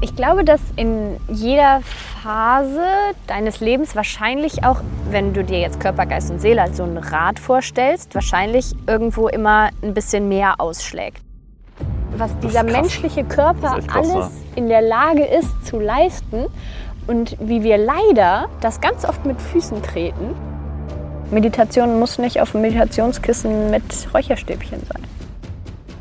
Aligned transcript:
Ich 0.00 0.16
glaube, 0.16 0.44
dass 0.44 0.60
in 0.76 1.16
jeder 1.28 1.80
Phase 2.22 2.84
deines 3.26 3.60
Lebens 3.60 3.96
wahrscheinlich 3.96 4.64
auch, 4.64 4.80
wenn 5.10 5.32
du 5.32 5.44
dir 5.44 5.60
jetzt 5.60 5.80
Körper, 5.80 6.06
Geist 6.06 6.30
und 6.30 6.40
Seele 6.40 6.62
als 6.62 6.76
so 6.76 6.84
ein 6.84 6.98
Rad 6.98 7.38
vorstellst, 7.38 8.14
wahrscheinlich 8.14 8.74
irgendwo 8.86 9.28
immer 9.28 9.70
ein 9.82 9.94
bisschen 9.94 10.28
mehr 10.28 10.60
ausschlägt. 10.60 11.22
Was 12.16 12.36
dieser 12.38 12.62
menschliche 12.62 13.24
Körper 13.24 13.78
alles 13.92 14.30
in 14.54 14.68
der 14.68 14.82
Lage 14.82 15.24
ist 15.24 15.66
zu 15.66 15.80
leisten 15.80 16.46
und 17.06 17.36
wie 17.40 17.62
wir 17.62 17.78
leider 17.78 18.46
das 18.60 18.80
ganz 18.80 19.04
oft 19.04 19.24
mit 19.26 19.40
Füßen 19.40 19.82
treten. 19.82 20.34
Meditation 21.30 21.98
muss 21.98 22.18
nicht 22.18 22.40
auf 22.40 22.52
dem 22.52 22.60
Meditationskissen 22.60 23.70
mit 23.70 23.82
Räucherstäbchen 24.12 24.80
sein. 24.86 25.02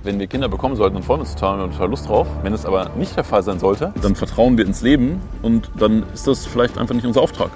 Wenn 0.03 0.19
wir 0.19 0.27
Kinder 0.27 0.49
bekommen 0.49 0.75
sollten, 0.75 0.95
dann 0.95 1.03
freuen 1.03 1.19
wir 1.19 1.21
uns 1.21 1.33
total 1.33 1.61
und 1.61 1.71
total 1.71 1.89
Lust 1.89 2.09
drauf. 2.09 2.27
Wenn 2.41 2.51
es 2.51 2.65
aber 2.65 2.89
nicht 2.97 3.15
der 3.15 3.23
Fall 3.23 3.41
sein 3.41 3.57
sollte, 3.57 3.93
dann 4.01 4.15
vertrauen 4.15 4.57
wir 4.57 4.65
ins 4.65 4.81
Leben 4.81 5.21
und 5.41 5.71
dann 5.79 6.03
ist 6.13 6.27
das 6.27 6.45
vielleicht 6.45 6.77
einfach 6.77 6.93
nicht 6.93 7.05
unser 7.05 7.21
Auftrag. 7.21 7.49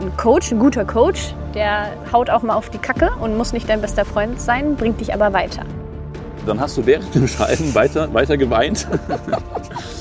Ein 0.00 0.16
Coach, 0.16 0.52
ein 0.52 0.58
guter 0.58 0.86
Coach, 0.86 1.34
der 1.54 1.88
haut 2.10 2.30
auch 2.30 2.42
mal 2.42 2.54
auf 2.54 2.70
die 2.70 2.78
Kacke 2.78 3.10
und 3.20 3.36
muss 3.36 3.52
nicht 3.52 3.68
dein 3.68 3.82
bester 3.82 4.06
Freund 4.06 4.40
sein, 4.40 4.76
bringt 4.76 5.02
dich 5.02 5.12
aber 5.12 5.34
weiter. 5.34 5.64
Dann 6.46 6.60
hast 6.60 6.78
du 6.78 6.86
während 6.86 7.14
dem 7.14 7.28
Schreiben 7.28 7.74
weiter, 7.74 8.12
weiter 8.14 8.38
geweint. 8.38 8.86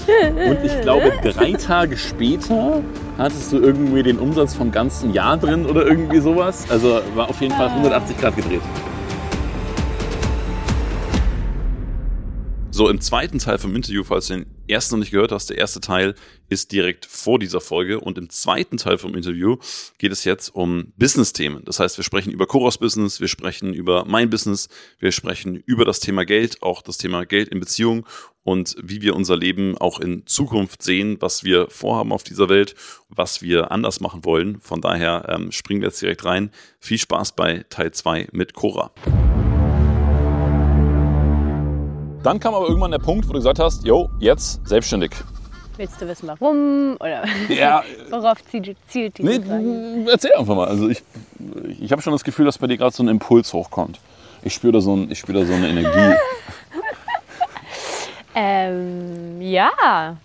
Und 0.07 0.63
ich 0.63 0.81
glaube, 0.81 1.11
drei 1.23 1.53
Tage 1.53 1.97
später 1.97 2.81
hattest 3.17 3.51
du 3.51 3.57
irgendwie 3.57 4.03
den 4.03 4.19
Umsatz 4.19 4.53
vom 4.53 4.71
ganzen 4.71 5.11
Jahr 5.11 5.37
drin 5.37 5.65
oder 5.65 5.87
irgendwie 5.87 6.19
sowas. 6.19 6.67
Also 6.69 7.01
war 7.15 7.29
auf 7.29 7.41
jeden 7.41 7.55
Fall 7.55 7.69
180 7.69 8.17
Grad 8.19 8.35
gedreht. 8.35 8.61
So, 12.75 12.89
im 12.89 12.99
zweiten 12.99 13.39
Teil 13.39 13.57
vom 13.57 13.73
Interview, 13.73 14.03
falls 14.03 14.27
du 14.27 14.33
den 14.33 14.47
ersten 14.67 14.95
noch 14.95 14.99
nicht 14.99 15.11
gehört 15.11 15.31
hast, 15.31 15.49
der 15.49 15.57
erste 15.57 15.79
Teil 15.79 16.13
ist 16.49 16.73
direkt 16.73 17.05
vor 17.05 17.39
dieser 17.39 17.61
Folge. 17.61 18.01
Und 18.01 18.17
im 18.17 18.29
zweiten 18.29 18.75
Teil 18.75 18.97
vom 18.97 19.15
Interview 19.15 19.55
geht 19.97 20.11
es 20.11 20.25
jetzt 20.25 20.49
um 20.49 20.91
Business-Themen. 20.97 21.63
Das 21.63 21.79
heißt, 21.79 21.95
wir 21.95 22.03
sprechen 22.03 22.33
über 22.33 22.47
Koros 22.47 22.77
Business, 22.77 23.21
wir 23.21 23.29
sprechen 23.29 23.73
über 23.73 24.03
mein 24.03 24.29
Business, 24.29 24.67
wir 24.99 25.13
sprechen 25.13 25.55
über 25.55 25.85
das 25.85 26.01
Thema 26.01 26.25
Geld, 26.25 26.61
auch 26.63 26.81
das 26.81 26.97
Thema 26.97 27.25
Geld 27.25 27.47
in 27.47 27.61
Beziehung 27.61 28.05
und 28.43 28.75
wie 28.83 29.01
wir 29.01 29.15
unser 29.15 29.37
Leben 29.37 29.77
auch 29.77 30.01
in 30.01 30.27
Zukunft 30.27 30.83
sehen, 30.83 31.15
was 31.21 31.45
wir 31.45 31.69
vorhaben 31.69 32.11
auf 32.11 32.23
dieser 32.23 32.49
Welt, 32.49 32.75
was 33.07 33.41
wir 33.41 33.71
anders 33.71 34.01
machen 34.01 34.25
wollen. 34.25 34.59
Von 34.59 34.81
daher 34.81 35.29
ähm, 35.29 35.53
springen 35.53 35.79
wir 35.79 35.87
jetzt 35.87 36.01
direkt 36.01 36.25
rein. 36.25 36.51
Viel 36.81 36.97
Spaß 36.97 37.37
bei 37.37 37.63
Teil 37.69 37.93
2 37.93 38.27
mit 38.33 38.53
Cora. 38.53 38.91
Dann 42.25 42.39
kam 42.39 42.55
aber 42.55 42.67
irgendwann 42.67 42.89
der 42.89 42.97
Punkt, 42.97 43.27
wo 43.29 43.33
du 43.33 43.37
gesagt 43.37 43.59
hast, 43.59 43.85
yo, 43.85 44.09
jetzt 44.19 44.67
selbstständig. 44.67 45.11
Willst 45.77 46.01
du 46.01 46.07
wissen, 46.07 46.27
warum? 46.27 46.95
Oder 46.99 47.23
Ja, 47.49 47.83
worauf 48.09 48.37
zielt, 48.45 48.77
diese 49.19 49.21
nee, 49.21 49.39
Frage? 49.39 50.05
erzähl 50.11 50.31
einfach 50.33 50.55
mal. 50.55 50.67
Also 50.67 50.89
ich, 50.89 51.03
ich 51.79 51.91
habe 51.91 52.01
schon 52.01 52.13
das 52.13 52.23
Gefühl, 52.23 52.45
dass 52.45 52.57
bei 52.57 52.65
dir 52.65 52.77
gerade 52.77 52.95
so 52.95 53.03
ein 53.03 53.09
Impuls 53.09 53.53
hochkommt. 53.53 53.99
Ich 54.41 54.55
spüre 54.55 54.73
da, 54.73 54.81
so 54.81 54.95
ein, 54.95 55.11
ich 55.11 55.19
spür 55.19 55.35
da 55.35 55.45
so 55.45 55.53
eine 55.53 55.69
Energie. 55.69 56.15
Ähm, 58.37 59.41
ja. 59.41 60.17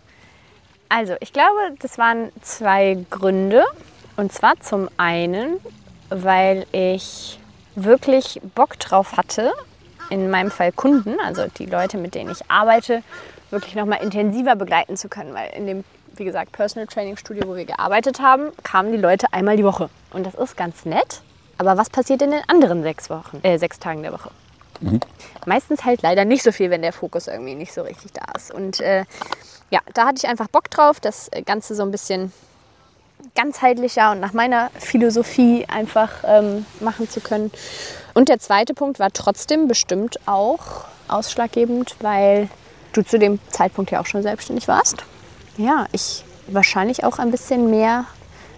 Also, 0.88 1.14
ich 1.20 1.32
glaube, 1.32 1.76
das 1.78 1.96
waren 1.96 2.32
zwei 2.42 2.98
Gründe. 3.08 3.62
Und 4.16 4.32
zwar 4.32 4.58
zum 4.58 4.88
einen, 4.96 5.58
weil 6.08 6.66
ich 6.72 7.38
wirklich 7.76 8.40
Bock 8.56 8.76
drauf 8.80 9.16
hatte, 9.16 9.52
in 10.10 10.30
meinem 10.30 10.50
Fall 10.50 10.72
Kunden, 10.72 11.18
also 11.20 11.46
die 11.56 11.66
Leute, 11.66 11.96
mit 11.96 12.14
denen 12.14 12.30
ich 12.30 12.50
arbeite, 12.50 13.02
wirklich 13.50 13.74
noch 13.74 13.86
mal 13.86 13.96
intensiver 13.96 14.56
begleiten 14.56 14.96
zu 14.96 15.08
können. 15.08 15.34
Weil 15.34 15.50
in 15.54 15.66
dem, 15.66 15.84
wie 16.16 16.24
gesagt, 16.24 16.52
Personal 16.52 16.86
Training 16.86 17.16
Studio, 17.16 17.46
wo 17.46 17.56
wir 17.56 17.64
gearbeitet 17.64 18.20
haben, 18.20 18.50
kamen 18.62 18.92
die 18.92 18.98
Leute 18.98 19.26
einmal 19.32 19.56
die 19.56 19.64
Woche. 19.64 19.88
Und 20.12 20.26
das 20.26 20.34
ist 20.34 20.56
ganz 20.56 20.84
nett. 20.84 21.22
Aber 21.58 21.76
was 21.76 21.90
passiert 21.90 22.22
in 22.22 22.30
den 22.30 22.42
anderen 22.48 22.82
sechs 22.82 23.10
Wochen, 23.10 23.40
äh, 23.42 23.58
sechs 23.58 23.78
Tagen 23.78 24.02
der 24.02 24.12
Woche? 24.12 24.30
Meistens 25.46 25.84
halt 25.84 26.02
leider 26.02 26.24
nicht 26.24 26.42
so 26.42 26.52
viel, 26.52 26.70
wenn 26.70 26.82
der 26.82 26.92
Fokus 26.92 27.28
irgendwie 27.28 27.54
nicht 27.54 27.72
so 27.72 27.82
richtig 27.82 28.12
da 28.12 28.24
ist. 28.34 28.52
Und 28.52 28.80
äh, 28.80 29.04
ja, 29.70 29.80
da 29.94 30.06
hatte 30.06 30.18
ich 30.18 30.28
einfach 30.28 30.48
Bock 30.48 30.70
drauf, 30.70 31.00
das 31.00 31.30
Ganze 31.44 31.74
so 31.74 31.82
ein 31.82 31.90
bisschen 31.90 32.32
ganzheitlicher 33.34 34.12
und 34.12 34.20
nach 34.20 34.32
meiner 34.32 34.70
Philosophie 34.78 35.66
einfach 35.68 36.10
ähm, 36.24 36.66
machen 36.80 37.08
zu 37.08 37.20
können. 37.20 37.50
Und 38.14 38.28
der 38.28 38.38
zweite 38.38 38.74
Punkt 38.74 38.98
war 38.98 39.10
trotzdem 39.12 39.68
bestimmt 39.68 40.18
auch 40.26 40.84
ausschlaggebend, 41.08 41.96
weil 42.00 42.48
du 42.92 43.02
zu 43.02 43.18
dem 43.18 43.38
Zeitpunkt 43.50 43.90
ja 43.90 44.00
auch 44.00 44.06
schon 44.06 44.22
selbstständig 44.22 44.68
warst. 44.68 45.04
Ja, 45.56 45.86
ich 45.92 46.24
wahrscheinlich 46.46 47.04
auch 47.04 47.18
ein 47.18 47.30
bisschen 47.30 47.70
mehr 47.70 48.04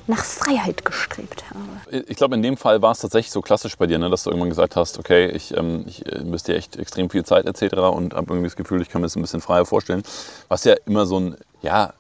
nach 0.07 0.25
Freiheit 0.25 0.85
gestrebt 0.85 1.45
habe. 1.51 2.05
Ich 2.07 2.17
glaube, 2.17 2.35
in 2.35 2.43
dem 2.43 2.57
Fall 2.57 2.83
war 2.83 2.93
es 2.93 3.01
tatsächlich 3.01 3.33
so 3.33 3.41
klassisch 3.41 3.77
bei 3.77 3.87
dir, 3.87 3.99
ne, 3.99 4.11
dass 4.11 4.25
du 4.25 4.31
irgendwann 4.31 4.49
gesagt 4.49 4.77
hast, 4.77 4.99
okay, 4.99 5.27
ich, 5.27 5.57
ähm, 5.57 5.85
ich 5.87 6.07
äh, 6.07 6.17
investiere 6.17 6.59
echt 6.59 6.77
extrem 6.77 7.11
viel 7.11 7.25
Zeit 7.25 7.47
etc. 7.47 7.77
und 7.77 8.15
habe 8.15 8.33
irgendwie 8.33 8.47
das 8.47 8.57
Gefühl, 8.57 8.83
ich 8.83 8.89
kann 8.89 9.01
mir 9.01 9.07
das 9.07 9.17
ein 9.17 9.23
bisschen 9.23 9.41
freier 9.41 9.65
vorstellen. 9.65 10.03
Was 10.49 10.65
ja 10.65 10.75
immer 10.87 11.07
so 11.07 11.21
ein, 11.21 11.37
ja, 11.63 11.95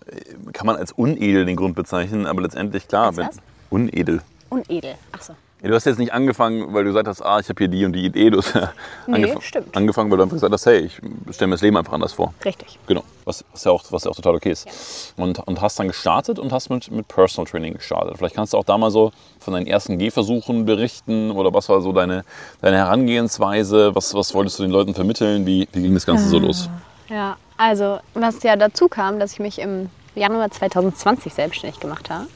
kann 0.52 0.66
man 0.66 0.76
als 0.76 0.92
unedel 0.92 1.44
den 1.44 1.56
Grund 1.56 1.74
bezeichnen, 1.74 2.26
aber 2.26 2.42
letztendlich 2.42 2.88
klar, 2.88 3.16
wenn, 3.16 3.28
unedel. 3.70 4.22
Unedel. 4.50 4.94
Ach 5.12 5.22
so. 5.22 5.34
Ja, 5.62 5.68
Du 5.68 5.74
hast 5.74 5.84
jetzt 5.86 5.98
nicht 5.98 6.12
angefangen, 6.12 6.74
weil 6.74 6.82
du 6.82 6.90
gesagt 6.90 7.06
hast, 7.06 7.22
ah, 7.22 7.38
ich 7.38 7.48
habe 7.48 7.58
hier 7.58 7.68
die 7.68 7.84
und 7.84 7.92
die 7.92 8.04
Idee. 8.04 8.30
Du 8.30 8.38
hast 8.38 8.52
ja 8.54 8.72
Nee, 9.06 9.26
angef- 9.32 9.40
stimmt. 9.42 9.76
angefangen, 9.76 10.10
weil 10.10 10.16
du 10.18 10.24
einfach 10.24 10.34
gesagt 10.36 10.52
hast, 10.52 10.66
hey, 10.66 10.80
ich 10.86 10.94
stelle 11.34 11.48
mir 11.48 11.54
das 11.54 11.62
Leben 11.62 11.76
einfach 11.76 11.92
anders 11.92 12.12
vor. 12.12 12.34
Richtig. 12.44 12.78
Genau, 12.88 13.04
was, 13.24 13.44
was, 13.52 13.62
ja, 13.64 13.70
auch, 13.70 13.84
was 13.90 14.02
ja 14.04 14.10
auch 14.10 14.16
total 14.16 14.34
okay 14.34 14.50
ist. 14.50 15.14
Und, 15.16 15.38
und 15.38 15.60
hast 15.60 15.78
dann 15.78 15.86
gestartet 15.88 16.38
und 16.40 16.52
hast 16.52 16.68
mit, 16.68 16.90
mit 16.90 17.06
Personal 17.06 17.48
Training 17.48 17.74
gestartet. 17.74 18.18
Vielleicht 18.18 18.34
kannst 18.34 18.52
du 18.54 18.58
auch 18.58 18.64
da 18.64 18.76
mal 18.76 18.90
so 18.90 19.12
von 19.38 19.54
deinen 19.54 19.68
ersten 19.68 19.98
Gehversuchen 19.98 20.64
berichten 20.64 21.30
oder 21.30 21.54
was 21.54 21.68
war 21.68 21.80
so 21.80 21.92
deine, 21.92 22.24
deine 22.60 22.78
Herangehensweise? 22.78 23.94
Was, 23.94 24.14
was 24.14 24.34
wolltest 24.34 24.58
du 24.58 24.64
den 24.64 24.72
Leuten 24.72 24.94
vermitteln? 24.94 25.46
Wie, 25.46 25.68
wie 25.72 25.82
ging 25.82 25.94
das 25.94 26.06
Ganze 26.06 26.28
so 26.28 26.38
los? 26.40 26.68
Ja, 27.08 27.36
also 27.56 28.00
was 28.14 28.42
ja 28.42 28.56
dazu 28.56 28.88
kam, 28.88 29.20
dass 29.20 29.34
ich 29.34 29.38
mich 29.38 29.60
im 29.60 29.90
Januar 30.16 30.50
2020 30.50 31.32
selbstständig 31.32 31.78
gemacht 31.78 32.10
habe 32.10 32.26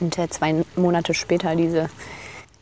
und 0.00 0.14
zwei 0.32 0.64
Monate 0.74 1.14
später 1.14 1.54
diese 1.54 1.88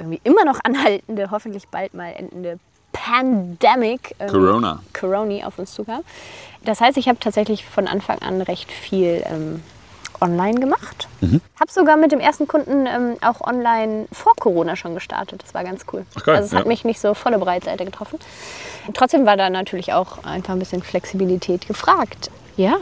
irgendwie 0.01 0.21
immer 0.25 0.45
noch 0.45 0.59
anhaltende, 0.65 1.31
hoffentlich 1.31 1.69
bald 1.69 1.95
mal 1.95 2.13
endende 2.17 2.59
Pandemic, 2.93 4.15
ähm, 4.19 4.29
Corona. 4.29 4.81
Corona 4.93 5.47
auf 5.47 5.59
uns 5.59 5.73
zukam. 5.73 6.01
Das 6.65 6.81
heißt, 6.81 6.99
ich 6.99 7.09
habe 7.09 7.19
tatsächlich 7.19 7.65
von 7.65 7.87
Anfang 7.87 8.19
an 8.19 8.43
recht 8.43 8.71
viel 8.71 9.23
ähm, 9.27 9.63
online 10.21 10.61
gemacht. 10.61 11.09
Mhm. 11.21 11.41
Habe 11.59 11.71
sogar 11.71 11.97
mit 11.97 12.13
dem 12.13 12.21
ersten 12.21 12.47
Kunden 12.47 12.87
ähm, 12.87 13.17
auch 13.23 13.41
online 13.41 14.07
vor 14.13 14.33
Corona 14.39 14.77
schon 14.77 14.95
gestartet. 14.95 15.43
Das 15.43 15.55
war 15.55 15.65
ganz 15.65 15.85
cool. 15.93 16.05
Ach, 16.17 16.25
geil, 16.25 16.37
also 16.37 16.47
es 16.47 16.53
hat 16.53 16.65
ja. 16.65 16.69
mich 16.69 16.85
nicht 16.85 17.01
so 17.01 17.15
volle 17.15 17.39
Breitseite 17.39 17.85
getroffen. 17.85 18.19
Trotzdem 18.93 19.25
war 19.25 19.37
da 19.37 19.49
natürlich 19.51 19.93
auch 19.93 20.25
einfach 20.25 20.53
ein 20.53 20.59
bisschen 20.59 20.83
Flexibilität 20.83 21.67
gefragt. 21.67 22.31
Ja. 22.57 22.77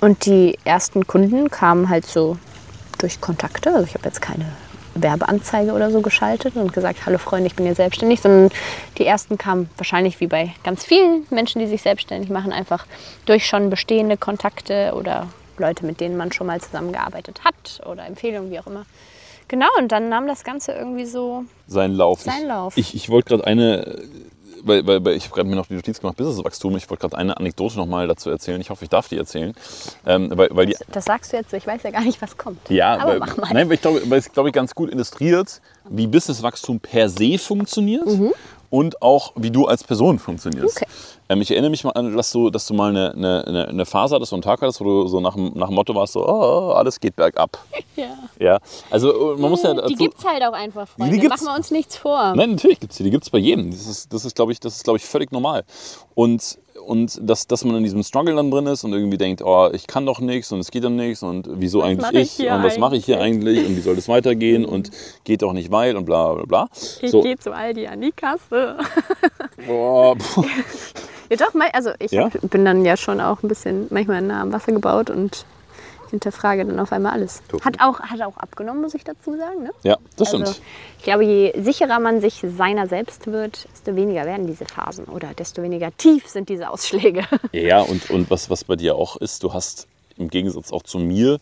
Und 0.00 0.26
die 0.26 0.58
ersten 0.64 1.06
Kunden 1.06 1.50
kamen 1.50 1.88
halt 1.88 2.06
so 2.06 2.36
durch 2.98 3.20
Kontakte. 3.20 3.70
Also 3.70 3.84
ich 3.84 3.94
habe 3.94 4.04
jetzt 4.06 4.22
keine 4.22 4.46
Werbeanzeige 4.94 5.72
oder 5.72 5.90
so 5.90 6.00
geschaltet 6.00 6.56
und 6.56 6.72
gesagt, 6.72 7.06
hallo 7.06 7.18
Freunde, 7.18 7.46
ich 7.46 7.54
bin 7.54 7.66
hier 7.66 7.74
selbstständig, 7.74 8.20
sondern 8.20 8.50
die 8.98 9.06
ersten 9.06 9.38
kamen 9.38 9.70
wahrscheinlich 9.76 10.20
wie 10.20 10.26
bei 10.26 10.52
ganz 10.64 10.84
vielen 10.84 11.26
Menschen, 11.30 11.60
die 11.60 11.66
sich 11.66 11.82
selbstständig 11.82 12.30
machen, 12.30 12.52
einfach 12.52 12.86
durch 13.26 13.46
schon 13.46 13.70
bestehende 13.70 14.16
Kontakte 14.16 14.92
oder 14.94 15.28
Leute, 15.58 15.86
mit 15.86 16.00
denen 16.00 16.16
man 16.16 16.32
schon 16.32 16.46
mal 16.46 16.60
zusammengearbeitet 16.60 17.42
hat 17.44 17.86
oder 17.86 18.06
Empfehlungen, 18.06 18.50
wie 18.50 18.58
auch 18.58 18.66
immer. 18.66 18.84
Genau, 19.48 19.68
und 19.78 19.92
dann 19.92 20.08
nahm 20.08 20.26
das 20.26 20.44
Ganze 20.44 20.72
irgendwie 20.72 21.04
so 21.04 21.44
Sein 21.66 21.92
Lauf. 21.92 22.22
Sein 22.22 22.46
Lauf. 22.46 22.76
Ich, 22.76 22.94
ich 22.94 23.10
wollte 23.10 23.30
gerade 23.30 23.46
eine, 23.46 23.98
weil, 24.64 24.86
weil, 24.86 25.04
weil 25.04 25.16
ich 25.16 25.24
habe 25.24 25.34
gerade 25.34 25.48
mir 25.48 25.56
noch 25.56 25.66
die 25.66 25.74
Notiz 25.74 26.00
gemacht, 26.00 26.16
Businesswachstum. 26.16 26.76
Ich 26.76 26.88
wollte 26.88 27.02
gerade 27.02 27.16
eine 27.16 27.36
Anekdote 27.36 27.76
noch 27.76 27.86
mal 27.86 28.06
dazu 28.06 28.30
erzählen. 28.30 28.60
Ich 28.60 28.70
hoffe, 28.70 28.84
ich 28.84 28.90
darf 28.90 29.08
die 29.08 29.16
erzählen. 29.16 29.54
Ähm, 30.06 30.30
weil, 30.34 30.48
weil 30.52 30.66
die, 30.66 30.76
Das 30.90 31.04
sagst 31.04 31.32
du 31.32 31.36
jetzt 31.36 31.50
so, 31.50 31.56
ich 31.56 31.66
weiß 31.66 31.82
ja 31.82 31.90
gar 31.90 32.02
nicht, 32.02 32.20
was 32.22 32.36
kommt. 32.36 32.70
Ja, 32.70 32.96
aber 32.98 33.12
weil, 33.12 33.18
mach 33.18 33.36
mal. 33.36 33.50
Nein, 33.52 33.68
weil 33.68 33.74
ich 33.74 33.80
glaube, 33.82 34.02
weil 34.08 34.18
es 34.18 34.32
glaube 34.32 34.48
ich 34.48 34.54
ganz 34.54 34.74
gut 34.74 34.90
illustriert, 34.90 35.60
wie 35.88 36.06
Businesswachstum 36.06 36.80
per 36.80 37.08
se 37.08 37.38
funktioniert 37.38 38.06
und 38.72 39.02
auch 39.02 39.32
wie 39.36 39.50
du 39.50 39.66
als 39.66 39.84
Person 39.84 40.18
funktionierst. 40.18 40.78
Okay. 40.78 40.86
Ähm, 41.28 41.42
ich 41.42 41.50
erinnere 41.50 41.70
mich 41.70 41.84
mal 41.84 41.90
an, 41.90 42.16
dass 42.16 42.32
du, 42.32 42.48
dass 42.48 42.66
du 42.66 42.72
mal 42.72 42.88
eine, 42.88 43.12
eine, 43.12 43.68
eine- 43.68 43.84
Phase 43.86 44.14
hattest, 44.14 44.30
so 44.30 44.36
einen 44.36 44.42
Tag 44.42 44.62
hattest, 44.62 44.80
wo 44.80 44.84
du 44.84 45.08
so 45.08 45.20
nach, 45.20 45.34
dem- 45.34 45.52
nach 45.54 45.66
dem 45.66 45.74
Motto 45.74 45.94
warst, 45.94 46.14
so, 46.14 46.26
oh, 46.26 46.72
alles 46.72 46.98
geht 46.98 47.14
bergab. 47.14 47.58
Ja. 47.94 48.06
Ja, 48.40 48.58
also 48.90 49.36
man 49.38 49.50
muss 49.50 49.62
ja 49.62 49.74
die 49.74 49.80
dazu, 49.82 49.94
gibt's 49.96 50.24
halt 50.24 50.42
auch 50.42 50.54
einfach, 50.54 50.88
Freunde. 50.88 51.12
Die 51.14 51.20
gibt's. 51.20 51.42
Machen 51.42 51.52
wir 51.52 51.56
uns 51.58 51.70
nichts 51.70 51.98
vor. 51.98 52.32
Nein, 52.34 52.52
natürlich 52.52 52.80
gibt 52.80 52.92
es 52.92 52.96
die. 52.96 53.04
Die 53.04 53.10
gibt 53.10 53.24
es 53.24 53.28
bei 53.30 53.36
jedem. 53.36 53.70
Das 53.70 53.86
ist, 53.86 54.10
das 54.14 54.24
ist 54.24 54.34
glaube 54.34 54.50
ich, 54.52 54.60
das 54.60 54.76
ist, 54.76 54.84
glaube 54.84 54.96
ich, 54.96 55.04
völlig 55.04 55.30
normal. 55.30 55.64
Und, 56.14 56.58
und 56.82 57.18
dass, 57.22 57.46
dass 57.46 57.64
man 57.64 57.76
in 57.76 57.82
diesem 57.84 58.02
Struggle 58.02 58.34
dann 58.34 58.50
drin 58.50 58.66
ist 58.66 58.84
und 58.84 58.92
irgendwie 58.92 59.18
denkt, 59.18 59.42
oh, 59.42 59.68
ich 59.72 59.86
kann 59.86 60.06
doch 60.06 60.20
nichts 60.20 60.52
und 60.52 60.60
es 60.60 60.70
geht 60.70 60.84
dann 60.84 60.96
nichts 60.96 61.22
und 61.22 61.48
wieso 61.52 61.78
mache 61.78 61.88
eigentlich 61.88 62.38
ich 62.38 62.40
ich, 62.40 62.50
und 62.50 62.62
was 62.62 62.78
mache 62.78 62.96
ich 62.96 63.04
hier 63.04 63.20
eigentlich 63.20 63.64
und 63.66 63.76
wie 63.76 63.80
soll 63.80 63.96
das 63.96 64.08
weitergehen 64.08 64.64
und 64.64 64.90
geht 65.24 65.42
doch 65.42 65.52
nicht 65.52 65.70
weil 65.70 65.96
und 65.96 66.04
bla 66.04 66.32
bla 66.34 66.44
bla. 66.44 66.68
Ich 67.00 67.10
So, 67.10 67.22
gehe 67.22 67.38
zu 67.38 67.52
Aldi 67.52 67.86
an 67.86 68.00
die 68.00 68.12
Kasse. 68.12 68.76
boah. 69.66 70.16
Ja 71.30 71.36
doch, 71.36 71.54
also 71.72 71.90
ich 71.98 72.10
Ja? 72.12 72.30
bin 72.42 72.64
dann 72.64 72.84
ja 72.84 72.96
schon 72.96 73.20
auch 73.20 73.42
ein 73.42 73.48
bisschen 73.48 73.86
manchmal 73.90 74.20
nah 74.20 74.42
am 74.42 74.52
Wasser 74.52 74.72
gebaut 74.72 75.08
und 75.08 75.46
hinterfrage 76.12 76.64
dann 76.64 76.78
auf 76.78 76.92
einmal 76.92 77.12
alles. 77.12 77.42
Hat 77.64 77.80
auch, 77.80 77.98
hat 78.00 78.22
auch 78.22 78.36
abgenommen, 78.36 78.80
muss 78.80 78.94
ich 78.94 79.02
dazu 79.02 79.36
sagen. 79.36 79.64
Ne? 79.64 79.70
Ja, 79.82 79.96
das 80.16 80.32
Also, 80.32 80.44
stimmt. 80.46 80.62
ich 80.98 81.04
glaube, 81.04 81.24
je 81.24 81.52
sicherer 81.60 81.98
man 81.98 82.20
sich 82.20 82.44
seiner 82.56 82.86
selbst 82.86 83.26
wird, 83.26 83.66
desto 83.72 83.96
weniger 83.96 84.24
werden 84.24 84.46
diese 84.46 84.64
Phasen 84.64 85.06
oder 85.06 85.34
desto 85.34 85.62
weniger 85.62 85.90
tief 85.96 86.28
sind 86.28 86.48
diese 86.48 86.70
Ausschläge. 86.70 87.24
Ja, 87.52 87.80
und, 87.80 88.08
und 88.10 88.30
was, 88.30 88.48
was 88.50 88.62
bei 88.64 88.76
dir 88.76 88.94
auch 88.94 89.16
ist, 89.16 89.42
du 89.42 89.52
hast 89.52 89.88
im 90.16 90.28
Gegensatz 90.28 90.72
auch 90.72 90.82
zu 90.84 90.98
mir 90.98 91.38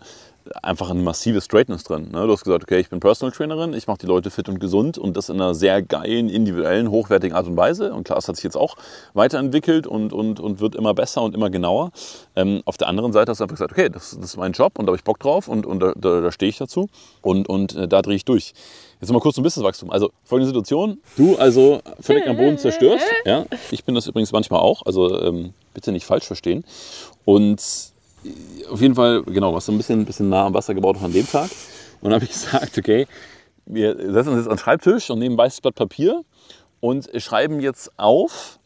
einfach 0.62 0.90
ein 0.90 1.04
massives 1.04 1.44
Straightness 1.44 1.84
drin. 1.84 2.10
Ne? 2.12 2.26
Du 2.26 2.32
hast 2.32 2.44
gesagt, 2.44 2.64
okay, 2.64 2.78
ich 2.78 2.88
bin 2.88 3.00
Personal 3.00 3.32
Trainerin, 3.32 3.74
ich 3.74 3.86
mache 3.86 3.98
die 3.98 4.06
Leute 4.06 4.30
fit 4.30 4.48
und 4.48 4.58
gesund 4.58 4.98
und 4.98 5.16
das 5.16 5.28
in 5.28 5.36
einer 5.36 5.54
sehr 5.54 5.82
geilen, 5.82 6.28
individuellen, 6.28 6.90
hochwertigen 6.90 7.36
Art 7.36 7.46
und 7.46 7.56
Weise. 7.56 7.92
Und 7.92 8.04
klar, 8.04 8.18
es 8.18 8.28
hat 8.28 8.36
sich 8.36 8.44
jetzt 8.44 8.56
auch 8.56 8.76
weiterentwickelt 9.14 9.86
und, 9.86 10.12
und, 10.12 10.40
und 10.40 10.60
wird 10.60 10.74
immer 10.74 10.94
besser 10.94 11.22
und 11.22 11.34
immer 11.34 11.50
genauer. 11.50 11.90
Ähm, 12.36 12.62
auf 12.64 12.76
der 12.76 12.88
anderen 12.88 13.12
Seite 13.12 13.30
hast 13.30 13.38
du 13.38 13.44
einfach 13.44 13.56
gesagt, 13.56 13.72
okay, 13.72 13.88
das, 13.88 14.16
das 14.16 14.30
ist 14.30 14.36
mein 14.36 14.52
Job 14.52 14.78
und 14.78 14.86
da 14.86 14.90
habe 14.90 14.96
ich 14.96 15.04
Bock 15.04 15.18
drauf 15.18 15.48
und, 15.48 15.66
und 15.66 15.80
da, 15.80 15.92
da, 15.96 16.20
da 16.20 16.32
stehe 16.32 16.50
ich 16.50 16.58
dazu 16.58 16.88
und, 17.22 17.48
und 17.48 17.74
äh, 17.76 17.88
da 17.88 18.02
drehe 18.02 18.16
ich 18.16 18.24
durch. 18.24 18.54
Jetzt 19.00 19.10
mal 19.12 19.20
kurz 19.20 19.36
zum 19.36 19.44
Businesswachstum. 19.44 19.90
Also 19.90 20.10
folgende 20.24 20.48
Situation, 20.48 21.00
du 21.16 21.36
also 21.36 21.80
völlig 22.00 22.26
am 22.26 22.36
Boden 22.36 22.58
zerstört. 22.58 23.00
Ja? 23.24 23.44
Ich 23.70 23.84
bin 23.84 23.94
das 23.94 24.06
übrigens 24.06 24.32
manchmal 24.32 24.60
auch, 24.60 24.82
also 24.86 25.20
ähm, 25.22 25.52
bitte 25.74 25.92
nicht 25.92 26.06
falsch 26.06 26.24
verstehen. 26.24 26.64
Und 27.24 27.60
auf 28.70 28.80
jeden 28.80 28.94
Fall, 28.94 29.22
genau, 29.24 29.54
was 29.54 29.66
so 29.66 29.72
ein 29.72 29.78
bisschen, 29.78 30.04
bisschen 30.04 30.28
nah 30.28 30.46
am 30.46 30.54
Wasser 30.54 30.74
gebaut 30.74 30.96
an 31.02 31.12
dem 31.12 31.26
Tag. 31.26 31.50
Und 32.00 32.12
habe 32.12 32.24
ich 32.24 32.32
gesagt, 32.32 32.78
okay, 32.78 33.06
wir 33.66 33.96
setzen 33.96 34.30
uns 34.30 34.38
jetzt 34.38 34.48
an 34.48 34.56
den 34.56 34.58
Schreibtisch 34.58 35.10
und 35.10 35.18
nehmen 35.18 35.34
ein 35.34 35.38
weißes 35.38 35.60
Blatt 35.60 35.74
Papier 35.74 36.22
und 36.80 37.08
schreiben 37.20 37.60
jetzt 37.60 37.90
auf, 37.98 38.58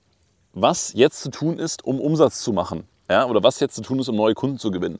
was 0.52 0.92
jetzt 0.94 1.20
zu 1.20 1.30
tun 1.30 1.58
ist, 1.58 1.84
um 1.84 2.00
Umsatz 2.00 2.40
zu 2.40 2.52
machen. 2.52 2.84
Ja, 3.10 3.26
oder 3.26 3.42
was 3.42 3.60
jetzt 3.60 3.74
zu 3.74 3.82
tun 3.82 3.98
ist, 3.98 4.08
um 4.08 4.16
neue 4.16 4.34
Kunden 4.34 4.58
zu 4.58 4.70
gewinnen. 4.70 4.98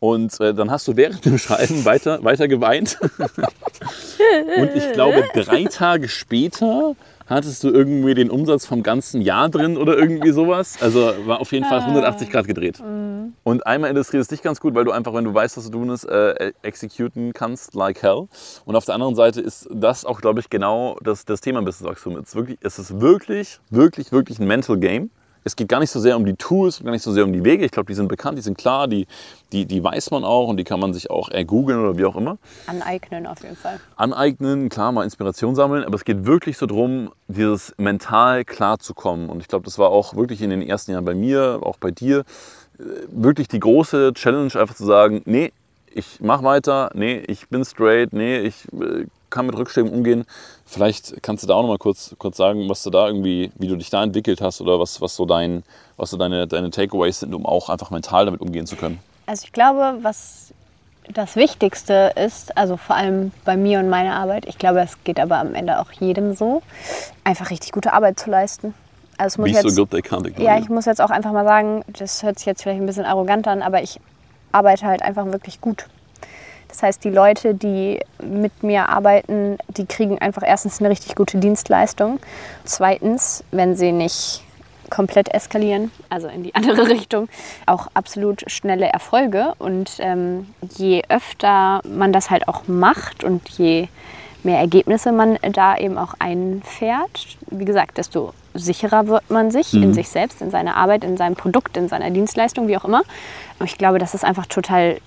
Und 0.00 0.40
äh, 0.40 0.54
dann 0.54 0.70
hast 0.70 0.88
du 0.88 0.96
während 0.96 1.24
dem 1.26 1.38
Schreiben 1.38 1.84
weiter, 1.84 2.24
weiter 2.24 2.48
geweint. 2.48 2.98
und 4.56 4.70
ich 4.74 4.92
glaube, 4.92 5.24
drei 5.34 5.64
Tage 5.64 6.08
später 6.08 6.96
hattest 7.30 7.64
du 7.64 7.70
irgendwie 7.70 8.14
den 8.14 8.30
Umsatz 8.30 8.66
vom 8.66 8.82
ganzen 8.82 9.22
Jahr 9.22 9.48
drin 9.48 9.76
oder 9.76 9.96
irgendwie 9.96 10.32
sowas. 10.32 10.76
Also 10.80 11.12
war 11.24 11.40
auf 11.40 11.52
jeden 11.52 11.64
Fall 11.64 11.78
180 11.80 12.28
Grad 12.28 12.46
gedreht. 12.46 12.82
Und 13.44 13.66
einmal 13.66 13.90
illustriert 13.90 14.22
es 14.22 14.28
dich 14.28 14.42
ganz 14.42 14.60
gut, 14.60 14.74
weil 14.74 14.84
du 14.84 14.90
einfach, 14.90 15.14
wenn 15.14 15.24
du 15.24 15.32
weißt, 15.32 15.56
was 15.56 15.64
du 15.64 15.70
tun 15.70 15.90
ist, 15.90 16.04
äh, 16.04 16.52
executen 16.62 17.32
kannst 17.32 17.74
like 17.74 18.02
hell. 18.02 18.26
Und 18.64 18.76
auf 18.76 18.84
der 18.84 18.94
anderen 18.96 19.14
Seite 19.14 19.40
ist 19.40 19.68
das 19.72 20.04
auch, 20.04 20.20
glaube 20.20 20.40
ich, 20.40 20.50
genau 20.50 20.96
das, 21.02 21.24
das 21.24 21.40
Thema 21.40 21.62
Businesswachstum. 21.62 22.16
Es 22.16 22.30
ist 22.30 22.34
wirklich, 22.34 22.58
es 22.60 22.78
ist 22.78 23.00
wirklich, 23.00 23.60
wirklich, 23.70 24.12
wirklich 24.12 24.38
ein 24.40 24.46
Mental 24.46 24.76
Game. 24.76 25.10
Es 25.44 25.56
geht 25.56 25.68
gar 25.68 25.80
nicht 25.80 25.90
so 25.90 26.00
sehr 26.00 26.16
um 26.16 26.24
die 26.24 26.34
Tools, 26.34 26.82
gar 26.82 26.90
nicht 26.90 27.02
so 27.02 27.12
sehr 27.12 27.24
um 27.24 27.32
die 27.32 27.44
Wege. 27.44 27.64
Ich 27.64 27.70
glaube, 27.70 27.86
die 27.86 27.94
sind 27.94 28.08
bekannt, 28.08 28.36
die 28.36 28.42
sind 28.42 28.58
klar, 28.58 28.88
die, 28.88 29.06
die, 29.52 29.64
die 29.66 29.82
weiß 29.82 30.10
man 30.10 30.24
auch 30.24 30.48
und 30.48 30.56
die 30.56 30.64
kann 30.64 30.80
man 30.80 30.92
sich 30.92 31.10
auch 31.10 31.30
ergoogeln 31.30 31.80
oder 31.80 31.96
wie 31.96 32.04
auch 32.04 32.16
immer 32.16 32.36
Aneignen 32.66 33.26
auf 33.26 33.42
jeden 33.42 33.56
Fall. 33.56 33.80
aneignen, 33.96 34.68
klar, 34.68 34.92
mal 34.92 35.04
Inspiration 35.04 35.54
sammeln, 35.54 35.84
aber 35.84 35.94
es 35.94 36.04
geht 36.04 36.26
wirklich 36.26 36.58
so 36.58 36.66
darum, 36.66 37.10
dieses 37.28 37.74
mental 37.78 38.44
klar 38.44 38.78
zu 38.78 38.94
kommen. 38.94 39.28
Und 39.30 39.40
ich 39.40 39.48
glaube, 39.48 39.64
das 39.64 39.78
war 39.78 39.90
auch 39.90 40.14
wirklich 40.14 40.42
in 40.42 40.50
den 40.50 40.62
ersten 40.62 40.92
Jahren 40.92 41.04
bei 41.04 41.14
mir, 41.14 41.60
auch 41.62 41.78
bei 41.78 41.90
dir, 41.90 42.20
äh, 42.78 42.82
wirklich 43.10 43.48
die 43.48 43.60
große 43.60 44.12
Challenge, 44.14 44.54
einfach 44.54 44.74
zu 44.74 44.84
sagen, 44.84 45.22
nee, 45.24 45.52
ich 45.92 46.20
mache 46.20 46.44
weiter, 46.44 46.90
nee, 46.94 47.22
ich 47.26 47.48
bin 47.48 47.64
straight, 47.64 48.12
nee, 48.12 48.38
ich 48.40 48.66
äh, 48.72 49.06
kann 49.30 49.46
mit 49.46 49.56
Rückschlägen 49.56 49.90
umgehen. 49.90 50.24
Vielleicht 50.70 51.20
kannst 51.20 51.42
du 51.42 51.48
da 51.48 51.54
auch 51.54 51.62
noch 51.62 51.68
mal 51.68 51.78
kurz, 51.78 52.14
kurz 52.16 52.36
sagen, 52.36 52.68
was 52.68 52.84
du 52.84 52.90
da 52.90 53.08
irgendwie, 53.08 53.50
wie 53.56 53.66
du 53.66 53.74
dich 53.74 53.90
da 53.90 54.04
entwickelt 54.04 54.40
hast 54.40 54.60
oder 54.60 54.78
was, 54.78 55.00
was 55.00 55.16
so, 55.16 55.26
dein, 55.26 55.64
was 55.96 56.10
so 56.10 56.16
deine, 56.16 56.46
deine 56.46 56.70
Takeaways 56.70 57.18
sind, 57.18 57.34
um 57.34 57.44
auch 57.44 57.70
einfach 57.70 57.90
mental 57.90 58.24
damit 58.24 58.40
umgehen 58.40 58.66
zu 58.66 58.76
können. 58.76 59.00
Also 59.26 59.46
ich 59.46 59.52
glaube, 59.52 59.98
was 60.02 60.54
das 61.12 61.34
Wichtigste 61.34 62.12
ist, 62.14 62.56
also 62.56 62.76
vor 62.76 62.94
allem 62.94 63.32
bei 63.44 63.56
mir 63.56 63.80
und 63.80 63.88
meiner 63.88 64.14
Arbeit, 64.14 64.46
ich 64.46 64.58
glaube, 64.58 64.78
es 64.78 65.02
geht 65.02 65.18
aber 65.18 65.38
am 65.38 65.56
Ende 65.56 65.80
auch 65.80 65.90
jedem 65.90 66.36
so, 66.36 66.62
einfach 67.24 67.50
richtig 67.50 67.72
gute 67.72 67.92
Arbeit 67.92 68.20
zu 68.20 68.30
leisten. 68.30 68.72
Also 69.18 69.42
muss 69.42 69.50
Be 69.50 69.56
jetzt, 69.56 69.68
so 69.68 69.82
good 69.82 69.90
they 69.90 70.00
can't 70.00 70.24
ignore 70.24 70.44
ja, 70.44 70.56
ich 70.60 70.68
muss 70.68 70.84
jetzt 70.84 71.00
auch 71.00 71.10
einfach 71.10 71.32
mal 71.32 71.44
sagen, 71.44 71.84
das 71.88 72.22
hört 72.22 72.38
sich 72.38 72.46
jetzt 72.46 72.62
vielleicht 72.62 72.80
ein 72.80 72.86
bisschen 72.86 73.06
arrogant 73.06 73.48
an, 73.48 73.62
aber 73.62 73.82
ich 73.82 73.98
arbeite 74.52 74.86
halt 74.86 75.02
einfach 75.02 75.26
wirklich 75.26 75.60
gut. 75.60 75.86
Das 76.70 76.82
heißt, 76.82 77.04
die 77.04 77.10
Leute, 77.10 77.54
die 77.54 78.00
mit 78.22 78.62
mir 78.62 78.88
arbeiten, 78.88 79.58
die 79.68 79.86
kriegen 79.86 80.18
einfach 80.18 80.42
erstens 80.46 80.80
eine 80.80 80.88
richtig 80.88 81.16
gute 81.16 81.38
Dienstleistung. 81.38 82.20
Zweitens, 82.64 83.44
wenn 83.50 83.76
sie 83.76 83.92
nicht 83.92 84.42
komplett 84.88 85.32
eskalieren, 85.32 85.90
also 86.08 86.28
in 86.28 86.42
die 86.42 86.54
andere 86.54 86.88
Richtung, 86.88 87.28
auch 87.66 87.88
absolut 87.94 88.50
schnelle 88.50 88.86
Erfolge. 88.86 89.54
Und 89.58 89.96
ähm, 89.98 90.54
je 90.76 91.02
öfter 91.08 91.80
man 91.84 92.12
das 92.12 92.30
halt 92.30 92.48
auch 92.48 92.68
macht 92.68 93.24
und 93.24 93.48
je 93.50 93.88
mehr 94.42 94.58
Ergebnisse 94.58 95.12
man 95.12 95.38
da 95.52 95.76
eben 95.76 95.98
auch 95.98 96.14
einfährt, 96.18 97.36
wie 97.50 97.64
gesagt, 97.64 97.98
desto 97.98 98.32
sicherer 98.54 99.06
wird 99.06 99.30
man 99.30 99.50
sich 99.50 99.74
in 99.74 99.94
sich 99.94 100.08
selbst, 100.08 100.42
in 100.42 100.50
seiner 100.50 100.76
Arbeit, 100.76 101.04
in 101.04 101.16
seinem 101.16 101.36
Produkt, 101.36 101.76
in 101.76 101.88
seiner 101.88 102.10
Dienstleistung, 102.10 102.68
wie 102.68 102.76
auch 102.76 102.84
immer. 102.84 103.02
Und 103.58 103.66
ich 103.66 103.78
glaube, 103.78 103.98
das 103.98 104.14
ist 104.14 104.24
einfach 104.24 104.46
total, 104.46 104.98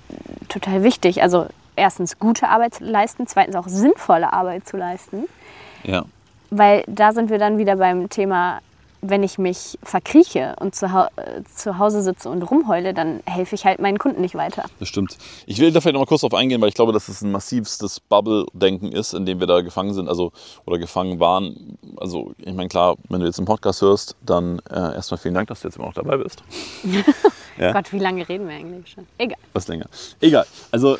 total 0.50 0.84
wichtig. 0.84 1.22
Also 1.22 1.48
erstens 1.76 2.20
gute 2.20 2.50
Arbeit 2.50 2.76
zu 2.76 2.84
leisten, 2.84 3.28
zweitens 3.28 3.56
auch 3.56 3.68
sinnvolle 3.68 4.32
Arbeit 4.32 4.68
zu 4.68 4.78
leisten. 4.78 5.26
Ja. 5.84 6.04
Weil 6.50 6.84
da 6.88 7.12
sind 7.12 7.30
wir 7.30 7.40
dann 7.40 7.58
wieder 7.58 7.76
beim 7.76 8.10
Thema, 8.10 8.60
wenn 9.04 9.22
ich 9.22 9.38
mich 9.38 9.78
verkrieche 9.84 10.56
und 10.60 10.74
zu, 10.76 10.94
hau 10.94 11.08
zu 11.54 11.78
Hause 11.78 12.02
sitze 12.02 12.30
und 12.30 12.42
rumheule, 12.42 12.94
dann 12.94 13.22
helfe 13.26 13.56
ich 13.56 13.66
halt 13.66 13.80
meinen 13.80 14.00
Kunden 14.00 14.22
nicht 14.22 14.36
weiter. 14.36 14.64
Das 14.80 14.88
stimmt. 14.88 15.18
Ich 15.46 15.60
will 15.60 15.72
da 15.72 15.82
vielleicht 15.82 15.94
noch 15.94 16.02
mal 16.02 16.06
kurz 16.06 16.22
drauf 16.22 16.34
eingehen, 16.34 16.62
weil 16.62 16.70
ich 16.70 16.76
glaube, 16.76 16.94
dass 16.94 17.10
es 17.10 17.22
ein 17.22 17.32
massivstes 17.32 18.00
Bubble-Denken 18.00 18.92
ist, 18.92 19.14
in 19.14 19.26
dem 19.26 19.40
wir 19.40 19.48
da 19.48 19.62
gefangen 19.62 19.94
sind, 19.94 20.08
also 20.08 20.32
oder 20.66 20.80
gefangen 20.80 21.20
waren. 21.20 21.78
Also 21.98 22.32
ich 22.38 22.54
meine, 22.54 22.70
klar, 22.70 22.96
wenn 23.10 23.20
du 23.20 23.26
jetzt 23.26 23.40
einen 23.40 23.46
Podcast 23.46 23.82
hörst, 23.82 24.16
dann 24.22 24.60
äh, 24.70 24.96
erstmal 24.96 25.18
vielen 25.18 25.34
Dank, 25.34 25.50
dass 25.50 25.62
du 25.62 25.68
jetzt 25.68 25.76
immer 25.78 25.88
noch 25.88 25.94
dabei 25.94 26.18
bist. 26.18 26.44
Ja. 27.58 27.72
Gott, 27.72 27.94
wie 27.94 28.00
lange 28.00 28.28
reden 28.28 28.48
wir 28.48 28.56
eigentlich 28.56 28.92
schon? 28.92 29.06
Egal. 29.18 29.38
Was 29.54 29.68
länger. 29.68 29.86
Egal. 30.20 30.46
Also 30.72 30.98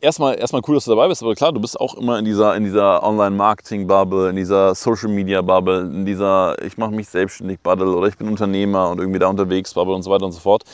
erstmal, 0.00 0.38
erstmal 0.38 0.62
cool, 0.66 0.76
dass 0.76 0.84
du 0.84 0.90
dabei 0.90 1.08
bist, 1.08 1.22
aber 1.22 1.34
klar, 1.34 1.52
du 1.52 1.60
bist 1.60 1.78
auch 1.80 1.94
immer 1.94 2.18
in 2.18 2.24
dieser, 2.24 2.54
in 2.56 2.64
dieser 2.64 3.02
Online-Marketing-Bubble, 3.02 4.30
in 4.30 4.36
dieser 4.36 4.74
Social-Media-Bubble, 4.74 5.80
in 5.80 6.06
dieser 6.06 6.60
ich 6.62 6.76
mache 6.78 6.90
mich 6.90 7.08
selbstständig-Bubble 7.08 7.94
oder 7.94 8.08
ich 8.08 8.16
bin 8.16 8.28
Unternehmer 8.28 8.90
und 8.90 8.98
irgendwie 8.98 9.18
da 9.18 9.28
unterwegs 9.28 9.74
Bubble 9.74 9.94
und 9.94 10.02
so 10.02 10.10
weiter 10.10 10.24
und 10.24 10.32
so 10.32 10.40
fort. 10.40 10.64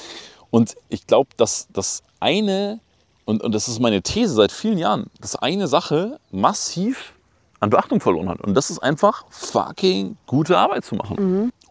Und 0.51 0.77
ich 0.89 1.07
glaube, 1.07 1.31
dass 1.37 1.69
das 1.73 2.03
eine, 2.21 2.81
und, 3.25 3.43
und 3.43 3.55
das 3.55 3.69
ist 3.69 3.81
meine 3.81 4.03
These 4.03 4.35
seit 4.35 4.53
vielen 4.53 4.79
Jahren, 4.79 5.11
dass 5.21 5.37
eine 5.37 5.67
Sache 5.67 6.19
massiv 6.31 7.15
an 7.61 7.71
Beachtung 7.71 8.01
verloren 8.01 8.29
hat. 8.29 8.41
Und 8.41 8.55
das 8.55 8.71
ist 8.71 8.79
einfach 8.79 9.25
fucking 9.31 10.17
gute 10.27 10.59
Arbeit 10.59 10.85
zu 10.85 10.95
machen. 10.95 11.17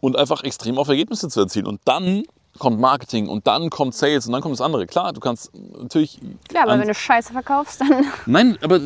Und 0.02 0.18
einfach 0.18 0.44
extrem 0.44 0.78
auf 0.78 0.90
Ergebnisse 0.90 1.30
zu 1.30 1.40
erzielen. 1.40 1.68
Und 1.68 1.80
dann 1.86 2.24
kommt 2.60 2.80
Marketing 2.80 3.28
und 3.30 3.48
dann 3.48 3.70
kommt 3.70 3.96
Sales 3.96 4.26
und 4.28 4.34
dann 4.34 4.42
kommt 4.42 4.54
das 4.54 4.62
andere. 4.62 4.86
Klar, 4.88 5.14
du 5.14 5.20
kannst 5.20 5.52
natürlich. 5.82 6.20
Klar, 6.48 6.64
aber 6.64 6.80
wenn 6.80 6.88
du 6.88 6.94
Scheiße 6.94 7.34
verkaufst, 7.34 7.82
dann 7.82 8.06
Nein, 8.26 8.58
aber 8.62 8.80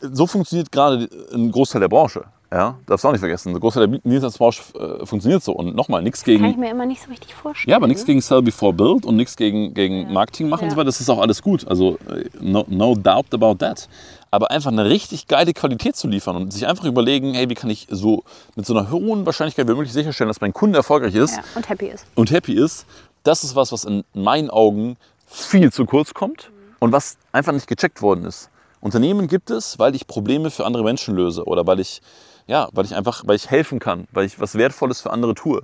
so 0.00 0.26
funktioniert 0.26 0.70
gerade 0.70 1.08
ein 1.32 1.50
Großteil 1.50 1.80
der 1.80 1.88
Branche. 1.88 2.24
Ja, 2.52 2.78
darfst 2.86 3.02
du 3.02 3.08
auch 3.08 3.12
nicht 3.12 3.20
vergessen. 3.20 3.52
Ein 3.52 3.58
Großteil 3.58 3.88
der 3.88 3.98
Dienstleistungsbranche 3.98 4.62
äh, 5.02 5.06
funktioniert 5.06 5.42
so. 5.42 5.52
Und 5.52 5.74
nochmal, 5.74 6.02
nichts 6.02 6.22
kann 6.22 6.34
ich 6.36 6.40
gegen. 6.42 6.60
mir 6.60 6.70
immer 6.70 6.86
nicht 6.86 7.02
so 7.02 7.10
richtig 7.10 7.34
vorstellen. 7.34 7.70
Ja, 7.72 7.76
aber 7.78 7.88
nichts 7.88 8.04
gegen 8.04 8.20
Sell 8.20 8.42
Before 8.42 8.72
Build 8.72 9.04
und 9.06 9.16
nichts 9.16 9.34
gegen, 9.36 9.74
gegen 9.74 10.12
Marketing 10.12 10.48
machen 10.48 10.64
und 10.64 10.70
so 10.70 10.74
Ja. 10.74 10.78
weiter. 10.78 10.86
Das 10.86 11.00
ist 11.00 11.10
auch 11.10 11.18
alles 11.18 11.42
gut. 11.42 11.66
Also, 11.66 11.98
äh, 12.08 12.28
no, 12.40 12.64
no 12.68 12.94
doubt 12.94 13.34
about 13.34 13.56
that. 13.56 13.88
Aber 14.30 14.52
einfach 14.52 14.70
eine 14.70 14.84
richtig 14.88 15.26
geile 15.26 15.52
Qualität 15.52 15.96
zu 15.96 16.06
liefern 16.06 16.36
und 16.36 16.52
sich 16.52 16.64
einfach 16.68 16.84
überlegen, 16.84 17.34
hey, 17.34 17.48
wie 17.50 17.54
kann 17.54 17.70
ich 17.70 17.88
so 17.90 18.22
mit 18.54 18.66
so 18.66 18.76
einer 18.76 18.88
hohen 18.88 19.26
Wahrscheinlichkeit 19.26 19.66
wie 19.66 19.72
möglich 19.72 19.92
sicherstellen, 19.92 20.28
dass 20.28 20.40
mein 20.40 20.52
Kunde 20.52 20.76
erfolgreich 20.78 21.14
ist 21.16 21.36
Ja, 21.36 21.42
und 21.56 21.68
happy 21.68 21.86
ist. 21.86 22.06
und 22.14 22.30
happy 22.30 22.52
ist, 22.52 22.86
das 23.24 23.42
ist 23.42 23.56
was, 23.56 23.72
was 23.72 23.84
in 23.84 24.04
meinen 24.14 24.50
Augen 24.50 24.96
viel 25.26 25.72
zu 25.72 25.84
kurz 25.86 26.14
kommt 26.14 26.50
und 26.78 26.92
was 26.92 27.16
einfach 27.32 27.52
nicht 27.52 27.66
gecheckt 27.66 28.00
worden 28.02 28.24
ist. 28.24 28.50
Unternehmen 28.80 29.26
gibt 29.26 29.50
es, 29.50 29.78
weil 29.78 29.94
ich 29.94 30.06
Probleme 30.06 30.50
für 30.50 30.66
andere 30.66 30.84
Menschen 30.84 31.16
löse 31.16 31.44
oder 31.44 31.66
weil 31.66 31.80
ich, 31.80 32.02
ja, 32.46 32.68
weil 32.72 32.84
ich 32.84 32.94
einfach, 32.94 33.22
weil 33.26 33.36
ich 33.36 33.50
helfen 33.50 33.78
kann, 33.78 34.06
weil 34.12 34.26
ich 34.26 34.38
was 34.38 34.56
Wertvolles 34.56 35.00
für 35.00 35.10
andere 35.10 35.34
tue. 35.34 35.62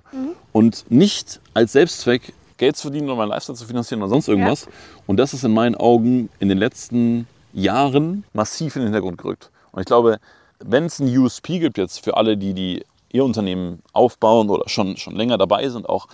Und 0.53 0.91
nicht 0.91 1.41
als 1.55 1.73
Selbstzweck 1.73 2.33
Geld 2.57 2.77
zu 2.77 2.83
verdienen 2.83 3.09
oder 3.09 3.17
meinen 3.17 3.29
Lifestyle 3.29 3.57
zu 3.57 3.67
finanzieren 3.67 4.03
oder 4.03 4.11
sonst 4.11 4.29
irgendwas. 4.29 4.69
Und 5.07 5.19
das 5.19 5.35
ist 5.35 5.45
in 5.45 5.53
meinen 5.53 5.75
Augen 5.75 6.31
in 6.41 6.49
den 6.49 6.59
letzten 6.59 7.27
Jahren 7.53 8.25
massiv 8.33 8.77
in 8.77 8.83
den 8.83 8.89
Hintergrund 8.89 9.19
gerückt. 9.19 9.51
Und 9.73 9.81
ich 9.81 9.87
glaube, 9.87 10.19
wenn 10.59 10.85
es 10.85 11.01
einen 11.01 11.17
USP 11.17 11.59
gibt 11.59 11.79
jetzt 11.79 12.05
für 12.05 12.17
alle, 12.17 12.37
die, 12.37 12.55
die 12.55 12.85
ihr 13.13 13.25
Unternehmen 13.25 13.83
aufbauen 13.93 14.51
oder 14.51 14.69
schon, 14.69 14.97
schon 14.97 15.17
länger 15.17 15.39
dabei 15.39 15.69
sind, 15.69 15.89
auch, 15.89 16.07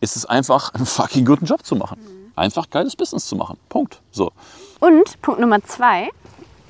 ist 0.00 0.16
es 0.16 0.24
einfach, 0.26 0.74
einen 0.74 0.86
fucking 0.86 1.24
guten 1.24 1.44
Job 1.46 1.64
zu 1.64 1.76
machen. 1.76 1.98
Einfach 2.36 2.70
geiles 2.70 2.94
Business 2.96 3.26
zu 3.26 3.36
machen. 3.36 3.58
Punkt. 3.68 4.00
So. 4.12 4.32
Und 4.80 5.20
Punkt 5.22 5.40
Nummer 5.40 5.62
zwei, 5.64 6.08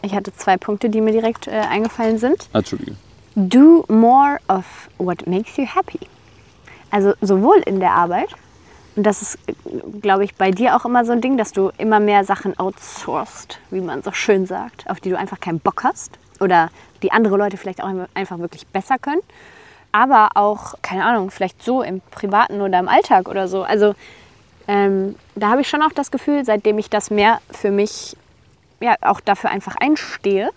ich 0.03 0.15
hatte 0.15 0.35
zwei 0.35 0.57
Punkte, 0.57 0.89
die 0.89 1.01
mir 1.01 1.13
direkt 1.13 1.47
äh, 1.47 1.51
eingefallen 1.51 2.19
sind. 2.19 2.49
Entschuldige. 2.53 2.97
Do 3.35 3.85
more 3.89 4.39
of 4.49 4.65
what 4.99 5.27
makes 5.27 5.57
you 5.57 5.67
happy. 5.67 6.01
Also 6.91 7.13
sowohl 7.21 7.59
in 7.67 7.81
der 7.81 7.93
Arbeit 7.93 8.35
Und 8.97 9.05
das 9.05 9.23
ist, 9.23 9.39
glaube 10.03 10.25
ich, 10.25 10.35
bei 10.35 10.51
dir 10.51 10.75
auch 10.75 10.85
immer 10.85 11.05
so 11.05 11.13
ein 11.13 11.21
Ding, 11.21 11.37
dass 11.37 11.53
du 11.53 11.71
immer 11.79 12.01
mehr 12.01 12.25
Sachen 12.25 12.59
outsourcest, 12.59 13.61
wie 13.71 13.81
man 13.81 14.03
so 14.03 14.11
schön 14.11 14.45
sagt, 14.45 14.91
auf 14.91 14.99
die 14.99 15.11
du 15.11 15.17
einfach 15.17 15.39
keinen 15.39 15.61
Bock 15.61 15.85
hast 15.85 16.19
oder 16.41 16.71
die 17.05 17.13
andere 17.13 17.37
Leute 17.37 17.57
vielleicht 17.57 17.81
auch 17.81 17.89
einfach 18.15 18.41
wirklich 18.41 18.67
besser 18.67 18.99
können. 18.99 19.21
Aber 19.93 20.31
auch, 20.35 20.75
keine 20.83 21.05
Ahnung, 21.05 21.31
vielleicht 21.31 21.63
so 21.63 21.83
im 21.83 22.01
Privaten 22.11 22.61
oder 22.61 22.79
im 22.79 22.89
Alltag 22.89 23.29
oder 23.29 23.49
so. 23.49 23.63
Also 23.63 23.95
ähm, 24.67 25.17
da 25.35 25.49
habe 25.49 25.63
ich 25.63 25.69
schon 25.69 25.83
auch 25.83 25.93
das 25.93 26.11
Gefühl, 26.11 26.45
seitdem 26.45 26.79
ich 26.79 26.91
das 26.91 27.11
mehr 27.11 27.41
für 27.51 27.71
mich, 27.71 28.17
ja, 28.81 28.95
auch 29.01 29.21
dafür 29.21 29.51
einfach 29.51 29.77
einstehe, 29.77 30.51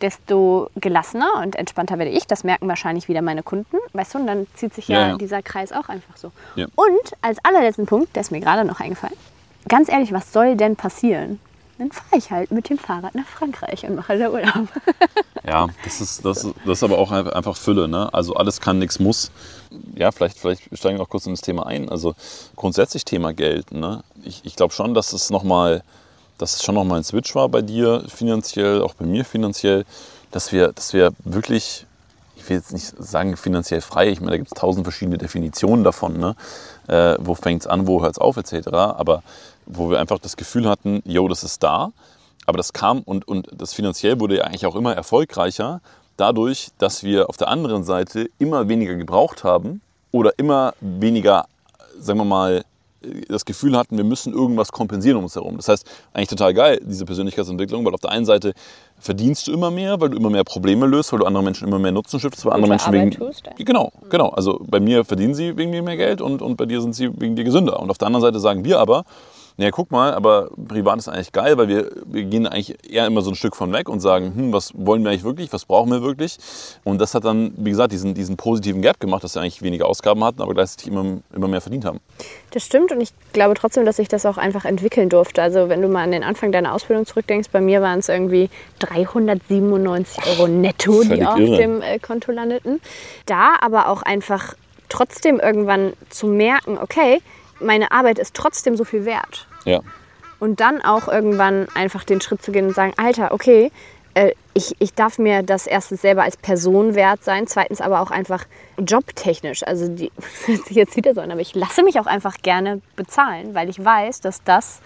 desto 0.00 0.68
gelassener 0.76 1.28
und 1.42 1.56
entspannter 1.56 1.98
werde 1.98 2.10
ich. 2.10 2.26
Das 2.26 2.44
merken 2.44 2.68
wahrscheinlich 2.68 3.08
wieder 3.08 3.22
meine 3.22 3.42
Kunden. 3.42 3.76
Weißt 3.92 4.14
du, 4.14 4.18
und 4.18 4.26
dann 4.26 4.46
zieht 4.54 4.74
sich 4.74 4.88
ja, 4.88 5.00
Ja, 5.00 5.08
ja. 5.08 5.16
dieser 5.16 5.42
Kreis 5.42 5.72
auch 5.72 5.88
einfach 5.88 6.16
so. 6.16 6.32
Ja. 6.54 6.66
Und 6.74 7.12
als 7.22 7.38
allerletzten 7.44 7.86
Punkt, 7.86 8.14
der 8.14 8.22
ist 8.22 8.30
mir 8.30 8.40
gerade 8.40 8.64
noch 8.64 8.80
eingefallen, 8.80 9.16
ganz 9.68 9.88
ehrlich, 9.88 10.12
was 10.12 10.32
soll 10.32 10.56
denn 10.56 10.76
passieren? 10.76 11.40
Dann 11.78 11.92
fahre 11.92 12.16
ich 12.18 12.30
halt 12.30 12.50
mit 12.50 12.70
dem 12.70 12.78
Fahrrad 12.78 13.14
nach 13.14 13.26
Frankreich 13.26 13.84
und 13.84 13.96
mache 13.96 14.18
da 14.18 14.30
Urlaub. 14.30 14.68
Ja, 15.46 15.68
das 15.84 16.00
ist, 16.00 16.24
das, 16.24 16.42
das 16.42 16.78
ist 16.78 16.82
aber 16.82 16.98
auch 16.98 17.12
einfach- 17.12 17.56
Fülle. 17.56 17.86
Ne? 17.86 18.12
Also 18.12 18.34
alles 18.34 18.60
kann, 18.60 18.80
nichts 18.80 18.98
muss. 18.98 19.30
Ja, 19.94 20.10
vielleicht, 20.10 20.38
vielleicht 20.38 20.62
steigen 20.76 20.96
wir 20.98 21.02
noch 21.04 21.08
kurz 21.08 21.26
in 21.26 21.34
das 21.34 21.40
Thema 21.40 21.66
ein. 21.66 21.88
Also 21.88 22.16
grundsätzlich 22.56 23.04
Thema 23.04 23.32
Geld. 23.32 23.70
Ne? 23.70 24.02
Ich, 24.24 24.40
ich 24.44 24.56
glaube 24.56 24.74
schon, 24.74 24.92
dass 24.92 25.12
es 25.12 25.30
nochmal 25.30 25.82
dass 26.38 26.56
es 26.56 26.64
schon 26.64 26.74
nochmal 26.74 26.98
ein 26.98 27.04
Switch 27.04 27.34
war 27.34 27.48
bei 27.48 27.62
dir 27.62 28.02
finanziell, 28.08 28.82
auch 28.82 28.94
bei 28.94 29.06
mir 29.06 29.24
finanziell, 29.24 29.84
dass 30.30 30.52
wir, 30.52 30.72
dass 30.72 30.92
wir 30.92 31.12
wirklich, 31.24 31.86
ich 32.36 32.48
will 32.48 32.56
jetzt 32.58 32.72
nicht 32.72 32.92
sagen 32.98 33.36
finanziell 33.36 33.80
frei, 33.80 34.08
ich 34.10 34.20
meine, 34.20 34.32
da 34.32 34.36
gibt 34.36 34.48
es 34.52 34.54
tausend 34.60 34.84
verschiedene 34.84 35.16
Definitionen 35.16 35.82
davon, 35.84 36.18
ne? 36.18 36.36
äh, 36.88 37.16
wo 37.20 37.34
fängt 37.34 37.62
es 37.62 37.66
an, 37.66 37.86
wo 37.86 38.02
hört 38.02 38.12
es 38.12 38.18
auf, 38.18 38.36
etc. 38.36 38.68
Aber 38.68 39.22
wo 39.66 39.90
wir 39.90 39.98
einfach 40.00 40.18
das 40.18 40.36
Gefühl 40.36 40.68
hatten, 40.68 41.02
yo, 41.04 41.28
das 41.28 41.44
ist 41.44 41.62
da, 41.62 41.92
aber 42.46 42.56
das 42.56 42.72
kam 42.72 43.00
und, 43.00 43.26
und 43.28 43.48
das 43.52 43.74
finanziell 43.74 44.20
wurde 44.20 44.36
ja 44.36 44.44
eigentlich 44.44 44.66
auch 44.66 44.76
immer 44.76 44.94
erfolgreicher, 44.94 45.80
dadurch, 46.16 46.68
dass 46.78 47.02
wir 47.02 47.28
auf 47.28 47.36
der 47.36 47.48
anderen 47.48 47.84
Seite 47.84 48.30
immer 48.38 48.68
weniger 48.68 48.94
gebraucht 48.94 49.44
haben 49.44 49.80
oder 50.12 50.32
immer 50.38 50.74
weniger, 50.80 51.46
sagen 51.98 52.18
wir 52.20 52.24
mal, 52.24 52.64
das 53.28 53.44
Gefühl 53.44 53.76
hatten, 53.76 53.96
wir 53.96 54.04
müssen 54.04 54.32
irgendwas 54.32 54.72
kompensieren 54.72 55.18
um 55.18 55.24
uns 55.24 55.34
herum. 55.34 55.56
Das 55.56 55.68
heißt, 55.68 55.86
eigentlich 56.12 56.28
total 56.28 56.54
geil, 56.54 56.80
diese 56.82 57.04
Persönlichkeitsentwicklung, 57.04 57.84
weil 57.84 57.94
auf 57.94 58.00
der 58.00 58.10
einen 58.10 58.24
Seite 58.24 58.52
verdienst 58.98 59.46
du 59.46 59.52
immer 59.52 59.70
mehr, 59.70 60.00
weil 60.00 60.10
du 60.10 60.16
immer 60.16 60.30
mehr 60.30 60.44
Probleme 60.44 60.86
löst, 60.86 61.12
weil 61.12 61.20
du 61.20 61.26
anderen 61.26 61.44
Menschen 61.44 61.68
immer 61.68 61.78
mehr 61.78 61.92
Nutzen 61.92 62.18
stiftest, 62.18 62.44
weil 62.46 62.54
andere 62.54 62.70
Menschen 62.70 62.86
Arbeit 62.86 63.02
wegen, 63.02 63.10
tust. 63.12 63.44
Genau, 63.58 63.92
genau. 64.08 64.30
Also 64.30 64.60
bei 64.66 64.80
mir 64.80 65.04
verdienen 65.04 65.34
sie 65.34 65.56
wegen 65.56 65.70
mir 65.70 65.82
mehr 65.82 65.96
Geld 65.96 66.20
und, 66.20 66.42
und 66.42 66.56
bei 66.56 66.66
dir 66.66 66.80
sind 66.80 66.94
sie 66.94 67.10
wegen 67.20 67.36
dir 67.36 67.44
gesünder. 67.44 67.80
Und 67.80 67.90
auf 67.90 67.98
der 67.98 68.06
anderen 68.06 68.22
Seite 68.22 68.40
sagen 68.40 68.64
wir 68.64 68.80
aber, 68.80 69.04
naja, 69.58 69.70
guck 69.70 69.90
mal, 69.90 70.12
aber 70.12 70.50
privat 70.68 70.98
ist 70.98 71.08
eigentlich 71.08 71.32
geil, 71.32 71.56
weil 71.56 71.68
wir, 71.68 71.90
wir 72.04 72.24
gehen 72.24 72.46
eigentlich 72.46 72.76
eher 72.90 73.06
immer 73.06 73.22
so 73.22 73.30
ein 73.30 73.34
Stück 73.34 73.56
von 73.56 73.72
weg 73.72 73.88
und 73.88 74.00
sagen, 74.00 74.32
hm, 74.34 74.52
was 74.52 74.72
wollen 74.74 75.02
wir 75.02 75.10
eigentlich 75.10 75.24
wirklich, 75.24 75.50
was 75.52 75.64
brauchen 75.64 75.90
wir 75.90 76.02
wirklich? 76.02 76.36
Und 76.84 77.00
das 77.00 77.14
hat 77.14 77.24
dann, 77.24 77.54
wie 77.56 77.70
gesagt, 77.70 77.92
diesen, 77.92 78.12
diesen 78.12 78.36
positiven 78.36 78.82
Gap 78.82 79.00
gemacht, 79.00 79.24
dass 79.24 79.34
wir 79.34 79.40
eigentlich 79.40 79.62
weniger 79.62 79.86
Ausgaben 79.86 80.22
hatten, 80.22 80.42
aber 80.42 80.52
gleichzeitig 80.52 80.88
immer, 80.88 81.20
immer 81.34 81.48
mehr 81.48 81.62
verdient 81.62 81.86
haben. 81.86 82.00
Das 82.50 82.64
stimmt 82.64 82.92
und 82.92 83.00
ich 83.00 83.10
glaube 83.32 83.54
trotzdem, 83.54 83.86
dass 83.86 83.98
ich 83.98 84.08
das 84.08 84.26
auch 84.26 84.36
einfach 84.36 84.66
entwickeln 84.66 85.08
durfte. 85.08 85.40
Also 85.40 85.70
wenn 85.70 85.80
du 85.80 85.88
mal 85.88 86.02
an 86.02 86.12
den 86.12 86.22
Anfang 86.22 86.52
deiner 86.52 86.74
Ausbildung 86.74 87.06
zurückdenkst, 87.06 87.48
bei 87.50 87.62
mir 87.62 87.80
waren 87.80 88.00
es 88.00 88.10
irgendwie 88.10 88.50
397 88.80 90.26
Euro 90.26 90.48
netto, 90.48 91.02
die 91.02 91.08
Völlig 91.08 91.26
auf 91.26 91.38
irre. 91.38 91.56
dem 91.56 91.80
äh, 91.80 91.98
Konto 91.98 92.30
landeten. 92.30 92.80
Da 93.24 93.54
aber 93.60 93.88
auch 93.88 94.02
einfach 94.02 94.54
trotzdem 94.90 95.40
irgendwann 95.40 95.94
zu 96.10 96.26
merken, 96.26 96.78
okay, 96.78 97.20
meine 97.60 97.90
Arbeit 97.92 98.18
ist 98.18 98.34
trotzdem 98.34 98.76
so 98.76 98.84
viel 98.84 99.04
wert. 99.04 99.46
Ja. 99.64 99.80
Und 100.38 100.60
dann 100.60 100.82
auch 100.82 101.08
irgendwann 101.08 101.66
einfach 101.74 102.04
den 102.04 102.20
Schritt 102.20 102.42
zu 102.42 102.52
gehen 102.52 102.66
und 102.66 102.74
sagen, 102.74 102.92
Alter, 102.96 103.32
okay, 103.32 103.70
äh, 104.16 104.32
ich, 104.54 104.74
ich 104.78 104.94
darf 104.94 105.18
mir 105.18 105.42
das 105.42 105.66
erstens 105.66 106.00
selber 106.00 106.22
als 106.22 106.36
Person 106.36 106.94
wert 106.94 107.22
sein, 107.22 107.46
zweitens 107.46 107.80
aber 107.80 108.00
auch 108.00 108.10
einfach 108.10 108.46
jobtechnisch. 108.78 109.62
Also 109.62 109.88
die, 109.88 110.10
jetzt 110.70 110.96
wieder 110.96 111.14
so 111.14 111.20
an, 111.20 111.30
aber 111.30 111.40
ich 111.40 111.54
lasse 111.54 111.82
mich 111.82 112.00
auch 112.00 112.06
einfach 112.06 112.38
gerne 112.42 112.80
bezahlen, 112.96 113.54
weil 113.54 113.68
ich 113.68 113.82
weiß, 113.82 114.22
dass 114.22 114.42
das, 114.42 114.80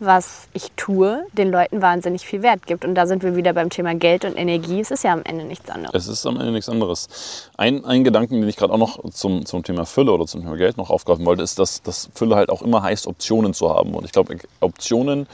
was 0.00 0.48
ich 0.54 0.72
tue, 0.76 1.24
den 1.32 1.50
Leuten 1.50 1.82
wahnsinnig 1.82 2.26
viel 2.26 2.42
Wert 2.42 2.66
gibt. 2.66 2.84
Und 2.84 2.94
da 2.94 3.06
sind 3.06 3.22
wir 3.22 3.36
wieder 3.36 3.52
beim 3.52 3.70
Thema 3.70 3.94
Geld 3.94 4.24
und 4.24 4.36
Energie. 4.36 4.80
Es 4.80 4.90
ist 4.90 5.04
ja 5.04 5.12
am 5.12 5.22
Ende 5.24 5.44
nichts 5.44 5.70
anderes. 5.70 5.94
Es 5.94 6.08
ist 6.08 6.26
am 6.26 6.36
Ende 6.36 6.52
nichts 6.52 6.68
anderes. 6.68 7.50
Ein, 7.56 7.84
ein 7.84 8.02
Gedanken, 8.02 8.40
den 8.40 8.48
ich 8.48 8.56
gerade 8.56 8.72
auch 8.72 8.78
noch 8.78 9.10
zum, 9.10 9.44
zum 9.44 9.62
Thema 9.62 9.84
Fülle 9.84 10.12
oder 10.12 10.26
zum 10.26 10.40
Thema 10.40 10.56
Geld 10.56 10.76
noch 10.78 10.90
aufgreifen 10.90 11.24
wollte, 11.26 11.42
ist, 11.42 11.58
dass, 11.58 11.82
dass 11.82 12.08
Fülle 12.14 12.36
halt 12.36 12.50
auch 12.50 12.62
immer 12.62 12.82
heißt, 12.82 13.06
Optionen 13.06 13.54
zu 13.54 13.68
haben. 13.74 13.94
Und 13.94 14.04
ich 14.04 14.12
glaube, 14.12 14.36
Optionen 14.60 15.26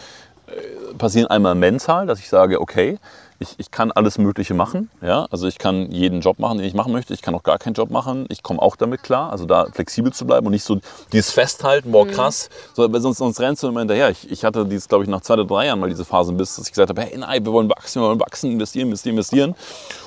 äh, 0.48 0.94
passieren 0.98 1.28
einmal 1.28 1.54
mental, 1.54 2.06
dass 2.06 2.18
ich 2.18 2.28
sage, 2.28 2.60
okay, 2.60 2.98
ich, 3.38 3.54
ich 3.58 3.70
kann 3.70 3.92
alles 3.92 4.18
Mögliche 4.18 4.54
machen. 4.54 4.90
Ja? 5.02 5.26
Also 5.30 5.46
ich 5.46 5.58
kann 5.58 5.90
jeden 5.90 6.20
Job 6.20 6.38
machen, 6.38 6.58
den 6.58 6.66
ich 6.66 6.74
machen 6.74 6.92
möchte. 6.92 7.14
Ich 7.14 7.22
kann 7.22 7.34
auch 7.34 7.42
gar 7.42 7.58
keinen 7.58 7.74
Job 7.74 7.90
machen. 7.90 8.26
Ich 8.28 8.42
komme 8.42 8.60
auch 8.60 8.76
damit 8.76 9.02
klar. 9.02 9.30
Also 9.30 9.44
da 9.44 9.66
flexibel 9.72 10.12
zu 10.12 10.26
bleiben 10.26 10.46
und 10.46 10.52
nicht 10.52 10.64
so 10.64 10.80
dieses 11.12 11.30
Festhalten, 11.30 11.92
boah 11.92 12.06
krass, 12.06 12.48
so, 12.74 12.88
sonst, 12.98 13.18
sonst 13.18 13.40
rennst 13.40 13.62
du 13.62 13.68
immer 13.68 13.80
hinterher. 13.80 14.10
Ich, 14.10 14.30
ich 14.30 14.44
hatte 14.44 14.64
dieses, 14.64 14.88
glaube 14.88 15.04
ich, 15.04 15.10
nach 15.10 15.20
zwei 15.20 15.34
oder 15.34 15.44
drei 15.44 15.66
Jahren 15.66 15.80
mal 15.80 15.88
diese 15.88 16.04
Phase 16.04 16.32
bis, 16.32 16.56
dass 16.56 16.66
ich 16.66 16.72
gesagt 16.72 16.90
habe, 16.90 17.02
hey, 17.02 17.16
nein, 17.16 17.44
wir 17.44 17.52
wollen 17.52 17.68
wachsen, 17.68 18.02
wir 18.02 18.08
wollen 18.08 18.20
wachsen, 18.20 18.52
investieren, 18.52 18.88
investieren, 18.88 19.16
investieren. 19.16 19.54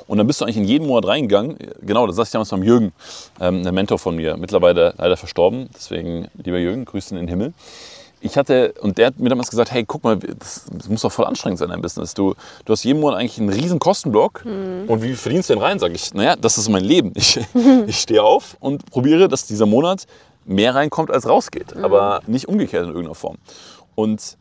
Und 0.07 0.17
dann 0.17 0.25
bist 0.25 0.41
du 0.41 0.45
eigentlich 0.45 0.57
in 0.57 0.63
jeden 0.63 0.87
Monat 0.87 1.07
reingegangen. 1.07 1.57
Genau, 1.81 2.07
das 2.07 2.15
saß 2.15 2.29
ich 2.29 2.31
damals 2.31 2.49
beim 2.49 2.63
Jürgen, 2.63 2.93
ähm, 3.39 3.65
ein 3.65 3.75
Mentor 3.75 3.99
von 3.99 4.15
mir, 4.15 4.37
mittlerweile 4.37 4.93
leider 4.97 5.17
verstorben. 5.17 5.69
Deswegen, 5.75 6.27
lieber 6.33 6.57
Jürgen, 6.57 6.85
grüß 6.85 7.11
in 7.11 7.17
den 7.17 7.27
Himmel 7.27 7.53
ich 8.21 8.37
hatte, 8.37 8.73
und 8.81 8.97
der 8.97 9.07
hat 9.07 9.19
mir 9.19 9.29
damals 9.29 9.49
gesagt, 9.49 9.71
hey, 9.71 9.85
guck 9.85 10.03
mal, 10.03 10.17
das, 10.17 10.65
das 10.71 10.89
muss 10.89 11.01
doch 11.01 11.11
voll 11.11 11.25
anstrengend 11.25 11.59
sein, 11.59 11.69
dein 11.69 11.81
Business. 11.81 12.13
Du, 12.13 12.35
du 12.65 12.73
hast 12.73 12.83
jeden 12.83 12.99
Monat 12.99 13.19
eigentlich 13.19 13.39
einen 13.39 13.49
riesen 13.49 13.79
Kostenblock. 13.79 14.43
Und 14.87 15.01
wie 15.01 15.13
verdienst 15.13 15.49
du 15.49 15.53
denn 15.53 15.63
rein? 15.63 15.79
Sag 15.79 15.93
ich, 15.93 16.13
naja, 16.13 16.35
das 16.35 16.57
ist 16.57 16.69
mein 16.69 16.83
Leben. 16.83 17.13
Ich, 17.15 17.39
ich 17.87 17.99
stehe 17.99 18.23
auf 18.23 18.57
und 18.59 18.85
probiere, 18.91 19.27
dass 19.27 19.45
dieser 19.45 19.65
Monat 19.65 20.05
mehr 20.45 20.75
reinkommt, 20.75 21.11
als 21.11 21.27
rausgeht. 21.27 21.77
Aber 21.77 22.21
nicht 22.27 22.47
umgekehrt 22.47 22.83
in 22.83 22.89
irgendeiner 22.89 23.15
Form. 23.15 23.37
Und 23.95 24.37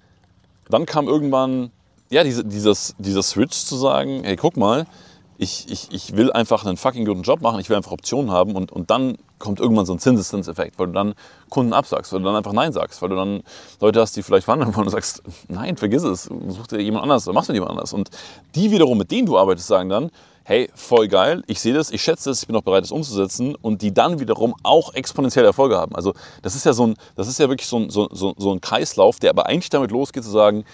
dann 0.69 0.87
kam 0.87 1.07
irgendwann, 1.07 1.71
ja, 2.11 2.25
diese, 2.25 2.45
dieses, 2.45 2.95
dieser 2.99 3.23
Switch 3.23 3.57
zu 3.57 3.77
sagen, 3.77 4.23
hey, 4.25 4.37
guck 4.37 4.57
mal, 4.57 4.87
ich, 5.39 5.71
ich, 5.71 5.89
ich 5.93 6.17
will 6.17 6.33
einfach 6.33 6.67
einen 6.67 6.77
fucking 6.77 7.05
guten 7.05 7.23
Job 7.23 7.41
machen, 7.41 7.61
ich 7.61 7.69
will 7.69 7.77
einfach 7.77 7.93
Optionen 7.93 8.33
haben 8.33 8.57
und, 8.57 8.73
und 8.73 8.91
dann 8.91 9.17
kommt 9.39 9.61
irgendwann 9.61 9.87
so 9.87 9.95
ein 9.95 10.01
Zinseszinseffekt, 10.01 10.79
weil 10.81 10.89
du 10.89 10.93
dann 10.93 11.15
Kunden 11.49 11.73
absagst, 11.73 12.13
weil 12.13 12.19
du 12.19 12.27
dann 12.27 12.35
einfach 12.35 12.53
Nein 12.53 12.73
sagst, 12.73 13.01
weil 13.01 13.09
du 13.09 13.15
dann 13.15 13.43
Leute 13.81 14.01
hast, 14.01 14.17
die 14.17 14.25
vielleicht 14.25 14.49
wandern 14.49 14.75
wollen 14.75 14.87
und 14.87 14.93
sagst, 14.93 15.23
nein, 15.49 15.77
vergiss 15.77 16.03
es, 16.03 16.25
such 16.25 16.67
dir 16.67 16.81
jemand 16.81 17.05
anders 17.05 17.27
oder 17.29 17.35
machst 17.35 17.49
mit 17.49 17.55
jemand 17.55 17.71
anders. 17.71 17.93
Und 17.93 18.11
die 18.57 18.73
wiederum, 18.73 18.99
mit 18.99 19.13
denen 19.13 19.27
du 19.27 19.39
arbeitest, 19.39 19.69
sagen 19.69 19.89
dann, 19.89 20.11
hey, 20.43 20.69
voll 20.75 21.07
geil, 21.07 21.45
ich 21.47 21.61
sehe 21.61 21.73
das, 21.73 21.91
ich 21.93 22.03
schätze 22.03 22.31
das, 22.31 22.41
ich 22.41 22.49
bin 22.49 22.57
auch 22.57 22.63
bereit, 22.63 22.83
das 22.83 22.91
umzusetzen 22.91 23.55
und 23.55 23.81
die 23.81 23.95
dann 23.95 24.19
wiederum 24.19 24.57
auch 24.65 24.93
exponentielle 24.95 25.47
Erfolge 25.47 25.77
haben. 25.77 25.95
Also 25.95 26.15
das 26.43 26.57
ist 26.57 26.67
ja 26.67 26.73
so 26.73 26.87
ein, 26.87 26.97
das 27.15 27.29
ist 27.29 27.39
ja 27.39 27.49
wirklich 27.49 27.69
so 27.69 27.77
ein, 27.77 27.91
so, 27.91 28.09
so, 28.11 28.35
so 28.37 28.53
ein 28.53 28.61
Kreislauf, 28.61 29.21
der 29.21 29.31
aber 29.31 29.47
eigentlich 29.47 29.71
damit 29.71 29.93
losgeht 29.93 30.25
zu 30.25 30.31
sagen, 30.31 30.65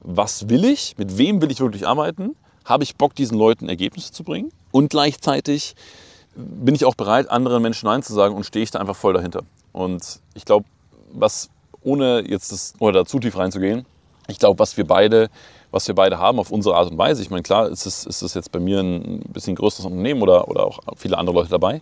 was 0.00 0.48
will 0.48 0.64
ich, 0.64 0.96
mit 0.96 1.18
wem 1.18 1.42
will 1.42 1.50
ich 1.50 1.60
wirklich 1.60 1.86
arbeiten, 1.86 2.36
habe 2.64 2.84
ich 2.84 2.96
Bock, 2.96 3.14
diesen 3.14 3.38
Leuten 3.38 3.68
Ergebnisse 3.68 4.12
zu 4.12 4.24
bringen 4.24 4.50
und 4.70 4.90
gleichzeitig 4.90 5.74
bin 6.36 6.74
ich 6.74 6.84
auch 6.84 6.94
bereit, 6.94 7.30
anderen 7.30 7.62
Menschen 7.62 7.86
Nein 7.86 8.02
zu 8.02 8.12
sagen 8.12 8.34
und 8.34 8.44
stehe 8.44 8.62
ich 8.62 8.70
da 8.70 8.80
einfach 8.80 8.96
voll 8.96 9.14
dahinter. 9.14 9.42
Und 9.72 10.20
ich 10.34 10.44
glaube, 10.44 10.66
was, 11.12 11.48
ohne 11.82 12.24
jetzt 12.28 12.50
das, 12.50 12.74
oder 12.78 13.00
da 13.00 13.06
zu 13.06 13.20
tief 13.20 13.36
reinzugehen, 13.36 13.86
ich 14.26 14.38
glaube, 14.38 14.58
was 14.58 14.76
wir 14.76 14.86
beide, 14.86 15.28
was 15.70 15.86
wir 15.86 15.94
beide 15.94 16.18
haben 16.18 16.38
auf 16.38 16.50
unsere 16.50 16.76
Art 16.76 16.90
und 16.90 16.98
Weise, 16.98 17.22
ich 17.22 17.30
meine, 17.30 17.42
klar, 17.42 17.68
ist 17.68 17.86
es, 17.86 18.06
ist 18.06 18.22
es 18.22 18.34
jetzt 18.34 18.50
bei 18.50 18.58
mir 18.58 18.80
ein 18.80 19.20
bisschen 19.32 19.54
größeres 19.54 19.84
Unternehmen 19.84 20.22
oder, 20.22 20.48
oder 20.48 20.64
auch 20.64 20.80
viele 20.96 21.18
andere 21.18 21.36
Leute 21.36 21.50
dabei, 21.50 21.80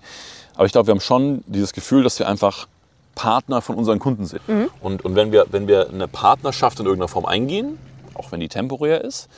aber 0.54 0.66
ich 0.66 0.72
glaube, 0.72 0.88
wir 0.88 0.92
haben 0.92 1.00
schon 1.00 1.44
dieses 1.46 1.72
Gefühl, 1.72 2.02
dass 2.02 2.18
wir 2.18 2.28
einfach 2.28 2.66
Partner 3.14 3.60
von 3.60 3.76
unseren 3.76 3.98
Kunden 3.98 4.24
sind. 4.26 4.40
Und, 4.80 5.04
und 5.04 5.14
wenn, 5.14 5.32
wir, 5.32 5.46
wenn 5.50 5.68
wir 5.68 5.88
eine 5.90 6.08
Partnerschaft 6.08 6.80
in 6.80 6.86
irgendeiner 6.86 7.08
Form 7.08 7.26
eingehen, 7.26 7.78
auch 8.14 8.32
wenn 8.32 8.40
die 8.40 8.48
temporär 8.48 9.02
ist, 9.02 9.28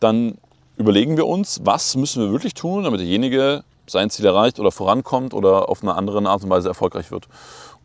dann 0.00 0.36
überlegen 0.80 1.16
wir 1.16 1.26
uns, 1.26 1.60
was 1.62 1.94
müssen 1.96 2.22
wir 2.24 2.32
wirklich 2.32 2.54
tun, 2.54 2.84
damit 2.84 3.00
derjenige 3.00 3.62
sein 3.86 4.08
Ziel 4.10 4.24
erreicht 4.24 4.58
oder 4.58 4.70
vorankommt 4.72 5.34
oder 5.34 5.68
auf 5.68 5.82
eine 5.82 5.94
andere 5.94 6.26
Art 6.28 6.42
und 6.42 6.50
Weise 6.50 6.68
erfolgreich 6.68 7.10
wird. 7.10 7.28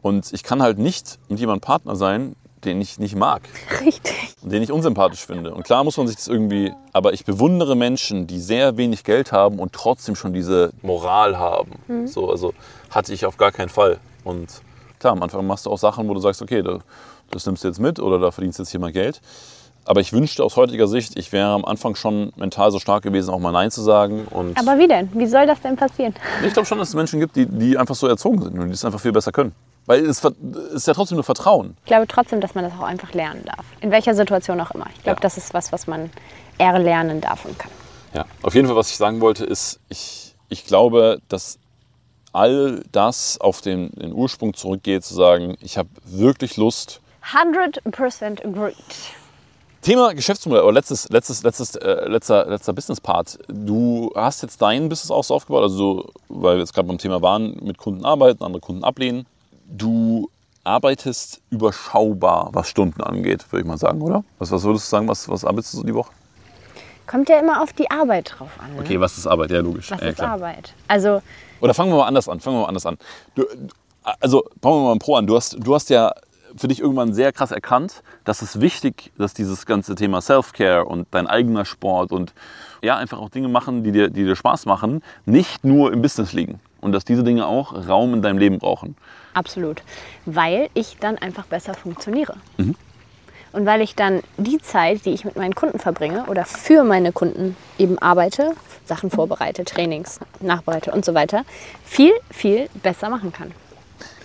Und 0.02 0.32
ich 0.34 0.44
kann 0.44 0.62
halt 0.62 0.78
nicht 0.78 1.20
mit 1.30 1.40
jemandem 1.40 1.62
Partner 1.62 1.96
sein, 1.96 2.36
den 2.64 2.80
ich 2.82 2.98
nicht 3.00 3.16
mag 3.16 3.42
Richtig. 3.82 4.36
und 4.42 4.52
den 4.52 4.64
ich 4.64 4.72
unsympathisch 4.72 5.26
finde. 5.26 5.54
Und 5.54 5.64
klar 5.64 5.84
muss 5.84 5.98
man 5.98 6.08
sich 6.08 6.16
das 6.16 6.28
irgendwie, 6.28 6.72
aber 6.94 7.14
ich 7.14 7.26
bewundere 7.26 7.76
Menschen, 7.76 8.28
die 8.28 8.40
sehr 8.40 8.78
wenig 8.78 9.04
Geld 9.04 9.32
haben 9.32 9.60
und 9.60 9.74
trotzdem 9.74 10.16
schon 10.16 10.34
diese 10.34 10.72
Moral 10.82 11.38
haben. 11.38 12.08
So, 12.08 12.30
also 12.30 12.54
hatte 12.90 13.14
ich 13.14 13.26
auf 13.26 13.38
gar 13.38 13.52
keinen 13.52 13.70
Fall. 13.70 14.00
Und 14.24 14.48
klar, 15.00 15.14
am 15.14 15.22
Anfang 15.22 15.46
machst 15.46 15.66
du 15.66 15.70
auch 15.72 15.78
Sachen, 15.78 16.08
wo 16.08 16.14
du 16.14 16.20
sagst, 16.20 16.42
okay, 16.42 16.62
da- 16.64 16.80
das 17.32 17.46
nimmst 17.46 17.64
du 17.64 17.68
jetzt 17.68 17.80
mit 17.80 18.00
oder 18.00 18.20
da 18.20 18.32
verdienst 18.32 18.60
du 18.60 18.64
jetzt 18.64 18.72
hier 18.72 18.80
mal 18.80 18.92
Geld. 18.92 19.22
Aber 19.88 20.02
ich 20.02 20.12
wünschte 20.14 20.44
aus 20.44 20.56
heutiger 20.56 20.88
Sicht, 20.88 21.18
ich 21.18 21.32
wäre 21.32 21.50
am 21.50 21.64
Anfang 21.64 21.96
schon 21.96 22.34
mental 22.36 22.72
so 22.72 22.80
stark 22.80 23.04
gewesen, 23.04 23.30
auch 23.32 23.40
mal 23.40 23.52
Nein 23.52 23.70
zu 23.70 23.82
sagen. 23.82 24.26
Und 24.32 24.58
Aber 24.58 24.80
wie 24.80 24.88
denn? 24.88 25.10
Wie 25.14 25.28
soll 25.28 25.46
das 25.46 25.62
denn 25.62 25.76
passieren? 25.76 26.16
ich 26.46 26.54
glaube 26.54 26.66
schon, 26.66 26.80
dass 26.80 26.90
es 26.90 26.96
Menschen 26.96 27.20
gibt, 27.20 27.36
die, 27.36 27.46
die 27.46 27.78
einfach 27.78 27.96
so 27.96 28.08
erzogen 28.08 28.42
sind 28.42 28.58
und 28.58 28.68
die 28.68 28.74
es 28.74 28.84
einfach 28.84 29.00
viel 29.00 29.12
besser 29.12 29.32
können. 29.32 29.54
Weil 29.86 30.04
es 30.04 30.24
ist 30.74 30.88
ja 30.88 30.94
trotzdem 30.96 31.18
nur 31.18 31.24
Vertrauen. 31.24 31.78
Ich 31.82 31.86
glaube 31.86 32.08
trotzdem, 32.08 32.42
dass 32.42 32.56
man 32.56 32.64
das 32.64 32.74
auch 32.74 32.84
einfach 32.84 33.14
lernen 33.14 33.44
darf. 33.46 33.66
In 33.82 33.92
welcher 33.92 34.16
Situation 34.16 34.60
auch 34.60 34.72
immer. 34.72 34.88
Ich 34.96 35.04
glaube, 35.04 35.18
Ja. 35.18 35.22
das 35.22 35.38
ist 35.38 35.54
was, 35.54 35.72
was 35.72 35.86
man 35.86 36.10
erlernen 36.58 37.22
darf 37.22 37.46
und 37.46 37.60
kann. 37.60 37.70
Ja, 38.16 38.26
auf 38.42 38.56
jeden 38.56 38.66
Fall, 38.66 38.76
was 38.76 38.90
ich 38.90 38.98
sagen 38.98 39.22
wollte, 39.22 39.46
ist, 39.46 39.80
ich, 39.90 40.34
ich 40.50 40.66
glaube, 40.66 41.20
dass 41.30 41.60
all 42.34 42.82
das 42.92 43.40
auf 43.40 43.62
den, 43.62 43.92
den 43.92 44.14
Ursprung 44.14 44.56
zurückgeht, 44.56 45.04
zu 45.04 45.14
sagen, 45.14 45.56
ich 45.62 45.78
habe 45.78 45.90
wirklich 46.06 46.58
Lust. 46.58 47.02
100% 47.32 48.44
agreed. 48.44 48.76
Thema 49.86 50.16
Geschäftsmodell, 50.16 50.64
aber 50.64 50.74
letztes, 50.74 51.08
letztes, 51.10 51.44
letztes, 51.44 51.76
äh, 51.76 52.10
letzter, 52.10 52.48
letzter 52.48 52.74
Business-Part. 52.74 53.38
Du 53.48 54.12
hast 54.16 54.42
jetzt 54.42 54.60
dein 54.60 54.90
Business 54.90 55.12
auch 55.12 55.24
so 55.24 55.36
aufgebaut, 55.36 55.62
also 55.62 55.78
so, 55.78 56.10
weil 56.28 56.56
wir 56.56 56.62
jetzt 56.62 56.74
gerade 56.74 56.88
beim 56.88 56.98
Thema 56.98 57.22
waren, 57.22 57.56
mit 57.62 57.78
Kunden 57.78 58.04
arbeiten, 58.04 58.44
andere 58.44 58.62
Kunden 58.62 58.84
ablehnen. 58.84 59.28
Du 59.68 60.32
arbeitest 60.64 61.40
überschaubar, 61.52 62.50
was 62.52 62.68
Stunden 62.68 63.04
angeht, 63.04 63.46
würde 63.52 63.62
ich 63.62 63.68
mal 63.68 63.78
sagen, 63.78 64.02
oder? 64.02 64.24
Was, 64.40 64.50
was 64.50 64.64
würdest 64.64 64.88
du 64.88 64.90
sagen, 64.90 65.08
was, 65.08 65.30
was 65.30 65.46
arbeitest 65.46 65.76
du 65.76 65.78
so 65.78 65.84
die 65.84 65.94
Woche? 65.94 66.12
Kommt 67.06 67.30
ja 67.30 67.40
immer 67.40 67.62
auf 67.62 67.72
die 67.72 67.92
Arbeit 67.92 68.34
drauf 68.40 68.50
an. 68.58 68.74
Ne? 68.74 68.82
Okay, 68.82 69.00
was 69.00 69.20
ist 69.20 69.28
Arbeit? 69.28 69.52
Ja, 69.52 69.60
logisch. 69.60 69.92
Was 69.92 70.02
ja, 70.02 70.08
ist 70.08 70.16
klar. 70.16 70.32
Arbeit? 70.32 70.74
Also, 70.88 71.22
Oder 71.62 71.76
fangen 71.76 71.92
wir 71.92 71.98
mal 71.98 72.08
anders 72.08 72.28
an. 72.28 72.40
Fangen 72.40 72.58
wir 72.58 72.62
mal 72.62 72.70
anders 72.70 72.88
an. 72.88 72.98
Du, 73.36 73.46
also 74.20 74.44
bauen 74.62 74.82
wir 74.82 74.88
mal 74.88 74.94
ein 74.94 75.00
Pro 75.00 75.16
an. 75.16 75.28
Du 75.28 75.36
hast, 75.36 75.56
du 75.60 75.76
hast 75.76 75.92
ja 75.92 76.12
für 76.58 76.68
dich 76.68 76.80
irgendwann 76.80 77.14
sehr 77.14 77.32
krass 77.32 77.52
erkannt, 77.52 78.04
dass 78.24 78.42
es 78.42 78.62
wichtig, 78.62 79.12
dass 79.18 79.34
dieses 79.34 79.66
ganze 79.66 79.96
Thema 79.96 80.22
Self-Care 80.22 80.86
und 80.86 81.08
dein 81.12 81.28
eigener 81.28 81.66
Sport 81.66 82.12
und 82.12 82.34
ja 82.82 82.98
einfach 82.98 83.20
auch 83.20 83.30
Dinge 83.30 83.48
machen, 83.48 83.84
die 83.84 83.92
dir, 83.92 84.10
die 84.10 84.24
dir 84.24 84.36
Spaß 84.36 84.66
machen, 84.66 85.02
nicht 85.26 85.64
nur 85.64 85.92
im 85.92 86.02
Business 86.02 86.34
liegen 86.34 86.60
und 86.82 86.92
dass 86.92 87.04
diese 87.04 87.24
Dinge 87.24 87.46
auch 87.46 87.88
Raum 87.88 88.14
in 88.14 88.22
deinem 88.22 88.38
Leben 88.38 88.60
brauchen. 88.60 88.96
absolut. 89.34 89.84
Weil 90.26 90.70
ich 90.74 90.98
dann 91.00 91.18
einfach 91.18 91.46
besser 91.46 91.74
funktioniere. 91.74 92.38
Und 93.52 93.66
weil 93.66 93.82
ich 93.82 93.96
dann 93.96 94.22
die 94.38 94.60
Zeit, 94.60 95.06
die 95.06 95.12
ich 95.12 95.24
mit 95.24 95.38
meinen 95.38 95.56
Kunden 95.56 95.80
verbringe 95.80 96.26
oder 96.26 96.44
für 96.46 96.84
meine 96.84 97.14
Kunden 97.14 97.56
eben 97.78 97.98
arbeite, 98.00 98.54
Sachen 98.86 99.10
vorbereite, 99.10 99.64
Trainings 99.64 100.20
nachbereite 100.42 100.92
und 100.92 101.06
so 101.06 101.14
weiter, 101.14 101.44
viel, 101.86 102.12
viel 102.30 102.70
besser 102.84 103.10
machen 103.10 103.32
kann. 103.32 103.52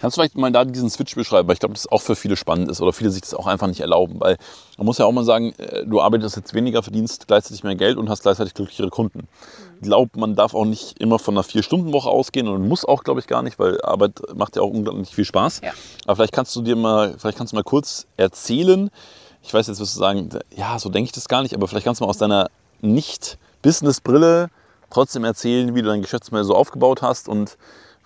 Kannst 0.01 0.17
du 0.17 0.21
vielleicht 0.21 0.37
mal 0.37 0.51
da 0.51 0.65
diesen 0.65 0.89
Switch 0.89 1.15
beschreiben? 1.15 1.47
Weil 1.47 1.55
ich 1.55 1.61
glaube, 1.61 1.75
das 1.75 1.87
auch 1.87 2.01
für 2.01 2.17
viele 2.17 2.37
spannend 2.37 2.71
ist 2.71 2.81
oder 2.81 2.93
viele 2.93 3.11
sich 3.11 3.21
das 3.21 3.35
auch 3.35 3.47
einfach 3.47 3.67
nicht 3.67 3.81
erlauben. 3.81 4.19
Weil 4.19 4.39
man 4.79 4.87
muss 4.87 4.97
ja 4.97 5.05
auch 5.05 5.13
mal 5.13 5.25
sagen, 5.25 5.53
äh, 5.59 5.85
du 5.85 6.01
arbeitest 6.01 6.37
jetzt 6.37 6.55
weniger, 6.55 6.83
verdienst 6.83 7.27
gleichzeitig 7.27 7.65
mehr 7.65 7.75
Geld 7.75 7.99
und 7.99 8.09
hast 8.09 8.23
gleichzeitig 8.23 8.55
glücklichere 8.55 8.89
Kunden. 8.89 9.29
Ich 9.77 9.83
glaube, 9.83 10.19
man 10.19 10.35
darf 10.35 10.55
auch 10.55 10.65
nicht 10.65 10.99
immer 11.01 11.19
von 11.19 11.35
einer 11.35 11.43
Vier-Stunden-Woche 11.43 12.09
ausgehen 12.09 12.49
und 12.49 12.67
muss 12.67 12.85
auch, 12.85 13.05
glaube 13.05 13.21
ich, 13.21 13.27
gar 13.27 13.43
nicht, 13.43 13.59
weil 13.59 13.81
Arbeit 13.83 14.21
macht 14.35 14.57
ja 14.57 14.63
auch 14.63 14.71
unglaublich 14.71 15.15
viel 15.15 15.27
Spaß. 15.27 15.61
Ja. 15.63 15.73
Aber 16.07 16.17
vielleicht 16.17 16.33
kannst 16.33 16.57
du 16.57 16.63
dir 16.63 16.77
mal, 16.77 17.15
vielleicht 17.19 17.37
kannst 17.37 17.53
du 17.53 17.57
mal 17.57 17.63
kurz 17.63 18.07
erzählen. 18.17 18.91
Ich 19.43 19.53
weiß, 19.53 19.67
jetzt 19.67 19.81
wirst 19.81 19.95
du 19.95 19.99
sagen, 19.99 20.31
ja, 20.57 20.79
so 20.79 20.89
denke 20.89 21.07
ich 21.07 21.13
das 21.13 21.29
gar 21.29 21.43
nicht, 21.43 21.55
aber 21.55 21.69
vielleicht 21.69 21.85
kannst 21.85 22.01
du 22.01 22.05
mal 22.05 22.11
aus 22.11 22.19
deiner 22.19 22.49
Nicht-Business-Brille 22.81 24.49
trotzdem 24.91 25.25
erzählen, 25.25 25.75
wie 25.75 25.83
du 25.83 25.89
dein 25.89 26.03
Geschäftsmodell 26.03 26.45
so 26.45 26.55
aufgebaut 26.55 27.03
hast 27.03 27.29
und 27.29 27.57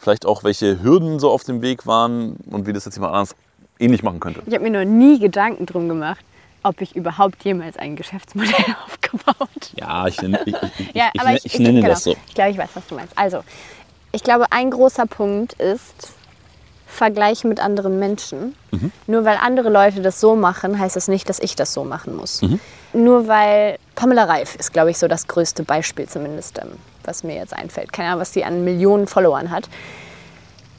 vielleicht 0.04 0.26
auch, 0.26 0.44
welche 0.44 0.82
Hürden 0.82 1.18
so 1.18 1.30
auf 1.30 1.42
dem 1.44 1.62
Weg 1.62 1.87
waren 1.87 2.37
und 2.50 2.66
wie 2.66 2.73
das 2.73 2.84
jetzt 2.84 2.94
jemand 2.94 3.14
anders 3.14 3.34
ähnlich 3.78 4.02
machen 4.02 4.20
könnte. 4.20 4.42
Ich 4.46 4.54
habe 4.54 4.62
mir 4.62 4.84
noch 4.84 4.88
nie 4.88 5.18
Gedanken 5.18 5.66
drum 5.66 5.88
gemacht, 5.88 6.25
ob 6.62 6.80
ich 6.80 6.94
überhaupt 6.94 7.42
jemals 7.44 7.76
ein 7.76 7.96
Geschäftsmodell 7.96 8.52
aufgebaut 8.87 9.73
Ja, 9.76 10.06
ich 10.06 10.20
nenne, 10.23 10.40
ich, 10.46 10.54
ich, 10.54 10.94
Ja, 10.94 11.11
ich, 11.34 11.44
ich 11.46 11.58
nenne 11.58 11.80
genau. 11.80 11.88
das 11.88 12.04
so. 12.04 12.14
Ich 12.28 12.34
glaube, 12.34 12.50
ich 12.50 12.58
weiß, 12.58 12.70
was 12.75 12.87
du 12.87 12.94
meinst. 12.94 13.18
Also, 13.18 13.42
ich 14.12 14.23
glaube, 14.23 14.46
ein 14.50 14.70
großer 14.70 15.06
Punkt 15.06 15.54
ist 15.54 16.12
Vergleich 16.87 17.42
mit 17.42 17.58
anderen 17.58 17.99
Menschen. 17.99 18.54
Mhm. 18.70 18.92
Nur 19.08 19.25
weil 19.25 19.37
andere 19.42 19.68
Leute 19.68 20.00
das 20.00 20.20
so 20.20 20.37
machen, 20.37 20.78
heißt 20.78 20.94
das 20.94 21.08
nicht, 21.08 21.28
dass 21.28 21.40
ich 21.40 21.56
das 21.56 21.75
so 21.75 21.82
machen 21.82 22.14
muss. 22.14 22.42
Mhm. 22.42 22.61
Nur 22.92 23.26
weil 23.26 23.78
Pamela 23.97 24.25
Reif 24.25 24.54
ist, 24.54 24.73
glaube 24.73 24.93
ich, 24.93 24.99
so 24.99 25.08
das 25.08 25.26
größte 25.26 25.64
Beispiel 25.64 26.08
zumindest, 26.08 26.60
ähm, 26.60 26.69
was 27.06 27.25
mir 27.25 27.34
jetzt 27.34 27.54
einfällt. 27.54 27.93
Keine 27.93 28.08
Ahnung, 28.08 28.21
was 28.21 28.32
die 28.32 28.45
an 28.45 28.64
Millionen 28.64 29.06
Followern 29.06 29.50
hat. 29.50 29.69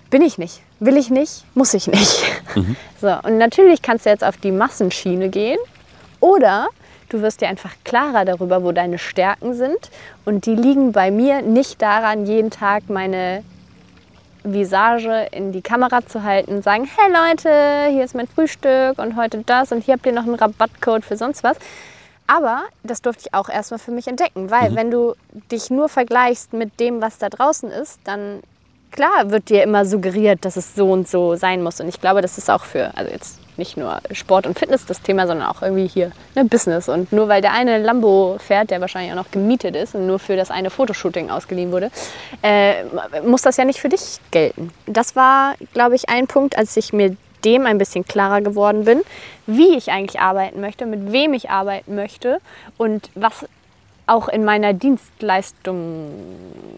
Bin 0.10 0.22
ich 0.22 0.38
nicht. 0.38 0.62
Will 0.80 0.98
ich 0.98 1.10
nicht, 1.10 1.46
muss 1.56 1.74
ich 1.74 1.88
nicht. 1.88 2.24
Mhm. 2.56 2.76
So, 3.02 3.14
und 3.24 3.38
natürlich 3.38 3.82
kannst 3.82 4.06
du 4.06 4.10
jetzt 4.10 4.24
auf 4.24 4.38
die 4.38 4.52
Massenschiene 4.52 5.30
gehen 5.30 5.60
oder 6.22 6.68
du 7.10 7.22
wirst 7.22 7.42
dir 7.42 7.50
einfach 7.50 7.72
klarer 7.84 8.26
darüber, 8.26 8.64
wo 8.64 8.72
deine 8.72 8.98
Stärken 8.98 9.54
sind. 9.54 9.92
Und 10.24 10.46
die 10.48 10.56
liegen 10.56 10.92
bei 10.92 11.12
mir 11.12 11.42
nicht 11.42 11.82
daran, 11.82 12.26
jeden 12.26 12.50
Tag 12.50 12.90
meine 12.90 13.44
Visage 14.44 15.28
in 15.32 15.52
die 15.52 15.62
Kamera 15.62 16.06
zu 16.06 16.24
halten 16.24 16.56
und 16.56 16.64
sagen, 16.64 16.88
hey 16.96 17.12
Leute, 17.12 17.94
hier 17.94 18.04
ist 18.04 18.16
mein 18.16 18.28
Frühstück 18.28 18.98
und 18.98 19.16
heute 19.16 19.44
das 19.46 19.72
und 19.72 19.84
hier 19.84 19.96
habt 19.96 20.06
ihr 20.06 20.14
noch 20.14 20.24
einen 20.24 20.36
Rabattcode 20.36 21.04
für 21.04 21.18
sonst 21.18 21.44
was. 21.44 21.58
Aber 22.28 22.64
das 22.84 23.02
durfte 23.02 23.24
ich 23.28 23.34
auch 23.34 23.50
erstmal 23.50 23.80
für 23.80 23.92
mich 23.92 24.08
entdecken, 24.08 24.50
weil 24.50 24.76
wenn 24.76 24.90
du 24.90 25.14
dich 25.52 25.70
nur 25.70 25.90
vergleichst 25.90 26.54
mit 26.54 26.80
dem, 26.80 27.02
was 27.02 27.20
da 27.20 27.30
draußen 27.30 27.70
ist, 27.70 28.00
dann 28.04 28.42
klar 28.92 29.30
wird 29.30 29.50
dir 29.50 29.62
immer 29.64 29.86
suggeriert, 29.86 30.44
dass 30.44 30.56
es 30.56 30.74
so 30.74 30.92
und 30.92 31.08
so 31.08 31.36
sein 31.36 31.62
muss. 31.62 31.80
Und 31.80 31.88
ich 31.88 32.02
glaube, 32.02 32.22
das 32.22 32.38
ist 32.38 32.50
auch 32.50 32.64
für, 32.64 32.92
also 32.98 33.12
jetzt 33.12 33.40
nicht 33.58 33.78
nur 33.78 34.02
Sport 34.12 34.48
und 34.48 34.58
Fitness 34.58 34.86
das 34.86 35.02
Thema, 35.02 35.28
sondern 35.28 35.48
auch 35.48 35.62
irgendwie 35.62 35.88
hier 35.88 36.12
ne, 36.34 36.46
Business. 36.46 36.90
Und 36.90 37.12
nur 37.12 37.28
weil 37.28 37.42
der 37.42 37.54
eine 37.54 37.78
Lambo 37.78 38.38
fährt, 38.40 38.72
der 38.72 38.82
wahrscheinlich 38.82 39.12
auch 39.12 39.18
noch 39.18 39.32
gemietet 39.32 39.76
ist 39.76 39.96
und 39.96 40.08
nur 40.08 40.20
für 40.20 40.36
das 40.36 40.52
eine 40.52 40.70
Fotoshooting 40.70 41.30
ausgeliehen 41.30 41.72
wurde, 41.72 41.92
äh, 42.42 42.84
muss 43.26 43.44
das 43.44 43.58
ja 43.58 43.66
nicht 43.66 43.80
für 43.80 43.90
dich 43.90 44.20
gelten. 44.32 44.72
Das 44.88 45.16
war, 45.16 45.56
glaube 45.74 45.96
ich, 45.96 46.10
ein 46.10 46.28
Punkt, 46.28 46.58
als 46.58 46.76
ich 46.76 46.92
mir 46.92 47.16
dem 47.46 47.66
ein 47.66 47.78
bisschen 47.78 48.06
klarer 48.06 48.42
geworden 48.42 48.84
bin, 48.84 49.02
wie 49.46 49.78
ich 49.78 49.92
eigentlich 49.92 50.20
arbeiten 50.20 50.60
möchte, 50.60 50.86
mit 50.86 51.12
wem 51.12 51.34
ich 51.34 51.50
arbeiten 51.50 51.96
möchte 51.96 52.40
und 52.78 53.10
was 53.16 53.46
auch 54.08 54.28
in 54.28 54.44
meiner 54.44 54.74
Dienstleistung 54.74 56.12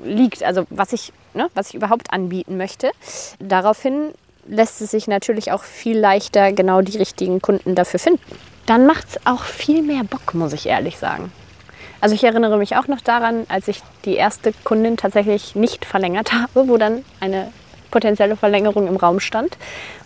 liegt, 0.04 0.44
also 0.44 0.66
was 0.70 0.94
ich, 0.94 1.12
ne, 1.34 1.50
was 1.54 1.70
ich 1.70 1.76
überhaupt 1.76 2.14
anbieten 2.14 2.58
möchte. 2.58 2.92
Daraufhin 3.40 4.14
lässt 4.48 4.82
es 4.82 4.92
sich 4.92 5.08
natürlich 5.08 5.52
auch 5.52 5.64
viel 5.64 5.98
leichter 5.98 6.52
genau 6.54 6.82
die 6.82 6.98
richtigen 6.98 7.42
Kunden 7.42 7.76
dafür 7.76 8.00
finden. 8.00 8.22
Dann 8.66 8.86
macht 8.86 9.08
es 9.10 9.26
auch 9.26 9.44
viel 9.44 9.82
mehr 9.82 10.04
Bock, 10.04 10.34
muss 10.34 10.54
ich 10.54 10.68
ehrlich 10.68 10.98
sagen. 10.98 11.32
Also 12.00 12.16
ich 12.16 12.24
erinnere 12.24 12.58
mich 12.58 12.76
auch 12.76 12.88
noch 12.88 13.02
daran, 13.02 13.46
als 13.50 13.68
ich 13.68 13.82
die 14.06 14.16
erste 14.16 14.54
Kundin 14.64 14.98
tatsächlich 14.98 15.56
nicht 15.56 15.86
verlängert 15.86 16.32
habe, 16.34 16.68
wo 16.68 16.78
dann 16.78 17.04
eine 17.20 17.52
potenzielle 17.92 18.36
Verlängerung 18.36 18.88
im 18.88 18.96
Raum 18.96 19.20
stand. 19.20 19.58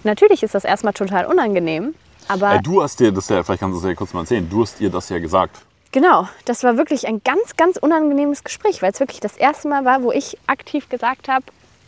Natürlich 0.03 0.43
ist 0.43 0.55
das 0.55 0.65
erstmal 0.65 0.93
total 0.93 1.25
unangenehm, 1.25 1.95
aber 2.27 2.55
Äh, 2.55 2.61
du 2.61 2.81
hast 2.81 2.99
dir 2.99 3.11
das 3.11 3.29
ja, 3.29 3.43
vielleicht 3.43 3.59
kannst 3.61 3.77
du 3.77 3.81
das 3.81 3.89
ja 3.89 3.95
kurz 3.95 4.13
mal 4.13 4.21
erzählen, 4.21 4.47
du 4.49 4.61
hast 4.61 4.79
ihr 4.81 4.89
das 4.89 5.09
ja 5.09 5.19
gesagt. 5.19 5.57
Genau, 5.91 6.27
das 6.45 6.63
war 6.63 6.77
wirklich 6.77 7.07
ein 7.07 7.21
ganz, 7.23 7.57
ganz 7.57 7.75
unangenehmes 7.75 8.43
Gespräch, 8.45 8.81
weil 8.81 8.91
es 8.91 8.99
wirklich 9.01 9.19
das 9.19 9.35
erste 9.35 9.67
Mal 9.67 9.83
war, 9.83 10.03
wo 10.03 10.11
ich 10.13 10.37
aktiv 10.47 10.87
gesagt 10.87 11.27
habe, 11.27 11.43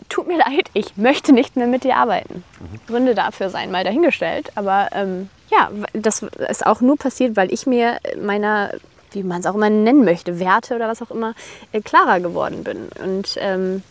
tut 0.10 0.28
mir 0.28 0.38
leid, 0.38 0.70
ich 0.74 0.98
möchte 0.98 1.32
nicht 1.32 1.56
mehr 1.56 1.68
mit 1.68 1.86
dir 1.86 1.96
arbeiten. 1.96 2.44
Gründe 2.88 3.16
dafür 3.16 3.50
seien 3.50 3.72
mal 3.72 3.86
dahingestellt, 3.86 4.52
aber 4.56 4.90
ähm, 4.92 5.30
ja, 5.50 5.70
das 5.94 6.24
ist 6.50 6.66
auch 6.66 6.82
nur 6.82 6.98
passiert, 6.98 7.38
weil 7.38 7.54
ich 7.54 7.66
mir 7.66 7.98
meiner, 8.22 8.72
wie 9.12 9.24
man 9.24 9.40
es 9.40 9.46
auch 9.46 9.56
immer 9.56 9.70
nennen 9.70 10.04
möchte, 10.04 10.38
Werte 10.40 10.76
oder 10.76 10.90
was 10.90 11.02
auch 11.02 11.12
immer, 11.12 11.34
äh, 11.72 11.80
klarer 11.80 12.20
geworden 12.20 12.66
bin. 12.66 12.90
Und 13.02 13.38
ähm, 13.40 13.84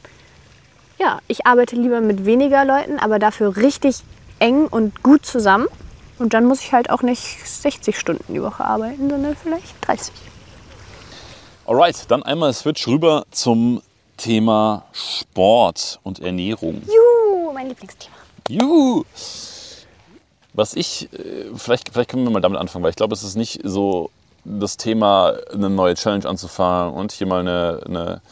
ja, 1.02 1.18
ich 1.26 1.46
arbeite 1.46 1.74
lieber 1.74 2.00
mit 2.00 2.24
weniger 2.24 2.64
Leuten, 2.64 2.98
aber 2.98 3.18
dafür 3.18 3.56
richtig 3.56 4.02
eng 4.38 4.66
und 4.68 5.02
gut 5.02 5.26
zusammen. 5.26 5.66
Und 6.18 6.32
dann 6.34 6.44
muss 6.44 6.60
ich 6.60 6.72
halt 6.72 6.90
auch 6.90 7.02
nicht 7.02 7.44
60 7.44 7.98
Stunden 7.98 8.32
die 8.32 8.42
Woche 8.42 8.64
arbeiten, 8.64 9.10
sondern 9.10 9.34
vielleicht 9.34 9.74
30. 9.80 10.14
Alright, 11.66 12.10
dann 12.10 12.22
einmal 12.22 12.52
Switch 12.52 12.86
rüber 12.86 13.24
zum 13.32 13.82
Thema 14.16 14.84
Sport 14.92 15.98
und 16.04 16.20
Ernährung. 16.20 16.82
Juhu, 16.86 17.52
mein 17.52 17.68
Lieblingsthema. 17.68 18.14
Juhu! 18.48 19.04
Was 20.54 20.74
ich, 20.74 21.12
äh, 21.12 21.46
vielleicht, 21.56 21.88
vielleicht 21.92 22.10
können 22.10 22.24
wir 22.24 22.30
mal 22.30 22.40
damit 22.40 22.60
anfangen, 22.60 22.84
weil 22.84 22.90
ich 22.90 22.96
glaube, 22.96 23.14
es 23.14 23.24
ist 23.24 23.36
nicht 23.36 23.60
so 23.64 24.10
das 24.44 24.76
Thema, 24.76 25.34
eine 25.52 25.70
neue 25.70 25.94
Challenge 25.94 26.28
anzufangen 26.28 26.94
und 26.94 27.10
hier 27.10 27.26
mal 27.26 27.40
eine, 27.40 27.80
eine 27.86 28.22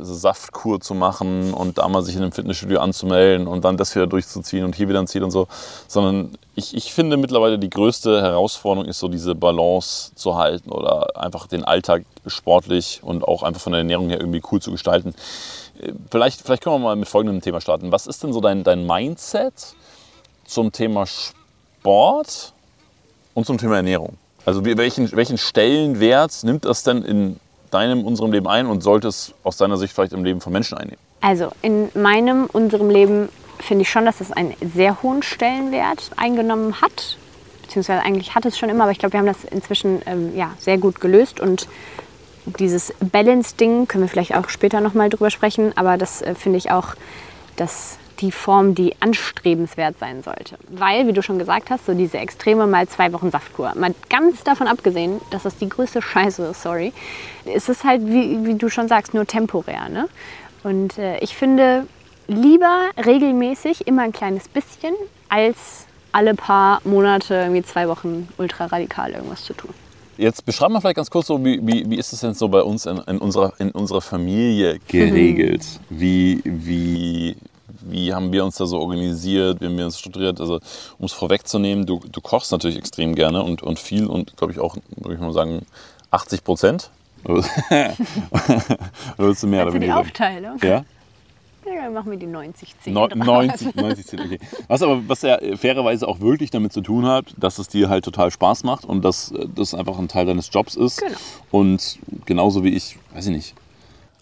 Saftkur 0.00 0.80
zu 0.80 0.94
machen 0.94 1.52
und 1.52 1.78
da 1.78 1.88
mal 1.88 2.02
sich 2.02 2.16
in 2.16 2.22
einem 2.22 2.32
Fitnessstudio 2.32 2.80
anzumelden 2.80 3.46
und 3.46 3.64
dann 3.64 3.76
das 3.76 3.94
wieder 3.94 4.06
durchzuziehen 4.06 4.64
und 4.64 4.74
hier 4.74 4.88
wieder 4.88 5.00
ein 5.00 5.06
Ziel 5.06 5.22
und 5.22 5.30
so, 5.30 5.48
sondern 5.88 6.36
ich, 6.54 6.74
ich 6.74 6.92
finde 6.92 7.16
mittlerweile 7.16 7.58
die 7.58 7.70
größte 7.70 8.22
Herausforderung 8.22 8.88
ist 8.88 8.98
so 8.98 9.08
diese 9.08 9.34
Balance 9.34 10.14
zu 10.14 10.36
halten 10.36 10.70
oder 10.70 11.20
einfach 11.20 11.46
den 11.46 11.64
Alltag 11.64 12.04
sportlich 12.26 13.00
und 13.02 13.24
auch 13.24 13.42
einfach 13.42 13.60
von 13.60 13.72
der 13.72 13.80
Ernährung 13.80 14.08
her 14.08 14.20
irgendwie 14.20 14.42
cool 14.50 14.60
zu 14.60 14.70
gestalten. 14.70 15.14
Vielleicht, 16.10 16.40
vielleicht 16.40 16.62
können 16.62 16.76
wir 16.76 16.80
mal 16.80 16.96
mit 16.96 17.08
folgendem 17.08 17.42
Thema 17.42 17.60
starten. 17.60 17.92
Was 17.92 18.06
ist 18.06 18.22
denn 18.22 18.32
so 18.32 18.40
dein, 18.40 18.64
dein 18.64 18.86
Mindset 18.86 19.74
zum 20.44 20.72
Thema 20.72 21.06
Sport 21.06 22.52
und 23.34 23.46
zum 23.46 23.58
Thema 23.58 23.76
Ernährung? 23.76 24.16
Also 24.46 24.64
welchen, 24.64 25.10
welchen 25.12 25.38
Stellenwert 25.38 26.44
nimmt 26.44 26.64
das 26.66 26.82
denn 26.82 27.02
in 27.02 27.40
deinem, 27.74 28.04
unserem 28.04 28.32
Leben 28.32 28.46
ein 28.46 28.66
und 28.66 28.82
sollte 28.82 29.08
es 29.08 29.34
aus 29.42 29.56
deiner 29.56 29.76
Sicht 29.76 29.92
vielleicht 29.92 30.12
im 30.12 30.24
Leben 30.24 30.40
von 30.40 30.52
Menschen 30.52 30.78
einnehmen? 30.78 31.00
Also 31.20 31.50
in 31.62 31.90
meinem, 31.94 32.46
unserem 32.46 32.90
Leben 32.90 33.28
finde 33.58 33.82
ich 33.82 33.90
schon, 33.90 34.04
dass 34.04 34.20
es 34.20 34.30
einen 34.30 34.54
sehr 34.74 35.02
hohen 35.02 35.22
Stellenwert 35.22 36.10
eingenommen 36.16 36.80
hat. 36.80 37.16
Beziehungsweise 37.62 38.02
eigentlich 38.02 38.34
hat 38.34 38.44
es 38.46 38.58
schon 38.58 38.68
immer, 38.68 38.84
aber 38.84 38.92
ich 38.92 38.98
glaube, 38.98 39.14
wir 39.14 39.20
haben 39.20 39.26
das 39.26 39.44
inzwischen 39.44 40.02
ähm, 40.06 40.36
ja, 40.36 40.52
sehr 40.58 40.78
gut 40.78 41.00
gelöst. 41.00 41.40
Und 41.40 41.66
dieses 42.58 42.92
Balance-Ding 43.00 43.88
können 43.88 44.04
wir 44.04 44.08
vielleicht 44.08 44.34
auch 44.36 44.48
später 44.48 44.80
nochmal 44.80 45.08
drüber 45.08 45.30
sprechen, 45.30 45.72
aber 45.76 45.96
das 45.96 46.22
äh, 46.22 46.34
finde 46.34 46.58
ich 46.58 46.70
auch, 46.70 46.94
dass 47.56 47.98
die 48.20 48.32
Form, 48.32 48.74
die 48.74 48.94
anstrebenswert 49.00 49.98
sein 49.98 50.22
sollte. 50.22 50.56
Weil, 50.68 51.06
wie 51.06 51.12
du 51.12 51.22
schon 51.22 51.38
gesagt 51.38 51.70
hast, 51.70 51.86
so 51.86 51.94
diese 51.94 52.18
Extreme 52.18 52.66
mal 52.66 52.88
zwei 52.88 53.12
Wochen 53.12 53.30
Saftkur, 53.30 53.72
mal 53.76 53.94
ganz 54.08 54.44
davon 54.44 54.66
abgesehen, 54.66 55.20
dass 55.30 55.44
das 55.44 55.56
die 55.56 55.68
größte 55.68 56.02
Scheiße 56.02 56.46
ist, 56.46 56.62
sorry, 56.62 56.92
ist 57.44 57.68
es 57.68 57.84
halt, 57.84 58.06
wie, 58.06 58.44
wie 58.44 58.54
du 58.54 58.68
schon 58.68 58.88
sagst, 58.88 59.14
nur 59.14 59.26
temporär. 59.26 59.88
Ne? 59.88 60.08
Und 60.62 60.98
äh, 60.98 61.18
ich 61.18 61.36
finde, 61.36 61.86
lieber 62.26 62.90
regelmäßig 63.04 63.86
immer 63.86 64.02
ein 64.02 64.12
kleines 64.12 64.48
bisschen, 64.48 64.94
als 65.28 65.86
alle 66.12 66.34
paar 66.34 66.80
Monate, 66.84 67.34
irgendwie 67.34 67.62
zwei 67.62 67.88
Wochen 67.88 68.28
ultra 68.38 68.66
radikal 68.66 69.12
irgendwas 69.12 69.44
zu 69.44 69.52
tun. 69.52 69.70
Jetzt 70.16 70.46
beschreib 70.46 70.70
mal 70.70 70.80
vielleicht 70.80 70.96
ganz 70.96 71.10
kurz 71.10 71.26
so, 71.26 71.44
wie, 71.44 71.60
wie, 71.66 71.90
wie 71.90 71.96
ist 71.96 72.12
es 72.12 72.20
denn 72.20 72.34
so 72.34 72.48
bei 72.48 72.62
uns 72.62 72.86
in, 72.86 72.98
in, 72.98 73.18
unserer, 73.18 73.52
in 73.58 73.72
unserer 73.72 74.00
Familie 74.00 74.78
geregelt? 74.86 75.64
Mhm. 75.90 76.00
Wie, 76.00 76.40
wie, 76.44 77.36
wie 77.88 78.14
haben 78.14 78.32
wir 78.32 78.44
uns 78.44 78.56
da 78.56 78.66
so 78.66 78.78
organisiert, 78.78 79.60
wie 79.60 79.66
haben 79.66 79.78
wir 79.78 79.84
uns 79.84 79.98
strukturiert? 79.98 80.40
Also, 80.40 80.60
um 80.98 81.06
es 81.06 81.12
vorwegzunehmen, 81.12 81.86
du, 81.86 82.00
du 82.10 82.20
kochst 82.20 82.52
natürlich 82.52 82.76
extrem 82.76 83.14
gerne 83.14 83.42
und, 83.42 83.62
und 83.62 83.78
viel 83.78 84.06
und, 84.06 84.36
glaube 84.36 84.52
ich, 84.52 84.58
auch, 84.58 84.76
würde 84.96 85.14
ich 85.14 85.20
mal 85.20 85.32
sagen, 85.32 85.66
80 86.10 86.44
Prozent. 86.44 86.90
Oder 87.24 87.42
willst 89.16 89.42
du 89.42 89.46
mehr 89.46 89.64
also 89.64 89.76
oder 89.76 89.86
die 89.86 89.90
Aufteilung. 89.92 90.58
Ja? 90.62 90.84
Ja, 91.66 91.88
machen 91.88 92.10
wir 92.10 92.18
die 92.18 92.26
90, 92.26 92.74
10. 92.82 92.92
No, 92.92 93.06
90, 93.06 93.74
90, 93.74 94.06
10, 94.06 94.20
okay. 94.20 94.38
Was 94.68 94.82
aber, 94.82 95.08
was 95.08 95.22
ja 95.22 95.38
fairerweise 95.56 96.06
auch 96.06 96.20
wirklich 96.20 96.50
damit 96.50 96.74
zu 96.74 96.82
tun 96.82 97.06
hat, 97.06 97.34
dass 97.38 97.58
es 97.58 97.68
dir 97.68 97.88
halt 97.88 98.04
total 98.04 98.30
Spaß 98.30 98.64
macht 98.64 98.84
und 98.84 99.02
dass 99.02 99.32
das 99.54 99.74
einfach 99.74 99.98
ein 99.98 100.08
Teil 100.08 100.26
deines 100.26 100.50
Jobs 100.52 100.74
ist. 100.76 101.00
Genau. 101.00 101.16
Und 101.50 101.98
genauso 102.26 102.62
wie 102.64 102.74
ich, 102.74 102.98
weiß 103.14 103.26
ich 103.26 103.32
nicht, 103.32 103.54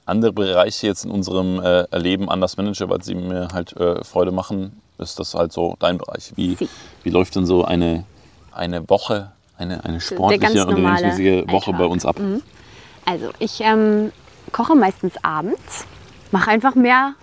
andere 0.07 0.33
Bereiche 0.33 0.87
jetzt 0.87 1.05
in 1.05 1.11
unserem 1.11 1.61
äh, 1.61 1.87
Leben 1.97 2.29
anders 2.29 2.57
manage, 2.57 2.89
weil 2.89 3.03
sie 3.03 3.15
mir 3.15 3.49
halt 3.53 3.77
äh, 3.77 4.03
Freude 4.05 4.33
machen, 4.33 4.81
ist 4.99 5.19
das 5.19 5.35
halt 5.35 5.53
so 5.53 5.77
dein 5.79 5.99
Bereich. 5.99 6.33
Wie, 6.37 6.57
wie 7.03 7.11
läuft 7.11 7.37
denn 7.37 7.47
so 7.47 7.65
eine, 7.65 8.05
eine 8.53 8.89
Woche, 8.89 9.33
eine, 9.57 9.85
eine 9.85 10.01
sportliche 10.01 10.67
und 10.67 10.75
regelmäßige 10.75 11.51
Woche 11.51 11.73
bei 11.73 11.85
uns 11.85 12.05
ab? 12.05 12.19
Mhm. 12.19 12.43
Also 13.05 13.31
ich 13.39 13.61
ähm, 13.61 14.13
koche 14.53 14.75
meistens 14.75 15.15
abends, 15.23 15.87
mache 16.31 16.51
einfach 16.51 16.75
mehr 16.75 17.15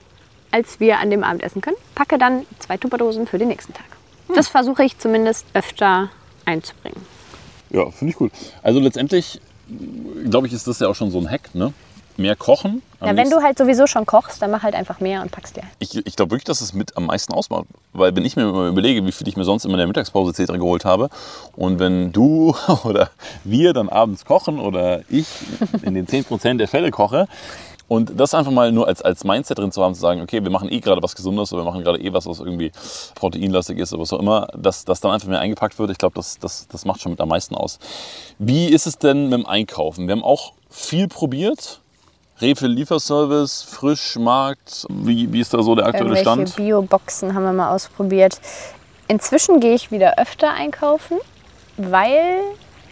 als 0.51 0.79
wir 0.79 0.99
an 0.99 1.09
dem 1.09 1.23
Abend 1.23 1.43
essen 1.43 1.61
können. 1.61 1.77
Packe 1.95 2.17
dann 2.17 2.45
zwei 2.59 2.77
Tupperdosen 2.77 3.27
für 3.27 3.37
den 3.37 3.49
nächsten 3.49 3.73
Tag. 3.73 3.85
Hm. 4.27 4.35
Das 4.35 4.47
versuche 4.47 4.83
ich 4.83 4.97
zumindest 4.97 5.45
öfter 5.53 6.09
einzubringen. 6.45 7.01
Ja, 7.69 7.89
finde 7.91 8.11
ich 8.11 8.17
gut. 8.17 8.31
Also 8.63 8.79
letztendlich, 8.79 9.39
glaube 10.29 10.47
ich, 10.47 10.53
ist 10.53 10.67
das 10.67 10.79
ja 10.79 10.87
auch 10.87 10.95
schon 10.95 11.11
so 11.11 11.19
ein 11.19 11.29
Hack, 11.29 11.53
ne? 11.53 11.73
Mehr 12.19 12.35
kochen. 12.35 12.81
Ja, 13.01 13.15
wenn 13.15 13.29
du 13.29 13.41
halt 13.41 13.57
sowieso 13.57 13.87
schon 13.87 14.05
kochst, 14.05 14.41
dann 14.41 14.51
mach 14.51 14.61
halt 14.61 14.75
einfach 14.75 14.99
mehr 14.99 15.21
und 15.21 15.31
packst 15.31 15.55
dir. 15.55 15.63
Ich, 15.79 15.95
ich 15.95 16.15
glaube 16.15 16.31
wirklich, 16.31 16.43
dass 16.43 16.59
es 16.59 16.73
mit 16.73 16.97
am 16.97 17.05
meisten 17.05 17.33
ausmacht. 17.33 17.65
Weil 17.93 18.15
wenn 18.15 18.25
ich 18.25 18.35
mir 18.35 18.43
überlege, 18.43 19.05
wie 19.05 19.11
viel 19.13 19.27
ich 19.27 19.37
mir 19.37 19.45
sonst 19.45 19.63
immer 19.63 19.75
in 19.75 19.79
der 19.79 19.87
Mittagspause 19.87 20.31
etc. 20.31 20.53
geholt 20.53 20.83
habe 20.83 21.09
und 21.55 21.79
wenn 21.79 22.11
du 22.11 22.53
oder 22.83 23.09
wir 23.43 23.73
dann 23.73 23.87
abends 23.87 24.25
kochen 24.25 24.59
oder 24.59 25.01
ich 25.09 25.27
in 25.81 25.93
den 25.93 26.07
10% 26.07 26.57
der 26.57 26.67
Fälle 26.67 26.91
koche, 26.91 27.27
und 27.89 28.19
das 28.19 28.35
einfach 28.35 28.51
mal 28.51 28.71
nur 28.71 28.87
als, 28.87 29.01
als 29.01 29.23
Mindset 29.23 29.57
drin 29.57 29.71
zu 29.71 29.83
haben, 29.83 29.95
zu 29.95 29.99
sagen, 29.99 30.21
okay, 30.21 30.43
wir 30.43 30.51
machen 30.51 30.71
eh 30.71 30.79
gerade 30.79 31.01
was 31.01 31.15
Gesundes 31.15 31.51
oder 31.51 31.63
wir 31.63 31.71
machen 31.71 31.83
gerade 31.83 31.99
eh 31.99 32.13
was, 32.13 32.27
was 32.27 32.39
irgendwie 32.39 32.71
proteinlastig 33.15 33.79
ist 33.79 33.91
oder 33.91 34.03
was 34.03 34.13
auch 34.13 34.19
immer, 34.19 34.47
dass 34.55 34.85
das 34.85 35.01
dann 35.01 35.11
einfach 35.11 35.27
mehr 35.27 35.39
eingepackt 35.39 35.77
wird, 35.79 35.89
ich 35.89 35.97
glaube, 35.97 36.13
das, 36.15 36.37
das, 36.37 36.67
das 36.67 36.85
macht 36.85 37.01
schon 37.01 37.11
mit 37.11 37.19
am 37.19 37.29
meisten 37.29 37.55
aus. 37.55 37.79
Wie 38.37 38.67
ist 38.67 38.85
es 38.85 38.99
denn 38.99 39.29
mit 39.29 39.39
dem 39.39 39.45
Einkaufen? 39.47 40.07
Wir 40.07 40.11
haben 40.13 40.23
auch 40.23 40.53
viel 40.69 41.07
probiert. 41.07 41.81
Rewe 42.41 42.67
Lieferservice, 42.67 43.63
Frischmarkt, 43.63 44.85
wie, 44.89 45.31
wie 45.33 45.41
ist 45.41 45.53
da 45.53 45.61
so 45.61 45.75
der 45.75 45.87
aktuelle 45.87 46.15
Stand? 46.15 46.55
Bio-Boxen 46.55 47.33
haben 47.33 47.43
wir 47.43 47.51
mal 47.51 47.73
ausprobiert. 47.75 48.39
Inzwischen 49.09 49.59
gehe 49.59 49.73
ich 49.73 49.91
wieder 49.91 50.17
öfter 50.17 50.53
einkaufen, 50.53 51.17
weil 51.75 52.39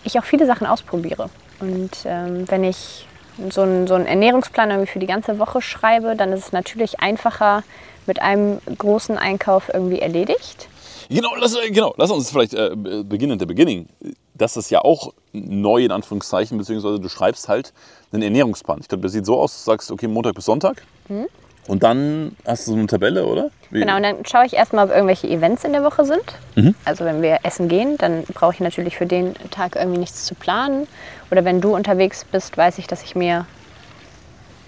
ich 0.04 0.20
auch 0.20 0.26
viele 0.26 0.46
Sachen 0.46 0.68
ausprobiere. 0.68 1.30
Und 1.60 1.92
ähm, 2.06 2.50
wenn 2.50 2.64
ich 2.66 3.08
so 3.50 3.62
einen, 3.62 3.88
so 3.88 3.94
einen 3.94 4.06
Ernährungsplan 4.06 4.70
irgendwie 4.70 4.92
für 4.92 5.00
die 5.00 5.08
ganze 5.08 5.40
Woche 5.40 5.62
schreibe, 5.62 6.16
dann 6.16 6.34
ist 6.34 6.48
es 6.48 6.52
natürlich 6.52 7.00
einfacher 7.00 7.64
mit 8.06 8.22
einem 8.22 8.60
großen 8.78 9.18
Einkauf 9.18 9.70
irgendwie 9.74 10.00
erledigt. 10.00 10.68
Genau, 11.10 11.30
lass, 11.40 11.58
genau, 11.70 11.94
lass 11.98 12.12
uns 12.12 12.30
vielleicht 12.30 12.54
äh, 12.54 12.72
beginnen, 12.76 13.40
der 13.40 13.46
Beginning. 13.46 13.88
Das 14.34 14.58
ist 14.58 14.70
ja 14.70 14.82
auch 14.82 15.14
neu 15.34 15.86
in 15.86 15.92
Anführungszeichen, 15.92 16.58
beziehungsweise 16.58 17.00
du 17.00 17.10
schreibst 17.10 17.48
halt 17.48 17.74
einen 18.12 18.24
Ernährungsplan. 18.24 18.80
Ich 18.82 18.88
glaube, 18.88 19.04
das 19.04 19.14
sieht 19.14 19.26
so 19.26 19.40
aus, 19.40 19.64
du 19.64 19.72
sagst, 19.72 19.92
okay, 19.92 20.08
Montag 20.08 20.36
bis 20.36 20.46
Sonntag. 20.46 20.84
Mhm. 21.08 21.28
Und 21.68 21.84
dann 21.84 22.36
hast 22.46 22.68
du 22.68 22.72
so 22.72 22.78
eine 22.78 22.88
Tabelle, 22.88 23.26
oder? 23.26 23.50
Wie? 23.72 23.82
Genau, 23.82 23.98
und 23.98 24.04
dann 24.04 24.26
schaue 24.26 24.46
ich 24.46 24.54
erstmal, 24.54 24.86
ob 24.86 24.92
irgendwelche 24.92 25.28
Events 25.28 25.66
in 25.66 25.74
der 25.74 25.84
Woche 25.84 26.06
sind. 26.06 26.24
Mhm. 26.56 26.76
Also 26.86 27.04
wenn 27.04 27.22
wir 27.22 27.40
essen 27.44 27.68
gehen, 27.68 27.98
dann 27.98 28.24
brauche 28.24 28.54
ich 28.54 28.60
natürlich 28.62 28.98
für 28.98 29.06
den 29.06 29.34
Tag 29.52 29.76
irgendwie 29.76 30.00
nichts 30.00 30.26
zu 30.26 30.34
planen. 30.34 30.88
Oder 31.30 31.44
wenn 31.44 31.60
du 31.60 31.76
unterwegs 31.76 32.24
bist, 32.24 32.58
weiß 32.58 32.78
ich, 32.78 32.88
dass 32.88 33.04
ich 33.04 33.16
mir 33.16 33.46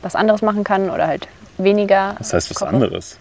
was 0.02 0.16
anderes 0.16 0.42
machen 0.42 0.66
kann 0.66 0.90
oder 0.90 1.08
halt 1.08 1.30
weniger. 1.58 2.16
Das 2.18 2.34
heißt 2.34 2.50
was 2.50 2.58
koche. 2.58 2.70
anderes? 2.70 3.18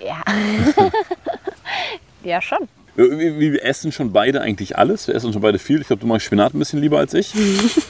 Ja. 0.00 0.22
ja, 2.24 2.40
schon. 2.40 2.68
Wir, 2.96 3.38
wir, 3.38 3.64
essen 3.64 3.90
schon 3.90 4.12
beide 4.12 4.40
eigentlich 4.40 4.78
alles. 4.78 5.08
Wir 5.08 5.14
essen 5.14 5.32
schon 5.32 5.42
beide 5.42 5.58
viel. 5.58 5.80
Ich 5.80 5.88
glaube, 5.88 6.00
du 6.00 6.06
magst 6.06 6.26
Spinat 6.26 6.54
ein 6.54 6.58
bisschen 6.58 6.80
lieber 6.80 6.98
als 6.98 7.12
ich. 7.14 7.32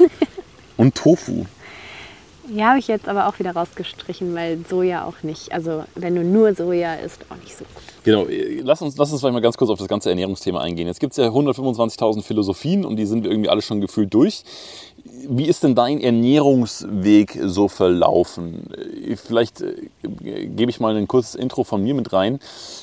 Und 0.77 0.95
Tofu. 0.95 1.45
Ja, 2.49 2.71
habe 2.71 2.79
ich 2.79 2.89
jetzt 2.89 3.09
aber 3.09 3.27
auch 3.27 3.39
wieder 3.39 3.53
rausgestrichen, 3.53 4.35
weil 4.35 4.59
Soja 4.69 5.05
auch 5.05 5.23
nicht. 5.23 5.53
Also 5.53 5.85
wenn 5.95 6.15
du 6.15 6.23
nur 6.23 6.55
Soja 6.55 6.95
isst, 6.95 7.25
auch 7.31 7.37
nicht 7.37 7.57
so 7.57 7.65
gut. 7.65 7.83
Genau, 8.05 8.27
lass 8.63 8.83
uns, 8.83 8.97
lass 8.99 9.13
uns 9.13 9.21
vielleicht 9.21 9.33
mal 9.33 9.41
ganz 9.41 9.57
kurz 9.57 9.71
auf 9.71 9.79
das 9.79 9.89
ganze 9.89 10.11
Ernährungsthema 10.11 10.61
eingehen. 10.61 10.87
Jetzt 10.87 11.01
gibt 11.01 11.13
es 11.13 11.17
ja 11.17 11.29
125.000 11.29 12.23
Philosophien 12.23 12.85
und 12.85 12.97
die 12.97 13.07
sind 13.07 13.25
wir 13.25 13.31
irgendwie 13.31 13.49
alle 13.49 13.63
schon 13.63 13.81
gefühlt 13.81 14.13
durch. 14.13 14.45
Wie 15.29 15.47
ist 15.47 15.63
denn 15.63 15.75
dein 15.75 16.01
Ernährungsweg 16.01 17.39
so 17.45 17.69
verlaufen? 17.69 18.69
Vielleicht 19.17 19.61
äh, 19.61 19.75
gebe 20.03 20.71
ich 20.71 20.81
mal 20.81 20.97
ein 20.97 21.09
kurzes 21.09 21.35
Intro 21.35 21.65
von 21.65 21.83
mir 21.83 21.95
mit 21.95 22.13
rein. 22.13 22.39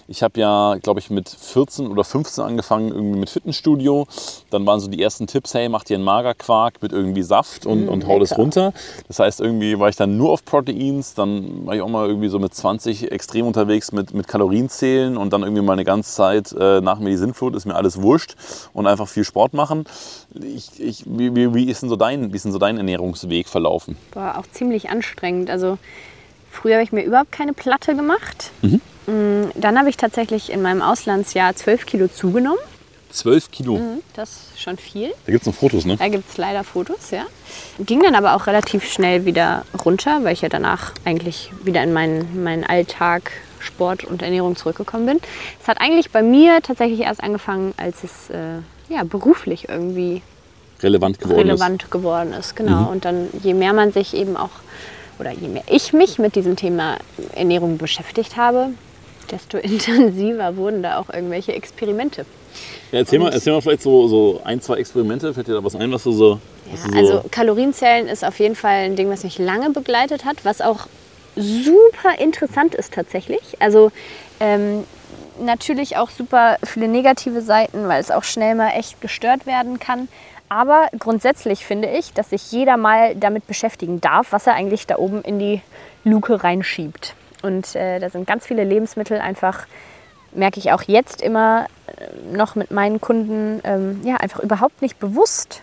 Ich 0.07 0.23
habe 0.23 0.39
ja, 0.39 0.75
glaube 0.81 0.99
ich, 0.99 1.09
mit 1.09 1.29
14 1.29 1.87
oder 1.87 2.03
15 2.03 2.43
angefangen 2.43 2.89
irgendwie 2.89 3.19
mit 3.19 3.29
Fitnessstudio. 3.29 4.07
Dann 4.49 4.65
waren 4.65 4.79
so 4.79 4.87
die 4.87 5.01
ersten 5.01 5.27
Tipps, 5.27 5.53
hey, 5.53 5.69
mach 5.69 5.83
dir 5.83 5.95
einen 5.95 6.03
Magerquark 6.03 6.81
mit 6.81 6.91
irgendwie 6.91 7.23
Saft 7.23 7.65
und, 7.65 7.85
mm, 7.85 7.89
und 7.89 8.07
hau 8.07 8.19
das 8.19 8.37
runter. 8.37 8.73
Das 9.07 9.19
heißt, 9.19 9.41
irgendwie 9.41 9.79
war 9.79 9.89
ich 9.89 9.95
dann 9.95 10.17
nur 10.17 10.31
auf 10.31 10.45
Proteins. 10.45 11.13
Dann 11.13 11.65
war 11.65 11.75
ich 11.75 11.81
auch 11.81 11.89
mal 11.89 12.07
irgendwie 12.07 12.29
so 12.29 12.39
mit 12.39 12.53
20 12.53 13.11
extrem 13.11 13.45
unterwegs 13.45 13.91
mit, 13.91 14.13
mit 14.13 14.27
Kalorienzählen 14.27 15.17
und 15.17 15.33
dann 15.33 15.43
irgendwie 15.43 15.61
mal 15.61 15.73
eine 15.73 15.85
ganze 15.85 16.11
Zeit 16.11 16.53
äh, 16.53 16.81
nach 16.81 16.99
mir 16.99 17.09
die 17.09 17.17
Sinnflut, 17.17 17.55
ist 17.55 17.65
mir 17.65 17.75
alles 17.75 18.01
wurscht 18.01 18.35
und 18.73 18.87
einfach 18.87 19.07
viel 19.07 19.23
Sport 19.23 19.53
machen. 19.53 19.85
Ich, 20.33 20.79
ich, 20.79 21.03
wie, 21.05 21.35
wie, 21.35 21.53
wie 21.53 21.69
ist 21.69 21.81
denn 21.81 21.89
so 21.89 21.95
dein 21.95 22.30
wie 22.31 22.35
ist 22.37 22.45
denn 22.45 22.51
so 22.51 22.59
dein 22.59 22.77
Ernährungsweg 22.77 23.47
verlaufen? 23.47 23.97
War 24.13 24.37
auch 24.37 24.45
ziemlich 24.51 24.89
anstrengend. 24.89 25.49
Also 25.49 25.77
früher 26.49 26.75
habe 26.75 26.83
ich 26.83 26.91
mir 26.91 27.03
überhaupt 27.03 27.31
keine 27.31 27.53
Platte 27.53 27.95
gemacht. 27.95 28.51
Mhm. 28.61 28.81
Mm, 29.07 29.51
dann 29.55 29.77
habe 29.77 29.89
ich 29.89 29.97
tatsächlich 29.97 30.51
in 30.51 30.61
meinem 30.61 30.81
Auslandsjahr 30.81 31.55
12 31.55 31.85
Kilo 31.85 32.07
zugenommen. 32.07 32.59
12 33.09 33.51
Kilo? 33.51 33.77
Mhm, 33.77 34.01
das 34.13 34.29
ist 34.53 34.61
schon 34.61 34.77
viel. 34.77 35.09
Da 35.25 35.31
gibt 35.31 35.41
es 35.41 35.47
noch 35.47 35.55
Fotos, 35.55 35.85
ne? 35.85 35.97
Da 35.97 36.07
gibt 36.07 36.29
es 36.29 36.37
leider 36.37 36.63
Fotos, 36.63 37.11
ja. 37.11 37.25
Ging 37.79 38.01
dann 38.01 38.15
aber 38.15 38.35
auch 38.35 38.47
relativ 38.47 38.89
schnell 38.89 39.25
wieder 39.25 39.65
runter, 39.83 40.23
weil 40.23 40.33
ich 40.33 40.41
ja 40.41 40.49
danach 40.49 40.93
eigentlich 41.03 41.51
wieder 41.63 41.83
in 41.83 41.91
meinen, 41.91 42.43
meinen 42.43 42.63
Alltag, 42.63 43.31
Sport 43.59 44.05
und 44.05 44.21
Ernährung 44.21 44.55
zurückgekommen 44.55 45.05
bin. 45.05 45.19
Es 45.61 45.67
hat 45.67 45.81
eigentlich 45.81 46.11
bei 46.11 46.23
mir 46.23 46.61
tatsächlich 46.61 47.01
erst 47.01 47.21
angefangen, 47.21 47.73
als 47.77 48.03
es 48.03 48.29
äh, 48.29 48.59
ja, 48.89 49.03
beruflich 49.03 49.69
irgendwie 49.69 50.21
relevant 50.83 51.19
geworden 51.19 51.39
relevant 51.39 51.83
ist. 51.83 51.91
geworden 51.91 52.33
ist. 52.33 52.55
Genau. 52.55 52.81
Mhm. 52.81 52.87
Und 52.87 53.05
dann, 53.05 53.27
je 53.43 53.53
mehr 53.53 53.73
man 53.73 53.91
sich 53.91 54.15
eben 54.15 54.37
auch, 54.37 54.49
oder 55.19 55.31
je 55.31 55.47
mehr 55.47 55.63
ich 55.67 55.93
mich 55.93 56.19
mit 56.19 56.35
diesem 56.35 56.55
Thema 56.55 56.97
Ernährung 57.33 57.77
beschäftigt 57.77 58.37
habe, 58.37 58.69
desto 59.29 59.57
intensiver 59.61 60.55
wurden 60.57 60.83
da 60.83 60.97
auch 60.97 61.09
irgendwelche 61.13 61.53
Experimente. 61.53 62.25
Ja, 62.91 62.99
erzähl, 62.99 63.19
mal, 63.19 63.31
erzähl 63.31 63.53
mal 63.53 63.61
vielleicht 63.61 63.81
so, 63.81 64.07
so 64.07 64.41
ein, 64.43 64.61
zwei 64.61 64.75
Experimente. 64.75 65.33
Fällt 65.33 65.47
dir 65.47 65.53
da 65.53 65.63
was 65.63 65.75
ein, 65.75 65.91
was 65.91 66.03
du 66.03 66.11
so. 66.11 66.39
Was 66.69 66.83
ja, 66.83 66.87
du 66.87 67.07
so 67.07 67.13
also 67.17 67.29
Kalorienzählen 67.29 68.07
ist 68.07 68.25
auf 68.25 68.39
jeden 68.39 68.55
Fall 68.55 68.85
ein 68.85 68.95
Ding, 68.95 69.09
was 69.09 69.23
mich 69.23 69.39
lange 69.39 69.69
begleitet 69.69 70.25
hat, 70.25 70.43
was 70.43 70.61
auch 70.61 70.87
super 71.35 72.19
interessant 72.19 72.75
ist 72.75 72.93
tatsächlich. 72.93 73.39
Also 73.59 73.91
ähm, 74.41 74.83
natürlich 75.39 75.97
auch 75.97 76.09
super 76.09 76.57
viele 76.63 76.87
negative 76.87 77.41
Seiten, 77.41 77.87
weil 77.87 78.01
es 78.01 78.11
auch 78.11 78.23
schnell 78.23 78.55
mal 78.55 78.71
echt 78.71 79.01
gestört 79.01 79.45
werden 79.45 79.79
kann. 79.79 80.07
Aber 80.51 80.89
grundsätzlich 80.99 81.65
finde 81.65 81.87
ich, 81.87 82.11
dass 82.11 82.31
sich 82.31 82.51
jeder 82.51 82.75
mal 82.75 83.15
damit 83.15 83.47
beschäftigen 83.47 84.01
darf, 84.01 84.33
was 84.33 84.47
er 84.47 84.53
eigentlich 84.53 84.85
da 84.85 84.97
oben 84.97 85.21
in 85.21 85.39
die 85.39 85.61
Luke 86.03 86.43
reinschiebt. 86.43 87.15
Und 87.41 87.73
äh, 87.73 87.99
da 87.99 88.09
sind 88.09 88.27
ganz 88.27 88.45
viele 88.45 88.65
Lebensmittel 88.65 89.19
einfach, 89.19 89.65
merke 90.35 90.59
ich 90.59 90.73
auch 90.73 90.81
jetzt 90.81 91.21
immer 91.21 91.67
äh, 91.87 92.35
noch 92.35 92.55
mit 92.55 92.69
meinen 92.69 92.99
Kunden, 92.99 93.61
ähm, 93.63 94.01
ja, 94.03 94.17
einfach 94.17 94.41
überhaupt 94.41 94.81
nicht 94.81 94.99
bewusst, 94.99 95.61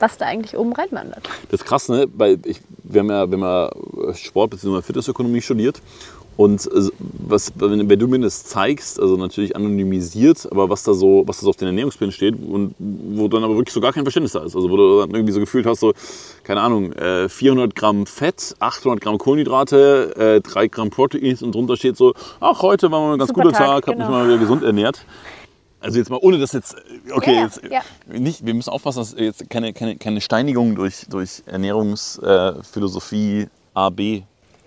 was 0.00 0.16
da 0.16 0.26
eigentlich 0.26 0.58
oben 0.58 0.72
reinwandert. 0.72 1.28
Das 1.52 1.60
ist 1.60 1.64
krass, 1.64 1.88
ne? 1.88 2.08
Weil 2.12 2.40
ich, 2.44 2.60
wir 2.82 3.02
haben 3.02 3.10
ja, 3.10 3.30
wir 3.30 3.38
haben 3.38 3.70
ja 4.08 4.14
Sport 4.14 4.50
bzw. 4.50 4.82
Fitnessökonomie 4.82 5.42
studiert. 5.42 5.80
Und 6.36 6.66
äh, 6.66 6.88
was, 6.98 7.52
wenn, 7.56 7.86
du 7.88 8.08
mir 8.08 8.18
das 8.20 8.44
zeigst, 8.44 8.98
also 8.98 9.16
natürlich 9.16 9.54
anonymisiert, 9.54 10.48
aber 10.50 10.70
was 10.70 10.82
da 10.82 10.94
so, 10.94 11.24
was 11.26 11.38
da 11.38 11.44
so 11.44 11.50
auf 11.50 11.56
den 11.56 11.68
Ernährungsplänen 11.68 12.12
steht 12.12 12.34
und 12.34 12.74
wo 12.78 13.28
dann 13.28 13.44
aber 13.44 13.56
wirklich 13.56 13.74
so 13.74 13.80
gar 13.80 13.92
kein 13.92 14.04
Verständnis 14.04 14.32
da 14.32 14.40
ist. 14.40 14.56
Also 14.56 14.70
wo 14.70 14.76
du 14.76 15.00
dann 15.00 15.10
irgendwie 15.10 15.32
so 15.32 15.40
gefühlt 15.40 15.66
hast, 15.66 15.80
so, 15.80 15.92
keine 16.42 16.62
Ahnung, 16.62 16.92
äh, 16.92 17.28
400 17.28 17.74
Gramm 17.74 18.06
Fett, 18.06 18.54
800 18.60 19.00
Gramm 19.00 19.18
Kohlenhydrate, 19.18 20.16
äh, 20.16 20.40
3 20.40 20.68
Gramm 20.68 20.90
Proteins 20.90 21.42
und 21.42 21.54
drunter 21.54 21.76
steht 21.76 21.96
so, 21.96 22.14
ach, 22.40 22.62
heute 22.62 22.90
war 22.90 23.00
mal 23.00 23.12
ein 23.12 23.18
ganz 23.18 23.28
Super 23.28 23.42
guter 23.42 23.56
Tag, 23.56 23.84
Tag 23.84 23.94
genau. 23.94 24.04
habe 24.06 24.12
mich 24.12 24.20
mal 24.20 24.26
wieder 24.28 24.38
gesund 24.38 24.62
ernährt. 24.62 25.04
Also 25.80 25.98
jetzt 25.98 26.10
mal 26.10 26.20
ohne 26.22 26.38
das 26.38 26.52
jetzt, 26.52 26.76
okay, 27.12 27.34
ja, 27.34 27.42
jetzt 27.42 27.60
ja. 27.68 27.80
nicht, 28.06 28.46
wir 28.46 28.54
müssen 28.54 28.70
aufpassen, 28.70 29.00
dass 29.00 29.14
jetzt 29.18 29.50
keine, 29.50 29.72
keine, 29.72 29.96
keine 29.96 30.20
Steinigung 30.20 30.76
durch, 30.76 31.06
durch 31.10 31.42
Ernährungsphilosophie 31.46 33.42
äh, 33.42 33.48
A, 33.74 33.90
B 33.90 34.22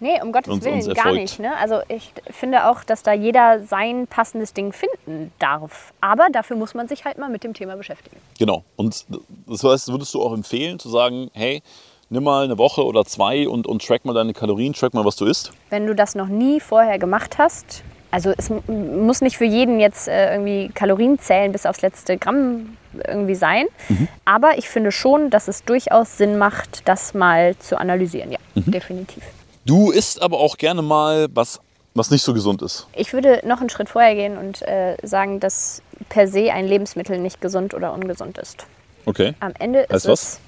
Nee, 0.06 0.22
um 0.22 0.32
Gottes 0.32 0.54
uns, 0.54 0.64
Willen, 0.64 0.76
uns 0.76 0.94
gar 0.94 1.14
nicht. 1.14 1.40
Ne? 1.40 1.58
Also 1.58 1.82
ich 1.88 2.12
finde 2.30 2.70
auch, 2.70 2.84
dass 2.84 3.02
da 3.02 3.12
jeder 3.12 3.64
sein 3.64 4.06
passendes 4.06 4.54
Ding 4.54 4.72
finden 4.72 5.32
darf. 5.40 5.94
Aber 6.00 6.28
dafür 6.32 6.58
muss 6.58 6.76
man 6.76 6.88
sich 6.88 7.06
halt 7.06 7.18
mal 7.18 7.28
mit 7.28 7.44
dem 7.44 7.56
Thema 7.56 7.76
beschäftigen. 7.76 8.18
Genau. 8.38 8.64
Und 8.76 9.04
das 9.48 9.64
heißt, 9.64 9.88
würdest 9.88 10.14
du 10.14 10.22
auch 10.22 10.32
empfehlen 10.32 10.78
zu 10.78 10.90
sagen, 10.90 11.32
hey, 11.34 11.64
nimm 12.12 12.24
mal 12.24 12.44
eine 12.44 12.60
Woche 12.60 12.86
oder 12.86 13.04
zwei 13.04 13.50
und, 13.50 13.66
und 13.66 13.84
track 13.84 14.06
mal 14.06 14.14
deine 14.14 14.34
Kalorien, 14.34 14.74
track 14.74 14.94
mal, 14.94 15.04
was 15.06 15.16
du 15.16 15.26
isst? 15.26 15.52
Wenn 15.72 15.88
du 15.88 15.96
das 15.96 16.14
noch 16.14 16.28
nie 16.28 16.60
vorher 16.60 17.00
gemacht 17.00 17.40
hast, 17.40 17.84
also 18.12 18.32
es 18.38 18.52
muss 18.68 19.22
nicht 19.22 19.38
für 19.38 19.46
jeden 19.46 19.80
jetzt 19.80 20.08
äh, 20.08 20.36
irgendwie 20.36 20.70
Kalorien 20.76 21.18
zählen 21.18 21.52
bis 21.52 21.66
aufs 21.66 21.82
letzte 21.82 22.20
Gramm 22.20 22.78
irgendwie 23.08 23.34
sein. 23.34 23.66
Mhm. 23.90 24.08
Aber 24.24 24.60
ich 24.60 24.70
finde 24.70 24.92
schon, 24.92 25.32
dass 25.32 25.48
es 25.48 25.64
durchaus 25.64 26.16
Sinn 26.16 26.38
macht, 26.38 26.88
das 26.88 27.16
mal 27.16 27.58
zu 27.58 27.80
analysieren. 27.80 28.32
Ja, 28.32 28.40
mhm. 28.54 28.70
definitiv. 28.70 29.24
Du 29.66 29.92
isst 29.92 30.22
aber 30.22 30.40
auch 30.40 30.58
gerne 30.58 30.82
mal 30.82 31.28
was, 31.34 31.60
was 31.96 32.12
nicht 32.12 32.24
so 32.24 32.34
gesund 32.34 32.62
ist. 32.62 32.88
Ich 32.96 33.14
würde 33.14 33.42
noch 33.46 33.60
einen 33.60 33.70
Schritt 33.70 33.90
vorher 33.90 34.14
gehen 34.14 34.38
und 34.38 34.62
äh, 34.62 34.96
sagen, 35.02 35.40
dass 35.40 35.82
per 36.10 36.28
se 36.28 36.52
ein 36.54 36.68
Lebensmittel 36.68 37.18
nicht 37.18 37.42
gesund 37.42 37.74
oder 37.74 37.94
ungesund 37.94 38.38
ist. 38.38 38.68
Okay. 39.06 39.34
Am 39.40 39.54
Ende 39.58 39.82
ist 39.82 39.92
heißt 39.92 40.06
es 40.06 40.12
was? 40.12 40.40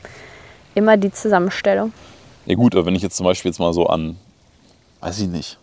immer 0.76 0.98
die 0.98 1.12
Zusammenstellung. 1.12 1.94
Ja 2.46 2.56
gut, 2.56 2.76
aber 2.76 2.86
wenn 2.86 2.96
ich 2.96 3.02
jetzt 3.02 3.18
zum 3.18 3.26
Beispiel 3.26 3.50
jetzt 3.50 3.60
mal 3.60 3.74
so 3.74 3.88
an, 3.88 4.18
weiß 5.02 5.20
ich 5.20 5.28
nicht, 5.28 5.58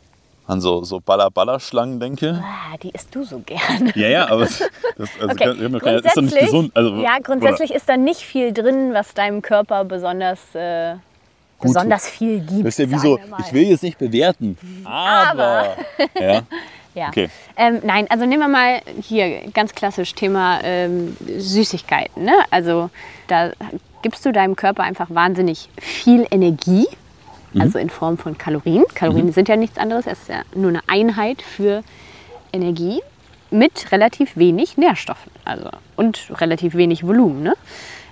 an 0.46 0.60
so, 0.60 0.84
so 0.84 1.00
Baller-Baller-Schlangen 1.00 2.00
denke. 2.00 2.42
Ah, 2.42 2.76
die 2.82 2.90
isst 2.90 3.14
du 3.14 3.24
so 3.24 3.38
gern. 3.38 3.92
Ja, 3.94 4.08
ja, 4.08 4.28
aber 4.28 4.42
das, 4.42 4.60
also 4.98 5.32
okay. 5.32 5.44
kann, 5.44 5.78
kann, 5.78 5.94
ist 5.96 6.16
doch 6.16 6.22
nicht 6.22 6.38
gesund. 6.38 6.72
Also, 6.74 6.96
ja, 6.96 7.18
grundsätzlich 7.22 7.70
oder? 7.70 7.76
ist 7.78 7.88
da 7.88 7.96
nicht 7.96 8.20
viel 8.20 8.52
drin, 8.52 8.92
was 8.92 9.14
deinem 9.14 9.40
Körper 9.40 9.84
besonders, 9.84 10.40
äh, 10.54 10.96
besonders 11.66 12.08
viel 12.08 12.40
gibt. 12.40 12.66
Das 12.66 12.78
ist 12.78 12.86
ja 12.86 12.90
wie 12.90 12.98
so, 12.98 13.18
ich 13.38 13.52
will 13.52 13.62
jetzt 13.62 13.82
nicht 13.82 13.98
bewerten, 13.98 14.56
aber. 14.84 15.76
aber. 15.98 16.20
ja. 16.20 16.42
Ja. 16.96 17.08
Okay. 17.08 17.28
Ähm, 17.56 17.80
nein, 17.82 18.06
also 18.08 18.24
nehmen 18.24 18.42
wir 18.42 18.48
mal 18.48 18.80
hier 19.02 19.50
ganz 19.52 19.74
klassisch 19.74 20.14
Thema 20.14 20.60
ähm, 20.62 21.16
Süßigkeiten. 21.26 22.22
Ne? 22.22 22.34
Also 22.52 22.88
da 23.26 23.50
gibst 24.02 24.24
du 24.24 24.32
deinem 24.32 24.54
Körper 24.54 24.84
einfach 24.84 25.10
wahnsinnig 25.10 25.68
viel 25.76 26.24
Energie 26.30 26.86
mhm. 27.54 27.60
also 27.60 27.78
in 27.78 27.90
Form 27.90 28.18
von 28.18 28.36
Kalorien. 28.38 28.84
Kalorien 28.94 29.26
mhm. 29.26 29.32
sind 29.32 29.48
ja 29.48 29.56
nichts 29.56 29.78
anderes, 29.78 30.06
es 30.06 30.20
ist 30.20 30.28
ja 30.28 30.42
nur 30.54 30.68
eine 30.68 30.80
Einheit 30.86 31.42
für 31.42 31.82
Energie 32.52 33.00
mit 33.50 33.92
relativ 33.92 34.36
wenig 34.36 34.76
Nährstoffen 34.76 35.30
also, 35.44 35.70
und 35.96 36.30
relativ 36.40 36.74
wenig 36.74 37.06
Volumen. 37.06 37.42
Ne? 37.42 37.54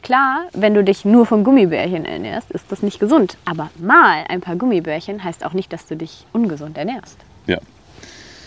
Klar, 0.02 0.46
wenn 0.52 0.74
du 0.74 0.82
dich 0.82 1.04
nur 1.04 1.26
von 1.26 1.44
Gummibärchen 1.44 2.04
ernährst, 2.04 2.50
ist 2.50 2.64
das 2.70 2.82
nicht 2.82 2.98
gesund. 2.98 3.36
Aber 3.44 3.70
mal 3.78 4.24
ein 4.28 4.40
paar 4.40 4.56
Gummibärchen 4.56 5.22
heißt 5.22 5.44
auch 5.44 5.52
nicht, 5.52 5.72
dass 5.72 5.86
du 5.86 5.96
dich 5.96 6.26
ungesund 6.32 6.76
ernährst. 6.76 7.18
Ja. 7.46 7.58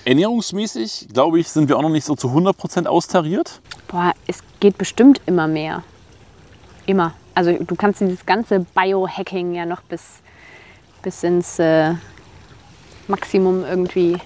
Ernährungsmäßig, 0.04 1.08
glaube 1.14 1.40
ich, 1.40 1.50
sind 1.50 1.70
wir 1.70 1.78
auch 1.78 1.82
noch 1.82 1.90
nicht 1.90 2.06
so 2.06 2.16
zu 2.16 2.28
100% 2.28 2.86
austariert. 2.86 3.62
Boah, 3.88 4.14
es 4.28 4.44
geht 4.60 4.78
bestimmt 4.78 5.22
immer 5.26 5.48
mehr. 5.48 5.84
Immer. 6.86 7.14
Also 7.34 7.54
du 7.54 7.76
kannst 7.76 8.02
dieses 8.02 8.26
ganze 8.26 8.60
Biohacking 8.76 9.56
ja 9.56 9.66
noch 9.66 9.82
bis 9.82 10.22
bis 11.06 11.24
ins 11.24 11.60
äh, 11.60 11.94
Maximum 13.08 13.64
irgendwie 13.64 14.18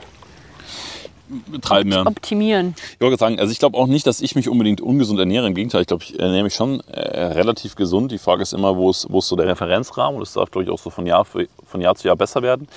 betreiben, 1.52 1.92
ja. 1.92 2.06
optimieren. 2.06 2.76
Ich 2.94 3.02
wollte 3.02 3.18
sagen, 3.18 3.39
also 3.39 3.52
ich 3.52 3.60
glaube 3.60 3.78
auch 3.78 3.88
nicht, 3.88 4.08
dass 4.08 4.22
ich 4.22 4.36
mich 4.36 4.50
unbedingt 4.50 4.82
ungesund 4.82 5.20
ernähre. 5.20 5.48
Im 5.48 5.56
Gegenteil, 5.56 5.82
ich 5.82 5.88
glaube, 5.88 6.04
ich 6.04 6.20
ernähre 6.20 6.44
mich 6.44 6.56
schon 6.56 6.80
äh, 6.82 7.24
relativ 7.24 7.76
gesund. 7.76 8.12
Die 8.12 8.18
Frage 8.18 8.42
ist 8.42 8.54
immer, 8.54 8.76
wo 8.76 8.89
ist, 8.89 9.08
wo 9.10 9.20
ist 9.20 9.28
so 9.28 9.36
der 9.36 9.48
Referenzrahmen? 9.48 10.15
Und 10.15 10.22
das 10.22 10.34
darf, 10.34 10.52
glaube 10.52 10.65
ich, 10.65 10.70
auch 10.70 10.80
so 10.80 10.89
von 10.89 11.06
Jahr, 11.06 11.26
für, 11.26 11.48
von 11.65 11.82
Jahr 11.82 11.96
zu 11.96 12.08
Jahr 12.08 12.15
besser 12.15 12.42
werden. 12.42 12.68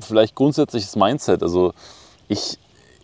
Vielleicht 0.00 0.34
grundsätzliches 0.34 0.96
Mindset. 0.96 1.42
Also 1.42 1.72
ich, 2.28 2.58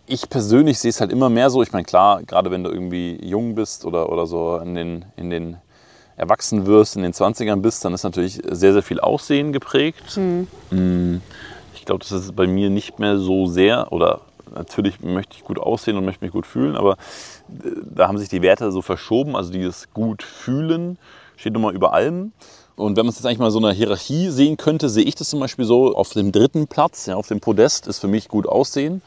ich 0.06 0.28
persönlich 0.28 0.78
sehe 0.78 0.90
es 0.90 1.00
halt 1.00 1.12
immer 1.12 1.28
mehr 1.28 1.50
so. 1.50 1.62
Ich 1.62 1.72
meine, 1.72 1.84
klar, 1.84 2.22
gerade 2.22 2.50
wenn 2.50 2.64
du 2.64 2.70
irgendwie 2.70 3.18
jung 3.24 3.54
bist 3.54 3.84
oder, 3.84 4.10
oder 4.10 4.26
so 4.26 4.56
in 4.58 4.74
den, 4.74 5.04
in 5.16 5.30
den 5.30 5.56
erwachsen 6.16 6.66
wirst, 6.66 6.96
in 6.96 7.02
den 7.02 7.12
20ern 7.12 7.60
bist, 7.60 7.84
dann 7.84 7.94
ist 7.94 8.02
natürlich 8.02 8.40
sehr, 8.50 8.72
sehr 8.72 8.82
viel 8.82 9.00
Aussehen 9.00 9.52
geprägt. 9.52 10.16
Mhm. 10.16 11.22
Ich 11.74 11.84
glaube, 11.84 12.00
das 12.00 12.10
ist 12.10 12.36
bei 12.36 12.46
mir 12.46 12.70
nicht 12.70 12.98
mehr 12.98 13.18
so 13.18 13.46
sehr, 13.46 13.92
oder 13.92 14.22
natürlich 14.54 15.00
möchte 15.00 15.36
ich 15.36 15.44
gut 15.44 15.58
aussehen 15.58 15.96
und 15.96 16.04
möchte 16.04 16.24
mich 16.24 16.32
gut 16.32 16.46
fühlen, 16.46 16.76
aber 16.76 16.92
äh, 16.92 17.70
da 17.94 18.08
haben 18.08 18.18
sich 18.18 18.28
die 18.28 18.42
Werte 18.42 18.72
so 18.72 18.82
verschoben. 18.82 19.36
Also 19.36 19.52
dieses 19.52 19.92
gut 19.92 20.22
fühlen 20.22 20.98
steht 21.36 21.52
nun 21.52 21.62
mal 21.62 21.74
über 21.74 21.92
allem. 21.92 22.32
Und 22.76 22.96
wenn 22.96 23.06
man 23.06 23.10
es 23.10 23.16
jetzt 23.16 23.26
eigentlich 23.26 23.38
mal 23.38 23.50
so 23.50 23.58
eine 23.58 23.72
Hierarchie 23.72 24.30
sehen 24.30 24.56
könnte, 24.56 24.88
sehe 24.88 25.04
ich 25.04 25.16
das 25.16 25.30
zum 25.30 25.40
Beispiel 25.40 25.64
so, 25.64 25.96
auf 25.96 26.10
dem 26.10 26.30
dritten 26.30 26.68
Platz, 26.68 27.06
ja, 27.06 27.16
auf 27.16 27.26
dem 27.26 27.40
Podest 27.40 27.88
ist 27.88 27.98
für 27.98 28.06
mich 28.06 28.28
gut 28.28 28.46
aussehen 28.46 29.02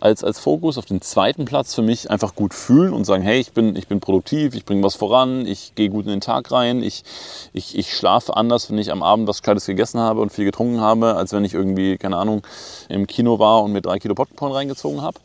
als, 0.00 0.24
als 0.24 0.38
Fokus. 0.38 0.78
Auf 0.78 0.84
den 0.86 1.00
zweiten 1.00 1.44
Platz 1.44 1.74
für 1.74 1.82
mich 1.82 2.10
einfach 2.10 2.34
gut 2.34 2.54
fühlen 2.54 2.92
und 2.92 3.04
sagen, 3.04 3.22
hey, 3.22 3.38
ich 3.38 3.52
bin, 3.52 3.76
ich 3.76 3.88
bin 3.88 4.00
produktiv, 4.00 4.54
ich 4.54 4.64
bringe 4.64 4.82
was 4.82 4.94
voran, 4.94 5.46
ich 5.46 5.74
gehe 5.74 5.88
gut 5.88 6.04
in 6.04 6.10
den 6.10 6.20
Tag 6.20 6.50
rein, 6.50 6.82
ich, 6.82 7.04
ich, 7.52 7.76
ich 7.76 7.94
schlafe 7.94 8.36
anders, 8.36 8.70
wenn 8.70 8.78
ich 8.78 8.92
am 8.92 9.02
Abend 9.02 9.28
was 9.28 9.42
Gescheites 9.42 9.66
gegessen 9.66 10.00
habe 10.00 10.20
und 10.20 10.32
viel 10.32 10.44
getrunken 10.44 10.80
habe, 10.80 11.14
als 11.14 11.32
wenn 11.32 11.44
ich 11.44 11.54
irgendwie, 11.54 11.98
keine 11.98 12.16
Ahnung, 12.16 12.42
im 12.88 13.06
Kino 13.06 13.38
war 13.38 13.62
und 13.62 13.72
mir 13.72 13.82
drei 13.82 13.98
Kilo 13.98 14.14
Popcorn 14.14 14.52
reingezogen 14.52 15.02
habe. 15.02 15.18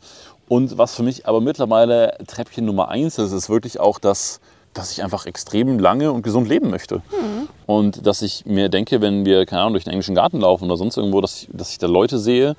Und 0.48 0.76
was 0.76 0.94
für 0.94 1.02
mich 1.02 1.26
aber 1.26 1.40
mittlerweile 1.40 2.18
Treppchen 2.26 2.66
Nummer 2.66 2.88
eins 2.88 3.18
ist, 3.18 3.32
ist 3.32 3.48
wirklich 3.48 3.80
auch 3.80 3.98
das, 3.98 4.40
dass 4.74 4.90
ich 4.90 5.02
einfach 5.02 5.24
extrem 5.24 5.78
lange 5.78 6.12
und 6.12 6.22
gesund 6.22 6.48
leben 6.48 6.70
möchte. 6.70 6.96
Mhm. 6.96 7.48
Und 7.66 8.06
dass 8.06 8.20
ich 8.20 8.44
mir 8.44 8.68
denke, 8.68 9.00
wenn 9.00 9.24
wir, 9.24 9.46
keine 9.46 9.62
Ahnung, 9.62 9.74
durch 9.74 9.84
den 9.84 9.92
englischen 9.92 10.14
Garten 10.14 10.40
laufen 10.40 10.64
oder 10.64 10.76
sonst 10.76 10.96
irgendwo, 10.96 11.20
dass 11.20 11.42
ich, 11.42 11.48
dass 11.52 11.70
ich 11.70 11.78
da 11.78 11.86
Leute 11.86 12.18
sehe, 12.18 12.56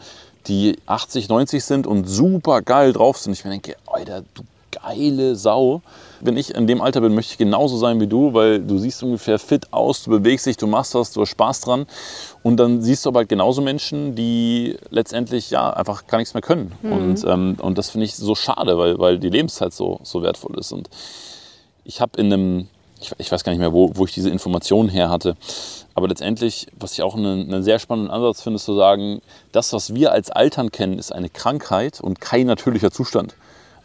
die 0.48 0.78
80, 0.86 1.30
90 1.30 1.64
sind 1.64 1.88
und 1.88 2.06
super 2.06 2.62
geil 2.62 2.94
drauf 2.94 3.18
sind. 3.18 3.34
Ich 3.34 3.44
mir 3.44 3.52
denke, 3.52 3.76
Alter, 3.86 4.24
du 4.34 4.44
geile 4.86 5.36
Sau. 5.36 5.82
Wenn 6.22 6.38
ich 6.38 6.54
in 6.54 6.68
dem 6.68 6.82
Alter 6.82 7.02
bin, 7.02 7.14
möchte 7.14 7.34
ich 7.34 7.38
genauso 7.38 7.78
sein 7.78 8.00
wie 8.00 8.08
du, 8.08 8.34
weil 8.34 8.60
du 8.60 8.78
siehst 8.78 9.04
ungefähr 9.04 9.40
fit 9.40 9.72
aus, 9.72 10.04
du 10.04 10.12
bewegst 10.12 10.46
dich, 10.46 10.58
du 10.58 10.68
machst 10.68 10.96
was, 10.96 11.12
du 11.12 11.22
hast 11.22 11.30
Spaß 11.30 11.62
dran. 11.62 11.86
Und 12.44 12.58
dann 12.58 12.82
siehst 12.82 13.06
du 13.06 13.10
aber 13.10 13.20
halt 13.20 13.30
genauso 13.30 13.62
Menschen, 13.62 14.16
die 14.16 14.78
letztendlich 14.90 15.50
ja 15.50 15.72
einfach 15.72 16.08
gar 16.08 16.18
nichts 16.18 16.34
mehr 16.34 16.42
können. 16.42 16.72
Mhm. 16.82 16.92
Und, 16.92 17.26
ähm, 17.26 17.58
und 17.62 17.78
das 17.78 17.90
finde 17.90 18.06
ich 18.06 18.16
so 18.16 18.36
schade, 18.36 18.78
weil, 18.78 18.98
weil 19.00 19.20
die 19.20 19.30
Lebenszeit 19.30 19.74
so, 19.74 20.00
so 20.04 20.22
wertvoll 20.22 20.58
ist. 20.58 20.72
Und 20.72 20.90
ich 21.84 22.02
habe 22.02 22.20
in 22.20 22.32
einem, 22.32 22.68
ich, 23.00 23.12
ich, 23.18 23.32
weiß 23.32 23.44
gar 23.44 23.52
nicht 23.52 23.60
mehr, 23.60 23.74
wo, 23.74 23.92
wo 23.94 24.06
ich 24.06 24.14
diese 24.14 24.30
Informationen 24.30 24.90
her 24.90 25.10
hatte, 25.10 25.36
aber 25.96 26.10
letztendlich, 26.10 26.68
was 26.78 26.92
ich 26.94 27.02
auch 27.02 27.16
einen, 27.16 27.52
einen, 27.52 27.64
sehr 27.64 27.80
spannenden 27.80 28.12
Ansatz 28.12 28.42
finde, 28.42 28.58
ist 28.58 28.66
zu 28.66 28.76
sagen, 28.76 29.22
das, 29.54 29.72
was 29.72 29.96
wir 29.96 30.12
als 30.12 30.30
Altern 30.30 30.70
kennen, 30.70 31.00
ist 31.00 31.14
eine 31.14 31.30
Krankheit 31.30 32.02
und 32.02 32.20
kein 32.20 32.48
natürlicher 32.48 32.92
Zustand. 32.92 33.36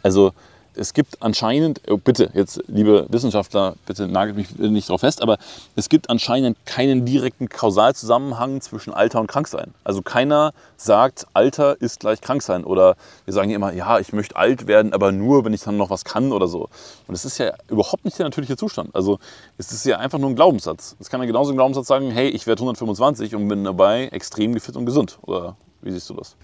Also 0.03 0.33
es 0.75 0.93
gibt 0.93 1.21
anscheinend, 1.21 1.81
oh 1.89 1.97
bitte, 1.97 2.29
jetzt 2.33 2.63
liebe 2.67 3.05
Wissenschaftler, 3.09 3.75
bitte 3.85 4.07
nagelt 4.07 4.37
mich 4.37 4.57
nicht 4.57 4.89
drauf 4.89 5.01
fest, 5.01 5.21
aber 5.21 5.37
es 5.75 5.89
gibt 5.89 6.09
anscheinend 6.09 6.57
keinen 6.65 7.05
direkten 7.05 7.49
Kausalzusammenhang 7.49 8.61
zwischen 8.61 8.93
Alter 8.93 9.19
und 9.19 9.27
Kranksein. 9.27 9.73
Also 9.83 10.01
keiner 10.01 10.53
sagt, 10.77 11.27
Alter 11.33 11.79
ist 11.81 11.99
gleich 11.99 12.21
Kranksein. 12.21 12.63
Oder 12.63 12.95
wir 13.25 13.33
sagen 13.33 13.51
immer, 13.51 13.73
ja, 13.73 13.99
ich 13.99 14.13
möchte 14.13 14.35
alt 14.35 14.67
werden, 14.67 14.93
aber 14.93 15.11
nur, 15.11 15.45
wenn 15.45 15.53
ich 15.53 15.61
dann 15.61 15.77
noch 15.77 15.89
was 15.89 16.05
kann 16.05 16.31
oder 16.31 16.47
so. 16.47 16.69
Und 17.07 17.15
es 17.15 17.25
ist 17.25 17.37
ja 17.37 17.53
überhaupt 17.69 18.05
nicht 18.05 18.17
der 18.17 18.25
natürliche 18.25 18.57
Zustand. 18.57 18.95
Also 18.95 19.19
es 19.57 19.71
ist 19.71 19.85
ja 19.85 19.97
einfach 19.97 20.19
nur 20.19 20.29
ein 20.29 20.35
Glaubenssatz. 20.35 20.95
Es 20.99 21.09
kann 21.09 21.21
ja 21.21 21.27
genauso 21.27 21.51
ein 21.51 21.57
Glaubenssatz 21.57 21.87
sagen, 21.87 22.11
hey, 22.11 22.29
ich 22.29 22.47
werde 22.47 22.61
125 22.61 23.35
und 23.35 23.47
bin 23.47 23.63
dabei 23.63 24.07
extrem 24.07 24.53
gefit 24.53 24.75
und 24.75 24.85
gesund. 24.85 25.19
Oder 25.23 25.55
wie 25.81 25.91
siehst 25.91 26.09
du 26.09 26.13
das? 26.13 26.35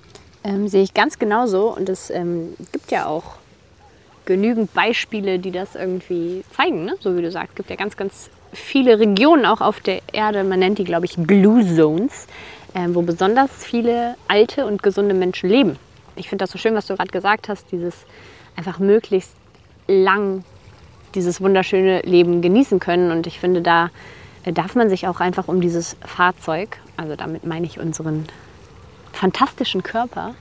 Ähm, 0.44 0.68
sehe 0.68 0.84
ich 0.84 0.94
ganz 0.94 1.18
genauso. 1.18 1.76
Und 1.76 1.90
es 1.90 2.10
ähm, 2.10 2.56
gibt 2.72 2.92
ja 2.92 3.08
auch 3.08 3.24
genügend 4.28 4.74
Beispiele, 4.74 5.40
die 5.40 5.52
das 5.52 5.74
irgendwie 5.74 6.44
zeigen, 6.56 6.86
ne? 6.86 6.96
so 7.00 7.18
wie 7.18 7.24
du 7.24 7.32
sagst. 7.32 7.52
Es 7.52 7.56
gibt 7.56 7.70
ja 7.72 7.76
ganz, 7.76 7.98
ganz 7.98 8.30
viele 8.54 9.00
Regionen 9.00 9.46
auch 9.48 9.62
auf 9.62 9.80
der 9.80 10.02
Erde. 10.13 10.44
Man 10.44 10.60
nennt 10.60 10.78
die, 10.78 10.84
glaube 10.84 11.06
ich, 11.06 11.16
Blue 11.18 11.66
Zones, 11.76 12.28
ähm, 12.76 12.94
wo 12.94 13.02
besonders 13.02 13.50
viele 13.66 14.16
alte 14.28 14.68
und 14.68 14.84
gesunde 14.84 15.16
Menschen 15.16 15.50
leben. 15.50 15.80
Ich 16.16 16.30
finde 16.30 16.44
das 16.44 16.52
so 16.52 16.60
schön, 16.60 16.76
was 16.76 16.86
du 16.86 16.96
gerade 16.96 17.10
gesagt 17.10 17.50
hast, 17.50 17.72
dieses 17.72 18.06
einfach 18.56 18.78
möglichst 18.78 19.34
lang 19.88 20.44
dieses 21.16 21.42
wunderschöne 21.42 22.02
Leben 22.02 22.42
genießen 22.42 22.80
können. 22.80 23.12
Und 23.12 23.28
ich 23.28 23.40
finde, 23.40 23.62
da 23.62 23.90
äh, 24.44 24.52
darf 24.52 24.76
man 24.76 24.90
sich 24.90 25.08
auch 25.08 25.20
einfach 25.20 25.48
um 25.48 25.62
dieses 25.62 25.96
Fahrzeug, 26.06 26.78
also 26.98 27.16
damit 27.16 27.46
meine 27.46 27.66
ich 27.66 27.80
unseren 27.80 28.26
fantastischen 29.13 29.84
Körper, 29.84 30.36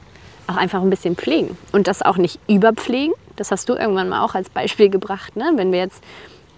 auch 0.49 0.57
einfach 0.57 0.83
ein 0.83 0.91
bisschen 0.91 1.17
pflegen. 1.17 1.57
Und 1.73 1.89
das 1.89 2.03
auch 2.03 2.17
nicht 2.17 2.39
überpflegen. 2.49 3.15
Das 3.37 3.51
hast 3.51 3.69
du 3.69 3.75
irgendwann 3.75 4.09
mal 4.09 4.23
auch 4.25 4.35
als 4.35 4.51
Beispiel 4.51 4.89
gebracht. 4.89 5.37
Ne? 5.37 5.53
Wenn 5.55 5.73
wir 5.73 5.79
jetzt 5.79 6.03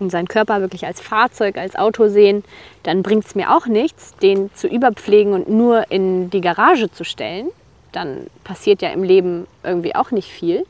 unseren 0.00 0.28
Körper 0.28 0.60
wirklich 0.60 0.86
als 0.86 1.00
Fahrzeug, 1.00 1.58
als 1.58 1.76
Auto 1.76 2.08
sehen, 2.08 2.44
dann 2.84 3.02
bringt 3.02 3.26
es 3.26 3.34
mir 3.34 3.54
auch 3.54 3.66
nichts, 3.66 4.14
den 4.16 4.52
zu 4.54 4.68
überpflegen 4.68 5.32
und 5.32 5.48
nur 5.48 5.90
in 5.90 6.30
die 6.30 6.40
Garage 6.40 6.90
zu 6.90 7.04
stellen. 7.04 7.48
Dann 7.92 8.28
passiert 8.44 8.82
ja 8.82 8.90
im 8.90 9.02
Leben 9.02 9.46
irgendwie 9.64 9.94
auch 9.94 10.10
nicht 10.10 10.30
viel. 10.30 10.64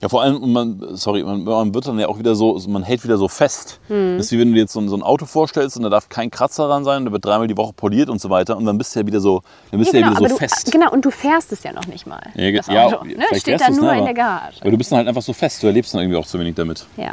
Ja, 0.00 0.08
vor 0.08 0.22
allem, 0.22 0.50
man, 0.52 0.96
sorry, 0.96 1.22
man, 1.22 1.44
man 1.44 1.74
wird 1.74 1.86
dann 1.86 1.98
ja 1.98 2.08
auch 2.08 2.18
wieder 2.18 2.34
so, 2.34 2.58
man 2.68 2.82
hält 2.82 3.04
wieder 3.04 3.18
so 3.18 3.28
fest. 3.28 3.80
Hm. 3.88 4.16
Das 4.16 4.26
ist 4.26 4.32
wie 4.32 4.38
wenn 4.38 4.48
du 4.48 4.54
dir 4.54 4.60
jetzt 4.60 4.72
so 4.72 4.80
ein, 4.80 4.88
so 4.88 4.96
ein 4.96 5.02
Auto 5.02 5.26
vorstellst 5.26 5.76
und 5.76 5.82
da 5.82 5.90
darf 5.90 6.08
kein 6.08 6.30
Kratzer 6.30 6.68
dran 6.68 6.84
sein, 6.84 7.04
da 7.04 7.12
wird 7.12 7.22
dreimal 7.22 7.48
die 7.48 7.56
Woche 7.58 7.74
poliert 7.74 8.08
und 8.08 8.18
so 8.18 8.30
weiter 8.30 8.56
und 8.56 8.64
dann 8.64 8.78
bist 8.78 8.94
du 8.94 9.00
ja 9.00 9.06
wieder 9.06 9.20
so, 9.20 9.42
dann 9.70 9.78
bist 9.78 9.92
du 9.92 9.98
ja, 9.98 10.08
genau, 10.08 10.18
wieder 10.18 10.28
so 10.30 10.36
aber 10.36 10.48
fest. 10.48 10.66
Du, 10.68 10.70
genau, 10.70 10.90
und 10.90 11.04
du 11.04 11.10
fährst 11.10 11.52
es 11.52 11.62
ja 11.64 11.72
noch 11.74 11.86
nicht 11.86 12.06
mal. 12.06 12.22
Ja, 12.34 12.50
das 12.50 12.66
ja, 12.68 12.86
Auto, 12.86 13.04
ne? 13.04 13.16
Steht 13.34 13.60
dann 13.60 13.72
du's, 13.72 13.76
nur 13.76 13.88
ne, 13.88 13.92
in 13.92 13.98
aber- 13.98 14.06
der 14.06 14.14
Garage. 14.14 14.56
Aber 14.62 14.70
du 14.70 14.78
bist 14.78 14.90
dann 14.90 14.98
halt 14.98 15.08
einfach 15.08 15.22
so 15.22 15.34
fest, 15.34 15.62
du 15.62 15.66
erlebst 15.66 15.92
dann 15.92 16.00
irgendwie 16.00 16.18
auch 16.18 16.26
zu 16.26 16.40
wenig 16.40 16.54
damit. 16.54 16.86
Ja, 16.96 17.12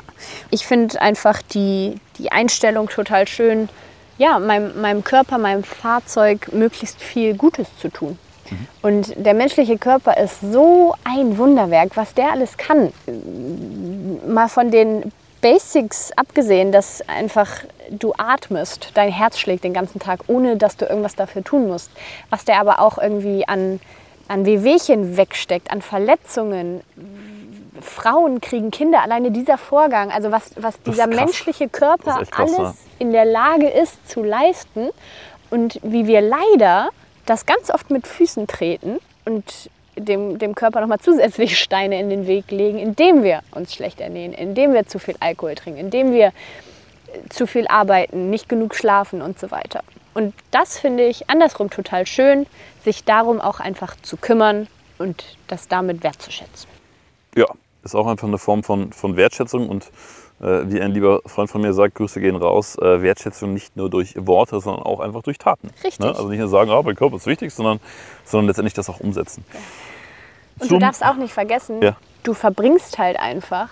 ich 0.49 0.65
finde 0.65 1.01
einfach 1.01 1.41
die, 1.41 1.95
die 2.19 2.31
Einstellung 2.31 2.87
total 2.87 3.27
schön, 3.27 3.67
ja, 4.17 4.39
meinem, 4.39 4.79
meinem 4.79 5.03
Körper, 5.03 5.37
meinem 5.37 5.63
Fahrzeug 5.63 6.53
möglichst 6.53 7.01
viel 7.01 7.35
Gutes 7.35 7.67
zu 7.81 7.89
tun. 7.89 8.17
Und 8.81 9.13
der 9.17 9.33
menschliche 9.33 9.77
Körper 9.77 10.17
ist 10.17 10.39
so 10.41 10.93
ein 11.03 11.37
Wunderwerk, 11.37 11.91
was 11.95 12.13
der 12.13 12.31
alles 12.31 12.57
kann. 12.57 12.93
Mal 14.27 14.47
von 14.47 14.71
den 14.71 15.11
Basics 15.41 16.11
abgesehen, 16.15 16.71
dass 16.71 17.07
einfach 17.07 17.63
du 17.91 18.13
atmest, 18.17 18.91
dein 18.95 19.11
Herz 19.11 19.37
schlägt 19.37 19.63
den 19.63 19.73
ganzen 19.73 19.99
Tag, 19.99 20.21
ohne 20.27 20.57
dass 20.57 20.77
du 20.77 20.85
irgendwas 20.85 21.15
dafür 21.15 21.43
tun 21.43 21.67
musst. 21.67 21.91
Was 22.29 22.45
der 22.45 22.59
aber 22.59 22.79
auch 22.79 22.97
irgendwie 22.97 23.47
an, 23.47 23.79
an 24.27 24.45
Wehwehchen 24.45 25.15
wegsteckt, 25.17 25.71
an 25.71 25.81
Verletzungen, 25.81 26.81
Frauen 27.81 28.41
kriegen 28.41 28.71
Kinder, 28.71 29.03
alleine 29.03 29.31
dieser 29.31 29.57
Vorgang, 29.57 30.11
also 30.11 30.31
was, 30.31 30.51
was 30.55 30.81
dieser 30.81 31.07
menschliche 31.07 31.69
Körper 31.69 32.23
krass, 32.25 32.29
alles 32.33 32.73
in 32.99 33.11
der 33.11 33.25
Lage 33.25 33.67
ist 33.67 34.09
zu 34.09 34.23
leisten 34.23 34.89
und 35.49 35.79
wie 35.83 36.07
wir 36.07 36.21
leider 36.21 36.89
das 37.27 37.45
ganz 37.45 37.69
oft 37.69 37.91
mit 37.91 38.07
Füßen 38.07 38.47
treten 38.47 38.99
und 39.25 39.69
dem, 39.95 40.39
dem 40.39 40.55
Körper 40.55 40.81
nochmal 40.81 40.99
zusätzlich 40.99 41.59
Steine 41.59 41.99
in 41.99 42.09
den 42.09 42.27
Weg 42.27 42.51
legen, 42.51 42.79
indem 42.79 43.23
wir 43.23 43.41
uns 43.51 43.73
schlecht 43.73 43.99
ernähren, 43.99 44.33
indem 44.33 44.73
wir 44.73 44.87
zu 44.87 44.99
viel 44.99 45.15
Alkohol 45.19 45.55
trinken, 45.55 45.79
indem 45.79 46.11
wir 46.13 46.27
äh, 46.27 46.31
zu 47.29 47.47
viel 47.47 47.67
arbeiten, 47.67 48.29
nicht 48.29 48.47
genug 48.47 48.75
schlafen 48.75 49.21
und 49.21 49.39
so 49.39 49.51
weiter. 49.51 49.83
Und 50.13 50.33
das 50.51 50.79
finde 50.79 51.05
ich 51.05 51.29
andersrum 51.29 51.69
total 51.69 52.07
schön, 52.07 52.47
sich 52.83 53.03
darum 53.03 53.39
auch 53.39 53.59
einfach 53.59 53.95
zu 54.01 54.17
kümmern 54.17 54.67
und 54.97 55.37
das 55.47 55.67
damit 55.67 56.03
wertzuschätzen. 56.03 56.69
Ja, 57.35 57.45
ist 57.83 57.95
auch 57.95 58.07
einfach 58.07 58.27
eine 58.27 58.39
Form 58.39 58.63
von, 58.63 58.91
von 58.93 59.15
Wertschätzung 59.15 59.69
und 59.69 59.91
wie 60.39 60.79
ein 60.81 60.91
lieber 60.91 61.21
Freund 61.25 61.49
von 61.49 61.61
mir 61.61 61.73
sagt, 61.73 61.95
Grüße 61.95 62.19
gehen 62.21 62.35
raus, 62.35 62.77
äh, 62.77 63.01
Wertschätzung 63.01 63.53
nicht 63.53 63.75
nur 63.75 63.89
durch 63.89 64.13
Worte, 64.17 64.59
sondern 64.59 64.83
auch 64.83 64.99
einfach 64.99 65.23
durch 65.23 65.37
Taten. 65.37 65.69
Richtig. 65.83 65.99
Ne? 65.99 66.07
Also 66.09 66.27
nicht 66.27 66.39
nur 66.39 66.47
sagen, 66.47 66.69
ah, 66.71 66.81
mein 66.83 66.95
Körper 66.95 67.15
ist 67.15 67.25
wichtig, 67.25 67.53
sondern, 67.53 67.79
sondern 68.23 68.47
letztendlich 68.47 68.73
das 68.75 68.89
auch 68.89 68.99
umsetzen. 68.99 69.43
Und 70.59 70.67
Zum- 70.69 70.79
du 70.79 70.85
darfst 70.85 71.03
auch 71.05 71.15
nicht 71.15 71.33
vergessen, 71.33 71.81
Ja. 71.81 71.95
du 72.23 72.33
verbringst 72.33 72.97
halt 72.99 73.17
einfach 73.19 73.69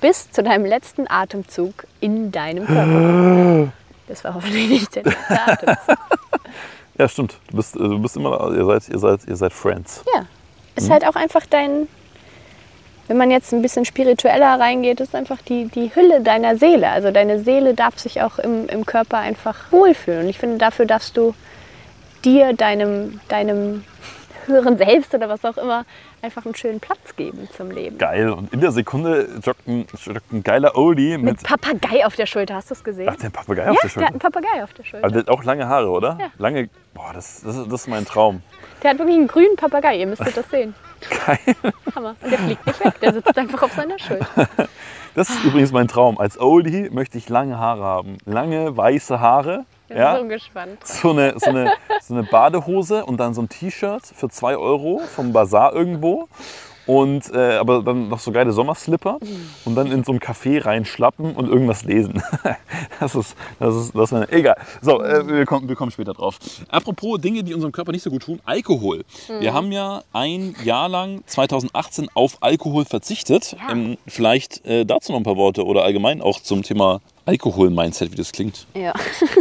bis 0.00 0.30
zu 0.30 0.42
deinem 0.42 0.64
letzten 0.64 1.06
Atemzug 1.10 1.86
in 2.00 2.30
deinem 2.32 2.66
Körper. 2.66 3.72
Das 4.08 4.24
war 4.24 4.34
hoffentlich 4.34 4.68
nicht 4.68 4.96
der 4.96 5.04
letzte 5.04 5.40
Atemzug. 5.40 5.96
Ja, 6.98 7.08
stimmt. 7.08 7.38
Du 7.50 7.56
bist, 7.56 7.76
äh, 7.76 7.78
du 7.78 7.98
bist 8.00 8.16
immer, 8.16 8.52
ihr 8.54 8.64
seid, 8.66 8.88
ihr 8.88 8.98
seid, 8.98 9.20
ihr 9.26 9.36
seid 9.36 9.52
Friends. 9.52 10.04
Ja, 10.14 10.26
ist 10.76 10.90
halt 10.90 11.06
auch 11.06 11.14
einfach 11.14 11.46
dein, 11.46 11.86
wenn 13.10 13.16
man 13.16 13.32
jetzt 13.32 13.52
ein 13.52 13.60
bisschen 13.60 13.84
spiritueller 13.84 14.60
reingeht, 14.60 15.00
ist 15.00 15.16
einfach 15.16 15.42
die, 15.42 15.64
die 15.64 15.92
Hülle 15.92 16.20
deiner 16.20 16.54
Seele. 16.54 16.90
Also 16.90 17.10
deine 17.10 17.40
Seele 17.40 17.74
darf 17.74 17.98
sich 17.98 18.22
auch 18.22 18.38
im, 18.38 18.68
im 18.68 18.86
Körper 18.86 19.18
einfach 19.18 19.72
wohlfühlen. 19.72 20.22
Und 20.22 20.28
ich 20.28 20.38
finde, 20.38 20.58
dafür 20.58 20.86
darfst 20.86 21.16
du 21.16 21.34
dir, 22.24 22.52
deinem, 22.52 23.18
deinem 23.26 23.82
höheren 24.46 24.78
Selbst 24.78 25.12
oder 25.12 25.28
was 25.28 25.44
auch 25.44 25.56
immer, 25.58 25.86
einfach 26.22 26.44
einen 26.44 26.54
schönen 26.54 26.78
Platz 26.78 27.16
geben 27.16 27.48
zum 27.56 27.72
Leben. 27.72 27.98
Geil. 27.98 28.30
Und 28.30 28.52
in 28.52 28.60
der 28.60 28.70
Sekunde 28.70 29.26
joggt 29.42 29.66
ein, 29.66 29.88
joggt 30.04 30.32
ein 30.32 30.44
geiler 30.44 30.76
Oldie 30.76 31.18
mit, 31.18 31.24
Mit 31.24 31.42
Papagei 31.42 32.06
auf 32.06 32.14
der 32.14 32.26
Schulter, 32.26 32.54
hast 32.54 32.70
du 32.70 32.74
es 32.74 32.84
gesehen? 32.84 33.08
Ach, 33.10 33.16
der 33.16 33.30
Papagei 33.30 33.62
auf 33.62 33.74
ja, 33.74 33.74
der 33.74 33.82
der 33.82 33.88
Schulter. 33.88 34.06
hat 34.06 34.12
einen 34.12 34.20
Papagei 34.20 34.62
auf 34.62 34.72
der 34.72 34.84
Schulter. 34.84 35.04
Aber 35.04 35.12
der 35.12 35.22
hat 35.22 35.30
auch 35.30 35.42
lange 35.42 35.66
Haare, 35.66 35.88
oder? 35.88 36.16
Ja. 36.20 36.26
Lange. 36.38 36.70
Boah, 36.94 37.10
das, 37.12 37.42
das, 37.42 37.56
das 37.56 37.80
ist 37.80 37.88
mein 37.88 38.04
Traum. 38.04 38.40
Der 38.84 38.90
hat 38.90 38.98
wirklich 38.98 39.16
einen 39.16 39.26
grünen 39.26 39.56
Papagei, 39.56 39.96
ihr 39.96 40.06
müsstet 40.06 40.36
das 40.36 40.48
sehen. 40.48 40.76
Geil. 41.26 41.38
Hammer. 41.94 42.16
Und 42.20 42.30
der 42.30 42.38
fliegt 42.38 42.66
nicht 42.66 42.84
weg, 42.84 43.00
der 43.00 43.12
sitzt 43.14 43.36
einfach 43.38 43.62
auf 43.62 43.72
seiner 43.72 43.98
Schulter. 43.98 44.26
Das 45.16 45.28
ist 45.28 45.42
übrigens 45.42 45.72
mein 45.72 45.88
Traum. 45.88 46.18
Als 46.18 46.38
Oldie 46.40 46.88
möchte 46.88 47.18
ich 47.18 47.28
lange 47.28 47.58
Haare 47.58 47.82
haben. 47.82 48.18
Lange 48.26 48.76
weiße 48.76 49.18
Haare. 49.18 49.64
Bin 49.88 49.98
Ja. 49.98 50.16
so 50.16 50.24
gespannt. 50.28 50.78
So 50.86 51.10
eine, 51.10 51.34
so, 51.36 51.50
eine, 51.50 51.72
so 52.00 52.14
eine 52.14 52.22
Badehose 52.22 53.04
und 53.04 53.18
dann 53.18 53.34
so 53.34 53.42
ein 53.42 53.48
T-Shirt 53.48 54.02
für 54.06 54.28
2 54.28 54.56
Euro 54.56 55.00
vom 55.12 55.32
Bazar 55.32 55.74
irgendwo. 55.74 56.28
Und 56.86 57.32
äh, 57.32 57.56
aber 57.56 57.82
dann 57.82 58.08
noch 58.08 58.18
so 58.18 58.32
geile 58.32 58.52
Sommerslipper 58.52 59.18
und 59.64 59.74
dann 59.74 59.92
in 59.92 60.02
so 60.02 60.12
ein 60.12 60.18
Café 60.18 60.64
reinschlappen 60.64 61.34
und 61.34 61.48
irgendwas 61.48 61.84
lesen. 61.84 62.22
Das 62.98 63.14
ist, 63.14 63.34
das 63.58 63.74
ist, 63.74 63.94
das 63.94 64.12
ist 64.12 64.32
egal. 64.32 64.56
So, 64.82 65.02
äh, 65.02 65.26
wir, 65.26 65.46
kommen, 65.46 65.68
wir 65.68 65.74
kommen 65.74 65.90
später 65.90 66.12
drauf. 66.12 66.38
Apropos 66.68 67.18
Dinge, 67.18 67.42
die 67.42 67.54
unserem 67.54 67.72
Körper 67.72 67.92
nicht 67.92 68.02
so 68.02 68.10
gut 68.10 68.22
tun, 68.22 68.40
Alkohol. 68.44 69.04
Wir 69.38 69.54
haben 69.54 69.72
ja 69.72 70.02
ein 70.12 70.54
Jahr 70.64 70.88
lang 70.88 71.22
2018 71.24 72.10
auf 72.12 72.38
Alkohol 72.40 72.84
verzichtet. 72.84 73.56
Ja. 73.58 73.72
Ähm, 73.72 73.96
vielleicht 74.06 74.66
äh, 74.66 74.84
dazu 74.84 75.12
noch 75.12 75.20
ein 75.20 75.24
paar 75.24 75.36
Worte 75.36 75.64
oder 75.64 75.82
allgemein 75.84 76.20
auch 76.20 76.40
zum 76.40 76.62
Thema 76.62 77.00
Alkohol-Mindset, 77.24 78.12
wie 78.12 78.16
das 78.16 78.32
klingt. 78.32 78.66
Ja. 78.74 78.92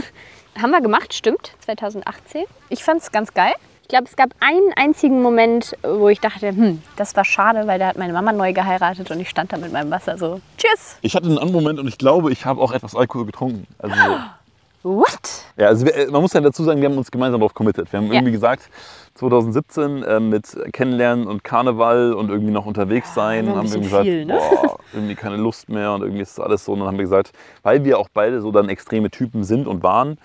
Haben 0.62 0.72
wir 0.72 0.82
gemacht, 0.82 1.14
stimmt, 1.14 1.54
2018. 1.60 2.44
Ich 2.70 2.84
fand 2.84 3.02
es 3.02 3.12
ganz 3.12 3.34
geil. 3.34 3.54
Ich 3.90 3.92
glaube, 3.92 4.06
es 4.08 4.16
gab 4.16 4.30
einen 4.40 4.72
einzigen 4.76 5.24
Moment, 5.24 5.76
wo 5.82 6.10
ich 6.10 6.20
dachte, 6.20 6.50
hm, 6.50 6.84
das 6.96 7.16
war 7.16 7.26
schade, 7.26 7.66
weil 7.66 7.80
da 7.80 7.88
hat 7.88 7.98
meine 7.98 8.14
Mama 8.14 8.32
neu 8.32 8.54
geheiratet 8.54 9.10
und 9.10 9.20
ich 9.20 9.28
stand 9.28 9.52
da 9.52 9.58
mit 9.58 9.74
meinem 9.74 9.90
Wasser 9.90 10.16
so, 10.16 10.42
tschüss. 10.60 10.98
Ich 11.02 11.16
hatte 11.16 11.26
einen 11.26 11.40
anderen 11.40 11.64
Moment 11.64 11.80
und 11.80 11.88
ich 11.88 11.98
glaube, 11.98 12.32
ich 12.32 12.46
habe 12.46 12.62
auch 12.62 12.72
etwas 12.72 12.96
Alkohol 12.96 13.26
getrunken. 13.26 13.66
Also, 13.80 13.96
What? 14.84 15.44
ja, 15.58 15.70
also 15.70 15.88
wir, 15.88 15.96
äh, 15.96 16.06
man 16.06 16.22
muss 16.22 16.34
ja 16.34 16.40
dazu 16.42 16.64
sagen, 16.64 16.82
wir 16.82 16.88
haben 16.88 17.00
uns 17.00 17.10
gemeinsam 17.10 17.40
darauf 17.40 17.56
committed. 17.56 17.92
Wir 17.92 17.98
haben 18.00 18.06
Ja. 18.10 18.14
irgendwie 18.14 18.34
gesagt, 18.34 18.70
2017 19.16 20.04
äh, 20.04 20.20
mit 20.20 20.56
Kennenlernen 20.72 21.26
und 21.26 21.44
Karneval 21.44 22.14
und 22.14 22.30
irgendwie 22.30 22.52
noch 22.54 22.68
unterwegs 22.68 23.12
sein, 23.16 23.48
war 23.48 23.54
ein 23.54 23.58
haben 23.58 23.74
wir 23.74 23.80
gesagt, 23.80 24.06
viel, 24.06 24.24
ne? 24.24 24.34
boah, 24.38 24.78
irgendwie 24.94 25.16
keine 25.16 25.38
Lust 25.38 25.68
mehr 25.68 25.94
und 25.94 26.04
irgendwie 26.04 26.22
ist 26.22 26.38
das 26.38 26.46
alles 26.46 26.64
so. 26.64 26.74
Und 26.74 26.80
dann 26.82 26.90
haben 26.90 26.98
wir 26.98 27.06
gesagt, 27.06 27.32
weil 27.64 27.84
wir 27.84 27.98
auch 27.98 28.10
beide 28.14 28.40
so 28.40 28.52
dann 28.52 28.70
extreme 28.70 29.10
Typen 29.10 29.44
sind 29.44 29.68
und 29.68 29.82
waren, 29.82 30.20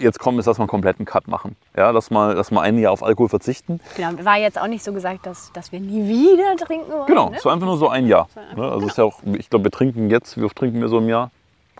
jetzt 0.00 0.18
kommen 0.18 0.38
ist, 0.38 0.46
dass 0.46 0.58
wir 0.58 0.62
einen 0.62 0.68
kompletten 0.68 1.04
Cut 1.04 1.28
machen. 1.28 1.56
Ja, 1.76 1.90
lass 1.90 2.10
mal, 2.10 2.34
lass 2.34 2.50
mal 2.50 2.62
ein 2.62 2.78
Jahr 2.78 2.92
auf 2.92 3.02
Alkohol 3.02 3.28
verzichten. 3.28 3.80
Genau, 3.96 4.24
war 4.24 4.36
jetzt 4.38 4.60
auch 4.60 4.66
nicht 4.66 4.82
so 4.84 4.92
gesagt, 4.92 5.26
dass, 5.26 5.52
dass 5.52 5.72
wir 5.72 5.80
nie 5.80 6.06
wieder 6.08 6.56
trinken 6.56 6.90
wollen. 6.92 7.06
Genau, 7.06 7.30
Ne? 7.30 7.36
es 7.36 7.44
war 7.44 7.52
einfach 7.52 7.66
nur 7.66 7.76
so 7.76 7.88
ein 7.88 8.06
Jahr. 8.06 8.28
Ne? 8.56 8.62
Also 8.64 8.86
es 8.86 8.92
ist 8.92 8.98
ja 8.98 9.04
auch, 9.04 9.20
ich 9.38 9.48
glaube, 9.50 9.64
wir 9.66 9.70
trinken 9.70 10.10
jetzt, 10.10 10.36
wie 10.38 10.44
oft 10.44 10.56
trinken 10.56 10.80
wir 10.80 10.88
so 10.88 10.98
im 10.98 11.08
Jahr? 11.08 11.30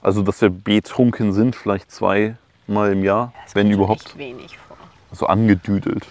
Also, 0.02 0.22
dass 0.22 0.40
wir 0.40 0.48
betrunken 0.50 1.32
sind, 1.34 1.54
vielleicht 1.56 1.90
zweimal 1.90 2.92
im 2.92 3.04
Jahr, 3.04 3.32
Das 3.44 3.54
wenn 3.54 3.70
überhaupt. 3.70 4.16
wenig 4.16 4.56
vor. 4.56 4.76
So 5.12 5.26
angedüdelt. 5.26 6.06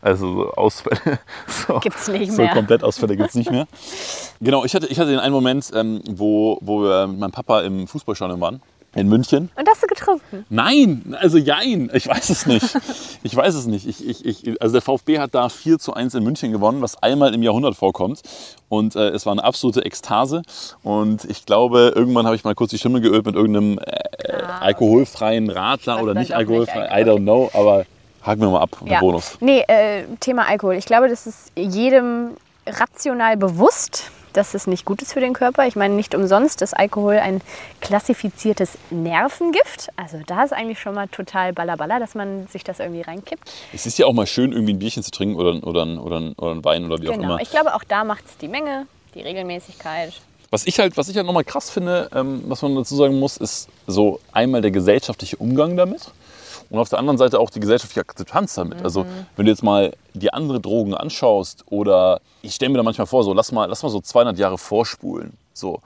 Also 0.00 0.32
so 0.34 0.52
Ausfälle. 0.52 1.18
So, 1.46 1.78
Gibt's 1.80 2.08
nicht 2.08 2.30
so 2.32 2.42
mehr. 2.42 2.52
komplett 2.52 2.84
Ausfälle 2.84 3.16
gibt 3.16 3.30
es 3.30 3.34
nicht 3.34 3.50
mehr. 3.50 3.66
genau, 4.40 4.64
ich 4.64 4.74
hatte, 4.74 4.86
ich 4.86 4.98
hatte 4.98 5.10
den 5.10 5.18
einen 5.18 5.32
Moment, 5.32 5.70
ähm, 5.74 6.02
wo, 6.10 6.58
wo 6.60 6.82
wir 6.82 7.06
mit 7.06 7.18
meinem 7.20 7.32
Papa 7.32 7.60
im 7.62 7.86
Fußballstadion 7.86 8.38
waren. 8.40 8.60
In 8.94 9.08
München. 9.08 9.50
Und 9.56 9.68
hast 9.68 9.82
du 9.82 9.86
getrunken? 9.86 10.44
Nein, 10.50 11.16
also 11.20 11.38
jein, 11.38 11.90
ich 11.92 12.08
weiß 12.08 12.30
es 12.30 12.46
nicht. 12.46 12.76
Ich 13.26 13.34
weiß 13.34 13.54
es 13.54 13.66
nicht. 13.66 13.88
Ich, 13.88 14.06
ich, 14.06 14.26
ich, 14.26 14.60
also 14.60 14.74
der 14.74 14.82
VfB 14.82 15.18
hat 15.18 15.34
da 15.34 15.48
4 15.48 15.78
zu 15.78 15.94
1 15.94 16.12
in 16.14 16.22
München 16.24 16.52
gewonnen, 16.52 16.82
was 16.82 17.02
einmal 17.02 17.32
im 17.32 17.42
Jahrhundert 17.42 17.74
vorkommt. 17.74 18.20
Und 18.68 18.96
äh, 18.96 19.08
es 19.08 19.24
war 19.24 19.32
eine 19.32 19.42
absolute 19.42 19.82
Ekstase. 19.82 20.42
Und 20.82 21.24
ich 21.24 21.46
glaube, 21.46 21.94
irgendwann 21.96 22.26
habe 22.26 22.36
ich 22.36 22.44
mal 22.44 22.54
kurz 22.54 22.70
die 22.70 22.78
Stimme 22.78 23.00
geölt 23.00 23.24
mit 23.24 23.34
irgendeinem 23.34 23.78
äh, 23.78 24.42
alkoholfreien 24.60 25.48
Radler 25.48 26.02
oder 26.02 26.12
nicht 26.12 26.24
doch 26.32 26.38
nicht 26.38 26.48
alkoholfrei. 26.48 27.00
I 27.00 27.04
don't 27.04 27.22
know, 27.22 27.50
aber 27.52 27.86
haken 28.22 28.40
wir 28.42 28.50
mal 28.50 28.60
ab. 28.60 28.76
Ja. 28.84 29.00
Bonus. 29.00 29.36
Nee, 29.40 29.64
äh, 29.68 30.04
Thema 30.20 30.46
Alkohol. 30.46 30.74
Ich 30.74 30.86
glaube, 30.86 31.08
das 31.08 31.26
ist 31.26 31.52
jedem 31.56 32.30
rational 32.66 33.36
bewusst, 33.36 34.10
dass 34.34 34.54
es 34.54 34.66
nicht 34.66 34.84
gut 34.84 35.00
ist 35.02 35.12
für 35.12 35.20
den 35.20 35.32
Körper. 35.32 35.66
Ich 35.66 35.76
meine, 35.76 35.94
nicht 35.94 36.14
umsonst 36.14 36.60
ist 36.62 36.74
Alkohol 36.74 37.16
ein 37.18 37.40
klassifiziertes 37.80 38.76
Nervengift. 38.90 39.88
Also 39.96 40.18
da 40.26 40.42
ist 40.44 40.52
eigentlich 40.52 40.78
schon 40.80 40.94
mal 40.94 41.08
total 41.08 41.52
ballerballer, 41.52 41.98
dass 42.00 42.14
man 42.14 42.46
sich 42.48 42.64
das 42.64 42.80
irgendwie 42.80 43.02
reinkippt. 43.02 43.50
Es 43.72 43.86
ist 43.86 43.98
ja 43.98 44.06
auch 44.06 44.12
mal 44.12 44.26
schön, 44.26 44.52
irgendwie 44.52 44.74
ein 44.74 44.78
Bierchen 44.78 45.02
zu 45.02 45.10
trinken 45.10 45.36
oder, 45.36 45.62
oder, 45.66 45.86
oder, 46.02 46.32
oder 46.36 46.50
ein 46.52 46.64
Wein 46.64 46.84
oder 46.84 47.00
wie 47.00 47.08
auch 47.08 47.12
Genau. 47.14 47.24
immer. 47.34 47.40
Ich 47.40 47.50
glaube, 47.50 47.74
auch 47.74 47.84
da 47.84 48.04
macht 48.04 48.24
es 48.26 48.36
die 48.38 48.48
Menge, 48.48 48.86
die 49.14 49.20
Regelmäßigkeit. 49.20 50.12
Was 50.50 50.66
ich 50.66 50.78
halt, 50.78 50.96
was 50.96 51.08
ich 51.08 51.16
halt 51.16 51.26
nochmal 51.26 51.44
krass 51.44 51.70
finde, 51.70 52.08
ähm, 52.14 52.42
was 52.46 52.62
man 52.62 52.74
dazu 52.74 52.94
sagen 52.96 53.18
muss, 53.18 53.36
ist 53.36 53.68
so 53.86 54.20
einmal 54.32 54.60
der 54.62 54.70
gesellschaftliche 54.70 55.36
Umgang 55.36 55.76
damit 55.76 56.10
und 56.74 56.80
auf 56.80 56.88
der 56.88 56.98
anderen 56.98 57.18
Seite 57.18 57.38
auch 57.38 57.50
die 57.50 57.60
gesellschaftliche 57.60 58.00
Akzeptanz 58.00 58.54
damit. 58.54 58.82
Also 58.82 59.06
wenn 59.36 59.46
du 59.46 59.52
jetzt 59.52 59.62
mal 59.62 59.92
die 60.12 60.32
andere 60.32 60.60
Drogen 60.60 60.94
anschaust 60.94 61.64
oder 61.70 62.20
ich 62.42 62.54
stelle 62.54 62.70
mir 62.70 62.78
da 62.78 62.82
manchmal 62.82 63.06
vor, 63.06 63.22
so 63.24 63.32
lass 63.32 63.52
mal, 63.52 63.66
lass 63.66 63.82
mal 63.82 63.90
so 63.90 64.00
200 64.00 64.38
Jahre 64.38 64.58
vorspulen, 64.58 65.34
so 65.52 65.80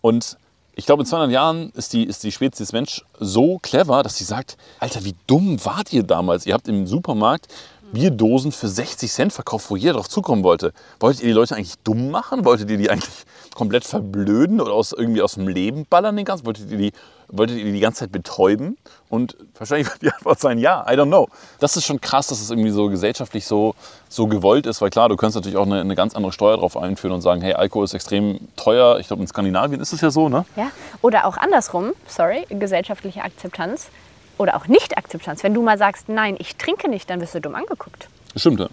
und 0.00 0.38
ich 0.76 0.86
glaube, 0.86 1.02
in 1.02 1.06
200 1.06 1.30
Jahren 1.30 1.70
ist 1.74 1.92
die, 1.92 2.04
ist 2.04 2.22
die 2.24 2.32
Spezies 2.32 2.72
Mensch 2.72 3.04
so 3.18 3.58
clever, 3.58 4.02
dass 4.02 4.16
sie 4.16 4.24
sagt, 4.24 4.56
Alter, 4.78 5.04
wie 5.04 5.14
dumm 5.26 5.62
wart 5.64 5.92
ihr 5.92 6.04
damals? 6.04 6.46
Ihr 6.46 6.54
habt 6.54 6.68
im 6.68 6.86
Supermarkt 6.86 7.48
Bierdosen 7.92 8.52
für 8.52 8.68
60 8.68 9.10
Cent 9.10 9.32
verkauft, 9.32 9.68
wo 9.68 9.76
jeder 9.76 9.94
drauf 9.94 10.08
zukommen 10.08 10.44
wollte. 10.44 10.72
Wolltet 11.00 11.22
ihr 11.22 11.28
die 11.28 11.34
Leute 11.34 11.56
eigentlich 11.56 11.74
dumm 11.84 12.10
machen? 12.10 12.44
Wolltet 12.44 12.70
ihr 12.70 12.78
die 12.78 12.88
eigentlich 12.88 13.24
komplett 13.60 13.84
verblöden 13.84 14.58
oder 14.58 14.72
aus, 14.72 14.92
irgendwie 14.92 15.20
aus 15.20 15.34
dem 15.34 15.46
Leben 15.46 15.84
ballern 15.84 16.16
den 16.16 16.24
ganzen? 16.24 16.46
Wolltet 16.46 16.70
ihr 16.70 16.78
die, 16.78 16.92
wolltet 17.28 17.58
ihr 17.58 17.70
die 17.70 17.80
ganze 17.80 18.00
Zeit 18.00 18.10
betäuben? 18.10 18.78
Und 19.10 19.36
wahrscheinlich 19.54 19.86
wird 19.86 20.00
die 20.00 20.10
Antwort 20.14 20.40
sein, 20.40 20.58
ja, 20.58 20.86
I 20.88 20.94
don't 20.94 21.08
know. 21.08 21.28
Das 21.58 21.76
ist 21.76 21.84
schon 21.84 22.00
krass, 22.00 22.28
dass 22.28 22.40
es 22.40 22.50
irgendwie 22.50 22.70
so 22.70 22.88
gesellschaftlich 22.88 23.44
so, 23.44 23.74
so 24.08 24.28
gewollt 24.28 24.64
ist, 24.64 24.80
weil 24.80 24.88
klar, 24.88 25.10
du 25.10 25.16
könntest 25.16 25.36
natürlich 25.36 25.58
auch 25.58 25.66
eine, 25.66 25.82
eine 25.82 25.94
ganz 25.94 26.16
andere 26.16 26.32
Steuer 26.32 26.56
drauf 26.56 26.74
einführen 26.74 27.12
und 27.12 27.20
sagen, 27.20 27.42
hey, 27.42 27.52
Alkohol 27.52 27.84
ist 27.84 27.92
extrem 27.92 28.48
teuer. 28.56 28.98
Ich 28.98 29.08
glaube, 29.08 29.20
in 29.20 29.28
Skandinavien 29.28 29.78
ist 29.82 29.92
es 29.92 30.00
ja 30.00 30.10
so, 30.10 30.30
ne? 30.30 30.46
Ja? 30.56 30.70
Oder 31.02 31.26
auch 31.26 31.36
andersrum, 31.36 31.92
sorry, 32.08 32.46
gesellschaftliche 32.48 33.22
Akzeptanz 33.22 33.90
oder 34.38 34.56
auch 34.56 34.68
Nicht-Akzeptanz. 34.68 35.42
Wenn 35.44 35.52
du 35.52 35.60
mal 35.60 35.76
sagst, 35.76 36.08
nein, 36.08 36.36
ich 36.38 36.56
trinke 36.56 36.88
nicht, 36.88 37.10
dann 37.10 37.20
wirst 37.20 37.34
du 37.34 37.42
dumm 37.42 37.54
angeguckt. 37.54 38.08
Stimmt, 38.34 38.60
ja. 38.60 38.68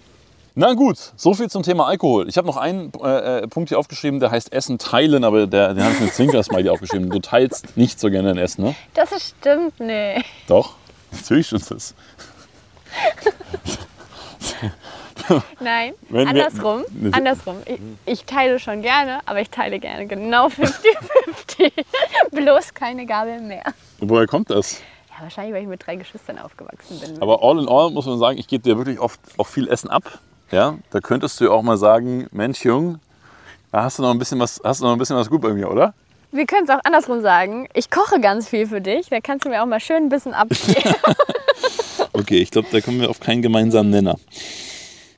Na 0.60 0.74
gut, 0.74 0.98
so 1.14 1.34
viel 1.34 1.48
zum 1.48 1.62
Thema 1.62 1.86
Alkohol. 1.86 2.28
Ich 2.28 2.36
habe 2.36 2.48
noch 2.48 2.56
einen 2.56 2.90
äh, 3.00 3.38
äh, 3.42 3.46
Punkt 3.46 3.68
hier 3.68 3.78
aufgeschrieben, 3.78 4.18
der 4.18 4.32
heißt 4.32 4.52
Essen 4.52 4.76
teilen, 4.76 5.22
aber 5.22 5.46
der, 5.46 5.72
den 5.72 5.84
habe 5.84 5.94
ich 5.94 6.00
mit 6.00 6.12
Zwinker-Smiley 6.14 6.68
aufgeschrieben. 6.72 7.10
Du 7.10 7.20
teilst 7.20 7.76
nicht 7.76 8.00
so 8.00 8.10
gerne 8.10 8.30
dein 8.34 8.38
Essen, 8.38 8.64
ne? 8.64 8.74
Das 8.94 9.10
stimmt 9.24 9.78
nicht. 9.78 10.24
Doch, 10.48 10.74
natürlich 11.12 11.46
stimmt 11.46 11.70
das. 11.70 11.94
Nein, 15.60 15.94
Wenn 16.08 16.24
wir- 16.24 16.28
andersrum. 16.46 16.84
Ne- 16.90 17.14
andersrum. 17.14 17.58
Ich, 17.64 17.78
ich 18.06 18.24
teile 18.24 18.58
schon 18.58 18.82
gerne, 18.82 19.20
aber 19.26 19.40
ich 19.40 19.50
teile 19.50 19.78
gerne 19.78 20.08
genau 20.08 20.46
50-50. 20.48 21.70
Bloß 22.32 22.74
keine 22.74 23.06
Gabel 23.06 23.42
mehr. 23.42 23.62
Woher 24.00 24.26
kommt 24.26 24.50
das? 24.50 24.80
Ja, 25.10 25.22
wahrscheinlich, 25.22 25.54
weil 25.54 25.62
ich 25.62 25.68
mit 25.68 25.86
drei 25.86 25.94
Geschwistern 25.94 26.36
aufgewachsen 26.40 26.98
bin. 26.98 27.22
Aber 27.22 27.44
all 27.44 27.60
in 27.60 27.68
all 27.68 27.90
muss 27.92 28.06
man 28.06 28.18
sagen, 28.18 28.38
ich 28.38 28.48
gebe 28.48 28.64
dir 28.64 28.76
wirklich 28.76 28.98
oft 28.98 29.20
auch 29.36 29.46
viel 29.46 29.68
Essen 29.68 29.88
ab. 29.90 30.18
Ja, 30.50 30.78
da 30.90 31.00
könntest 31.00 31.40
du 31.40 31.44
ja 31.44 31.50
auch 31.50 31.62
mal 31.62 31.76
sagen, 31.76 32.26
Mensch, 32.32 32.64
Jung, 32.64 32.98
da 33.70 33.84
hast 33.84 33.98
du 33.98 34.02
noch 34.02 34.10
ein 34.10 34.18
bisschen 34.18 34.38
was, 34.40 34.60
hast 34.64 34.80
du 34.80 34.84
noch 34.84 34.92
ein 34.92 34.98
bisschen 34.98 35.16
was 35.16 35.28
gut 35.28 35.42
bei 35.42 35.52
mir, 35.52 35.70
oder? 35.70 35.94
Wir 36.30 36.46
können 36.46 36.64
es 36.64 36.70
auch 36.70 36.80
andersrum 36.84 37.20
sagen. 37.22 37.68
Ich 37.74 37.90
koche 37.90 38.20
ganz 38.20 38.48
viel 38.48 38.66
für 38.66 38.80
dich. 38.80 39.08
Da 39.08 39.20
kannst 39.20 39.46
du 39.46 39.50
mir 39.50 39.62
auch 39.62 39.66
mal 39.66 39.80
schön 39.80 40.04
ein 40.04 40.08
bisschen 40.08 40.34
abgeben. 40.34 40.94
Okay, 42.12 42.38
ich 42.38 42.50
glaube, 42.50 42.68
da 42.72 42.80
kommen 42.80 43.00
wir 43.00 43.10
auf 43.10 43.20
keinen 43.20 43.42
gemeinsamen 43.42 43.90
Nenner. 43.90 44.16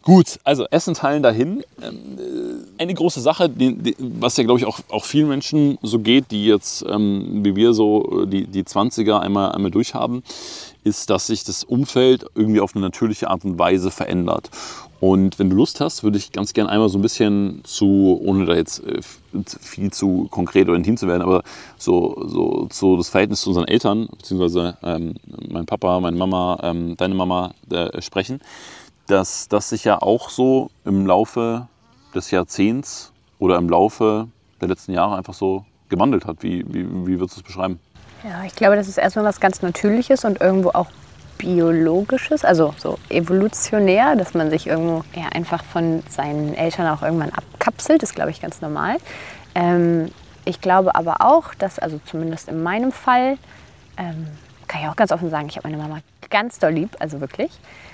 Gut, 0.02 0.38
also 0.44 0.66
Essen 0.70 0.94
teilen 0.94 1.22
dahin. 1.22 1.62
Ähm, 1.82 2.18
äh, 2.18 2.82
Eine 2.82 2.94
große 2.94 3.20
Sache, 3.20 3.50
was 3.98 4.36
ja, 4.36 4.44
glaube 4.44 4.60
ich, 4.60 4.66
auch, 4.66 4.80
auch 4.90 5.04
vielen 5.04 5.28
Menschen 5.28 5.78
so 5.82 5.98
geht, 5.98 6.30
die 6.30 6.46
jetzt, 6.46 6.84
ähm, 6.88 7.44
wie 7.44 7.56
wir 7.56 7.72
so, 7.72 8.22
äh, 8.22 8.26
die, 8.26 8.46
die 8.46 8.64
20er 8.64 9.18
einmal, 9.18 9.52
einmal 9.52 9.70
durchhaben, 9.70 10.22
ist, 10.84 11.10
dass 11.10 11.26
sich 11.26 11.44
das 11.44 11.64
Umfeld 11.64 12.24
irgendwie 12.34 12.60
auf 12.60 12.74
eine 12.74 12.84
natürliche 12.84 13.28
Art 13.28 13.44
und 13.44 13.58
Weise 13.58 13.90
verändert. 13.90 14.50
Und 15.00 15.38
wenn 15.38 15.48
du 15.48 15.56
Lust 15.56 15.80
hast, 15.80 16.04
würde 16.04 16.18
ich 16.18 16.30
ganz 16.30 16.52
gerne 16.52 16.68
einmal 16.68 16.90
so 16.90 16.98
ein 16.98 17.02
bisschen 17.02 17.62
zu, 17.64 18.20
ohne 18.22 18.44
da 18.44 18.54
jetzt 18.54 18.84
äh, 18.86 19.00
viel 19.60 19.90
zu 19.90 20.28
konkret 20.30 20.68
oder 20.68 20.76
intim 20.76 20.98
zu 20.98 21.08
werden, 21.08 21.22
aber 21.22 21.42
so, 21.78 22.22
so, 22.26 22.68
so 22.70 22.98
das 22.98 23.08
Verhältnis 23.08 23.40
zu 23.40 23.50
unseren 23.50 23.66
Eltern, 23.66 24.08
beziehungsweise 24.18 24.76
ähm, 24.82 25.14
mein 25.48 25.64
Papa, 25.64 26.00
meine 26.00 26.18
Mama, 26.18 26.58
ähm, 26.62 26.96
deine 26.98 27.14
Mama 27.14 27.52
äh, 27.70 28.02
sprechen, 28.02 28.40
dass 29.06 29.48
das 29.48 29.70
sich 29.70 29.84
ja 29.84 30.02
auch 30.02 30.28
so 30.28 30.70
im 30.84 31.06
Laufe 31.06 31.66
des 32.14 32.30
Jahrzehnts 32.30 33.12
oder 33.38 33.56
im 33.56 33.70
Laufe 33.70 34.28
der 34.60 34.68
letzten 34.68 34.92
Jahre 34.92 35.16
einfach 35.16 35.34
so 35.34 35.64
gewandelt 35.88 36.26
hat. 36.26 36.42
Wie, 36.42 36.62
wie, 36.68 36.84
wie 37.06 37.18
würdest 37.18 37.38
du 37.38 37.40
es 37.40 37.46
beschreiben? 37.46 37.80
Ja, 38.22 38.44
ich 38.44 38.54
glaube, 38.54 38.76
das 38.76 38.86
ist 38.86 38.98
erstmal 38.98 39.24
was 39.24 39.40
ganz 39.40 39.62
Natürliches 39.62 40.26
und 40.26 40.42
irgendwo 40.42 40.70
auch 40.70 40.88
Biologisches, 41.40 42.44
also 42.44 42.74
so 42.76 42.98
evolutionär, 43.08 44.14
dass 44.14 44.34
man 44.34 44.50
sich 44.50 44.66
irgendwo 44.66 45.04
ja, 45.14 45.28
einfach 45.32 45.64
von 45.64 46.02
seinen 46.08 46.54
Eltern 46.54 46.86
auch 46.86 47.02
irgendwann 47.02 47.30
abkapselt, 47.30 48.02
ist, 48.02 48.14
glaube 48.14 48.30
ich, 48.30 48.42
ganz 48.42 48.60
normal. 48.60 48.98
Ähm, 49.54 50.10
ich 50.44 50.60
glaube 50.60 50.94
aber 50.94 51.20
auch, 51.20 51.54
dass, 51.54 51.78
also 51.78 51.98
zumindest 52.04 52.48
in 52.48 52.62
meinem 52.62 52.92
Fall, 52.92 53.38
ähm, 53.96 54.26
kann 54.68 54.82
ich 54.82 54.88
auch 54.88 54.96
ganz 54.96 55.12
offen 55.12 55.30
sagen, 55.30 55.48
ich 55.48 55.56
habe 55.56 55.68
meine 55.68 55.82
Mama 55.82 56.00
ganz 56.28 56.58
doll 56.58 56.72
lieb, 56.72 56.90
also 57.00 57.20
wirklich. 57.20 57.50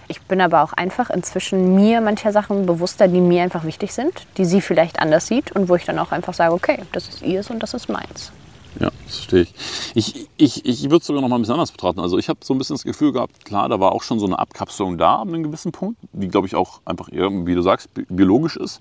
Ich 0.09 0.21
bin 0.23 0.41
aber 0.41 0.63
auch 0.63 0.73
einfach 0.73 1.11
inzwischen 1.11 1.75
mir 1.75 2.01
mancher 2.01 2.33
Sachen 2.33 2.67
bewusster, 2.67 3.09
die 3.09 3.21
mir 3.21 3.43
einfach 3.43 3.65
wichtig 3.65 3.93
sind, 3.93 4.27
die 4.37 4.45
sie 4.45 4.61
vielleicht 4.61 5.01
anders 5.01 5.27
sieht 5.27 5.53
und 5.53 5.69
wo 5.69 5.77
ich 5.77 5.85
dann 5.85 5.99
auch 5.99 6.13
einfach 6.13 6.35
sage, 6.35 6.53
okay, 6.53 6.81
das 6.93 7.09
ist 7.09 7.23
ihrs 7.23 7.51
und 7.51 7.63
das 7.63 7.75
ist 7.75 7.89
meins. 7.89 8.33
Ja, 8.79 8.91
das 9.07 9.17
verstehe 9.17 9.43
ich. 9.43 9.55
Ich, 9.95 10.29
ich, 10.37 10.67
ich 10.67 10.83
würde 10.85 10.99
es 10.99 11.07
sogar 11.07 11.23
noch 11.23 11.29
mal 11.29 11.37
ein 11.37 11.41
bisschen 11.41 11.55
anders 11.55 11.73
betrachten. 11.73 12.01
Also 12.01 12.19
ich 12.19 12.29
habe 12.29 12.41
so 12.43 12.53
ein 12.53 12.59
bisschen 12.59 12.75
das 12.75 12.85
Gefühl 12.85 13.13
gehabt, 13.13 13.45
klar, 13.45 13.69
da 13.69 13.81
war 13.81 13.93
auch 13.93 14.03
schon 14.03 14.19
so 14.19 14.27
eine 14.27 14.39
Abkapselung 14.39 14.99
da 14.99 15.17
an 15.17 15.29
einem 15.29 15.43
gewissen 15.45 15.73
Punkt, 15.73 15.99
die, 16.13 16.29
glaube 16.29 16.47
ich, 16.47 16.55
auch 16.55 16.81
einfach 16.85 17.11
eher, 17.11 17.31
wie 17.47 17.55
du 17.55 17.63
sagst, 17.63 17.95
bi- 17.95 18.05
biologisch 18.09 18.57
ist, 18.57 18.81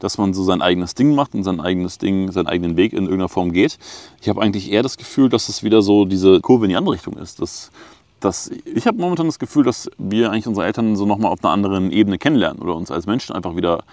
dass 0.00 0.18
man 0.18 0.34
so 0.34 0.42
sein 0.42 0.62
eigenes 0.62 0.94
Ding 0.94 1.14
macht 1.14 1.34
und 1.34 1.44
sein 1.44 1.60
eigenes 1.60 1.98
Ding, 1.98 2.32
seinen 2.32 2.48
eigenen 2.48 2.76
Weg 2.76 2.92
in 2.92 3.04
irgendeiner 3.04 3.28
Form 3.28 3.52
geht. 3.52 3.78
Ich 4.20 4.28
habe 4.28 4.42
eigentlich 4.42 4.70
eher 4.70 4.82
das 4.82 4.96
Gefühl, 4.96 5.28
dass 5.28 5.48
es 5.48 5.62
wieder 5.62 5.80
so 5.80 6.04
diese 6.06 6.40
Kurve 6.40 6.64
in 6.64 6.70
die 6.70 6.76
andere 6.76 6.94
Richtung 6.94 7.14
ist. 7.14 7.40
Dass, 7.40 7.70
dass 8.18 8.50
ich 8.74 8.86
habe 8.86 8.98
momentan 8.98 9.26
das 9.26 9.38
Gefühl, 9.38 9.64
dass 9.64 9.88
wir 9.96 10.32
eigentlich 10.32 10.48
unsere 10.48 10.66
Eltern 10.66 10.96
so 10.96 11.06
nochmal 11.06 11.30
auf 11.30 11.44
einer 11.44 11.52
anderen 11.52 11.92
Ebene 11.92 12.18
kennenlernen 12.18 12.60
oder 12.60 12.74
uns 12.74 12.90
als 12.90 13.06
Menschen 13.06 13.34
einfach 13.36 13.54
wieder 13.54 13.84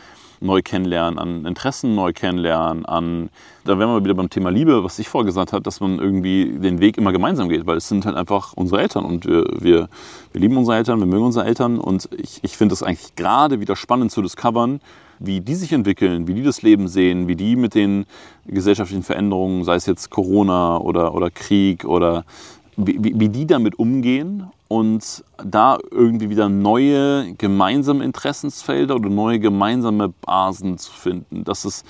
neu 0.44 0.62
kennenlernen, 0.62 1.18
an 1.18 1.46
Interessen 1.46 1.96
neu 1.96 2.14
kennenlernen, 2.14 2.86
an, 2.86 3.30
da 3.66 3.80
wären 3.80 3.90
wir 3.90 4.04
wieder 4.04 4.14
beim 4.14 4.30
Thema 4.30 4.50
Liebe, 4.52 4.84
was 4.84 5.00
ich 5.00 5.08
vorher 5.08 5.26
gesagt 5.26 5.54
habe, 5.54 5.64
dass 5.64 5.80
man 5.80 6.00
irgendwie 6.00 6.46
den 6.46 6.80
Weg 6.80 6.98
immer 6.98 7.12
gemeinsam 7.12 7.50
geht, 7.50 7.66
weil 7.66 7.78
es 7.78 7.88
sind 7.88 8.06
halt 8.06 8.16
einfach 8.16 8.54
unsere 8.54 8.82
Eltern 8.82 9.06
und 9.06 9.26
wir, 9.26 9.46
wir, 9.60 9.90
wir 10.32 10.42
lieben 10.42 10.58
unsere 10.58 10.78
Eltern, 10.78 11.00
wir 11.00 11.08
mögen 11.08 11.26
unsere 11.26 11.46
Eltern 11.46 11.80
und 11.80 12.10
ich, 12.18 12.40
ich 12.44 12.58
finde 12.58 12.74
es 12.74 12.84
eigentlich 12.84 13.16
gerade 13.16 13.60
wieder 13.60 13.76
spannend 13.76 14.12
zu 14.12 14.22
discovern, 14.22 14.82
wie 15.20 15.40
die 15.40 15.56
sich 15.56 15.72
entwickeln, 15.72 16.28
wie 16.28 16.34
die 16.34 16.44
das 16.44 16.62
Leben 16.62 16.88
sehen, 16.88 17.28
wie 17.28 17.36
die 17.36 17.56
mit 17.56 17.76
den 17.76 18.06
gesellschaftlichen 18.46 19.04
Veränderungen, 19.04 19.64
sei 19.64 19.76
es 19.76 19.86
jetzt 19.86 20.10
Corona 20.10 20.78
oder, 20.78 21.14
oder 21.14 21.32
Krieg 21.32 21.86
oder 21.86 22.26
wie, 22.76 22.98
wie, 23.02 23.20
wie 23.20 23.30
die 23.30 23.48
damit 23.48 23.80
umgehen 23.80 24.48
und 24.74 25.24
da 25.38 25.78
irgendwie 25.92 26.32
wieder 26.32 26.50
neue 26.50 27.36
gemeinsame 27.36 28.04
Interessensfelder 28.04 28.96
oder 28.96 29.08
neue 29.08 29.38
gemeinsame 29.40 30.10
Basen 30.10 30.80
zu 30.80 30.92
finden. 30.92 31.44
Dass 31.44 31.64
es 31.64 31.84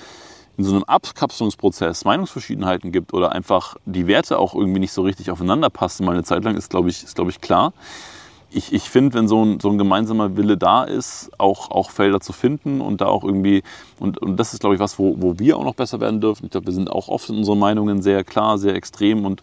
in 0.58 0.64
so 0.64 0.74
einem 0.74 0.84
Abkapselungsprozess 0.84 2.04
Meinungsverschiedenheiten 2.04 2.92
gibt 2.92 3.14
oder 3.14 3.32
einfach 3.32 3.76
die 3.86 4.06
Werte 4.06 4.38
auch 4.38 4.54
irgendwie 4.54 4.80
nicht 4.80 4.92
so 4.92 5.00
richtig 5.00 5.30
aufeinander 5.30 5.70
passen, 5.70 6.04
mal 6.04 6.12
eine 6.12 6.24
Zeit 6.24 6.44
lang, 6.44 6.56
ist, 6.56 6.68
glaube 6.68 6.90
ich, 6.90 7.02
ist, 7.02 7.14
glaube 7.14 7.30
ich, 7.30 7.40
klar. 7.40 7.72
Ich, 8.50 8.74
ich 8.74 8.82
finde, 8.82 9.14
wenn 9.14 9.28
so 9.28 9.42
ein, 9.42 9.60
so 9.60 9.70
ein 9.70 9.78
gemeinsamer 9.78 10.36
Wille 10.36 10.58
da 10.58 10.84
ist, 10.84 11.30
auch, 11.38 11.70
auch 11.70 11.90
Felder 11.90 12.20
zu 12.20 12.34
finden 12.34 12.82
und 12.82 13.00
da 13.00 13.06
auch 13.06 13.24
irgendwie, 13.24 13.62
und, 13.98 14.18
und 14.18 14.36
das 14.36 14.52
ist, 14.52 14.60
glaube 14.60 14.74
ich, 14.74 14.80
was, 14.80 14.98
wo, 14.98 15.16
wo 15.18 15.38
wir 15.38 15.56
auch 15.56 15.64
noch 15.64 15.74
besser 15.74 16.00
werden 16.00 16.20
dürfen. 16.20 16.44
Ich 16.44 16.50
glaube, 16.50 16.66
wir 16.66 16.74
sind 16.74 16.90
auch 16.90 17.08
oft 17.08 17.30
in 17.30 17.38
unseren 17.38 17.58
Meinungen 17.58 18.02
sehr 18.02 18.24
klar, 18.24 18.58
sehr 18.58 18.74
extrem 18.74 19.24
und 19.24 19.42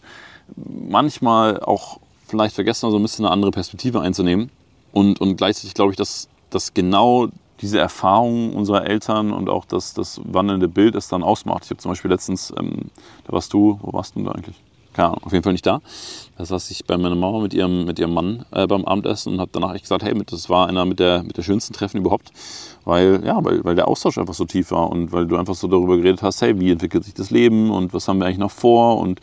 manchmal 0.56 1.58
auch 1.58 1.98
vielleicht 2.32 2.54
vergessen 2.54 2.90
so 2.90 2.96
ein 2.96 3.02
bisschen 3.02 3.26
eine 3.26 3.32
andere 3.32 3.50
Perspektive 3.50 4.00
einzunehmen. 4.00 4.50
Und, 4.90 5.20
und 5.20 5.36
gleichzeitig 5.36 5.74
glaube 5.74 5.92
ich, 5.92 5.98
dass, 5.98 6.28
dass 6.48 6.72
genau 6.72 7.28
diese 7.60 7.78
Erfahrung 7.78 8.56
unserer 8.56 8.86
Eltern 8.86 9.32
und 9.32 9.50
auch 9.50 9.66
das, 9.66 9.92
das 9.92 10.20
wandelnde 10.24 10.66
Bild 10.66 10.94
es 10.94 11.08
dann 11.08 11.22
ausmacht. 11.22 11.64
Ich 11.64 11.70
habe 11.70 11.80
zum 11.80 11.90
Beispiel 11.90 12.10
letztens, 12.10 12.52
ähm, 12.58 12.90
da 13.26 13.34
warst 13.34 13.52
du, 13.52 13.78
wo 13.82 13.92
warst 13.92 14.14
du 14.14 14.20
denn 14.20 14.26
da 14.26 14.32
eigentlich? 14.32 14.56
Keine 14.94 15.08
Ahnung, 15.08 15.20
auf 15.24 15.32
jeden 15.32 15.44
Fall 15.44 15.52
nicht 15.52 15.66
da. 15.66 15.80
Da 16.38 16.44
saß 16.44 16.70
ich 16.70 16.86
bei 16.86 16.96
meiner 16.96 17.14
Mama 17.14 17.40
mit 17.40 17.54
ihrem, 17.54 17.84
mit 17.84 17.98
ihrem 17.98 18.14
Mann 18.14 18.46
äh, 18.50 18.66
beim 18.66 18.84
Abendessen 18.86 19.34
und 19.34 19.40
habe 19.40 19.50
danach 19.52 19.74
echt 19.74 19.84
gesagt, 19.84 20.04
hey, 20.04 20.14
das 20.24 20.48
war 20.48 20.68
einer 20.68 20.86
mit 20.86 21.00
der, 21.00 21.22
mit 21.22 21.36
der 21.36 21.42
schönsten 21.42 21.74
Treffen 21.74 21.98
überhaupt, 21.98 22.30
weil, 22.84 23.22
ja, 23.24 23.42
weil, 23.44 23.62
weil 23.62 23.74
der 23.74 23.88
Austausch 23.88 24.18
einfach 24.18 24.34
so 24.34 24.46
tief 24.46 24.70
war 24.70 24.90
und 24.90 25.12
weil 25.12 25.26
du 25.26 25.36
einfach 25.36 25.54
so 25.54 25.68
darüber 25.68 25.96
geredet 25.98 26.22
hast, 26.22 26.40
hey, 26.40 26.58
wie 26.58 26.70
entwickelt 26.70 27.04
sich 27.04 27.14
das 27.14 27.30
Leben 27.30 27.70
und 27.70 27.92
was 27.92 28.08
haben 28.08 28.18
wir 28.18 28.26
eigentlich 28.26 28.38
noch 28.38 28.50
vor 28.50 28.98
und 28.98 29.20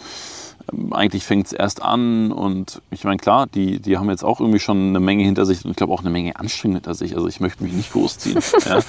eigentlich 0.91 1.24
fängt 1.26 1.47
es 1.47 1.53
erst 1.53 1.82
an 1.82 2.32
und 2.32 2.82
ich 2.91 3.03
meine, 3.03 3.17
klar, 3.17 3.47
die, 3.47 3.80
die 3.80 3.97
haben 3.97 4.09
jetzt 4.09 4.24
auch 4.24 4.39
irgendwie 4.39 4.59
schon 4.59 4.89
eine 4.89 4.99
Menge 4.99 5.24
hinter 5.24 5.45
sich 5.45 5.63
und 5.63 5.72
ich 5.72 5.78
glaube 5.78 5.93
auch 5.93 6.01
eine 6.01 6.09
Menge 6.09 6.36
Anstrengung 6.36 6.76
hinter 6.76 6.93
sich. 6.93 7.15
Also 7.15 7.28
ich 7.28 7.39
möchte 7.39 7.63
mich 7.63 7.74
nicht 7.74 7.91
großziehen. 7.91 8.39
ja. 8.65 8.80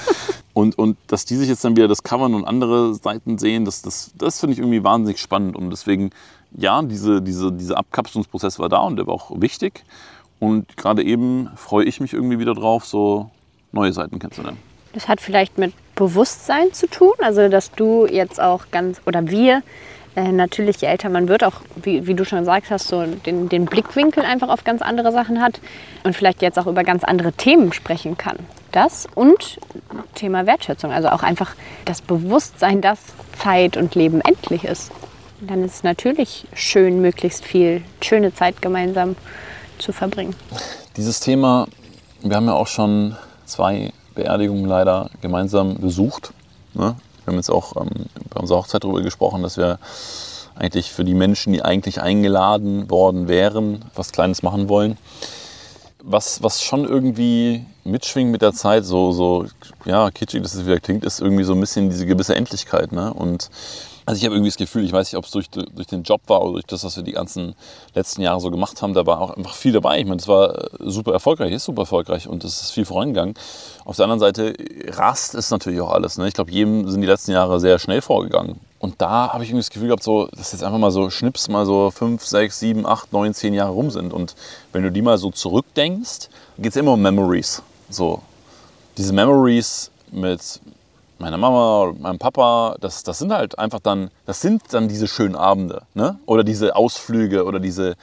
Und, 0.52 0.78
und 0.78 0.96
dass 1.06 1.24
die 1.24 1.36
sich 1.36 1.48
jetzt 1.48 1.64
dann 1.64 1.76
wieder 1.76 1.88
das 1.88 2.02
covern 2.02 2.34
und 2.34 2.44
andere 2.44 2.94
Seiten 2.94 3.38
sehen, 3.38 3.64
das, 3.64 3.82
das, 3.82 4.12
das 4.16 4.40
finde 4.40 4.54
ich 4.54 4.58
irgendwie 4.58 4.82
wahnsinnig 4.82 5.20
spannend. 5.20 5.56
Und 5.56 5.70
deswegen, 5.70 6.10
ja, 6.52 6.82
diese, 6.82 7.22
diese, 7.22 7.52
dieser 7.52 7.78
Abkapselungsprozess 7.78 8.58
war 8.58 8.68
da 8.68 8.78
und 8.78 8.96
der 8.96 9.06
war 9.06 9.14
auch 9.14 9.30
wichtig. 9.40 9.84
Und 10.38 10.76
gerade 10.76 11.04
eben 11.04 11.50
freue 11.56 11.84
ich 11.84 12.00
mich 12.00 12.12
irgendwie 12.12 12.38
wieder 12.38 12.54
drauf, 12.54 12.84
so 12.84 13.30
neue 13.72 13.92
Seiten 13.92 14.18
kennenzulernen. 14.18 14.58
Das 14.92 15.06
hat 15.06 15.20
vielleicht 15.20 15.58
mit 15.58 15.72
Bewusstsein 15.94 16.72
zu 16.72 16.88
tun, 16.88 17.12
also 17.18 17.48
dass 17.48 17.70
du 17.70 18.06
jetzt 18.06 18.40
auch 18.40 18.66
ganz, 18.70 19.00
oder 19.06 19.28
wir, 19.28 19.62
äh, 20.16 20.32
natürlich 20.32 20.80
je 20.80 20.88
älter 20.88 21.08
man 21.08 21.28
wird, 21.28 21.44
auch 21.44 21.60
wie, 21.76 22.06
wie 22.06 22.14
du 22.14 22.24
schon 22.24 22.40
gesagt 22.40 22.70
hast, 22.70 22.88
so 22.88 23.04
den, 23.04 23.48
den 23.48 23.66
Blickwinkel 23.66 24.24
einfach 24.24 24.48
auf 24.48 24.64
ganz 24.64 24.82
andere 24.82 25.12
Sachen 25.12 25.40
hat 25.40 25.60
und 26.04 26.16
vielleicht 26.16 26.42
jetzt 26.42 26.58
auch 26.58 26.66
über 26.66 26.82
ganz 26.82 27.04
andere 27.04 27.32
Themen 27.32 27.72
sprechen 27.72 28.16
kann. 28.16 28.36
Das 28.72 29.06
und 29.14 29.58
Thema 30.14 30.46
Wertschätzung, 30.46 30.92
also 30.92 31.08
auch 31.08 31.22
einfach 31.22 31.54
das 31.84 32.02
Bewusstsein, 32.02 32.80
dass 32.80 32.98
Zeit 33.38 33.76
und 33.76 33.94
Leben 33.94 34.20
endlich 34.20 34.64
ist. 34.64 34.90
Dann 35.40 35.64
ist 35.64 35.76
es 35.76 35.82
natürlich 35.82 36.46
schön, 36.54 37.00
möglichst 37.00 37.44
viel 37.44 37.82
schöne 38.02 38.34
Zeit 38.34 38.60
gemeinsam 38.60 39.16
zu 39.78 39.92
verbringen. 39.92 40.34
Dieses 40.96 41.20
Thema, 41.20 41.66
wir 42.22 42.36
haben 42.36 42.46
ja 42.46 42.52
auch 42.52 42.66
schon 42.66 43.16
zwei 43.46 43.92
Beerdigungen 44.14 44.66
leider 44.66 45.08
gemeinsam 45.22 45.76
besucht. 45.78 46.32
Ne? 46.74 46.94
Wir 47.30 47.34
haben 47.34 47.38
jetzt 47.38 47.50
auch 47.50 47.76
ähm, 47.76 48.06
bei 48.34 48.40
unserer 48.40 48.58
Hochzeit 48.58 48.82
darüber 48.82 49.02
gesprochen, 49.02 49.44
dass 49.44 49.56
wir 49.56 49.78
eigentlich 50.56 50.90
für 50.90 51.04
die 51.04 51.14
Menschen, 51.14 51.52
die 51.52 51.62
eigentlich 51.62 52.02
eingeladen 52.02 52.90
worden 52.90 53.28
wären, 53.28 53.84
was 53.94 54.10
Kleines 54.10 54.42
machen 54.42 54.68
wollen. 54.68 54.98
Was, 56.02 56.42
was 56.42 56.60
schon 56.60 56.88
irgendwie 56.88 57.64
mitschwingt 57.84 58.32
mit 58.32 58.42
der 58.42 58.52
Zeit, 58.52 58.84
so, 58.84 59.12
so 59.12 59.46
ja, 59.84 60.10
kitschig, 60.10 60.42
dass 60.42 60.54
es 60.54 60.66
wieder 60.66 60.80
klingt, 60.80 61.04
ist 61.04 61.20
irgendwie 61.20 61.44
so 61.44 61.52
ein 61.52 61.60
bisschen 61.60 61.88
diese 61.88 62.04
gewisse 62.04 62.34
Endlichkeit. 62.34 62.90
Ne? 62.90 63.14
Und 63.14 63.48
also 64.10 64.18
ich 64.18 64.24
habe 64.24 64.34
irgendwie 64.34 64.50
das 64.50 64.56
Gefühl, 64.56 64.84
ich 64.84 64.92
weiß 64.92 65.12
nicht, 65.12 65.16
ob 65.16 65.24
es 65.24 65.30
durch, 65.30 65.48
durch 65.50 65.86
den 65.86 66.02
Job 66.02 66.22
war 66.26 66.42
oder 66.42 66.54
durch 66.54 66.66
das, 66.66 66.82
was 66.82 66.96
wir 66.96 67.04
die 67.04 67.12
ganzen 67.12 67.54
letzten 67.94 68.22
Jahre 68.22 68.40
so 68.40 68.50
gemacht 68.50 68.82
haben, 68.82 68.92
da 68.92 69.06
war 69.06 69.20
auch 69.20 69.30
einfach 69.30 69.54
viel 69.54 69.70
dabei. 69.70 70.00
Ich 70.00 70.04
meine, 70.04 70.20
es 70.20 70.26
war 70.26 70.68
super 70.80 71.12
erfolgreich, 71.12 71.52
ist 71.52 71.64
super 71.64 71.82
erfolgreich 71.82 72.26
und 72.26 72.42
es 72.42 72.60
ist 72.60 72.70
viel 72.72 72.84
vorangegangen. 72.84 73.34
Auf 73.84 73.94
der 73.94 74.06
anderen 74.06 74.18
Seite 74.18 74.54
rast 74.88 75.36
ist 75.36 75.52
natürlich 75.52 75.80
auch 75.80 75.92
alles. 75.92 76.18
Ne? 76.18 76.26
Ich 76.26 76.34
glaube, 76.34 76.50
jedem 76.50 76.90
sind 76.90 77.02
die 77.02 77.06
letzten 77.06 77.30
Jahre 77.30 77.60
sehr 77.60 77.78
schnell 77.78 78.02
vorgegangen. 78.02 78.58
Und 78.80 79.00
da 79.00 79.32
habe 79.32 79.44
ich 79.44 79.50
irgendwie 79.50 79.62
das 79.62 79.70
Gefühl 79.70 79.86
gehabt, 79.86 80.02
so, 80.02 80.26
dass 80.26 80.50
jetzt 80.50 80.64
einfach 80.64 80.80
mal 80.80 80.90
so 80.90 81.08
Schnips 81.08 81.46
mal 81.46 81.64
so 81.64 81.92
fünf, 81.92 82.26
sechs, 82.26 82.58
sieben, 82.58 82.86
acht, 82.86 83.12
neun, 83.12 83.32
zehn 83.32 83.54
Jahre 83.54 83.70
rum 83.70 83.92
sind. 83.92 84.12
Und 84.12 84.34
wenn 84.72 84.82
du 84.82 84.90
die 84.90 85.02
mal 85.02 85.18
so 85.18 85.30
zurückdenkst, 85.30 86.30
geht 86.58 86.70
es 86.70 86.76
immer 86.76 86.94
um 86.94 87.02
Memories. 87.02 87.62
So, 87.88 88.22
diese 88.96 89.12
Memories 89.12 89.92
mit 90.10 90.60
meiner 91.20 91.38
Mama 91.38 91.82
oder 91.82 91.98
meinem 91.98 92.18
Papa, 92.18 92.76
das, 92.80 93.02
das 93.02 93.18
sind 93.18 93.32
halt 93.32 93.58
einfach 93.58 93.80
dann, 93.80 94.10
das 94.26 94.40
sind 94.40 94.62
dann 94.72 94.88
diese 94.88 95.06
schönen 95.06 95.36
Abende, 95.36 95.82
ne? 95.94 96.18
Oder 96.26 96.44
diese 96.44 96.76
Ausflüge 96.76 97.44
oder 97.44 97.60
diese, 97.60 97.96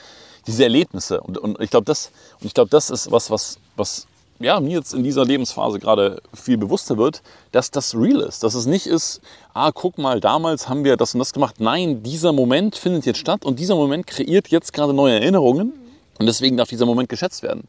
diese 0.45 0.63
Erlebnisse. 0.63 1.21
Und, 1.21 1.37
und 1.37 1.59
ich 1.59 1.69
glaube, 1.69 1.85
das, 1.85 2.11
glaub, 2.53 2.69
das 2.69 2.89
ist 2.89 3.11
was, 3.11 3.29
was, 3.31 3.59
was 3.75 4.07
ja, 4.39 4.59
mir 4.59 4.77
jetzt 4.77 4.93
in 4.93 5.03
dieser 5.03 5.25
Lebensphase 5.25 5.79
gerade 5.79 6.21
viel 6.33 6.57
bewusster 6.57 6.97
wird, 6.97 7.23
dass 7.51 7.71
das 7.71 7.95
real 7.95 8.21
ist. 8.21 8.43
Dass 8.43 8.53
es 8.53 8.67
nicht 8.67 8.85
ist, 8.85 9.19
ah, 9.53 9.71
guck 9.73 9.97
mal, 9.97 10.19
damals 10.19 10.69
haben 10.69 10.83
wir 10.83 10.95
das 10.95 11.15
und 11.15 11.19
das 11.19 11.33
gemacht. 11.33 11.55
Nein, 11.59 12.03
dieser 12.03 12.33
Moment 12.33 12.75
findet 12.75 13.05
jetzt 13.05 13.19
statt 13.19 13.45
und 13.45 13.59
dieser 13.59 13.75
Moment 13.75 14.05
kreiert 14.05 14.49
jetzt 14.49 14.73
gerade 14.73 14.93
neue 14.93 15.15
Erinnerungen. 15.15 15.73
Und 16.19 16.25
deswegen 16.25 16.57
darf 16.57 16.69
dieser 16.69 16.85
Moment 16.85 17.09
geschätzt 17.09 17.43
werden. 17.43 17.67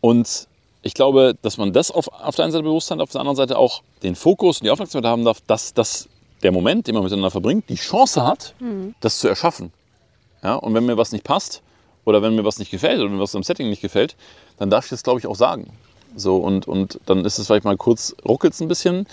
Und 0.00 0.48
ich 0.82 0.94
glaube, 0.94 1.36
dass 1.42 1.56
man 1.56 1.72
das 1.72 1.90
auf, 1.90 2.08
auf 2.08 2.34
der 2.34 2.44
einen 2.44 2.52
Seite 2.52 2.64
bewusst 2.64 2.90
hat, 2.90 3.00
auf 3.00 3.10
der 3.10 3.20
anderen 3.20 3.36
Seite 3.36 3.56
auch 3.56 3.82
den 4.02 4.16
Fokus 4.16 4.60
und 4.60 4.64
die 4.64 4.70
Aufmerksamkeit 4.70 5.10
haben 5.10 5.24
darf, 5.24 5.40
dass, 5.46 5.74
dass 5.74 6.08
der 6.42 6.52
Moment, 6.52 6.88
den 6.88 6.94
man 6.94 7.04
miteinander 7.04 7.30
verbringt, 7.30 7.68
die 7.68 7.76
Chance 7.76 8.26
hat, 8.26 8.54
mhm. 8.58 8.94
das 9.00 9.18
zu 9.18 9.28
erschaffen. 9.28 9.72
Ja, 10.42 10.56
und 10.56 10.74
wenn 10.74 10.84
mir 10.84 10.96
was 10.96 11.12
nicht 11.12 11.24
passt 11.24 11.62
oder 12.04 12.20
wenn 12.20 12.34
mir 12.34 12.44
was 12.44 12.58
nicht 12.58 12.70
gefällt 12.70 12.98
oder 12.98 13.08
wenn 13.08 13.16
mir 13.16 13.22
was 13.22 13.34
im 13.34 13.44
Setting 13.44 13.68
nicht 13.68 13.80
gefällt, 13.80 14.16
dann 14.58 14.70
darf 14.70 14.84
ich 14.84 14.90
das, 14.90 15.04
glaube 15.04 15.20
ich, 15.20 15.26
auch 15.26 15.36
sagen. 15.36 15.72
So, 16.16 16.36
und, 16.36 16.66
und 16.66 16.98
dann 17.06 17.24
ist 17.24 17.38
es 17.38 17.46
vielleicht 17.46 17.64
mal 17.64 17.76
kurz, 17.76 18.14
ruckelt 18.26 18.60
ein 18.60 18.68
bisschen, 18.68 19.06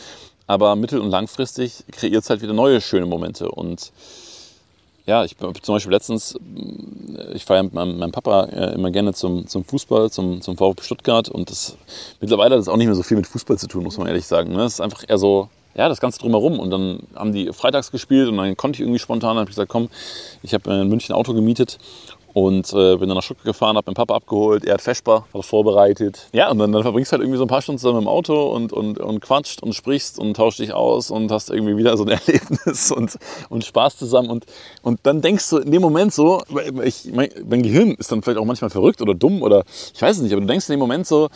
aber 0.48 0.76
mittel- 0.76 1.00
und 1.00 1.12
langfristig 1.12 1.84
kreiert 1.92 2.24
es 2.24 2.30
halt 2.30 2.42
wieder 2.42 2.54
neue 2.54 2.82
schöne 2.82 3.06
Momente. 3.06 3.50
Und 3.50 3.92
ja, 5.10 5.26
ich 5.26 5.36
bin 5.36 5.52
zum 5.62 5.76
Beispiel 5.76 5.92
letztens, 5.92 6.36
äh, 6.36 7.34
ich 7.34 7.44
fahre 7.44 7.64
mit 7.64 7.74
meinem, 7.74 7.98
meinem 7.98 8.12
Papa 8.12 8.44
äh, 8.46 8.76
immer 8.76 8.92
gerne 8.92 9.12
zum, 9.14 9.48
zum 9.48 9.66
Fußball, 9.66 10.12
zum, 10.12 10.42
zum 10.42 10.56
VfB 10.56 10.84
Stuttgart 10.84 11.30
und 11.30 11.50
das, 11.50 11.78
mittlerweile 12.22 12.54
hat 12.54 12.60
das 12.60 12.68
auch 12.68 12.78
nicht 12.78 12.86
mehr 12.86 12.96
so 12.96 13.02
viel 13.02 13.18
mit 13.18 13.26
Fußball 13.26 13.58
zu 13.58 13.68
tun, 13.68 13.84
muss 13.84 13.98
man 13.98 14.06
ehrlich 14.06 14.28
sagen. 14.28 14.54
Ne? 14.54 14.64
Es 14.64 14.74
ist 14.74 14.82
einfach 14.82 15.04
eher 15.08 15.18
so, 15.18 15.50
ja, 15.74 15.90
das 15.90 16.00
Ganze 16.00 16.20
drumherum. 16.20 16.60
Und 16.60 16.70
dann 16.70 17.00
haben 17.16 17.34
die 17.34 17.52
freitags 17.54 17.92
gespielt 17.92 18.30
und 18.30 18.38
dann 18.38 18.56
konnte 18.56 18.78
ich 18.78 18.82
irgendwie 18.82 19.00
spontan, 19.00 19.32
dann 19.32 19.40
habe 19.40 19.50
ich 19.50 19.56
gesagt, 19.56 19.72
komm, 19.72 19.90
ich 20.44 20.54
habe 20.54 20.72
in 20.72 20.90
München 20.90 21.16
ein 21.16 21.20
Auto 21.20 21.34
gemietet 21.34 21.80
und 22.34 22.72
äh, 22.74 22.98
bin 22.98 23.10
dann 23.10 23.16
nach 23.16 23.24
Stuttgart 23.24 23.46
gefahren, 23.46 23.76
habe 23.76 23.88
meinen 23.88 23.96
Papa 23.96 24.16
abgeholt, 24.16 24.66
er 24.66 24.76
hat 24.76 24.82
Vespa 24.82 25.26
war 25.32 25.44
vorbereitet. 25.44 26.28
Ja, 26.32 26.50
und 26.52 26.60
dann, 26.60 26.72
dann 26.72 26.84
verbringst 26.84 27.12
du 27.12 27.14
halt 27.14 27.24
irgendwie 27.24 27.38
so 27.38 27.46
ein 27.46 27.50
paar 27.50 27.62
Stunden 27.62 27.80
zusammen 27.80 28.04
im 28.04 28.08
Auto 28.08 28.50
und, 28.52 28.72
und, 28.72 29.00
und 29.00 29.20
quatscht 29.22 29.64
und 29.64 29.74
sprichst 29.74 30.20
und 30.20 30.36
tauscht 30.36 30.60
dich 30.60 30.74
aus 30.74 31.12
und 31.12 31.32
hast 31.32 31.50
irgendwie 31.50 31.78
wieder 31.78 31.98
so 31.98 32.04
ein 32.04 32.10
Erlebnis 32.28 32.92
und, 32.92 33.18
und 33.50 33.66
Spaß 33.66 33.98
zusammen. 33.98 34.30
Und, 34.30 34.46
und 34.82 35.00
dann 35.04 35.22
denkst 35.22 35.50
du 35.50 35.58
in 35.58 35.72
dem 35.72 35.82
Moment 35.82 36.14
so, 36.14 36.42
ich, 36.84 37.12
mein, 37.14 37.30
mein 37.48 37.64
Gehirn 37.64 37.92
ist 37.92 38.12
dann 38.12 38.22
vielleicht 38.22 38.40
auch 38.40 38.46
manchmal 38.46 38.70
verrückt 38.70 39.02
oder 39.02 39.16
dumm 39.16 39.42
oder 39.42 39.64
ich 39.94 40.02
weiß 40.02 40.18
es 40.18 40.22
nicht, 40.22 40.32
aber 40.32 40.42
du 40.42 40.48
denkst 40.48 40.68
in 40.70 40.74
dem 40.74 40.80
Moment 40.80 41.08
so, 41.08 41.30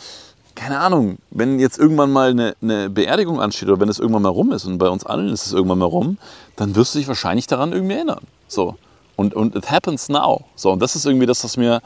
keine 0.54 0.78
Ahnung, 0.78 1.18
wenn 1.30 1.58
jetzt 1.58 1.78
irgendwann 1.78 2.12
mal 2.12 2.30
eine, 2.30 2.54
eine, 2.62 2.88
Beerdigung 2.88 3.40
ansteht 3.40 3.68
oder 3.68 3.80
wenn 3.80 3.88
es 3.88 3.98
irgendwann 3.98 4.22
mal 4.22 4.28
rum 4.28 4.52
ist 4.52 4.64
und 4.64 4.78
bei 4.78 4.88
uns 4.88 5.04
allen 5.04 5.28
ist 5.28 5.46
es 5.46 5.52
irgendwann 5.52 5.78
mal 5.78 5.86
rum, 5.86 6.18
dann 6.56 6.76
wirst 6.76 6.94
du 6.94 6.98
dich 6.98 7.08
wahrscheinlich 7.08 7.46
daran 7.46 7.72
irgendwie 7.72 7.94
erinnern. 7.94 8.22
So. 8.46 8.76
Und, 9.16 9.34
und 9.34 9.54
it 9.54 9.70
happens 9.70 10.08
now. 10.08 10.44
So, 10.56 10.72
und 10.72 10.80
das 10.80 10.96
ist 10.96 11.06
irgendwie 11.06 11.26
das, 11.26 11.44
was 11.44 11.56
mir, 11.56 11.80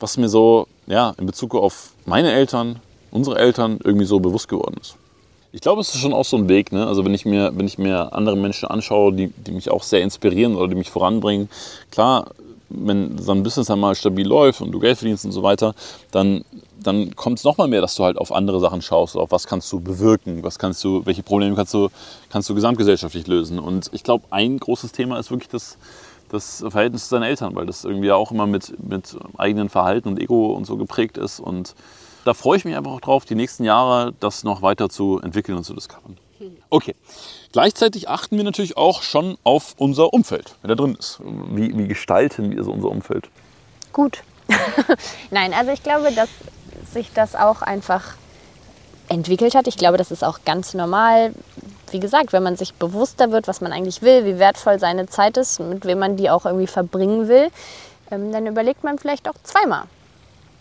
was 0.00 0.16
mir 0.16 0.28
so, 0.28 0.68
ja, 0.86 1.14
in 1.18 1.26
Bezug 1.26 1.54
auf 1.54 1.90
meine 2.06 2.32
Eltern, 2.32 2.80
unsere 3.10 3.38
Eltern 3.38 3.78
irgendwie 3.82 4.06
so 4.06 4.20
bewusst 4.20 4.48
geworden 4.48 4.76
ist. 4.80 4.96
Ich 5.50 5.62
glaube, 5.62 5.80
es 5.80 5.94
ist 5.94 6.00
schon 6.00 6.12
auch 6.12 6.26
so 6.26 6.36
ein 6.36 6.48
Weg. 6.48 6.72
Ne? 6.72 6.86
Also 6.86 7.04
wenn 7.04 7.14
ich 7.14 7.24
mir, 7.24 7.52
wenn 7.54 7.66
ich 7.66 7.78
mir 7.78 8.12
andere 8.12 8.36
Menschen 8.36 8.68
anschaue, 8.68 9.12
die, 9.12 9.28
die 9.28 9.52
mich 9.52 9.70
auch 9.70 9.82
sehr 9.82 10.02
inspirieren 10.02 10.56
oder 10.56 10.68
die 10.68 10.74
mich 10.74 10.90
voranbringen, 10.90 11.48
klar, 11.90 12.26
wenn 12.70 13.16
so 13.18 13.32
ein 13.32 13.42
Business 13.42 13.68
dann 13.68 13.80
mal 13.80 13.94
stabil 13.94 14.26
läuft 14.26 14.60
und 14.60 14.72
du 14.72 14.78
Geld 14.78 14.98
verdienst 14.98 15.24
und 15.24 15.32
so 15.32 15.42
weiter, 15.42 15.74
dann, 16.10 16.44
dann 16.82 17.16
kommt 17.16 17.38
es 17.38 17.44
nochmal 17.44 17.68
mehr, 17.68 17.80
dass 17.80 17.94
du 17.94 18.04
halt 18.04 18.18
auf 18.18 18.30
andere 18.30 18.60
Sachen 18.60 18.82
schaust, 18.82 19.16
auf 19.16 19.30
was 19.30 19.46
kannst 19.46 19.72
du 19.72 19.80
bewirken, 19.80 20.42
was 20.42 20.58
kannst 20.58 20.84
du, 20.84 21.04
welche 21.06 21.22
Probleme 21.22 21.56
kannst 21.56 21.72
du, 21.72 21.88
kannst 22.28 22.48
du 22.50 22.54
gesamtgesellschaftlich 22.54 23.26
lösen. 23.26 23.58
Und 23.58 23.88
ich 23.92 24.02
glaube, 24.04 24.26
ein 24.30 24.58
großes 24.58 24.92
Thema 24.92 25.18
ist 25.18 25.30
wirklich 25.30 25.48
das, 25.48 25.78
das 26.28 26.64
Verhältnis 26.68 27.04
zu 27.04 27.10
seinen 27.10 27.24
Eltern, 27.24 27.54
weil 27.54 27.66
das 27.66 27.84
irgendwie 27.84 28.12
auch 28.12 28.30
immer 28.30 28.46
mit, 28.46 28.74
mit 28.82 29.16
eigenen 29.36 29.68
Verhalten 29.68 30.08
und 30.08 30.20
Ego 30.20 30.52
und 30.52 30.64
so 30.64 30.76
geprägt 30.76 31.18
ist. 31.18 31.40
Und 31.40 31.74
da 32.24 32.34
freue 32.34 32.58
ich 32.58 32.64
mich 32.64 32.76
einfach 32.76 33.00
drauf, 33.00 33.24
die 33.24 33.34
nächsten 33.34 33.64
Jahre 33.64 34.14
das 34.20 34.44
noch 34.44 34.62
weiter 34.62 34.88
zu 34.88 35.20
entwickeln 35.20 35.56
und 35.56 35.64
zu 35.64 35.74
discovern. 35.74 36.16
Okay. 36.70 36.94
Gleichzeitig 37.50 38.08
achten 38.08 38.36
wir 38.36 38.44
natürlich 38.44 38.76
auch 38.76 39.02
schon 39.02 39.38
auf 39.42 39.74
unser 39.78 40.12
Umfeld, 40.12 40.54
wer 40.60 40.68
da 40.68 40.74
drin 40.74 40.94
ist. 40.98 41.18
Wie, 41.24 41.76
wie 41.76 41.88
gestalten 41.88 42.50
wir 42.50 42.62
so 42.62 42.70
unser 42.70 42.90
Umfeld? 42.90 43.30
Gut. 43.92 44.22
Nein, 45.30 45.54
also 45.54 45.72
ich 45.72 45.82
glaube, 45.82 46.12
dass 46.12 46.28
sich 46.92 47.12
das 47.12 47.34
auch 47.34 47.62
einfach 47.62 48.14
entwickelt 49.08 49.54
hat. 49.54 49.66
Ich 49.66 49.76
glaube, 49.76 49.96
das 49.96 50.10
ist 50.10 50.24
auch 50.24 50.40
ganz 50.44 50.74
normal 50.74 51.32
wie 51.92 52.00
gesagt, 52.00 52.32
wenn 52.32 52.42
man 52.42 52.56
sich 52.56 52.74
bewusster 52.74 53.32
wird, 53.32 53.48
was 53.48 53.60
man 53.60 53.72
eigentlich 53.72 54.02
will, 54.02 54.24
wie 54.24 54.38
wertvoll 54.38 54.78
seine 54.78 55.06
Zeit 55.06 55.36
ist, 55.36 55.60
mit 55.60 55.84
wem 55.84 55.98
man 55.98 56.16
die 56.16 56.30
auch 56.30 56.46
irgendwie 56.46 56.66
verbringen 56.66 57.28
will, 57.28 57.48
ähm, 58.10 58.32
dann 58.32 58.46
überlegt 58.46 58.84
man 58.84 58.98
vielleicht 58.98 59.28
auch 59.28 59.34
zweimal, 59.42 59.84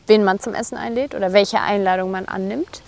wen 0.08 0.24
man 0.24 0.39
zum 0.39 0.54
Essen 0.54 0.78
einlädt 0.78 1.16
oder 1.16 1.34
welche 1.34 1.62
Einladung 1.62 2.12
man 2.12 2.26
annimmt. 2.26 2.82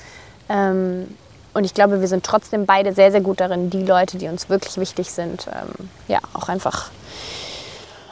Ähm, 0.50 1.16
und 1.54 1.64
ich 1.64 1.74
glaube, 1.74 2.00
wir 2.00 2.08
sind 2.08 2.26
trotzdem 2.26 2.66
beide 2.66 2.94
sehr, 2.94 3.12
sehr 3.12 3.22
gut 3.22 3.40
darin, 3.40 3.70
die 3.70 3.84
Leute, 3.84 4.18
die 4.18 4.28
uns 4.28 4.50
wirklich 4.50 4.78
wichtig 4.78 5.12
sind, 5.12 5.48
ähm, 5.48 5.90
ja, 6.08 6.20
auch 6.34 6.48
einfach 6.48 6.92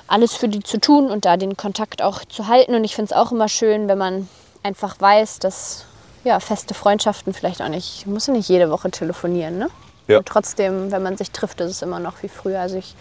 alles 0.08 0.36
für 0.36 0.48
die 0.48 0.62
zu 0.62 0.80
tun 0.80 1.12
und 1.12 1.26
da 1.26 1.38
den 1.38 1.58
Kontakt 1.58 2.02
auch 2.02 2.24
zu 2.26 2.48
halten. 2.48 2.76
Und 2.76 2.84
ich 2.84 2.96
finde 2.96 3.14
es 3.14 3.18
auch 3.18 3.32
immer 3.32 3.50
schön, 3.50 3.88
wenn 3.88 3.98
man 3.98 4.30
einfach 4.64 5.00
weiß, 5.00 5.40
dass 5.40 5.86
ja, 6.28 6.40
feste 6.40 6.74
Freundschaften 6.74 7.34
vielleicht 7.34 7.62
auch 7.62 7.70
nicht, 7.70 8.06
muss 8.06 8.28
ja 8.28 8.34
nicht 8.34 8.50
jede 8.50 8.70
Woche 8.70 8.92
telefonieren, 8.92 9.58
ne? 9.58 9.70
Ja. 10.08 10.20
Und 10.20 10.26
trotzdem, 10.26 10.92
wenn 10.92 11.04
man 11.04 11.18
sich 11.18 11.32
trifft, 11.32 11.60
ist 11.62 11.72
es 11.72 11.82
immer 11.82 12.00
noch 12.00 12.22
wie 12.24 12.30
früher. 12.30 12.60
Also 12.60 12.78
ich 12.78 12.96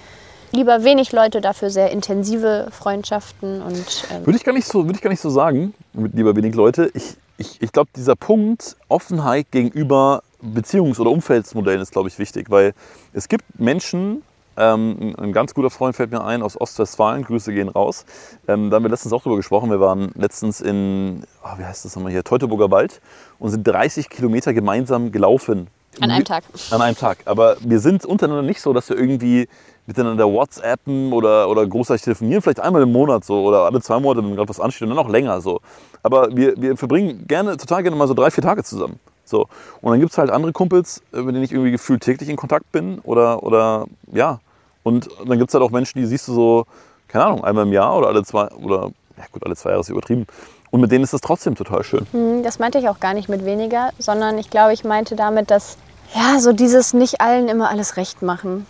lieber 0.52 0.84
wenig 0.84 1.12
Leute, 1.12 1.40
dafür 1.40 1.70
sehr 1.70 1.90
intensive 1.90 2.68
Freundschaften. 2.70 3.62
Und, 3.62 4.06
ähm 4.10 4.26
würde, 4.26 4.36
ich 4.36 4.44
gar 4.44 4.52
nicht 4.52 4.66
so, 4.66 4.84
würde 4.84 4.96
ich 4.96 5.02
gar 5.02 5.10
nicht 5.10 5.20
so 5.20 5.30
sagen, 5.30 5.74
mit 5.92 6.14
lieber 6.14 6.34
wenig 6.34 6.54
Leute. 6.54 6.90
Ich, 6.94 7.16
ich, 7.38 7.62
ich 7.62 7.72
glaube, 7.72 7.90
dieser 7.94 8.16
Punkt 8.16 8.76
Offenheit 8.88 9.50
gegenüber 9.50 10.22
Beziehungs- 10.42 10.98
oder 11.00 11.10
Umfeldsmodellen 11.10 11.80
ist, 11.80 11.92
glaube 11.92 12.08
ich, 12.08 12.18
wichtig, 12.18 12.50
weil 12.50 12.74
es 13.12 13.28
gibt 13.28 13.44
Menschen, 13.58 14.22
ähm, 14.57 15.14
ein 15.18 15.32
ganz 15.32 15.54
guter 15.54 15.70
Freund 15.70 15.96
fällt 15.96 16.11
mir 16.11 16.24
ein 16.24 16.42
aus 16.42 16.61
Ostwestfalen, 16.61 17.22
Grüße 17.24 17.52
gehen 17.52 17.68
raus. 17.68 18.04
Ähm, 18.48 18.70
da 18.70 18.76
haben 18.76 18.84
wir 18.84 18.90
letztens 18.90 19.12
auch 19.12 19.22
drüber 19.22 19.36
gesprochen. 19.36 19.70
Wir 19.70 19.80
waren 19.80 20.12
letztens 20.14 20.61
in, 20.61 21.24
oh, 21.44 21.59
wie 21.59 21.64
heißt 21.64 21.84
das 21.84 21.96
nochmal 21.96 22.12
hier, 22.12 22.24
Teutoburger 22.24 22.70
Wald 22.70 23.00
und 23.38 23.50
sind 23.50 23.66
30 23.66 24.09
Kilometer 24.09 24.54
gemeinsam 24.54 25.12
gelaufen 25.12 25.68
An 26.00 26.11
einem 26.11 26.24
Tag. 26.24 26.44
An 26.70 26.82
einem 26.82 26.96
Tag. 26.96 27.18
Aber 27.24 27.57
wir 27.61 27.80
sind 27.80 28.04
untereinander 28.04 28.42
nicht 28.42 28.61
so, 28.61 28.72
dass 28.72 28.88
wir 28.88 28.96
irgendwie 28.96 29.48
miteinander 29.86 30.26
WhatsAppen 30.26 31.12
oder, 31.12 31.48
oder 31.48 31.66
großartig 31.66 32.02
telefonieren, 32.02 32.42
vielleicht 32.42 32.61
einmal 32.61 32.82
im 32.82 32.92
Monat 32.92 33.24
so 33.24 33.44
oder 33.44 33.61
alle 33.61 33.80
zwei 33.80 34.00
Monate, 34.00 34.26
wenn 34.26 34.34
gerade 34.34 34.48
was 34.48 34.61
ansteht 34.61 34.82
und 34.82 34.96
dann 34.96 35.04
auch 35.04 35.09
länger 35.09 35.40
so. 35.40 35.61
Aber 36.02 36.36
wir, 36.36 36.54
wir 36.57 36.76
verbringen 36.76 37.26
gerne, 37.26 37.57
total 37.57 37.82
gerne 37.82 37.96
mal 37.96 38.09
so 38.09 38.14
drei, 38.14 38.30
vier 38.30 38.42
Tage 38.42 38.64
zusammen. 38.64 38.98
So. 39.24 39.48
Und 39.80 39.90
dann 39.90 40.00
gibt 40.00 40.12
es 40.12 40.18
halt 40.18 40.30
andere 40.30 40.52
Kumpels, 40.52 41.02
äh, 41.12 41.18
mit 41.18 41.34
denen 41.34 41.44
ich 41.44 41.52
irgendwie 41.52 41.72
gefühlt 41.72 42.02
täglich 42.02 42.28
in 42.28 42.36
Kontakt 42.36 42.70
bin 42.72 42.98
oder, 43.00 43.42
oder 43.42 43.86
ja. 44.12 44.40
Und 44.87 45.09
dann 45.26 45.37
gibt 45.37 45.51
es 45.51 45.55
halt 45.55 45.64
auch 45.64 45.72
Menschen, 45.72 45.99
die 45.99 46.07
siehst 46.07 46.28
du 46.28 46.32
so, 46.32 46.64
keine 47.09 47.24
Ahnung, 47.24 47.43
einmal 47.43 47.66
im 47.66 47.72
Jahr 47.72 47.99
oder 47.99 48.07
alle 48.07 48.22
zwei, 48.22 48.47
oder 48.51 48.93
ja 49.18 49.24
gut, 49.32 49.45
alle 49.45 49.57
zwei 49.57 49.70
Jahre 49.70 49.80
ist 49.80 49.89
übertrieben. 49.89 50.28
Und 50.70 50.80
mit 50.80 50.93
denen 50.93 51.03
ist 51.03 51.12
das 51.12 51.20
trotzdem 51.22 51.57
total 51.57 51.82
schön. 51.82 52.07
Hm, 52.12 52.45
das 52.45 52.61
meinte 52.61 52.78
ich 52.78 52.89
auch 52.89 53.01
gar 53.01 53.12
nicht 53.12 53.28
mit 53.28 53.45
weniger, 53.45 53.91
sondern 53.99 54.39
ich 54.39 54.49
glaube, 54.49 54.72
ich 54.74 54.84
meinte 54.84 55.16
damit, 55.16 55.51
dass 55.51 55.76
ja, 56.14 56.39
so 56.39 56.53
dieses 56.53 56.95
nicht 56.95 57.20
allen 57.20 57.49
immer 57.49 57.68
alles 57.68 57.97
recht 57.97 58.22
machen. 58.22 58.64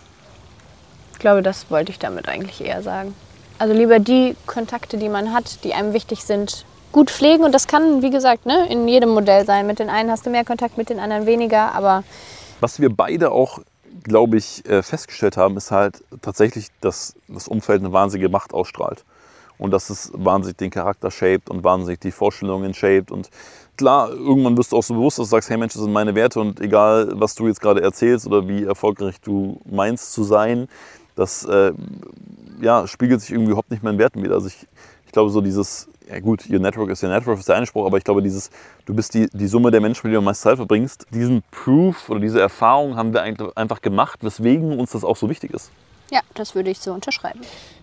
Ich 1.13 1.19
glaube, 1.19 1.43
das 1.43 1.69
wollte 1.69 1.91
ich 1.91 1.99
damit 1.99 2.27
eigentlich 2.27 2.61
eher 2.61 2.81
sagen. 2.81 3.13
Also 3.59 3.75
lieber 3.75 3.99
die 3.99 4.35
Kontakte, 4.47 4.97
die 4.97 5.09
man 5.09 5.33
hat, 5.33 5.63
die 5.63 5.75
einem 5.75 5.93
wichtig 5.93 6.23
sind, 6.23 6.65
gut 6.91 7.11
pflegen. 7.11 7.43
Und 7.43 7.53
das 7.53 7.67
kann, 7.67 8.01
wie 8.01 8.09
gesagt, 8.09 8.47
ne, 8.47 8.67
in 8.71 8.87
jedem 8.87 9.09
Modell 9.09 9.45
sein. 9.45 9.67
Mit 9.67 9.77
den 9.77 9.91
einen 9.91 10.09
hast 10.09 10.25
du 10.25 10.31
mehr 10.31 10.45
Kontakt, 10.45 10.79
mit 10.79 10.89
den 10.89 10.99
anderen 10.99 11.27
weniger. 11.27 11.75
Aber 11.75 12.03
was 12.59 12.79
wir 12.81 12.89
beide 12.89 13.29
auch, 13.29 13.59
glaube 14.07 14.37
ich, 14.37 14.65
äh, 14.67 14.81
festgestellt 14.81 15.37
haben, 15.37 15.57
ist 15.57 15.71
halt 15.71 16.03
tatsächlich, 16.21 16.67
dass 16.81 17.15
das 17.27 17.47
Umfeld 17.47 17.81
eine 17.81 17.93
wahnsinnige 17.93 18.29
Macht 18.29 18.53
ausstrahlt. 18.53 19.03
Und 19.59 19.71
dass 19.71 19.89
es 19.89 20.11
wahnsinnig 20.13 20.57
den 20.57 20.69
Charakter 20.69 21.09
shaped 21.09 21.49
und 21.49 21.63
wahnsinnig 21.63 21.99
die 21.99 22.11
Vorstellungen 22.11 22.75
shaped. 22.75 23.11
Und 23.11 23.29
klar, 23.75 24.09
irgendwann 24.11 24.55
wirst 24.55 24.71
du 24.71 24.77
auch 24.77 24.83
so 24.83 24.93
bewusst, 24.93 25.17
dass 25.17 25.27
du 25.27 25.31
sagst, 25.31 25.49
hey 25.49 25.57
Mensch, 25.57 25.73
das 25.73 25.81
sind 25.81 25.91
meine 25.91 26.13
Werte 26.13 26.39
und 26.39 26.59
egal, 26.59 27.11
was 27.15 27.33
du 27.35 27.47
jetzt 27.47 27.59
gerade 27.59 27.81
erzählst 27.81 28.27
oder 28.27 28.47
wie 28.47 28.63
erfolgreich 28.63 29.19
du 29.19 29.59
meinst 29.65 30.13
zu 30.13 30.23
sein, 30.23 30.67
das 31.15 31.43
äh, 31.45 31.73
ja, 32.61 32.85
spiegelt 32.87 33.21
sich 33.21 33.31
irgendwie 33.31 33.51
überhaupt 33.51 33.71
nicht 33.71 33.81
mehr 33.81 33.91
in 33.91 33.99
Werten 33.99 34.23
wieder. 34.23 34.35
Also 34.35 34.47
ich, 34.47 34.67
ich 35.05 35.11
glaube, 35.11 35.31
so 35.31 35.41
dieses, 35.41 35.89
ja 36.09 36.19
gut, 36.19 36.49
your 36.49 36.59
network 36.59 36.89
ist 36.89 37.03
your 37.03 37.09
network, 37.09 37.39
ist 37.39 37.49
der 37.49 37.55
eine 37.55 37.65
Spruch, 37.65 37.85
aber 37.85 37.97
ich 37.97 38.03
glaube, 38.03 38.21
dieses, 38.21 38.49
du 38.85 38.93
bist 38.93 39.13
die, 39.13 39.27
die 39.31 39.47
Summe 39.47 39.71
der 39.71 39.81
Menschen, 39.81 40.07
mit 40.07 40.13
denen 40.13 40.23
du 40.23 40.25
meist 40.25 40.41
Zeit 40.41 40.57
verbringst, 40.57 41.05
diesen 41.11 41.43
Proof 41.51 42.09
oder 42.09 42.19
diese 42.19 42.39
Erfahrung 42.39 42.95
haben 42.95 43.13
wir 43.13 43.23
einfach 43.55 43.81
gemacht, 43.81 44.19
weswegen 44.23 44.79
uns 44.79 44.91
das 44.91 45.03
auch 45.03 45.17
so 45.17 45.29
wichtig 45.29 45.51
ist. 45.51 45.71
Ja, 46.11 46.21
das 46.35 46.55
würde 46.55 46.69
ich 46.69 46.79
so 46.79 46.93
unterschreiben. 46.93 47.41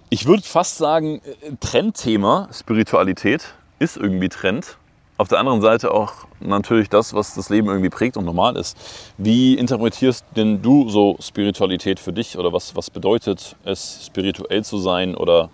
Ich 0.09 0.27
würde 0.27 0.43
fast 0.43 0.79
sagen, 0.79 1.21
äh, 1.43 1.53
Trendthema 1.61 2.49
Spiritualität 2.53 3.55
ist 3.79 3.97
irgendwie 3.97 4.29
Trend. 4.29 4.79
Auf 5.17 5.29
der 5.29 5.39
anderen 5.39 5.61
Seite 5.61 5.93
auch 5.93 6.13
natürlich 6.41 6.89
das, 6.89 7.15
was 7.15 7.35
das 7.35 7.49
Leben 7.49 7.69
irgendwie 7.69 7.91
prägt 7.91 8.17
und 8.17 8.25
normal 8.25 8.57
ist. 8.57 8.77
Wie 9.17 9.55
interpretierst 9.55 10.25
denn 10.37 10.61
du 10.61 10.89
so 10.89 11.17
Spiritualität 11.21 12.01
für 12.01 12.13
dich 12.13 12.37
oder 12.37 12.53
was, 12.53 12.75
was 12.75 12.91
bedeutet 12.91 13.55
es, 13.65 14.07
spirituell 14.07 14.65
zu 14.65 14.79
sein 14.79 15.15
oder 15.15 15.51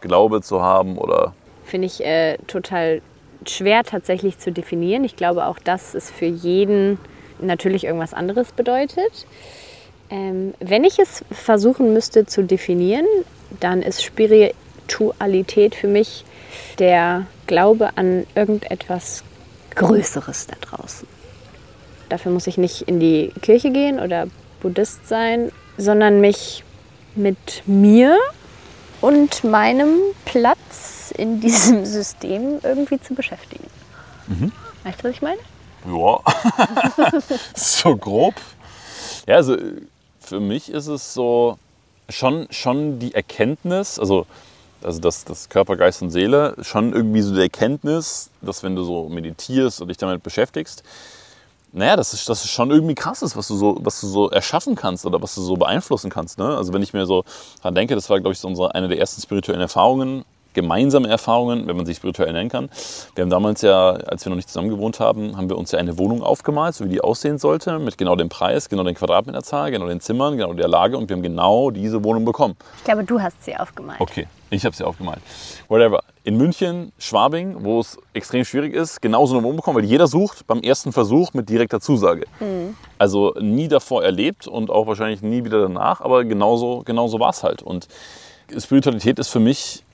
Glaube 0.00 0.40
zu 0.40 0.62
haben 0.62 0.96
oder? 0.96 1.34
Finde 1.64 1.86
ich 1.86 2.04
äh, 2.04 2.36
total 2.46 3.00
schwer 3.46 3.84
tatsächlich 3.84 4.38
zu 4.38 4.52
definieren. 4.52 5.04
Ich 5.04 5.16
glaube 5.16 5.46
auch, 5.46 5.58
dass 5.58 5.94
es 5.94 6.10
für 6.10 6.26
jeden 6.26 6.98
natürlich 7.40 7.84
irgendwas 7.84 8.14
anderes 8.14 8.52
bedeutet. 8.52 9.26
Ähm, 10.10 10.54
wenn 10.60 10.84
ich 10.84 10.98
es 10.98 11.24
versuchen 11.30 11.92
müsste 11.92 12.26
zu 12.26 12.42
definieren, 12.42 13.06
dann 13.60 13.82
ist 13.82 14.02
Spiritualität 14.02 15.74
für 15.74 15.88
mich 15.88 16.24
der 16.78 17.26
Glaube 17.46 17.96
an 17.96 18.26
irgendetwas 18.34 19.24
Größeres 19.74 20.46
da 20.46 20.56
draußen. 20.60 21.08
Dafür 22.08 22.32
muss 22.32 22.46
ich 22.46 22.58
nicht 22.58 22.82
in 22.82 23.00
die 23.00 23.32
Kirche 23.42 23.70
gehen 23.70 23.98
oder 23.98 24.28
Buddhist 24.60 25.08
sein, 25.08 25.50
sondern 25.76 26.20
mich 26.20 26.64
mit 27.16 27.62
mir 27.66 28.16
und 29.00 29.44
meinem 29.44 29.98
Platz 30.24 30.93
in 31.16 31.40
diesem 31.42 31.84
System 31.84 32.60
irgendwie 32.62 33.00
zu 33.00 33.14
beschäftigen. 33.14 33.66
Mhm. 34.26 34.52
Weißt 34.84 35.00
du, 35.00 35.04
was 35.04 35.14
ich 35.14 35.22
meine? 35.22 35.40
Ja, 35.86 36.20
so 37.54 37.96
grob. 37.96 38.34
Ja, 39.26 39.36
also 39.36 39.56
für 40.20 40.40
mich 40.40 40.70
ist 40.70 40.86
es 40.86 41.12
so 41.12 41.58
schon, 42.08 42.46
schon 42.50 42.98
die 42.98 43.14
Erkenntnis, 43.14 43.98
also 43.98 44.26
also 44.84 45.00
das, 45.00 45.24
das 45.24 45.48
Körper, 45.48 45.76
Geist 45.76 46.02
und 46.02 46.10
Seele, 46.10 46.54
schon 46.60 46.92
irgendwie 46.92 47.22
so 47.22 47.34
die 47.34 47.40
Erkenntnis, 47.40 48.30
dass 48.42 48.62
wenn 48.62 48.76
du 48.76 48.84
so 48.84 49.08
meditierst 49.08 49.80
und 49.80 49.88
dich 49.88 49.96
damit 49.96 50.22
beschäftigst, 50.22 50.82
naja, 51.72 51.96
das 51.96 52.12
ist, 52.14 52.28
das 52.28 52.44
ist 52.44 52.50
schon 52.50 52.70
irgendwie 52.70 52.94
krass 52.94 53.22
ist, 53.22 53.36
was 53.36 53.48
du 53.48 53.56
so, 53.56 53.78
was 53.80 54.00
du 54.00 54.06
so 54.06 54.30
erschaffen 54.30 54.76
kannst 54.76 55.06
oder 55.06 55.20
was 55.20 55.34
du 55.34 55.40
so 55.40 55.56
beeinflussen 55.56 56.08
kannst. 56.08 56.38
Ne? 56.38 56.56
Also 56.56 56.72
wenn 56.72 56.82
ich 56.82 56.92
mir 56.92 57.04
so 57.04 57.24
daran 57.58 57.74
denke, 57.74 57.96
das 57.96 58.08
war, 58.10 58.20
glaube 58.20 58.32
ich, 58.32 58.38
so 58.38 58.46
unsere, 58.46 58.74
eine 58.74 58.86
der 58.86 58.98
ersten 58.98 59.20
spirituellen 59.20 59.60
Erfahrungen, 59.60 60.24
gemeinsame 60.54 61.08
Erfahrungen, 61.08 61.66
wenn 61.66 61.76
man 61.76 61.86
sich 61.86 61.98
spirituell 61.98 62.32
nennen 62.32 62.48
kann. 62.48 62.70
Wir 63.14 63.22
haben 63.22 63.30
damals 63.30 63.62
ja, 63.62 63.90
als 63.90 64.24
wir 64.24 64.30
noch 64.30 64.36
nicht 64.36 64.48
zusammen 64.48 64.70
gewohnt 64.70 65.00
haben, 65.00 65.36
haben 65.36 65.48
wir 65.48 65.58
uns 65.58 65.72
ja 65.72 65.78
eine 65.78 65.98
Wohnung 65.98 66.22
aufgemalt, 66.22 66.74
so 66.74 66.84
wie 66.84 66.88
die 66.88 67.00
aussehen 67.00 67.38
sollte, 67.38 67.78
mit 67.78 67.98
genau 67.98 68.16
dem 68.16 68.28
Preis, 68.28 68.68
genau 68.68 68.84
den 68.84 68.94
Quadratmeterzahl, 68.94 69.70
genau 69.70 69.86
den 69.86 70.00
Zimmern, 70.00 70.36
genau 70.36 70.52
der 70.54 70.68
Lage 70.68 70.96
und 70.96 71.08
wir 71.08 71.16
haben 71.16 71.22
genau 71.22 71.70
diese 71.70 72.02
Wohnung 72.04 72.24
bekommen. 72.24 72.56
Ich 72.78 72.84
glaube, 72.84 73.04
du 73.04 73.20
hast 73.20 73.44
sie 73.44 73.56
aufgemalt. 73.56 74.00
Okay, 74.00 74.26
ich 74.50 74.64
habe 74.64 74.74
sie 74.74 74.84
aufgemalt. 74.84 75.20
Whatever. 75.68 76.00
In 76.22 76.36
München, 76.36 76.92
Schwabing, 76.98 77.64
wo 77.64 77.80
es 77.80 77.98
extrem 78.14 78.44
schwierig 78.44 78.74
ist, 78.74 79.02
genauso 79.02 79.34
eine 79.34 79.42
Wohnung 79.44 79.56
bekommen, 79.56 79.76
weil 79.76 79.84
jeder 79.84 80.06
sucht 80.06 80.46
beim 80.46 80.60
ersten 80.60 80.92
Versuch 80.92 81.34
mit 81.34 81.50
direkter 81.50 81.80
Zusage. 81.80 82.26
Mhm. 82.40 82.76
Also 82.98 83.34
nie 83.40 83.68
davor 83.68 84.04
erlebt 84.04 84.46
und 84.46 84.70
auch 84.70 84.86
wahrscheinlich 84.86 85.20
nie 85.20 85.44
wieder 85.44 85.60
danach, 85.60 86.00
aber 86.00 86.24
genauso, 86.24 86.82
genauso 86.84 87.20
war 87.20 87.30
es 87.30 87.42
halt. 87.42 87.62
Und 87.62 87.88
Spiritualität 88.58 89.18
ist 89.18 89.28
für 89.28 89.40
mich 89.40 89.84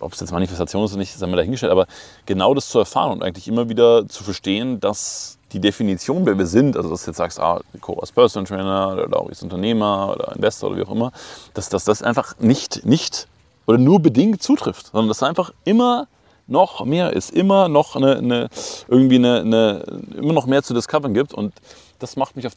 ob 0.00 0.12
es 0.12 0.20
jetzt 0.20 0.32
Manifestation 0.32 0.84
ist 0.84 0.92
oder 0.92 0.98
nicht, 0.98 1.12
sei 1.12 1.26
mal 1.26 1.36
dahingestellt, 1.36 1.72
aber 1.72 1.86
genau 2.26 2.54
das 2.54 2.68
zu 2.68 2.78
erfahren 2.78 3.12
und 3.12 3.22
eigentlich 3.22 3.48
immer 3.48 3.68
wieder 3.68 4.08
zu 4.08 4.24
verstehen, 4.24 4.80
dass 4.80 5.38
die 5.52 5.60
Definition, 5.60 6.24
wer 6.26 6.38
wir 6.38 6.46
sind, 6.46 6.76
also 6.76 6.90
dass 6.90 7.04
du 7.04 7.10
jetzt 7.10 7.18
sagst, 7.18 7.38
ah, 7.38 7.60
Co 7.80 7.98
als 7.98 8.12
Personal 8.12 8.46
Trainer 8.46 9.04
oder 9.06 9.20
auch 9.20 9.28
als 9.28 9.42
Unternehmer 9.42 10.14
oder 10.14 10.34
Investor 10.34 10.70
oder 10.70 10.78
wie 10.78 10.84
auch 10.84 10.90
immer, 10.90 11.12
dass, 11.54 11.68
dass 11.68 11.84
das 11.84 12.02
einfach 12.02 12.38
nicht, 12.38 12.84
nicht 12.84 13.28
oder 13.66 13.78
nur 13.78 14.00
bedingt 14.00 14.42
zutrifft, 14.42 14.88
sondern 14.88 15.08
dass 15.08 15.18
es 15.18 15.22
einfach 15.22 15.52
immer 15.64 16.06
noch 16.46 16.84
mehr 16.84 17.12
ist, 17.12 17.30
immer 17.30 17.68
noch 17.68 17.96
eine, 17.96 18.16
eine 18.16 18.48
irgendwie 18.88 19.16
eine, 19.16 19.40
eine, 19.40 19.84
immer 20.16 20.32
noch 20.32 20.46
mehr 20.46 20.62
zu 20.62 20.74
discoveren 20.74 21.14
gibt 21.14 21.32
und 21.34 21.52
das 21.98 22.16
macht 22.16 22.34
mich 22.34 22.46
auf 22.46 22.54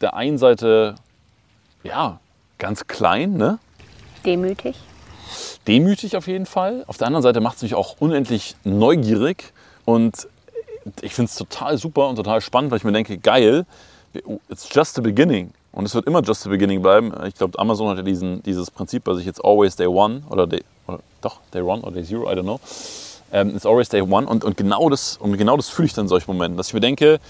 der 0.00 0.14
einen 0.14 0.38
Seite 0.38 0.96
ja 1.84 2.18
ganz 2.58 2.86
klein, 2.86 3.36
ne? 3.36 3.58
Demütig 4.24 4.76
demütig 5.68 6.16
auf 6.16 6.26
jeden 6.26 6.46
Fall. 6.46 6.84
Auf 6.86 6.96
der 6.96 7.06
anderen 7.06 7.22
Seite 7.22 7.40
macht 7.40 7.56
es 7.56 7.62
mich 7.62 7.74
auch 7.74 7.96
unendlich 8.00 8.56
neugierig 8.64 9.52
und 9.84 10.26
ich 11.02 11.14
finde 11.14 11.28
es 11.28 11.36
total 11.36 11.76
super 11.76 12.08
und 12.08 12.16
total 12.16 12.40
spannend, 12.40 12.70
weil 12.70 12.78
ich 12.78 12.84
mir 12.84 12.92
denke, 12.92 13.18
geil, 13.18 13.66
it's 14.48 14.68
just 14.72 14.94
the 14.94 15.02
beginning. 15.02 15.52
Und 15.72 15.84
es 15.84 15.94
wird 15.94 16.06
immer 16.06 16.22
just 16.22 16.42
the 16.42 16.48
beginning 16.48 16.80
bleiben. 16.82 17.12
Ich 17.26 17.34
glaube, 17.34 17.58
Amazon 17.58 17.88
hat 17.88 17.98
ja 17.98 18.02
diesen, 18.02 18.42
dieses 18.42 18.70
Prinzip 18.70 19.04
bei 19.04 19.14
sich 19.14 19.26
jetzt 19.26 19.44
always 19.44 19.76
day 19.76 19.86
one 19.86 20.22
oder, 20.30 20.46
day, 20.46 20.62
oder 20.86 21.00
doch, 21.20 21.40
day 21.52 21.60
one 21.60 21.82
oder 21.82 21.92
day 21.92 22.04
zero, 22.04 22.30
I 22.30 22.34
don't 22.34 22.42
know. 22.42 22.58
Um, 23.30 23.54
it's 23.54 23.66
always 23.66 23.90
day 23.90 24.00
one 24.00 24.26
und, 24.26 24.42
und 24.42 24.56
genau 24.56 24.88
das, 24.88 25.18
genau 25.22 25.58
das 25.58 25.68
fühle 25.68 25.86
ich 25.86 25.92
dann 25.92 26.06
in 26.06 26.08
solchen 26.08 26.32
Momenten, 26.32 26.56
dass 26.56 26.68
ich 26.68 26.74
mir 26.74 26.80
denke, 26.80 27.20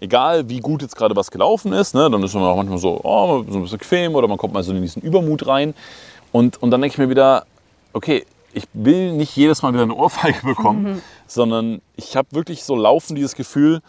egal 0.00 0.50
wie 0.50 0.60
gut 0.60 0.82
jetzt 0.82 0.96
gerade 0.96 1.16
was 1.16 1.30
gelaufen 1.30 1.72
ist, 1.72 1.94
ne, 1.94 2.10
dann 2.10 2.22
ist 2.22 2.34
man 2.34 2.42
auch 2.42 2.56
manchmal 2.56 2.76
so, 2.76 3.00
oh, 3.02 3.42
so 3.48 3.56
ein 3.56 3.62
bisschen 3.62 3.78
bequem 3.78 4.14
oder 4.14 4.28
man 4.28 4.36
kommt 4.36 4.52
mal 4.52 4.62
so 4.62 4.72
in 4.72 4.82
diesen 4.82 5.00
Übermut 5.00 5.46
rein. 5.46 5.72
Und, 6.30 6.62
und 6.62 6.70
dann 6.70 6.82
denke 6.82 6.94
ich 6.94 6.98
mir 6.98 7.08
wieder, 7.08 7.46
okay, 7.96 8.26
ich 8.52 8.68
will 8.74 9.12
nicht 9.12 9.34
jedes 9.36 9.62
Mal 9.62 9.72
wieder 9.72 9.82
eine 9.82 9.94
Ohrfeige 9.94 10.40
bekommen, 10.44 10.82
mhm. 10.82 11.02
sondern 11.26 11.80
ich 11.96 12.16
habe 12.16 12.28
wirklich 12.32 12.62
so 12.62 12.76
laufen 12.76 13.16
dieses 13.16 13.34
Gefühl, 13.34 13.80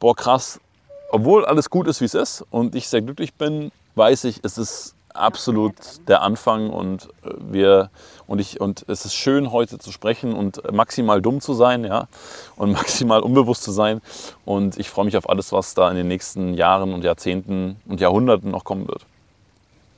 boah 0.00 0.16
krass, 0.16 0.60
obwohl 1.10 1.44
alles 1.44 1.70
gut 1.70 1.86
ist, 1.86 2.00
wie 2.00 2.06
es 2.06 2.14
ist 2.14 2.44
und 2.50 2.74
ich 2.74 2.88
sehr 2.88 3.02
glücklich 3.02 3.34
bin, 3.34 3.70
weiß 3.94 4.24
ich, 4.24 4.40
es 4.42 4.58
ist 4.58 4.94
absolut 5.14 5.74
der 6.08 6.22
Anfang 6.22 6.70
und 6.70 7.04
äh, 7.22 7.34
wir 7.50 7.90
und 8.26 8.40
ich 8.40 8.60
und 8.60 8.84
es 8.88 9.04
ist 9.04 9.14
schön 9.14 9.52
heute 9.52 9.78
zu 9.78 9.92
sprechen 9.92 10.32
und 10.32 10.72
maximal 10.72 11.20
dumm 11.20 11.40
zu 11.40 11.52
sein, 11.52 11.84
ja, 11.84 12.08
und 12.56 12.72
maximal 12.80 13.20
unbewusst 13.20 13.62
zu 13.62 13.70
sein 13.70 14.00
und 14.44 14.76
ich 14.78 14.90
freue 14.90 15.04
mich 15.04 15.16
auf 15.16 15.28
alles, 15.28 15.52
was 15.52 15.74
da 15.74 15.88
in 15.90 15.96
den 15.96 16.08
nächsten 16.08 16.54
Jahren 16.54 16.94
und 16.94 17.04
Jahrzehnten 17.04 17.76
und 17.86 18.00
Jahrhunderten 18.00 18.50
noch 18.50 18.64
kommen 18.64 18.88
wird. 18.88 19.04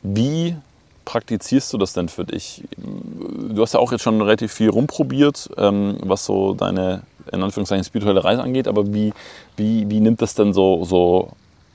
Wie 0.03 0.57
praktizierst 1.05 1.73
du 1.73 1.79
das 1.79 1.93
denn 1.93 2.09
für 2.09 2.25
dich? 2.25 2.65
Du 2.77 3.63
hast 3.63 3.75
ja 3.75 3.81
auch 3.81 3.93
jetzt 3.93 4.03
schon 4.03 4.21
relativ 4.21 4.53
viel 4.53 4.71
rumprobiert, 4.71 5.51
ähm, 5.57 5.99
was 6.03 6.25
so 6.25 6.55
deine, 6.55 7.03
in 7.33 7.43
Anführungszeichen, 7.43 7.85
spirituelle 7.85 8.25
Reise 8.25 8.43
angeht, 8.43 8.69
aber 8.69 8.93
wie, 8.93 9.13
wie, 9.57 9.89
wie 9.89 10.01
nimmt 10.01 10.23
das 10.23 10.35
denn 10.35 10.53
so, 10.53 10.85
so 10.85 11.33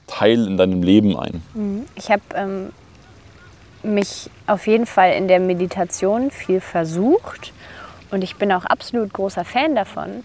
Teil 0.07 0.47
in 0.47 0.57
deinem 0.57 0.83
Leben 0.83 1.17
ein? 1.17 1.41
Mhm. 1.53 1.85
Ich 1.95 2.09
habe 2.09 2.21
ähm, 2.35 2.69
mich 3.83 4.29
auf 4.47 4.67
jeden 4.67 4.85
Fall 4.85 5.13
in 5.13 5.27
der 5.27 5.39
Meditation 5.39 6.31
viel 6.31 6.61
versucht 6.61 7.53
und 8.11 8.23
ich 8.23 8.35
bin 8.35 8.51
auch 8.51 8.65
absolut 8.65 9.13
großer 9.13 9.45
Fan 9.45 9.75
davon. 9.75 10.23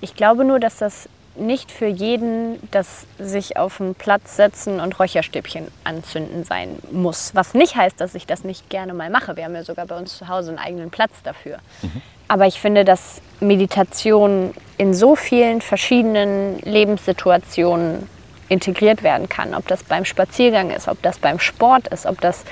Ich 0.00 0.14
glaube 0.14 0.44
nur, 0.44 0.60
dass 0.60 0.76
das 0.76 1.08
nicht 1.38 1.70
für 1.70 1.86
jeden 1.86 2.58
das 2.70 3.06
sich 3.18 3.56
auf 3.56 3.80
einen 3.80 3.94
Platz 3.94 4.36
setzen 4.36 4.80
und 4.80 4.98
Räucherstäbchen 4.98 5.68
anzünden 5.84 6.44
sein 6.44 6.78
muss. 6.90 7.34
Was 7.34 7.54
nicht 7.54 7.76
heißt, 7.76 8.00
dass 8.00 8.14
ich 8.14 8.26
das 8.26 8.44
nicht 8.44 8.68
gerne 8.70 8.94
mal 8.94 9.10
mache. 9.10 9.36
Wir 9.36 9.44
haben 9.44 9.54
ja 9.54 9.64
sogar 9.64 9.86
bei 9.86 9.96
uns 9.96 10.18
zu 10.18 10.28
Hause 10.28 10.50
einen 10.50 10.58
eigenen 10.58 10.90
Platz 10.90 11.12
dafür. 11.22 11.58
Mhm. 11.82 12.02
Aber 12.28 12.46
ich 12.46 12.60
finde, 12.60 12.84
dass 12.84 13.22
Meditation 13.40 14.52
in 14.76 14.92
so 14.92 15.16
vielen 15.16 15.60
verschiedenen 15.62 16.58
Lebenssituationen 16.60 18.06
integriert 18.48 19.02
werden 19.02 19.28
kann. 19.28 19.54
Ob 19.54 19.66
das 19.66 19.82
beim 19.82 20.04
Spaziergang 20.04 20.70
ist, 20.70 20.88
ob 20.88 21.00
das 21.02 21.18
beim 21.18 21.38
Sport 21.38 21.88
ist, 21.88 22.06
ob 22.06 22.20
das 22.20 22.44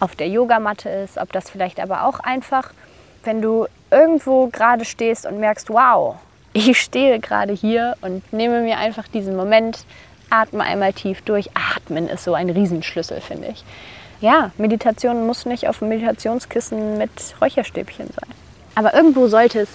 auf 0.00 0.16
der 0.16 0.28
Yogamatte 0.28 0.88
ist, 0.88 1.18
ob 1.18 1.32
das 1.32 1.50
vielleicht 1.50 1.78
aber 1.78 2.04
auch 2.04 2.20
einfach, 2.20 2.72
wenn 3.24 3.42
du 3.42 3.66
irgendwo 3.90 4.48
gerade 4.48 4.84
stehst 4.84 5.26
und 5.26 5.38
merkst, 5.38 5.70
wow, 5.70 6.16
ich 6.52 6.80
stehe 6.80 7.20
gerade 7.20 7.52
hier 7.52 7.96
und 8.00 8.32
nehme 8.32 8.62
mir 8.62 8.78
einfach 8.78 9.06
diesen 9.08 9.36
Moment, 9.36 9.84
atme 10.30 10.62
einmal 10.62 10.92
tief 10.92 11.22
durch. 11.22 11.50
Atmen 11.54 12.08
ist 12.08 12.24
so 12.24 12.34
ein 12.34 12.50
Riesenschlüssel, 12.50 13.20
finde 13.20 13.48
ich. 13.48 13.64
Ja, 14.20 14.50
Meditation 14.58 15.26
muss 15.26 15.46
nicht 15.46 15.68
auf 15.68 15.78
dem 15.78 15.88
Meditationskissen 15.88 16.98
mit 16.98 17.10
Räucherstäbchen 17.40 18.06
sein. 18.06 18.30
Aber 18.74 18.94
irgendwo 18.94 19.28
sollte 19.28 19.60
es 19.60 19.68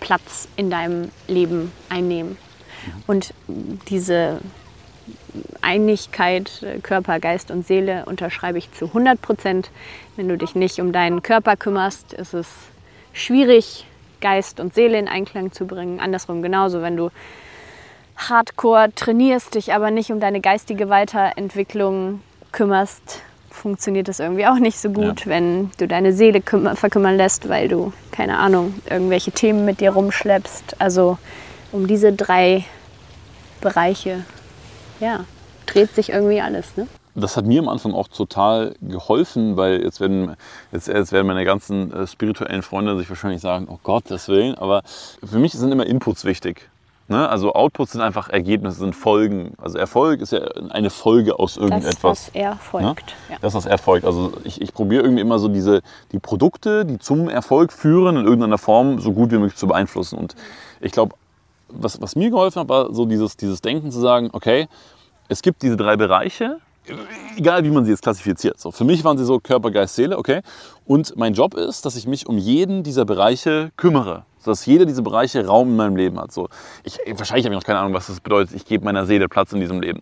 Platz 0.00 0.48
in 0.56 0.70
deinem 0.70 1.10
Leben 1.28 1.72
einnehmen. 1.88 2.36
Und 3.06 3.34
diese 3.88 4.40
Einigkeit 5.60 6.64
Körper, 6.82 7.20
Geist 7.20 7.50
und 7.50 7.66
Seele 7.66 8.04
unterschreibe 8.06 8.58
ich 8.58 8.72
zu 8.72 8.86
100 8.86 9.20
Prozent. 9.20 9.70
Wenn 10.16 10.28
du 10.28 10.36
dich 10.36 10.54
nicht 10.54 10.80
um 10.80 10.92
deinen 10.92 11.22
Körper 11.22 11.56
kümmerst, 11.56 12.12
ist 12.12 12.34
es 12.34 12.48
schwierig, 13.12 13.86
Geist 14.20 14.60
und 14.60 14.74
Seele 14.74 14.98
in 14.98 15.08
Einklang 15.08 15.52
zu 15.52 15.66
bringen. 15.66 16.00
Andersrum 16.00 16.42
genauso, 16.42 16.82
wenn 16.82 16.96
du 16.96 17.10
hardcore 18.16 18.90
trainierst, 18.94 19.54
dich 19.54 19.72
aber 19.72 19.90
nicht 19.90 20.12
um 20.12 20.20
deine 20.20 20.40
geistige 20.40 20.88
Weiterentwicklung 20.88 22.20
kümmerst, 22.52 23.22
funktioniert 23.50 24.08
das 24.08 24.20
irgendwie 24.20 24.46
auch 24.46 24.58
nicht 24.58 24.78
so 24.78 24.90
gut, 24.90 25.20
ja. 25.20 25.26
wenn 25.26 25.70
du 25.78 25.86
deine 25.86 26.12
Seele 26.12 26.42
verkümmern 26.42 27.16
lässt, 27.16 27.48
weil 27.48 27.68
du, 27.68 27.92
keine 28.10 28.38
Ahnung, 28.38 28.74
irgendwelche 28.88 29.32
Themen 29.32 29.64
mit 29.64 29.80
dir 29.80 29.90
rumschleppst. 29.90 30.80
Also 30.80 31.18
um 31.72 31.86
diese 31.86 32.12
drei 32.12 32.64
Bereiche, 33.60 34.24
ja, 35.00 35.24
dreht 35.66 35.94
sich 35.94 36.10
irgendwie 36.10 36.40
alles. 36.40 36.76
Ne? 36.76 36.86
Das 37.20 37.36
hat 37.36 37.46
mir 37.46 37.60
am 37.60 37.68
Anfang 37.68 37.94
auch 37.94 38.08
total 38.08 38.74
geholfen, 38.80 39.56
weil 39.56 39.82
jetzt 39.82 40.00
werden, 40.00 40.36
jetzt, 40.72 40.88
jetzt 40.88 41.12
werden 41.12 41.26
meine 41.26 41.44
ganzen 41.44 41.92
äh, 41.92 42.06
spirituellen 42.06 42.62
Freunde 42.62 42.96
sich 42.98 43.08
wahrscheinlich 43.08 43.40
sagen, 43.40 43.66
oh 43.70 43.78
Gott, 43.82 44.04
das 44.08 44.28
Willen. 44.28 44.56
Aber 44.56 44.82
für 45.24 45.38
mich 45.38 45.52
sind 45.52 45.70
immer 45.70 45.86
Inputs 45.86 46.24
wichtig. 46.24 46.68
Ne? 47.10 47.28
Also 47.28 47.54
Outputs 47.54 47.92
sind 47.92 48.02
einfach 48.02 48.28
Ergebnisse, 48.30 48.78
sind 48.78 48.94
Folgen. 48.94 49.54
Also 49.58 49.78
Erfolg 49.78 50.20
ist 50.20 50.32
ja 50.32 50.42
eine 50.70 50.90
Folge 50.90 51.40
aus 51.40 51.56
irgendetwas. 51.56 52.26
Das, 52.26 52.34
was 52.34 52.34
erfolgt. 52.34 53.06
Ne? 53.28 53.34
Ja. 53.34 53.36
Das, 53.40 53.54
was 53.54 53.66
erfolgt. 53.66 54.06
Also 54.06 54.32
ich, 54.44 54.60
ich 54.60 54.72
probiere 54.72 55.02
irgendwie 55.02 55.20
immer 55.20 55.40
so 55.40 55.48
diese, 55.48 55.82
die 56.12 56.20
Produkte, 56.20 56.84
die 56.84 57.00
zum 57.00 57.28
Erfolg 57.28 57.72
führen, 57.72 58.16
in 58.16 58.24
irgendeiner 58.24 58.58
Form 58.58 59.00
so 59.00 59.12
gut 59.12 59.32
wie 59.32 59.38
möglich 59.38 59.56
zu 59.56 59.66
beeinflussen. 59.66 60.20
Und 60.20 60.36
ich 60.80 60.92
glaube, 60.92 61.16
was, 61.68 62.00
was 62.00 62.14
mir 62.14 62.30
geholfen 62.30 62.60
hat, 62.60 62.68
war 62.68 62.94
so 62.94 63.06
dieses, 63.06 63.36
dieses 63.36 63.60
Denken 63.60 63.90
zu 63.90 63.98
sagen, 63.98 64.30
okay, 64.32 64.68
es 65.28 65.42
gibt 65.42 65.62
diese 65.62 65.76
drei 65.76 65.96
Bereiche, 65.96 66.58
egal 67.36 67.64
wie 67.64 67.70
man 67.70 67.84
sie 67.84 67.90
jetzt 67.90 68.02
klassifiziert. 68.02 68.58
So, 68.58 68.70
für 68.70 68.84
mich 68.84 69.04
waren 69.04 69.18
sie 69.18 69.24
so 69.24 69.38
Körper, 69.38 69.70
Geist, 69.70 69.94
Seele, 69.94 70.18
okay. 70.18 70.40
Und 70.86 71.16
mein 71.16 71.34
Job 71.34 71.54
ist, 71.54 71.84
dass 71.84 71.96
ich 71.96 72.06
mich 72.06 72.26
um 72.26 72.38
jeden 72.38 72.82
dieser 72.82 73.04
Bereiche 73.04 73.70
kümmere. 73.76 74.24
Dass 74.44 74.64
jeder 74.64 74.86
dieser 74.86 75.02
Bereiche 75.02 75.46
Raum 75.46 75.68
in 75.68 75.76
meinem 75.76 75.96
Leben 75.96 76.18
hat. 76.18 76.32
So, 76.32 76.48
ich, 76.82 76.98
wahrscheinlich 77.16 77.44
habe 77.44 77.54
ich 77.54 77.60
noch 77.60 77.66
keine 77.66 77.78
Ahnung, 77.80 77.92
was 77.92 78.06
das 78.06 78.20
bedeutet. 78.20 78.56
Ich 78.56 78.64
gebe 78.64 78.84
meiner 78.84 79.06
Seele 79.06 79.28
Platz 79.28 79.52
in 79.52 79.60
diesem 79.60 79.80
Leben. 79.80 80.00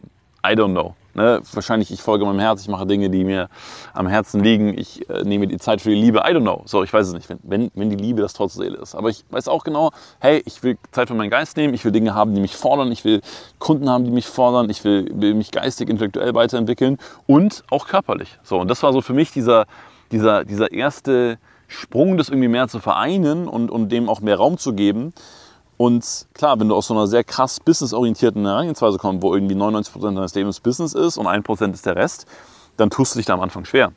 I 0.48 0.54
don't 0.54 0.72
know. 0.72 0.94
Ne? 1.14 1.40
Wahrscheinlich, 1.52 1.90
ich 1.90 2.00
folge 2.00 2.24
meinem 2.24 2.38
Herz, 2.38 2.62
ich 2.62 2.68
mache 2.68 2.86
Dinge, 2.86 3.10
die 3.10 3.24
mir 3.24 3.48
am 3.92 4.06
Herzen 4.06 4.42
liegen, 4.42 4.78
ich 4.78 5.08
äh, 5.10 5.24
nehme 5.24 5.48
die 5.48 5.58
Zeit 5.58 5.82
für 5.82 5.90
die 5.90 6.00
Liebe. 6.00 6.20
I 6.20 6.32
don't 6.32 6.42
know. 6.42 6.62
So, 6.64 6.84
ich 6.84 6.92
weiß 6.92 7.08
es 7.08 7.12
nicht, 7.12 7.28
wenn, 7.28 7.38
wenn, 7.42 7.70
wenn 7.74 7.90
die 7.90 7.96
Liebe 7.96 8.22
das 8.22 8.34
Tor 8.34 8.48
zur 8.48 8.62
Seele 8.62 8.78
ist. 8.78 8.94
Aber 8.94 9.08
ich 9.10 9.24
weiß 9.30 9.48
auch 9.48 9.64
genau, 9.64 9.90
hey, 10.20 10.42
ich 10.46 10.62
will 10.62 10.78
Zeit 10.92 11.08
für 11.08 11.14
meinen 11.14 11.30
Geist 11.30 11.56
nehmen, 11.56 11.74
ich 11.74 11.84
will 11.84 11.90
Dinge 11.90 12.14
haben, 12.14 12.34
die 12.34 12.40
mich 12.40 12.54
fordern, 12.56 12.92
ich 12.92 13.04
will 13.04 13.20
Kunden 13.58 13.90
haben, 13.90 14.04
die 14.04 14.12
mich 14.12 14.26
fordern, 14.26 14.70
ich 14.70 14.84
will, 14.84 15.10
will 15.12 15.34
mich 15.34 15.50
geistig, 15.50 15.88
intellektuell 15.88 16.34
weiterentwickeln 16.34 16.98
und 17.26 17.64
auch 17.70 17.88
körperlich. 17.88 18.38
So, 18.44 18.60
und 18.60 18.68
das 18.68 18.82
war 18.84 18.92
so 18.92 19.00
für 19.00 19.14
mich 19.14 19.32
dieser, 19.32 19.66
dieser, 20.12 20.44
dieser 20.44 20.70
erste 20.70 21.38
Sprung, 21.66 22.16
das 22.16 22.28
irgendwie 22.28 22.48
mehr 22.48 22.68
zu 22.68 22.78
vereinen 22.78 23.48
und, 23.48 23.70
und 23.70 23.90
dem 23.90 24.08
auch 24.08 24.20
mehr 24.20 24.36
Raum 24.36 24.56
zu 24.56 24.72
geben. 24.72 25.12
Und 25.78 26.26
klar, 26.34 26.58
wenn 26.58 26.68
du 26.68 26.74
aus 26.74 26.88
so 26.88 26.94
einer 26.94 27.06
sehr 27.06 27.22
krass 27.24 27.60
businessorientierten 27.60 28.44
Herangehensweise 28.44 28.98
kommst, 28.98 29.22
wo 29.22 29.32
irgendwie 29.32 29.54
99% 29.54 30.14
deines 30.14 30.34
Lebens 30.34 30.60
Business 30.60 30.92
ist 30.92 31.16
und 31.16 31.26
1% 31.26 31.72
ist 31.72 31.86
der 31.86 31.94
Rest, 31.96 32.26
dann 32.76 32.90
tust 32.90 33.14
du 33.14 33.20
dich 33.20 33.26
da 33.26 33.34
am 33.34 33.40
Anfang 33.40 33.64
schwer. 33.64 33.92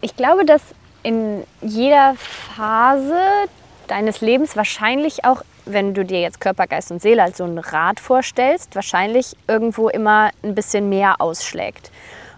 Ich 0.00 0.16
glaube, 0.16 0.44
dass 0.44 0.62
in 1.02 1.42
jeder 1.62 2.14
Phase 2.16 3.18
deines 3.88 4.20
Lebens 4.20 4.56
wahrscheinlich 4.56 5.24
auch, 5.24 5.42
wenn 5.64 5.94
du 5.94 6.04
dir 6.04 6.20
jetzt 6.20 6.40
Körper, 6.40 6.68
Geist 6.68 6.92
und 6.92 7.02
Seele 7.02 7.24
als 7.24 7.38
so 7.38 7.44
ein 7.44 7.58
Rad 7.58 7.98
vorstellst, 7.98 8.76
wahrscheinlich 8.76 9.36
irgendwo 9.48 9.88
immer 9.88 10.30
ein 10.44 10.54
bisschen 10.54 10.88
mehr 10.88 11.20
ausschlägt. 11.20 11.90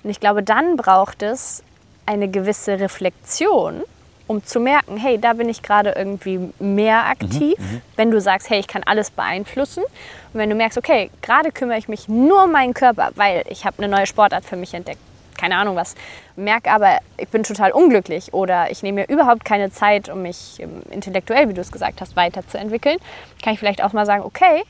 Und 0.02 0.08
ich 0.08 0.18
glaube, 0.18 0.42
dann 0.42 0.76
braucht 0.76 1.22
es 1.22 1.62
eine 2.06 2.28
gewisse 2.28 2.80
Reflexion 2.80 3.82
um 4.28 4.44
zu 4.44 4.60
merken, 4.60 4.96
hey, 4.96 5.18
da 5.18 5.32
bin 5.32 5.48
ich 5.48 5.62
gerade 5.62 5.94
irgendwie 5.96 6.52
mehr 6.60 7.06
aktiv. 7.06 7.58
Mhm, 7.58 7.64
mhm, 7.64 7.82
wenn 7.96 8.10
du 8.12 8.20
sagst, 8.20 8.48
hey, 8.50 8.60
ich 8.60 8.68
kann 8.68 8.82
alles 8.84 9.10
beeinflussen. 9.10 9.82
Und 9.82 10.40
wenn 10.40 10.50
du 10.50 10.54
merkst, 10.54 10.78
okay, 10.78 11.10
gerade 11.22 11.50
kümmere 11.50 11.78
ich 11.78 11.88
mich 11.88 12.08
nur 12.08 12.44
um 12.44 12.52
meinen 12.52 12.74
Körper, 12.74 13.10
weil 13.16 13.42
ich 13.48 13.64
habe 13.64 13.78
eine 13.78 13.88
neue 13.88 14.06
Sportart 14.06 14.44
für 14.44 14.56
mich 14.56 14.74
entdeckt. 14.74 15.00
Keine 15.36 15.56
Ahnung 15.56 15.76
was. 15.76 15.94
Merke 16.36 16.70
aber, 16.70 16.98
ich 17.16 17.28
bin 17.28 17.42
total 17.42 17.72
unglücklich 17.72 18.34
oder 18.34 18.70
ich 18.70 18.82
nehme 18.82 19.02
mir 19.02 19.08
überhaupt 19.08 19.44
keine 19.44 19.70
Zeit, 19.70 20.08
um 20.08 20.22
mich 20.22 20.56
ähm, 20.58 20.82
intellektuell, 20.90 21.48
wie 21.48 21.54
du 21.54 21.60
es 21.60 21.72
gesagt 21.72 22.00
hast, 22.00 22.16
weiterzuentwickeln. 22.16 22.98
Kann 23.42 23.54
ich 23.54 23.58
vielleicht 23.58 23.82
auch 23.82 23.92
mal 23.92 24.04
sagen, 24.04 24.24
okay, 24.24 24.64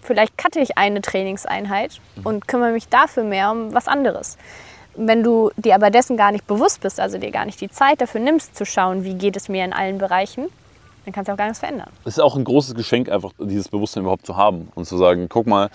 vielleicht 0.00 0.38
cutte 0.38 0.60
ich 0.60 0.78
eine 0.78 1.02
Trainingseinheit 1.02 2.00
mhm. 2.16 2.26
und 2.26 2.48
kümmere 2.48 2.72
mich 2.72 2.88
dafür 2.88 3.24
mehr 3.24 3.50
um 3.50 3.74
was 3.74 3.88
anderes. 3.88 4.38
Wenn 4.94 5.22
du 5.22 5.50
dir 5.56 5.74
aber 5.74 5.90
dessen 5.90 6.16
gar 6.16 6.32
nicht 6.32 6.46
bewusst 6.46 6.80
bist, 6.80 7.00
also 7.00 7.18
dir 7.18 7.30
gar 7.30 7.46
nicht 7.46 7.60
die 7.60 7.70
Zeit 7.70 8.00
dafür 8.00 8.20
nimmst, 8.20 8.56
zu 8.56 8.66
schauen, 8.66 9.04
wie 9.04 9.14
geht 9.14 9.36
es 9.36 9.48
mir 9.48 9.64
in 9.64 9.72
allen 9.72 9.98
Bereichen, 9.98 10.48
dann 11.04 11.12
kannst 11.12 11.28
du 11.28 11.32
auch 11.32 11.36
gar 11.36 11.46
nichts 11.46 11.60
verändern. 11.60 11.88
Es 12.04 12.18
ist 12.18 12.20
auch 12.20 12.36
ein 12.36 12.44
großes 12.44 12.74
Geschenk, 12.74 13.08
einfach 13.08 13.32
dieses 13.38 13.68
Bewusstsein 13.68 14.02
überhaupt 14.02 14.26
zu 14.26 14.36
haben 14.36 14.68
und 14.74 14.84
zu 14.84 14.96
sagen, 14.96 15.28
guck 15.28 15.46
mal, 15.46 15.70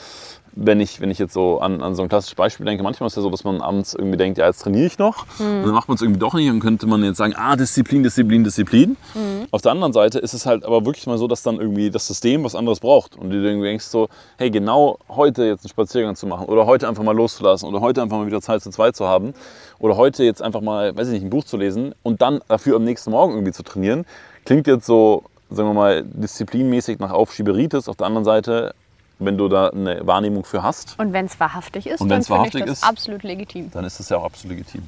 wenn 0.60 0.80
ich, 0.80 1.00
wenn 1.02 1.12
ich 1.12 1.20
jetzt 1.20 1.34
so 1.34 1.60
an, 1.60 1.84
an 1.84 1.94
so 1.94 2.02
ein 2.02 2.10
klassisches 2.10 2.36
Beispiel 2.36 2.66
denke, 2.66 2.84
manchmal 2.84 3.08
ist 3.08 3.14
es 3.14 3.18
ja 3.18 3.22
so, 3.22 3.30
dass 3.30 3.44
man 3.44 3.62
abends 3.62 3.94
irgendwie 3.94 4.18
denkt, 4.18 4.40
ja, 4.40 4.48
jetzt 4.48 4.64
trainiere 4.64 4.88
ich 4.88 4.98
noch. 4.98 5.26
Mhm. 5.38 5.64
dann 5.64 5.72
macht 5.72 5.88
man 5.88 5.96
es 5.96 6.02
irgendwie 6.02 6.20
doch 6.20 6.34
nicht. 6.34 6.50
Dann 6.50 6.60
könnte 6.60 6.88
man 6.88 7.04
jetzt 7.04 7.18
sagen, 7.18 7.36
ah, 7.38 7.56
Disziplin, 7.56 8.02
Disziplin, 8.02 8.44
Disziplin. 8.44 8.98
Mhm. 9.14 9.48
Auf 9.52 9.62
der 9.62 9.72
anderen 9.72 9.94
Seite 9.94 10.18
ist 10.18 10.34
es 10.34 10.48
halt 10.48 10.66
aber 10.66 10.86
wirklich 10.86 11.06
mal 11.06 11.20
so, 11.20 11.28
dass 11.28 11.44
dann 11.44 11.60
irgendwie 11.60 11.92
das 11.92 12.08
System 12.08 12.44
was 12.44 12.56
anderes 12.56 12.80
braucht. 12.80 13.16
Und 13.16 13.30
du 13.30 13.36
irgendwie 13.38 13.68
denkst 13.68 13.86
so, 13.86 14.10
hey, 14.38 14.50
genau 14.50 14.98
heute 15.10 15.46
jetzt 15.46 15.64
einen 15.64 15.70
Spaziergang 15.70 16.16
zu 16.16 16.26
machen 16.26 16.48
oder 16.48 16.66
heute 16.66 16.88
einfach 16.88 17.04
mal 17.04 17.16
loszulassen 17.16 17.70
oder 17.70 17.80
heute 17.82 18.02
einfach 18.02 18.18
mal 18.18 18.26
wieder 18.26 18.42
Zeit 18.42 18.64
zu 18.64 18.72
zweit 18.72 18.96
zu 18.96 19.08
haben 19.08 19.34
oder 19.78 19.96
heute 19.96 20.24
jetzt 20.24 20.42
einfach 20.42 20.62
mal, 20.62 20.98
weiß 20.98 21.08
ich 21.08 21.14
nicht, 21.14 21.24
ein 21.24 21.30
Buch 21.30 21.44
zu 21.44 21.58
lesen 21.58 21.94
und 22.02 22.22
dann 22.22 22.40
dafür 22.48 22.78
am 22.78 22.84
nächsten 22.84 23.12
Morgen 23.12 23.34
irgendwie 23.34 23.54
zu 23.54 23.62
trainieren, 23.62 24.06
klingt 24.44 24.66
jetzt 24.66 24.88
so, 24.88 25.24
sagen 25.52 25.70
wir 25.70 25.74
mal, 25.74 26.04
disziplinmäßig 26.04 27.00
nach 27.00 27.12
Aufschieberitis. 27.12 27.88
Auf 27.88 27.96
der 27.96 28.08
anderen 28.08 28.26
Seite 28.26 28.74
wenn 29.20 29.38
du 29.38 29.48
da 29.48 29.70
eine 29.70 30.06
Wahrnehmung 30.06 30.46
für 30.46 30.64
hast. 30.64 30.96
Und 31.00 31.14
wenn 31.14 31.26
es 31.26 31.40
wahrhaftig 31.40 31.88
ist, 31.88 32.02
und 32.02 32.10
dann 32.10 32.24
finde 32.24 32.48
ich 32.48 32.66
das 32.66 32.80
ist, 32.80 32.84
absolut 32.84 33.24
legitim. 33.24 33.72
Dann 33.72 33.86
ist 33.86 34.00
das 34.00 34.10
ja 34.10 34.18
auch 34.18 34.26
absolut 34.26 34.58
legitim. 34.58 34.84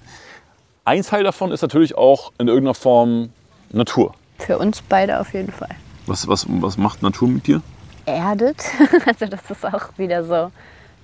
Ein 0.86 1.03
Teil 1.03 1.23
davon 1.23 1.51
ist 1.51 1.61
natürlich 1.61 1.97
auch 1.97 2.32
in 2.38 2.47
irgendeiner 2.47 2.73
Form 2.73 3.30
Natur. 3.71 4.13
Für 4.39 4.57
uns 4.57 4.82
beide 4.82 5.19
auf 5.19 5.34
jeden 5.34 5.51
Fall. 5.51 5.75
Was, 6.05 6.27
was, 6.27 6.45
was 6.49 6.77
macht 6.77 7.01
Natur 7.03 7.27
mit 7.27 7.47
dir? 7.47 7.61
Erdet. 8.05 8.63
Also 9.05 9.25
das 9.25 9.41
ist 9.49 9.65
auch 9.65 9.97
wieder 9.97 10.23
so 10.23 10.51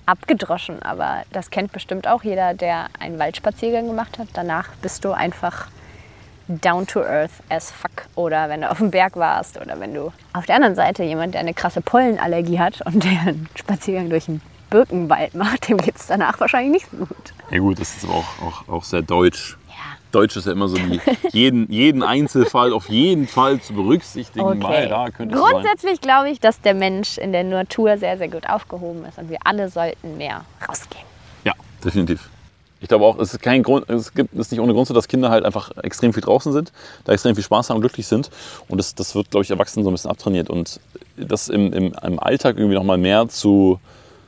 abgedroschen, 0.06 0.82
aber 0.82 1.22
das 1.32 1.50
kennt 1.50 1.72
bestimmt 1.72 2.08
auch 2.08 2.22
jeder, 2.22 2.54
der 2.54 2.88
einen 2.98 3.18
Waldspaziergang 3.18 3.86
gemacht 3.86 4.18
hat. 4.18 4.28
Danach 4.32 4.70
bist 4.80 5.04
du 5.04 5.12
einfach 5.12 5.68
down 6.48 6.86
to 6.86 7.00
earth 7.00 7.42
as 7.48 7.70
fuck. 7.70 8.06
Oder 8.14 8.48
wenn 8.48 8.62
du 8.62 8.70
auf 8.70 8.78
dem 8.78 8.90
Berg 8.90 9.16
warst 9.16 9.60
oder 9.60 9.78
wenn 9.80 9.94
du 9.94 10.12
auf 10.32 10.46
der 10.46 10.56
anderen 10.56 10.74
Seite 10.74 11.02
jemand, 11.04 11.34
der 11.34 11.40
eine 11.40 11.54
krasse 11.54 11.80
Pollenallergie 11.80 12.58
hat 12.58 12.80
und 12.86 13.02
der 13.04 13.20
einen 13.20 13.48
Spaziergang 13.54 14.10
durch 14.10 14.28
einen 14.28 14.40
Birkenwald 14.70 15.34
macht, 15.34 15.68
dem 15.68 15.78
geht 15.78 15.96
es 15.96 16.06
danach 16.06 16.38
wahrscheinlich 16.40 16.82
nicht 16.82 16.90
so 16.90 16.98
gut. 17.06 17.32
Ja 17.50 17.58
gut, 17.58 17.80
das 17.80 17.96
ist 17.96 18.04
aber 18.04 18.14
auch, 18.14 18.42
auch, 18.42 18.68
auch 18.68 18.84
sehr 18.84 19.02
deutsch. 19.02 19.56
Ja. 19.68 19.74
Deutsch 20.12 20.36
ist 20.36 20.46
ja 20.46 20.52
immer 20.52 20.68
so, 20.68 20.76
die, 20.76 21.00
jeden, 21.32 21.70
jeden 21.70 22.02
Einzelfall 22.02 22.72
auf 22.72 22.88
jeden 22.88 23.28
Fall 23.28 23.60
zu 23.60 23.74
berücksichtigen, 23.74 24.44
okay. 24.44 24.88
da 24.88 25.10
könnte 25.10 25.36
Grundsätzlich 25.36 26.00
glaube 26.00 26.30
ich, 26.30 26.40
dass 26.40 26.60
der 26.60 26.74
Mensch 26.74 27.18
in 27.18 27.32
der 27.32 27.44
Natur 27.44 27.98
sehr, 27.98 28.18
sehr 28.18 28.28
gut 28.28 28.48
aufgehoben 28.48 29.04
ist 29.04 29.18
und 29.18 29.30
wir 29.30 29.38
alle 29.44 29.68
sollten 29.68 30.16
mehr 30.16 30.44
rausgehen. 30.68 31.04
Ja, 31.44 31.52
definitiv 31.84 32.28
ich 32.80 32.88
glaube 32.88 33.04
auch, 33.04 33.18
es 33.18 33.32
ist 33.32 33.40
kein 33.40 33.62
Grund, 33.62 33.88
es 33.88 34.12
gibt 34.12 34.34
es 34.38 34.50
nicht 34.50 34.60
ohne 34.60 34.72
Grund 34.74 34.86
so, 34.86 34.94
dass 34.94 35.08
Kinder 35.08 35.30
halt 35.30 35.44
einfach 35.44 35.72
extrem 35.82 36.12
viel 36.12 36.22
draußen 36.22 36.52
sind, 36.52 36.72
da 37.04 37.12
extrem 37.12 37.34
viel 37.34 37.44
Spaß 37.44 37.70
haben 37.70 37.76
und 37.76 37.80
glücklich 37.82 38.06
sind. 38.06 38.30
Und 38.68 38.78
das, 38.78 38.94
das 38.94 39.14
wird, 39.14 39.30
glaube 39.30 39.44
ich, 39.44 39.50
Erwachsenen 39.50 39.84
so 39.84 39.90
ein 39.90 39.94
bisschen 39.94 40.10
abtrainiert. 40.10 40.50
Und 40.50 40.80
das 41.16 41.48
im, 41.48 41.72
im, 41.72 41.94
im 42.02 42.18
Alltag 42.20 42.56
irgendwie 42.58 42.74
nochmal 42.74 42.98
mehr 42.98 43.28
zu, 43.28 43.80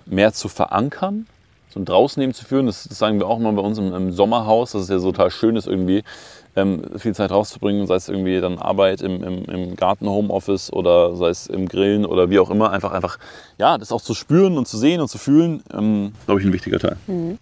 mehr 0.07 0.33
zu 0.33 0.49
verankern, 0.49 1.27
so 1.69 1.81
ein 1.81 1.85
Draußenleben 1.85 2.35
zu 2.35 2.47
führen. 2.47 2.67
Das, 2.67 2.85
das, 2.89 2.99
sagen 2.99 3.19
wir 3.19 3.27
auch 3.27 3.39
mal 3.39 3.53
bei 3.53 3.61
uns 3.61 3.77
im, 3.77 3.93
im 3.93 4.13
Sommerhaus, 4.13 4.73
dass 4.73 4.83
es 4.83 4.89
ja 4.89 4.99
so 4.99 5.13
total 5.13 5.31
schön 5.31 5.55
ist, 5.57 5.67
irgendwie 5.67 6.03
ähm, 6.57 6.83
viel 6.97 7.15
Zeit 7.15 7.31
rauszubringen, 7.31 7.87
sei 7.87 7.97
es 7.97 8.09
irgendwie 8.09 8.41
dann 8.41 8.59
Arbeit 8.59 9.03
im, 9.03 9.23
im, 9.23 9.45
im 9.45 9.77
Garten, 9.77 10.09
Homeoffice 10.09 10.73
oder 10.73 11.15
sei 11.17 11.29
es 11.29 11.49
im 11.49 11.69
Grillen 11.69 12.07
oder 12.07 12.31
wie 12.31 12.39
auch 12.39 12.49
immer. 12.49 12.71
Einfach, 12.73 12.93
einfach, 12.93 13.19
ja, 13.59 13.77
das 13.77 13.93
auch 13.93 14.01
zu 14.01 14.15
spüren 14.15 14.57
und 14.57 14.67
zu 14.67 14.79
sehen 14.79 15.03
und 15.03 15.09
zu 15.09 15.19
fühlen, 15.19 15.63
ähm, 15.75 16.13
glaube 16.25 16.41
ich, 16.41 16.47
ein 16.47 16.53
wichtiger 16.55 16.79
Teil. 16.79 16.97
Mhm. 17.07 17.39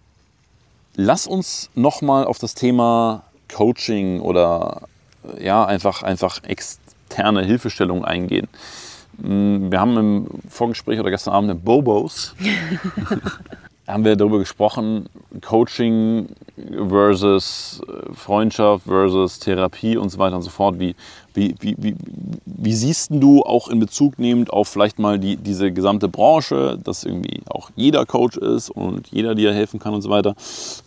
Lass 0.98 1.26
uns 1.26 1.70
nochmal 1.74 2.24
auf 2.24 2.38
das 2.38 2.54
Thema 2.54 3.24
Coaching 3.54 4.20
oder 4.20 4.88
ja, 5.38 5.62
einfach, 5.64 6.02
einfach 6.02 6.42
externe 6.44 7.44
Hilfestellung 7.44 8.02
eingehen. 8.02 8.48
Mm, 9.18 9.70
wir 9.70 9.78
haben 9.78 9.96
im 9.98 10.26
Vorgespräch 10.48 10.98
oder 10.98 11.10
gestern 11.10 11.34
Abend 11.34 11.50
in 11.50 11.60
Bobos 11.60 12.34
haben 13.86 14.04
wir 14.06 14.16
darüber 14.16 14.38
gesprochen, 14.38 15.10
Coaching 15.42 16.28
versus 16.88 17.82
äh, 17.86 18.14
Freundschaft 18.14 18.86
versus 18.86 19.38
Therapie 19.38 19.98
und 19.98 20.08
so 20.08 20.18
weiter 20.18 20.36
und 20.36 20.42
so 20.42 20.50
fort. 20.50 20.80
Wie, 20.80 20.96
wie, 21.36 21.54
wie, 21.60 21.76
wie, 21.78 21.96
wie 22.44 22.72
siehst 22.72 23.10
du 23.12 23.42
auch 23.42 23.68
in 23.68 23.78
Bezug 23.78 24.18
nehmend 24.18 24.52
auf 24.52 24.68
vielleicht 24.68 24.98
mal 24.98 25.18
die, 25.18 25.36
diese 25.36 25.70
gesamte 25.70 26.08
Branche, 26.08 26.78
dass 26.82 27.04
irgendwie 27.04 27.42
auch 27.48 27.70
jeder 27.76 28.06
Coach 28.06 28.36
ist 28.36 28.70
und 28.70 29.08
jeder 29.08 29.34
dir 29.34 29.52
helfen 29.52 29.78
kann 29.78 29.94
und 29.94 30.02
so 30.02 30.10
weiter? 30.10 30.34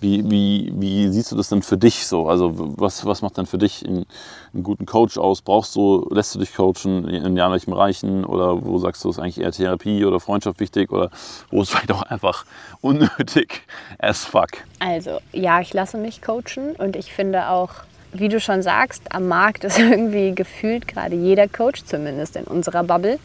Wie, 0.02 0.30
wie, 0.30 0.74
wie 0.76 1.08
siehst 1.10 1.32
du 1.32 1.36
das 1.36 1.50
denn 1.50 1.62
für 1.62 1.78
dich 1.78 2.08
so? 2.08 2.28
Also 2.28 2.54
was, 2.56 3.06
was 3.06 3.22
macht 3.22 3.38
denn 3.38 3.46
für 3.46 3.58
dich 3.58 3.86
einen, 3.86 4.06
einen 4.54 4.64
guten 4.64 4.86
Coach 4.86 5.18
aus? 5.18 5.42
Brauchst 5.42 5.76
du, 5.76 6.08
lässt 6.12 6.36
du 6.36 6.40
dich 6.40 6.54
coachen 6.54 7.08
in 7.08 7.36
welchen 7.36 7.72
Bereichen 7.72 8.26
oder 8.26 8.66
wo 8.66 8.80
sagst 8.80 9.04
du, 9.04 9.10
ist 9.10 9.20
eigentlich 9.20 9.40
eher 9.40 9.52
Therapie 9.52 10.04
oder 10.04 10.20
Freundschaft 10.20 10.60
wichtig 10.60 10.92
oder 10.92 11.12
wo 11.52 11.62
ist 11.62 11.70
vielleicht 11.72 11.92
auch 11.92 12.04
einfach 12.04 12.46
unnötig 12.82 13.62
as 14.00 14.26
fuck? 14.26 14.50
Also 14.80 15.20
ja, 15.32 15.62
ich 15.62 15.74
lasse 15.74 15.98
mich 15.98 16.22
coachen 16.22 16.76
und 16.78 16.96
ich 16.96 17.14
finde 17.14 17.50
auch, 17.50 17.70
wie 18.12 18.30
du 18.30 18.40
schon 18.40 18.62
sagst, 18.62 19.04
am 19.12 19.28
Markt 19.28 19.64
ist 19.64 19.80
irgendwie 19.80 20.34
gefühlt 20.34 20.88
gerade 20.88 21.16
jeder 21.16 21.48
Coach, 21.48 21.84
zumindest 21.86 22.36
in 22.36 22.44
unserer 22.44 22.84
Bubble. 22.84 23.20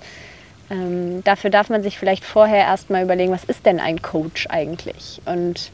Ähm, 0.70 1.22
dafür 1.24 1.50
darf 1.50 1.68
man 1.68 1.82
sich 1.82 1.98
vielleicht 1.98 2.24
vorher 2.24 2.64
erstmal 2.64 3.02
überlegen, 3.04 3.32
was 3.32 3.44
ist 3.44 3.66
denn 3.66 3.80
ein 3.80 4.00
Coach 4.00 4.46
eigentlich? 4.48 5.20
Und 5.26 5.70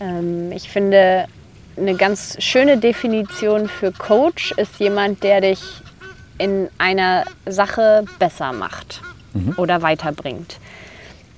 ähm, 0.00 0.50
ich 0.52 0.68
finde, 0.68 1.26
eine 1.76 1.94
ganz 1.94 2.36
schöne 2.42 2.78
Definition 2.78 3.68
für 3.68 3.92
Coach 3.92 4.52
ist 4.52 4.78
jemand, 4.78 5.22
der 5.22 5.40
dich 5.40 5.60
in 6.38 6.68
einer 6.78 7.24
Sache 7.46 8.04
besser 8.18 8.52
macht 8.52 9.02
mhm. 9.34 9.54
oder 9.56 9.82
weiterbringt. 9.82 10.58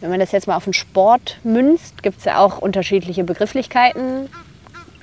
Wenn 0.00 0.10
man 0.10 0.20
das 0.20 0.32
jetzt 0.32 0.46
mal 0.46 0.56
auf 0.56 0.64
den 0.64 0.74
Sport 0.74 1.38
münzt, 1.42 2.02
gibt 2.02 2.18
es 2.18 2.24
ja 2.24 2.38
auch 2.38 2.58
unterschiedliche 2.58 3.24
Begrifflichkeiten. 3.24 4.28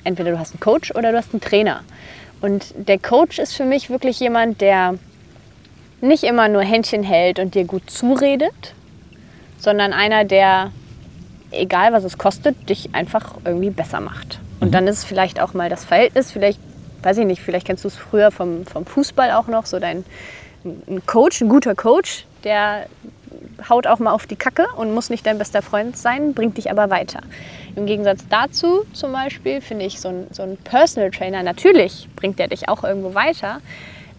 Entweder 0.04 0.32
du 0.32 0.38
hast 0.38 0.52
einen 0.52 0.60
Coach 0.60 0.90
oder 0.92 1.12
du 1.12 1.18
hast 1.18 1.32
einen 1.32 1.40
Trainer. 1.40 1.80
Und 2.40 2.74
der 2.76 2.98
Coach 2.98 3.38
ist 3.38 3.54
für 3.54 3.64
mich 3.64 3.90
wirklich 3.90 4.20
jemand, 4.20 4.60
der 4.60 4.98
nicht 6.00 6.24
immer 6.24 6.48
nur 6.48 6.62
Händchen 6.62 7.02
hält 7.02 7.38
und 7.38 7.54
dir 7.54 7.64
gut 7.64 7.88
zuredet, 7.90 8.74
sondern 9.58 9.92
einer, 9.92 10.24
der, 10.24 10.70
egal 11.50 11.92
was 11.92 12.04
es 12.04 12.18
kostet, 12.18 12.68
dich 12.68 12.94
einfach 12.94 13.36
irgendwie 13.44 13.70
besser 13.70 14.00
macht. 14.00 14.38
Und 14.60 14.68
mhm. 14.68 14.72
dann 14.72 14.86
ist 14.86 14.98
es 14.98 15.04
vielleicht 15.04 15.40
auch 15.40 15.54
mal 15.54 15.70
das 15.70 15.84
Verhältnis, 15.84 16.30
vielleicht, 16.30 16.60
weiß 17.02 17.18
ich 17.18 17.26
nicht, 17.26 17.40
vielleicht 17.40 17.66
kennst 17.66 17.84
du 17.84 17.88
es 17.88 17.96
früher 17.96 18.30
vom, 18.30 18.66
vom 18.66 18.84
Fußball 18.84 19.30
auch 19.32 19.46
noch, 19.46 19.66
so 19.66 19.78
dein 19.78 20.04
ein 20.64 21.04
Coach, 21.06 21.40
ein 21.42 21.48
guter 21.48 21.74
Coach, 21.74 22.26
der 22.44 22.86
haut 23.68 23.86
auch 23.86 23.98
mal 23.98 24.12
auf 24.12 24.26
die 24.26 24.36
Kacke 24.36 24.66
und 24.76 24.92
muss 24.92 25.10
nicht 25.10 25.26
dein 25.26 25.38
bester 25.38 25.62
Freund 25.62 25.96
sein, 25.96 26.34
bringt 26.34 26.56
dich 26.56 26.70
aber 26.70 26.90
weiter. 26.90 27.20
Im 27.76 27.86
Gegensatz 27.86 28.24
dazu 28.28 28.84
zum 28.92 29.12
Beispiel 29.12 29.60
finde 29.60 29.84
ich 29.84 30.00
so 30.00 30.08
ein, 30.08 30.26
so 30.30 30.42
ein 30.42 30.56
Personal 30.58 31.10
Trainer, 31.10 31.42
natürlich 31.42 32.08
bringt 32.16 32.38
der 32.38 32.48
dich 32.48 32.68
auch 32.68 32.84
irgendwo 32.84 33.14
weiter. 33.14 33.60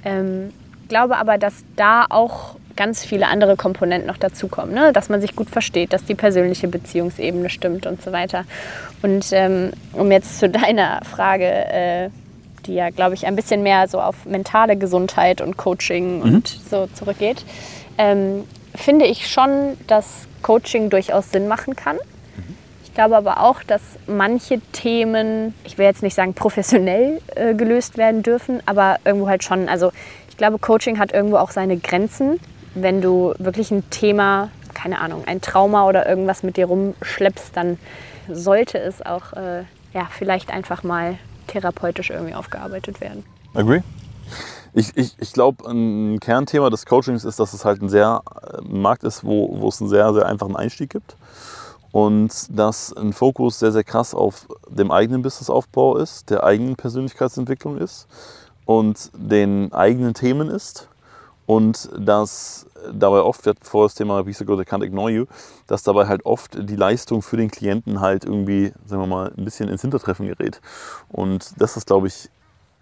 Ähm, 0.04 0.52
glaube 0.88 1.18
aber, 1.18 1.38
dass 1.38 1.64
da 1.76 2.06
auch 2.10 2.56
ganz 2.76 3.06
viele 3.06 3.28
andere 3.28 3.56
Komponenten 3.56 4.08
noch 4.08 4.18
dazukommen. 4.18 4.74
Ne? 4.76 4.92
Dass 4.94 5.10
man 5.10 5.22
sich 5.22 5.36
gut 5.36 5.50
versteht, 5.50 5.94
dass 5.94 6.04
die 6.04 6.16
persönliche 6.16 6.68
Beziehungsebene 6.68 7.50
stimmt 7.50 7.86
und 7.86 8.02
so 8.02 8.12
weiter. 8.12 8.46
Und 9.02 9.28
ähm, 9.32 9.72
um 9.94 10.12
jetzt 10.12 10.40
zu 10.40 10.50
deiner 10.50 11.02
Frage, 11.06 11.46
äh, 11.46 12.10
die 12.66 12.74
ja, 12.74 12.90
glaube 12.90 13.14
ich, 13.14 13.26
ein 13.28 13.36
bisschen 13.36 13.64
mehr 13.64 13.88
so 13.88 14.02
auf 14.02 14.26
mentale 14.26 14.76
Gesundheit 14.76 15.40
und 15.40 15.56
Coaching 15.56 16.18
mhm. 16.18 16.22
und 16.24 16.48
so 16.48 16.88
zurückgeht, 16.88 17.46
ähm, 17.98 18.46
finde 18.74 19.06
ich 19.06 19.28
schon, 19.28 19.78
dass 19.88 20.28
Coaching 20.42 20.90
durchaus 20.90 21.32
Sinn 21.32 21.48
machen 21.48 21.76
kann. 21.76 21.98
Ich 22.84 22.94
glaube 22.94 23.18
aber 23.18 23.42
auch, 23.42 23.62
dass 23.64 23.82
manche 24.08 24.62
Themen, 24.72 25.54
ich 25.66 25.78
will 25.78 25.86
jetzt 25.86 26.02
nicht 26.02 26.16
sagen 26.16 26.34
professionell 26.34 27.20
äh, 27.36 27.54
gelöst 27.54 27.98
werden 27.98 28.24
dürfen, 28.24 28.62
aber 28.66 28.98
irgendwo 29.04 29.28
halt 29.28 29.44
schon. 29.44 29.68
Also 29.68 29.92
ich 30.30 30.38
glaube, 30.38 30.60
Coaching 30.60 31.00
hat 31.00 31.12
irgendwo 31.12 31.38
auch 31.38 31.52
seine 31.52 31.78
Grenzen. 31.78 32.40
Wenn 32.74 33.02
du 33.02 33.34
wirklich 33.38 33.72
ein 33.72 33.90
Thema, 33.90 34.50
keine 34.74 35.00
Ahnung, 35.00 35.24
ein 35.26 35.42
Trauma 35.42 35.88
oder 35.88 36.08
irgendwas 36.08 36.44
mit 36.44 36.58
dir 36.58 36.68
rumschleppst, 36.68 37.56
dann 37.56 37.78
sollte 38.30 38.78
es 38.78 39.06
auch 39.06 39.34
äh, 39.34 39.64
ja, 39.94 40.08
vielleicht 40.10 40.52
einfach 40.52 40.84
mal 40.84 41.18
therapeutisch 41.48 42.10
irgendwie 42.10 42.36
aufgearbeitet 42.36 43.02
werden. 43.02 43.24
Agree? 43.54 43.82
Ich, 44.78 44.98
ich, 44.98 45.16
ich 45.20 45.32
glaube, 45.32 45.70
ein 45.70 46.20
Kernthema 46.20 46.70
des 46.70 46.86
Coachings 46.86 47.24
ist, 47.24 47.40
dass 47.40 47.54
es 47.54 47.64
halt 47.64 47.82
ein 47.82 47.88
sehr 47.88 48.22
ein 48.60 48.82
Markt 48.82 49.06
ist, 49.06 49.24
wo, 49.24 49.62
wo 49.62 49.70
es 49.70 49.80
einen 49.80 49.90
sehr, 49.90 50.14
sehr 50.14 50.26
einfachen 50.26 50.58
Einstieg 50.58 50.90
gibt. 50.90 51.16
Und 51.94 52.48
dass 52.50 52.92
ein 52.92 53.14
Fokus 53.14 53.58
sehr, 53.58 53.72
sehr 53.72 53.86
krass 53.86 54.14
auf 54.14 54.48
dem 54.68 54.92
eigenen 54.92 55.22
Businessaufbau 55.22 55.96
ist, 55.96 56.30
der 56.30 56.44
eigenen 56.44 56.76
Persönlichkeitsentwicklung 56.76 57.78
ist 57.78 58.08
und 58.66 59.12
den 59.14 59.72
eigenen 59.72 60.14
Themen 60.14 60.50
ist. 60.50 60.90
Und 61.46 61.90
dass 61.98 62.66
dabei 62.92 63.22
oft, 63.22 63.46
wir 63.46 63.52
hatten 63.52 63.64
vorher 63.64 63.88
das 63.88 63.96
Thema 63.96 64.24
Be 64.24 64.34
so 64.34 64.44
good 64.44 64.60
I 64.60 64.70
can't 64.70 64.84
ignore 64.84 65.10
you, 65.10 65.26
dass 65.68 65.84
dabei 65.84 66.08
halt 66.08 66.26
oft 66.26 66.58
die 66.70 66.76
Leistung 66.76 67.22
für 67.22 67.38
den 67.38 67.50
Klienten 67.50 68.02
halt 68.02 68.26
irgendwie, 68.26 68.74
sagen 68.86 69.04
wir 69.04 69.08
mal, 69.08 69.32
ein 69.38 69.46
bisschen 69.46 69.70
ins 69.70 69.82
Hintertreffen 69.82 70.28
gerät. 70.28 70.60
Und 71.08 71.54
das 71.62 71.78
ist, 71.78 71.88
glaube 71.88 72.08
ich, 72.08 72.30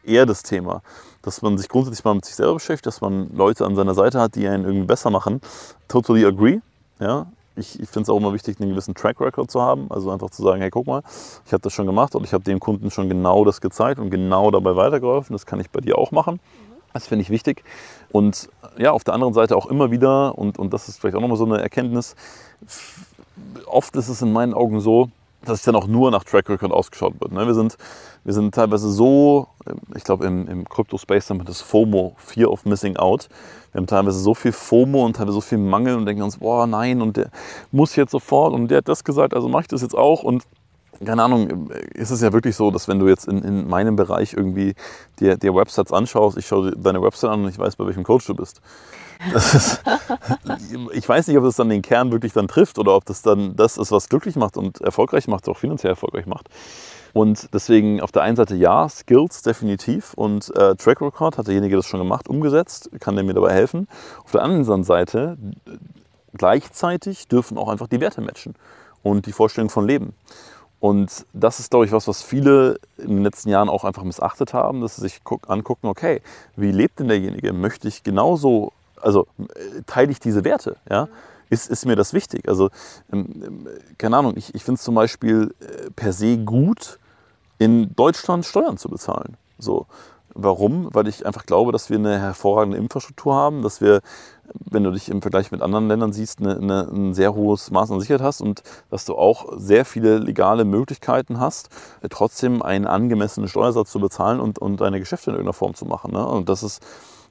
eher 0.05 0.25
das 0.25 0.43
Thema, 0.43 0.81
dass 1.21 1.41
man 1.41 1.57
sich 1.57 1.69
grundsätzlich 1.69 2.03
mal 2.03 2.15
mit 2.15 2.25
sich 2.25 2.35
selber 2.35 2.55
beschäftigt, 2.55 2.85
dass 2.85 3.01
man 3.01 3.29
Leute 3.35 3.65
an 3.65 3.75
seiner 3.75 3.93
Seite 3.93 4.19
hat, 4.19 4.35
die 4.35 4.47
einen 4.47 4.65
irgendwie 4.65 4.85
besser 4.85 5.09
machen. 5.09 5.41
Totally 5.87 6.25
agree. 6.25 6.59
Ja, 6.99 7.27
ich, 7.55 7.79
ich 7.79 7.89
finde 7.89 8.03
es 8.03 8.09
auch 8.09 8.17
immer 8.17 8.33
wichtig, 8.33 8.59
einen 8.59 8.71
gewissen 8.71 8.95
Track 8.95 9.19
Record 9.21 9.49
zu 9.51 9.61
haben. 9.61 9.87
Also 9.89 10.11
einfach 10.11 10.29
zu 10.29 10.41
sagen, 10.43 10.61
hey, 10.61 10.69
guck 10.69 10.87
mal, 10.87 11.03
ich 11.45 11.53
habe 11.53 11.61
das 11.61 11.73
schon 11.73 11.85
gemacht 11.85 12.15
und 12.15 12.23
ich 12.23 12.33
habe 12.33 12.43
dem 12.43 12.59
Kunden 12.59 12.91
schon 12.91 13.09
genau 13.09 13.45
das 13.45 13.61
gezeigt 13.61 13.99
und 13.99 14.09
genau 14.09 14.51
dabei 14.51 14.75
weitergeholfen. 14.75 15.33
Das 15.33 15.45
kann 15.45 15.59
ich 15.59 15.69
bei 15.69 15.81
dir 15.81 15.97
auch 15.97 16.11
machen. 16.11 16.39
Das 16.93 17.07
finde 17.07 17.23
ich 17.23 17.29
wichtig. 17.29 17.63
Und 18.11 18.49
ja, 18.77 18.91
auf 18.91 19.03
der 19.03 19.13
anderen 19.13 19.33
Seite 19.33 19.55
auch 19.55 19.65
immer 19.65 19.91
wieder, 19.91 20.37
und, 20.37 20.59
und 20.59 20.73
das 20.73 20.89
ist 20.89 20.99
vielleicht 20.99 21.15
auch 21.15 21.21
nochmal 21.21 21.37
so 21.37 21.45
eine 21.45 21.61
Erkenntnis, 21.61 22.15
oft 23.65 23.95
ist 23.95 24.09
es 24.09 24.21
in 24.21 24.31
meinen 24.31 24.53
Augen 24.53 24.79
so, 24.79 25.09
dass 25.45 25.59
es 25.59 25.63
dann 25.63 25.75
auch 25.75 25.87
nur 25.87 26.11
nach 26.11 26.23
Track 26.23 26.49
Record 26.49 26.71
ausgeschaut 26.71 27.15
wird. 27.19 27.31
Ne? 27.31 27.45
Wir, 27.45 27.53
sind, 27.53 27.77
wir 28.23 28.33
sind 28.33 28.53
teilweise 28.53 28.89
so, 28.89 29.47
ich 29.95 30.03
glaube 30.03 30.25
im, 30.25 30.47
im 30.47 30.67
Crypto-Space 30.67 31.29
haben 31.29 31.39
wir 31.39 31.45
das 31.45 31.61
FOMO, 31.61 32.15
Fear 32.17 32.51
of 32.51 32.65
Missing 32.65 32.97
Out. 32.97 33.29
Wir 33.71 33.79
haben 33.79 33.87
teilweise 33.87 34.19
so 34.19 34.33
viel 34.33 34.51
FOMO 34.51 35.05
und 35.05 35.15
teilweise 35.15 35.35
so 35.35 35.41
viel 35.41 35.57
Mangel 35.57 35.95
und 35.95 36.05
denken 36.05 36.23
uns, 36.23 36.37
boah, 36.37 36.67
nein, 36.67 37.01
und 37.01 37.17
der 37.17 37.29
muss 37.71 37.95
jetzt 37.95 38.11
sofort 38.11 38.53
und 38.53 38.69
der 38.69 38.79
hat 38.79 38.87
das 38.87 39.03
gesagt, 39.03 39.33
also 39.33 39.49
mache 39.49 39.63
ich 39.63 39.67
das 39.67 39.81
jetzt 39.81 39.95
auch. 39.95 40.23
Und 40.23 40.43
keine 41.03 41.23
Ahnung, 41.23 41.69
ist 41.93 42.11
es 42.11 42.21
ja 42.21 42.31
wirklich 42.33 42.55
so, 42.55 42.71
dass 42.71 42.87
wenn 42.87 42.99
du 42.99 43.07
jetzt 43.07 43.27
in, 43.27 43.41
in 43.43 43.67
meinem 43.67 43.95
Bereich 43.95 44.33
irgendwie 44.33 44.75
dir, 45.19 45.37
dir 45.37 45.55
Websites 45.55 45.91
anschaust, 45.91 46.37
ich 46.37 46.47
schaue 46.47 46.71
deine 46.71 47.01
Website 47.01 47.31
an 47.31 47.43
und 47.43 47.49
ich 47.49 47.57
weiß, 47.57 47.75
bei 47.75 47.85
welchem 47.85 48.03
Coach 48.03 48.25
du 48.27 48.35
bist. 48.35 48.61
Ist, 49.33 49.81
ich 50.93 51.07
weiß 51.07 51.27
nicht, 51.27 51.37
ob 51.37 51.43
das 51.43 51.55
dann 51.55 51.69
den 51.69 51.81
Kern 51.81 52.11
wirklich 52.11 52.33
dann 52.33 52.47
trifft 52.47 52.79
oder 52.79 52.95
ob 52.95 53.05
das 53.05 53.21
dann 53.21 53.55
das 53.55 53.77
ist, 53.77 53.91
was 53.91 54.09
glücklich 54.09 54.35
macht 54.35 54.57
und 54.57 54.81
erfolgreich 54.81 55.27
macht, 55.27 55.47
auch 55.47 55.57
finanziell 55.57 55.91
erfolgreich 55.91 56.25
macht. 56.25 56.49
Und 57.13 57.53
deswegen 57.53 58.01
auf 58.01 58.11
der 58.11 58.23
einen 58.23 58.35
Seite 58.35 58.55
ja, 58.55 58.89
Skills 58.89 59.43
definitiv 59.43 60.13
und 60.15 60.53
äh, 60.55 60.75
Track 60.75 60.99
Record 60.99 61.37
hat 61.37 61.47
derjenige 61.47 61.75
das 61.75 61.85
schon 61.85 61.99
gemacht, 61.99 62.27
umgesetzt, 62.27 62.89
kann 62.99 63.15
der 63.15 63.23
mir 63.23 63.35
dabei 63.35 63.53
helfen. 63.53 63.87
Auf 64.23 64.31
der 64.31 64.41
anderen 64.41 64.83
Seite 64.83 65.37
gleichzeitig 66.33 67.27
dürfen 67.27 67.57
auch 67.59 67.69
einfach 67.69 67.87
die 67.87 67.99
Werte 67.99 68.21
matchen 68.21 68.55
und 69.03 69.27
die 69.27 69.31
Vorstellung 69.31 69.69
von 69.69 69.87
Leben. 69.87 70.13
Und 70.79 71.25
das 71.31 71.61
ist, 71.61 71.69
glaube 71.69 71.85
ich, 71.85 71.93
was, 71.93 72.09
was 72.09 72.23
viele 72.23 72.77
in 72.97 73.09
den 73.09 73.23
letzten 73.23 73.47
Jahren 73.47 73.69
auch 73.69 73.85
einfach 73.85 74.03
missachtet 74.03 74.53
haben, 74.53 74.81
dass 74.81 74.97
sie 74.97 75.03
sich 75.03 75.21
angucken, 75.47 75.87
okay, 75.87 76.21
wie 76.57 76.71
lebt 76.71 76.99
denn 76.99 77.07
derjenige? 77.07 77.53
Möchte 77.53 77.87
ich 77.87 78.03
genauso 78.03 78.73
also 79.03 79.27
äh, 79.37 79.81
teile 79.85 80.11
ich 80.11 80.19
diese 80.19 80.43
Werte? 80.43 80.77
Ja? 80.89 81.07
Ist, 81.49 81.69
ist 81.69 81.85
mir 81.85 81.95
das 81.95 82.13
wichtig? 82.13 82.47
Also, 82.49 82.69
ähm, 83.11 83.27
ähm, 83.45 83.67
keine 83.97 84.17
Ahnung, 84.17 84.33
ich, 84.35 84.55
ich 84.55 84.63
finde 84.63 84.79
es 84.79 84.83
zum 84.83 84.95
Beispiel 84.95 85.53
äh, 85.59 85.91
per 85.91 86.13
se 86.13 86.37
gut, 86.37 86.99
in 87.59 87.95
Deutschland 87.95 88.45
Steuern 88.45 88.77
zu 88.77 88.89
bezahlen. 88.89 89.37
So. 89.59 89.85
Warum? 90.35 90.89
Weil 90.91 91.07
ich 91.07 91.27
einfach 91.27 91.45
glaube, 91.45 91.71
dass 91.71 91.91
wir 91.91 91.97
eine 91.97 92.17
hervorragende 92.17 92.77
Infrastruktur 92.77 93.35
haben, 93.35 93.61
dass 93.61 93.81
wir, 93.81 94.01
wenn 94.51 94.83
du 94.83 94.89
dich 94.89 95.09
im 95.09 95.21
Vergleich 95.21 95.51
mit 95.51 95.61
anderen 95.61 95.87
Ländern 95.87 96.11
siehst, 96.11 96.39
eine, 96.39 96.57
eine, 96.57 96.89
ein 96.91 97.13
sehr 97.13 97.35
hohes 97.35 97.69
Maß 97.69 97.91
an 97.91 97.99
Sicherheit 97.99 98.23
hast 98.23 98.41
und 98.41 98.63
dass 98.89 99.05
du 99.05 99.15
auch 99.15 99.53
sehr 99.57 99.85
viele 99.85 100.17
legale 100.17 100.65
Möglichkeiten 100.65 101.39
hast, 101.39 101.69
trotzdem 102.09 102.63
einen 102.63 102.87
angemessenen 102.87 103.47
Steuersatz 103.47 103.91
zu 103.91 103.99
bezahlen 103.99 104.39
und, 104.39 104.57
und 104.57 104.81
deine 104.81 104.99
Geschäfte 104.99 105.29
in 105.29 105.35
irgendeiner 105.35 105.53
Form 105.53 105.75
zu 105.75 105.85
machen. 105.85 106.11
Ne? 106.11 106.25
Und 106.25 106.49
das 106.49 106.63
ist 106.63 106.81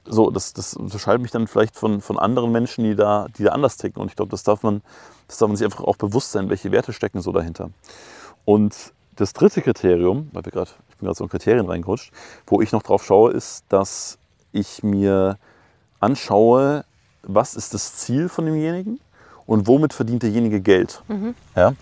so, 0.05 0.29
das, 0.29 0.53
das 0.53 0.75
unterscheidet 0.75 1.21
mich 1.21 1.31
dann 1.31 1.47
vielleicht 1.47 1.75
von, 1.75 2.01
von 2.01 2.19
anderen 2.19 2.51
Menschen, 2.51 2.83
die 2.83 2.95
da, 2.95 3.27
die 3.37 3.43
da 3.43 3.51
anders 3.51 3.77
ticken. 3.77 4.01
Und 4.01 4.09
ich 4.09 4.15
glaube, 4.15 4.31
das 4.31 4.43
darf 4.43 4.63
man, 4.63 4.81
das 5.27 5.37
darf 5.37 5.47
man 5.47 5.55
sich 5.55 5.65
einfach 5.65 5.83
auch 5.83 5.95
bewusst 5.95 6.31
sein, 6.31 6.49
welche 6.49 6.71
Werte 6.71 6.93
stecken 6.93 7.21
so 7.21 7.31
dahinter. 7.31 7.69
Und 8.45 8.93
das 9.15 9.33
dritte 9.33 9.61
Kriterium, 9.61 10.29
weil 10.33 10.45
wir 10.45 10.51
gerade, 10.51 10.71
ich 10.89 10.97
bin 10.97 11.05
gerade 11.05 11.17
so 11.17 11.23
in 11.23 11.29
Kriterien 11.29 11.67
reingerutscht, 11.67 12.11
wo 12.47 12.61
ich 12.61 12.71
noch 12.71 12.83
drauf 12.83 13.05
schaue, 13.05 13.31
ist, 13.31 13.65
dass 13.69 14.17
ich 14.51 14.83
mir 14.83 15.37
anschaue, 15.99 16.83
was 17.21 17.55
ist 17.55 17.73
das 17.73 17.95
Ziel 17.95 18.27
von 18.27 18.45
demjenigen 18.45 18.99
und 19.45 19.67
womit 19.67 19.93
verdient 19.93 20.23
derjenige 20.23 20.61
Geld. 20.61 21.01
Mhm. 21.07 21.35
Ja? 21.55 21.73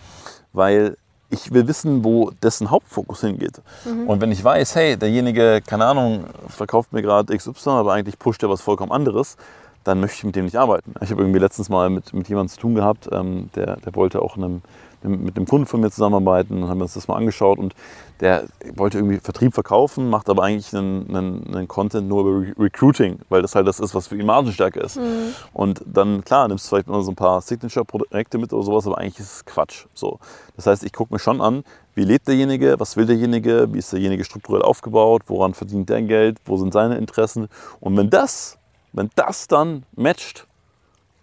Weil 0.54 0.98
ich 1.32 1.52
will 1.54 1.68
wissen, 1.68 2.04
wo 2.04 2.32
dessen 2.44 2.70
Hauptfokus 2.70 3.22
hingeht. 3.22 3.62
Mhm. 3.86 4.08
Und 4.08 4.22
wenn 4.22 4.32
ich 4.32 4.44
weiß, 4.44 4.76
hey, 4.76 4.98
derjenige, 4.98 5.62
keine 5.66 5.86
Ahnung, 5.86 6.26
verkauft 6.48 6.94
mir 6.94 7.02
gerade 7.02 7.36
XY, 7.36 7.70
aber 7.70 7.94
eigentlich 7.94 8.20
pusht 8.20 8.44
er 8.44 8.50
was 8.50 8.62
vollkommen 8.62 8.92
anderes, 8.92 9.38
dann 9.84 10.00
möchte 10.00 10.18
ich 10.18 10.24
mit 10.24 10.36
dem 10.36 10.46
nicht 10.46 10.58
arbeiten. 10.58 10.94
Ich 11.02 11.10
habe 11.12 11.22
irgendwie 11.22 11.40
letztens 11.40 11.70
mal 11.70 11.90
mit, 11.90 12.14
mit 12.14 12.30
jemandem 12.30 12.54
zu 12.54 12.60
tun 12.60 12.76
gehabt, 12.76 13.10
ähm, 13.12 13.50
der, 13.56 13.78
der 13.78 13.96
wollte 13.96 14.22
auch 14.22 14.38
einem 14.38 14.62
mit 15.04 15.38
einem 15.38 15.48
Kunden 15.48 15.66
von 15.66 15.82
mir 15.82 15.92
zusammenarbeiten 15.92 16.64
und 16.64 16.70
haben 16.70 16.82
uns 16.82 16.94
das 16.94 17.08
mal 17.08 17.16
angeschaut 17.16 17.58
und 17.58 17.74
der 18.20 18.46
wollte 18.76 19.00
irgendwie 19.00 19.18
Vertrieb 19.18 19.54
verkaufen, 19.54 20.10
macht 20.10 20.30
aber 20.30 20.44
eigentlich 20.44 20.74
einen, 20.76 21.10
einen, 21.16 21.56
einen 21.56 21.68
Content 21.68 22.08
nur 22.08 22.22
über 22.22 22.48
Re 22.48 22.54
Recruiting, 22.60 23.20
weil 23.30 23.42
das 23.42 23.56
halt 23.56 23.68
das 23.68 23.80
ist, 23.80 23.96
was 23.96 24.08
für 24.08 24.16
ihn 24.16 24.28
Margenstärke 24.28 24.80
ist. 24.80 24.98
Mhm. 24.98 25.34
Und 25.54 25.84
dann, 25.86 26.24
klar, 26.24 26.48
nimmst 26.48 26.66
du 26.66 26.70
vielleicht 26.70 26.88
immer 26.88 27.02
so 27.02 27.12
ein 27.12 27.16
paar 27.16 27.42
Signature-Projekte 27.42 28.38
mit 28.38 28.54
oder 28.54 28.64
sowas, 28.64 28.86
aber 28.86 29.00
eigentlich 29.00 29.20
ist 29.20 29.36
es 29.36 29.46
Quatsch. 29.46 29.86
So. 29.96 30.20
Das 30.56 30.68
heißt, 30.68 30.84
ich 30.84 30.94
gucke 30.94 31.14
mir 31.14 31.20
schon 31.20 31.42
an, 31.42 31.64
wie 31.96 32.04
lebt 32.04 32.28
derjenige, 32.28 32.80
was 32.80 32.96
will 32.96 33.06
derjenige, 33.06 33.74
wie 33.74 33.80
ist 33.80 33.92
derjenige 33.92 34.24
strukturell 34.24 34.62
aufgebaut, 34.62 35.24
woran 35.26 35.54
verdient 35.54 35.90
der 35.90 36.04
Geld, 36.04 36.38
wo 36.46 36.58
sind 36.58 36.74
seine 36.74 36.98
Interessen. 36.98 37.48
Und 37.80 37.98
wenn 37.98 38.10
das, 38.10 38.58
wenn 38.94 39.10
das 39.16 39.48
dann 39.48 39.84
matcht, 39.96 40.48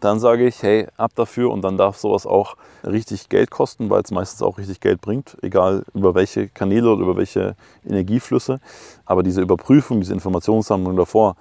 dann 0.01 0.21
sage 0.21 0.47
ich, 0.47 0.63
hey, 0.63 0.87
ab 0.97 1.13
dafür 1.15 1.51
und 1.51 1.63
dann 1.63 1.77
darf 1.77 1.99
sowas 1.99 2.27
auch 2.27 2.57
richtig 2.85 3.29
Geld 3.29 3.51
kosten, 3.51 3.91
weil 3.91 4.03
es 4.03 4.11
meistens 4.11 4.43
auch 4.43 4.59
richtig 4.59 4.81
Geld 4.81 5.01
bringt, 5.01 5.37
egal 5.43 5.85
über 5.95 6.15
welche 6.15 6.49
Kanäle 6.49 6.93
oder 6.93 7.03
über 7.03 7.17
welche 7.17 7.57
Energieflüsse. 7.87 8.61
Aber 9.07 9.23
diese 9.23 9.41
Überprüfung, 9.41 10.01
diese 10.01 10.15
Informationssammlung 10.15 10.97
davor, 10.97 11.37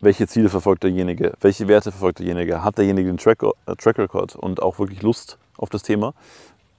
welche 0.00 0.26
Ziele 0.26 0.48
verfolgt 0.48 0.82
derjenige, 0.82 1.34
welche 1.40 1.68
Werte 1.68 1.92
verfolgt 1.92 2.18
derjenige, 2.18 2.64
hat 2.64 2.78
derjenige 2.78 3.08
den 3.08 3.18
Track, 3.18 3.42
äh, 3.42 3.76
Track 3.76 3.98
Record 3.98 4.34
und 4.34 4.62
auch 4.62 4.78
wirklich 4.78 5.02
Lust 5.02 5.38
auf 5.56 5.68
das 5.68 5.82
Thema, 5.82 6.14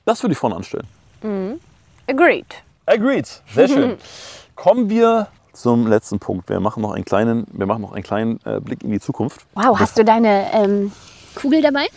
das 0.05 0.23
würde 0.23 0.33
ich 0.33 0.39
vorne 0.39 0.55
anstellen. 0.55 0.87
Mhm. 1.21 1.59
Agreed. 2.07 2.47
Agreed, 2.85 3.41
sehr 3.53 3.67
schön. 3.67 3.97
Kommen 4.55 4.89
wir 4.89 5.27
zum 5.53 5.87
letzten 5.87 6.19
Punkt. 6.19 6.49
Wir 6.49 6.59
machen 6.59 6.81
noch 6.81 6.91
einen 6.91 7.05
kleinen, 7.05 7.45
wir 7.51 7.65
machen 7.65 7.81
noch 7.81 7.93
einen 7.93 8.03
kleinen 8.03 8.39
äh, 8.45 8.59
Blick 8.59 8.83
in 8.83 8.91
die 8.91 8.99
Zukunft. 8.99 9.45
Wow, 9.53 9.79
hast 9.79 9.97
du 9.97 10.03
deine 10.03 10.51
ähm, 10.53 10.91
Kugel 11.35 11.61
dabei? 11.61 11.87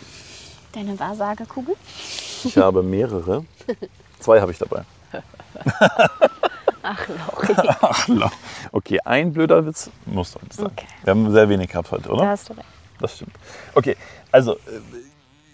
Deine 0.73 0.99
Wahrsagekugel? 0.99 1.75
Ich 2.43 2.57
habe 2.57 2.83
mehrere. 2.83 3.45
Zwei 4.19 4.41
habe 4.41 4.51
ich 4.51 4.57
dabei. 4.57 4.83
Ach, 6.83 7.07
Lauri. 7.07 7.55
Ach, 7.81 8.07
Lauri. 8.07 8.31
Okay, 8.71 8.99
ein 9.03 9.33
blöder 9.33 9.65
Witz 9.65 9.89
muss 10.05 10.35
heute 10.35 10.53
sein. 10.55 10.65
Okay. 10.67 10.85
Wir 11.03 11.11
haben 11.11 11.31
sehr 11.31 11.49
wenig 11.49 11.69
gehabt 11.69 11.91
heute, 11.91 12.09
oder? 12.09 12.23
Da 12.23 12.29
hast 12.29 12.49
du 12.49 12.53
recht. 12.53 12.67
Das 12.99 13.15
stimmt. 13.15 13.33
Okay, 13.73 13.95
also 14.31 14.53
äh, 14.53 14.57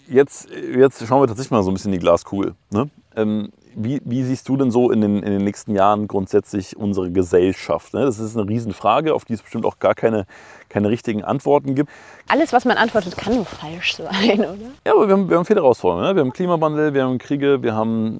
jetzt, 0.08 0.48
jetzt 0.50 1.06
schauen 1.06 1.22
wir 1.22 1.26
tatsächlich 1.28 1.50
mal 1.50 1.62
so 1.62 1.70
ein 1.70 1.74
bisschen 1.74 1.92
in 1.92 1.98
die 1.98 2.04
Glaskugel. 2.04 2.54
Ne? 2.70 2.90
Ähm, 3.16 3.52
wie, 3.74 4.00
wie, 4.04 4.22
siehst 4.22 4.48
du 4.48 4.56
denn 4.56 4.70
so 4.70 4.90
in 4.90 5.00
den, 5.00 5.22
in 5.22 5.32
den 5.32 5.44
nächsten 5.44 5.74
Jahren 5.74 6.08
grundsätzlich 6.08 6.76
unsere 6.76 7.10
Gesellschaft? 7.10 7.94
Ne? 7.94 8.04
Das 8.04 8.18
ist 8.18 8.36
eine 8.36 8.48
Riesenfrage, 8.48 9.14
auf 9.14 9.24
die 9.24 9.34
es 9.34 9.42
bestimmt 9.42 9.64
auch 9.64 9.78
gar 9.78 9.94
keine, 9.94 10.26
keine 10.68 10.88
richtigen 10.88 11.24
Antworten 11.24 11.74
gibt. 11.74 11.90
Alles, 12.28 12.52
was 12.52 12.64
man 12.64 12.76
antwortet, 12.76 13.16
kann 13.16 13.34
nur 13.34 13.44
falsch 13.44 13.96
sein, 13.96 14.40
oder? 14.40 14.56
Ja, 14.86 14.92
aber 14.92 15.08
wir 15.08 15.14
haben, 15.14 15.28
wir 15.30 15.36
haben 15.36 15.44
viele 15.44 15.60
Herausforderungen. 15.60 16.08
Ne? 16.08 16.16
Wir 16.16 16.20
haben 16.22 16.32
Klimawandel, 16.32 16.94
wir 16.94 17.04
haben 17.04 17.18
Kriege, 17.18 17.62
wir 17.62 17.74
haben 17.74 18.18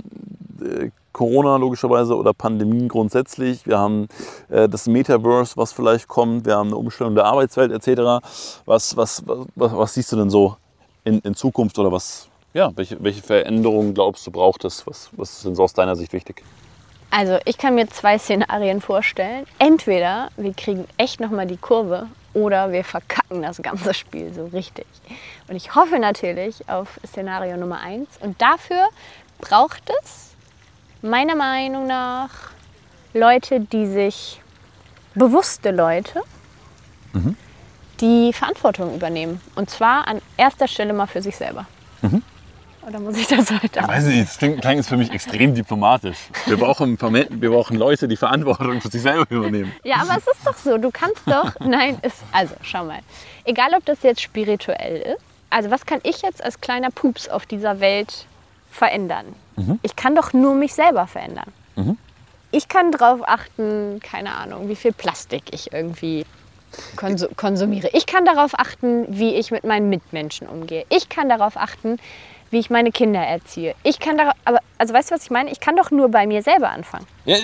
äh, 0.60 0.90
Corona 1.12 1.56
logischerweise 1.56 2.16
oder 2.16 2.32
Pandemien 2.32 2.88
grundsätzlich. 2.88 3.66
Wir 3.66 3.78
haben 3.78 4.08
äh, 4.48 4.68
das 4.68 4.86
Metaverse, 4.86 5.56
was 5.56 5.72
vielleicht 5.72 6.08
kommt. 6.08 6.46
Wir 6.46 6.56
haben 6.56 6.68
eine 6.68 6.76
Umstellung 6.76 7.14
der 7.14 7.26
Arbeitswelt 7.26 7.70
etc. 7.70 8.24
Was, 8.64 8.96
was, 8.96 9.22
was, 9.26 9.46
was 9.54 9.94
siehst 9.94 10.10
du 10.12 10.16
denn 10.16 10.30
so 10.30 10.56
in, 11.04 11.18
in 11.20 11.34
Zukunft 11.34 11.78
oder 11.78 11.92
was, 11.92 12.28
ja, 12.54 12.70
welche, 12.76 13.02
welche 13.02 13.22
Veränderungen 13.22 13.94
glaubst 13.94 14.26
du 14.26 14.30
braucht 14.30 14.64
es? 14.64 14.86
Was, 14.86 15.10
was 15.12 15.32
ist 15.32 15.44
denn 15.44 15.54
so 15.54 15.64
aus 15.64 15.72
deiner 15.72 15.96
Sicht 15.96 16.12
wichtig? 16.12 16.42
Also 17.10 17.38
ich 17.44 17.58
kann 17.58 17.74
mir 17.74 17.88
zwei 17.88 18.18
Szenarien 18.18 18.80
vorstellen. 18.80 19.46
Entweder 19.58 20.30
wir 20.36 20.54
kriegen 20.54 20.86
echt 20.96 21.20
nochmal 21.20 21.46
die 21.46 21.58
Kurve 21.58 22.08
oder 22.34 22.72
wir 22.72 22.84
verkacken 22.84 23.42
das 23.42 23.60
ganze 23.60 23.92
Spiel 23.94 24.32
so 24.32 24.46
richtig. 24.46 24.86
Und 25.48 25.56
ich 25.56 25.74
hoffe 25.74 25.98
natürlich 25.98 26.68
auf 26.68 26.98
Szenario 27.06 27.56
Nummer 27.56 27.80
eins. 27.80 28.08
Und 28.20 28.40
dafür 28.40 28.88
braucht 29.40 29.82
es 30.02 30.30
meiner 31.02 31.34
Meinung 31.34 31.86
nach 31.86 32.30
Leute, 33.12 33.60
die 33.60 33.86
sich, 33.86 34.40
bewusste 35.14 35.70
Leute, 35.70 36.22
mhm. 37.12 37.36
die 38.00 38.32
Verantwortung 38.32 38.94
übernehmen. 38.94 39.40
Und 39.54 39.68
zwar 39.68 40.08
an 40.08 40.22
erster 40.38 40.66
Stelle 40.66 40.94
mal 40.94 41.06
für 41.06 41.20
sich 41.20 41.36
selber. 41.36 41.66
Mhm. 42.00 42.22
Oder 42.86 42.98
muss 42.98 43.16
ich 43.16 43.28
das 43.28 43.50
heute 43.50 43.80
Ich 43.80 43.88
weiß 43.88 44.04
nicht, 44.06 44.28
das 44.28 44.38
klingt, 44.38 44.60
klingt 44.60 44.76
jetzt 44.76 44.88
für 44.88 44.96
mich 44.96 45.10
extrem 45.12 45.54
diplomatisch. 45.54 46.16
Wir 46.46 46.56
brauchen, 46.56 46.98
wir 47.00 47.50
brauchen 47.50 47.76
Leute, 47.76 48.08
die 48.08 48.16
Verantwortung 48.16 48.80
für 48.80 48.88
sich 48.88 49.02
selber 49.02 49.26
übernehmen. 49.30 49.72
Ja, 49.84 49.96
aber 49.96 50.16
es 50.18 50.26
ist 50.26 50.44
doch 50.44 50.56
so. 50.56 50.78
Du 50.78 50.90
kannst 50.90 51.22
doch. 51.26 51.52
Nein, 51.60 51.98
ist, 52.02 52.18
also 52.32 52.54
schau 52.62 52.84
mal. 52.84 52.98
Egal, 53.44 53.70
ob 53.76 53.84
das 53.84 54.02
jetzt 54.02 54.20
spirituell 54.20 55.14
ist. 55.14 55.24
Also, 55.50 55.70
was 55.70 55.86
kann 55.86 56.00
ich 56.02 56.22
jetzt 56.22 56.42
als 56.42 56.60
kleiner 56.60 56.90
Pups 56.90 57.28
auf 57.28 57.46
dieser 57.46 57.80
Welt 57.80 58.26
verändern? 58.70 59.26
Mhm. 59.56 59.78
Ich 59.82 59.96
kann 59.96 60.16
doch 60.16 60.32
nur 60.32 60.54
mich 60.54 60.74
selber 60.74 61.06
verändern. 61.06 61.52
Mhm. 61.76 61.98
Ich 62.50 62.68
kann 62.68 62.90
darauf 62.90 63.20
achten, 63.26 64.00
keine 64.00 64.34
Ahnung, 64.34 64.68
wie 64.68 64.76
viel 64.76 64.92
Plastik 64.92 65.42
ich 65.52 65.72
irgendwie 65.72 66.24
konsumiere. 67.36 67.90
Ich 67.92 68.06
kann 68.06 68.24
darauf 68.24 68.58
achten, 68.58 69.06
wie 69.08 69.34
ich 69.34 69.50
mit 69.50 69.64
meinen 69.64 69.88
Mitmenschen 69.88 70.46
umgehe. 70.46 70.84
Ich 70.88 71.08
kann 71.08 71.28
darauf 71.28 71.56
achten, 71.56 71.98
wie 72.52 72.58
ich 72.58 72.70
meine 72.70 72.92
Kinder 72.92 73.20
erziehe. 73.20 73.74
Ich 73.82 73.98
kann 73.98 74.18
da, 74.18 74.32
aber, 74.44 74.60
also 74.78 74.94
weißt 74.94 75.10
du, 75.10 75.14
was 75.14 75.24
ich 75.24 75.30
meine? 75.30 75.50
Ich 75.50 75.58
kann 75.58 75.74
doch 75.74 75.90
nur 75.90 76.10
bei 76.10 76.26
mir 76.26 76.42
selber 76.42 76.70
anfangen. 76.70 77.06
Ja, 77.24 77.36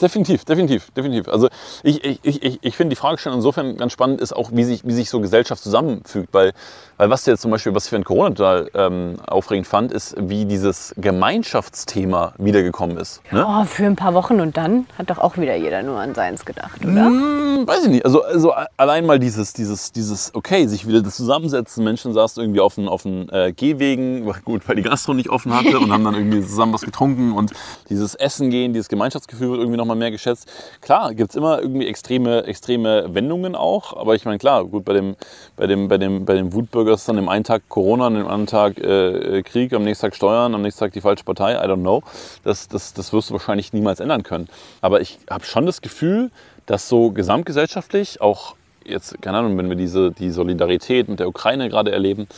definitiv, 0.00 0.44
definitiv, 0.44 0.90
definitiv. 0.92 1.28
Also 1.28 1.48
ich, 1.82 2.04
ich, 2.04 2.20
ich, 2.22 2.58
ich 2.62 2.76
finde 2.76 2.90
die 2.90 2.96
Fragestellung 2.96 3.38
insofern 3.38 3.76
ganz 3.76 3.92
spannend 3.92 4.20
ist 4.20 4.32
auch, 4.32 4.50
wie 4.52 4.62
sich, 4.62 4.86
wie 4.86 4.92
sich 4.92 5.10
so 5.10 5.20
Gesellschaft 5.20 5.62
zusammenfügt. 5.62 6.32
Weil, 6.32 6.52
weil 6.96 7.10
was 7.10 7.26
jetzt 7.26 7.42
zum 7.42 7.50
Beispiel, 7.50 7.74
was 7.74 7.84
ich 7.84 7.90
für 7.90 7.96
ein 7.96 8.04
Corona 8.04 8.30
total 8.30 8.70
ähm, 8.74 9.16
aufregend 9.26 9.66
fand, 9.66 9.92
ist, 9.92 10.14
wie 10.18 10.44
dieses 10.44 10.94
Gemeinschaftsthema 10.96 12.34
wiedergekommen 12.38 12.96
ist. 12.98 13.20
Ne? 13.32 13.44
Oh, 13.46 13.64
für 13.64 13.86
ein 13.86 13.96
paar 13.96 14.14
Wochen 14.14 14.40
und 14.40 14.56
dann 14.56 14.86
hat 14.96 15.10
doch 15.10 15.18
auch 15.18 15.36
wieder 15.36 15.56
jeder 15.56 15.82
nur 15.82 15.98
an 15.98 16.14
seins 16.14 16.44
gedacht, 16.44 16.84
oder? 16.84 17.06
Hm, 17.06 17.66
weiß 17.66 17.84
ich 17.84 17.90
nicht. 17.90 18.04
Also, 18.04 18.22
also 18.22 18.52
allein 18.76 19.06
mal 19.06 19.18
dieses, 19.18 19.52
dieses, 19.52 19.90
dieses, 19.90 20.34
okay, 20.34 20.68
sich 20.68 20.86
wieder 20.86 21.02
das 21.02 21.16
zusammensetzen. 21.16 21.82
Menschen 21.82 22.12
saßen 22.12 22.40
irgendwie 22.40 22.60
auf 22.60 22.76
den, 22.76 22.88
auf 22.88 23.02
den 23.02 23.28
äh, 23.30 23.52
Gehwegen, 23.52 24.32
gut, 24.44 24.68
weil 24.68 24.76
die 24.76 24.82
Gastro 24.82 25.14
nicht 25.14 25.30
offen 25.30 25.52
hatte 25.52 25.80
und 25.80 25.92
haben 25.92 26.04
dann 26.04 26.14
irgendwie 26.14 26.42
zusammen 26.42 26.72
was 26.72 26.82
getrunken 26.82 27.32
und 27.32 27.52
dieses 27.90 28.14
Essen 28.14 28.50
gehen, 28.50 28.72
dieses 28.72 28.88
Gemeinschaftsthema 28.88 29.15
Gemeinschaftsgefühl 29.16 29.50
wird 29.50 29.60
irgendwie 29.60 29.78
nochmal 29.78 29.96
mehr 29.96 30.10
geschätzt. 30.10 30.50
Klar, 30.80 31.14
gibt 31.14 31.30
es 31.30 31.36
immer 31.36 31.60
irgendwie 31.60 31.86
extreme, 31.86 32.44
extreme 32.44 33.14
Wendungen 33.14 33.54
auch, 33.54 33.96
aber 33.96 34.14
ich 34.14 34.24
meine, 34.24 34.38
klar, 34.38 34.64
gut, 34.64 34.84
bei 34.84 34.92
dem, 34.92 35.16
bei 35.56 35.66
dem, 35.66 35.88
bei 35.88 35.98
dem, 35.98 36.24
bei 36.24 36.34
dem 36.34 36.52
Wutbürgers 36.52 37.04
dann 37.04 37.18
im 37.18 37.28
einen 37.28 37.44
Tag 37.44 37.62
Corona, 37.68 38.06
am 38.06 38.16
anderen 38.16 38.46
Tag 38.46 38.78
äh, 38.78 39.42
Krieg, 39.42 39.72
am 39.72 39.84
nächsten 39.84 40.06
Tag 40.06 40.16
Steuern, 40.16 40.54
am 40.54 40.62
nächsten 40.62 40.80
Tag 40.80 40.92
die 40.92 41.00
falsche 41.00 41.24
Partei, 41.24 41.54
I 41.54 41.68
don't 41.68 41.80
know. 41.80 42.02
Das, 42.44 42.68
das, 42.68 42.92
das 42.92 43.12
wirst 43.12 43.30
du 43.30 43.34
wahrscheinlich 43.34 43.72
niemals 43.72 44.00
ändern 44.00 44.22
können. 44.22 44.48
Aber 44.80 45.00
ich 45.00 45.18
habe 45.30 45.44
schon 45.44 45.66
das 45.66 45.80
Gefühl, 45.80 46.30
dass 46.66 46.88
so 46.88 47.10
gesamtgesellschaftlich 47.10 48.20
auch 48.20 48.54
jetzt, 48.84 49.20
keine 49.22 49.38
Ahnung, 49.38 49.56
wenn 49.58 49.68
wir 49.68 49.76
diese, 49.76 50.12
die 50.12 50.30
Solidarität 50.30 51.08
mit 51.08 51.20
der 51.20 51.28
Ukraine 51.28 51.68
gerade 51.68 51.92
erleben, 51.92 52.28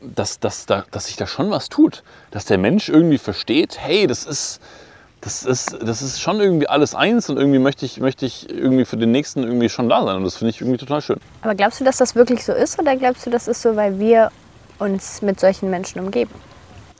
dass, 0.00 0.40
dass, 0.40 0.66
dass 0.66 1.06
sich 1.06 1.16
da 1.16 1.26
schon 1.26 1.50
was 1.50 1.68
tut. 1.68 2.02
Dass 2.30 2.44
der 2.44 2.58
Mensch 2.58 2.88
irgendwie 2.88 3.18
versteht, 3.18 3.78
hey, 3.78 4.06
das 4.06 4.24
ist, 4.24 4.60
das 5.20 5.42
ist, 5.42 5.76
das 5.82 6.00
ist 6.00 6.20
schon 6.20 6.40
irgendwie 6.40 6.66
alles 6.66 6.94
eins 6.94 7.28
und 7.28 7.36
irgendwie 7.36 7.58
möchte 7.58 7.84
ich, 7.84 8.00
möchte 8.00 8.24
ich 8.24 8.48
irgendwie 8.48 8.84
für 8.84 8.96
den 8.96 9.12
Nächsten 9.12 9.42
irgendwie 9.42 9.68
schon 9.68 9.88
da 9.88 10.04
sein 10.04 10.16
und 10.16 10.24
das 10.24 10.36
finde 10.36 10.50
ich 10.50 10.60
irgendwie 10.60 10.78
total 10.78 11.02
schön. 11.02 11.20
Aber 11.42 11.54
glaubst 11.54 11.80
du, 11.80 11.84
dass 11.84 11.98
das 11.98 12.14
wirklich 12.14 12.44
so 12.44 12.52
ist 12.52 12.78
oder 12.78 12.96
glaubst 12.96 13.26
du, 13.26 13.30
das 13.30 13.46
ist 13.46 13.60
so, 13.60 13.76
weil 13.76 13.98
wir 13.98 14.30
uns 14.78 15.20
mit 15.20 15.38
solchen 15.38 15.68
Menschen 15.68 16.00
umgeben? 16.00 16.30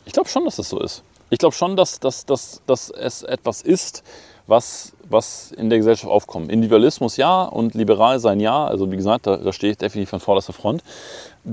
Ich 0.04 0.12
glaube 0.12 0.28
schon, 0.28 0.44
dass 0.44 0.56
das 0.56 0.68
so 0.68 0.80
ist. 0.80 1.02
Ich 1.30 1.38
glaube 1.38 1.54
schon, 1.54 1.76
dass, 1.76 2.00
dass, 2.00 2.26
dass, 2.26 2.60
dass 2.66 2.90
es 2.90 3.22
etwas 3.22 3.62
ist, 3.62 4.02
was, 4.46 4.92
was 5.08 5.52
in 5.52 5.70
der 5.70 5.78
Gesellschaft 5.78 6.10
aufkommt. 6.10 6.50
Individualismus 6.50 7.16
ja 7.16 7.44
und 7.44 7.74
liberal 7.74 8.18
sein 8.18 8.40
ja. 8.40 8.66
Also 8.66 8.90
wie 8.90 8.96
gesagt, 8.96 9.26
da, 9.28 9.36
da 9.36 9.52
stehe 9.52 9.72
ich 9.72 9.78
definitiv 9.78 10.12
an 10.12 10.20
vorderster 10.20 10.52
Front. 10.52 10.82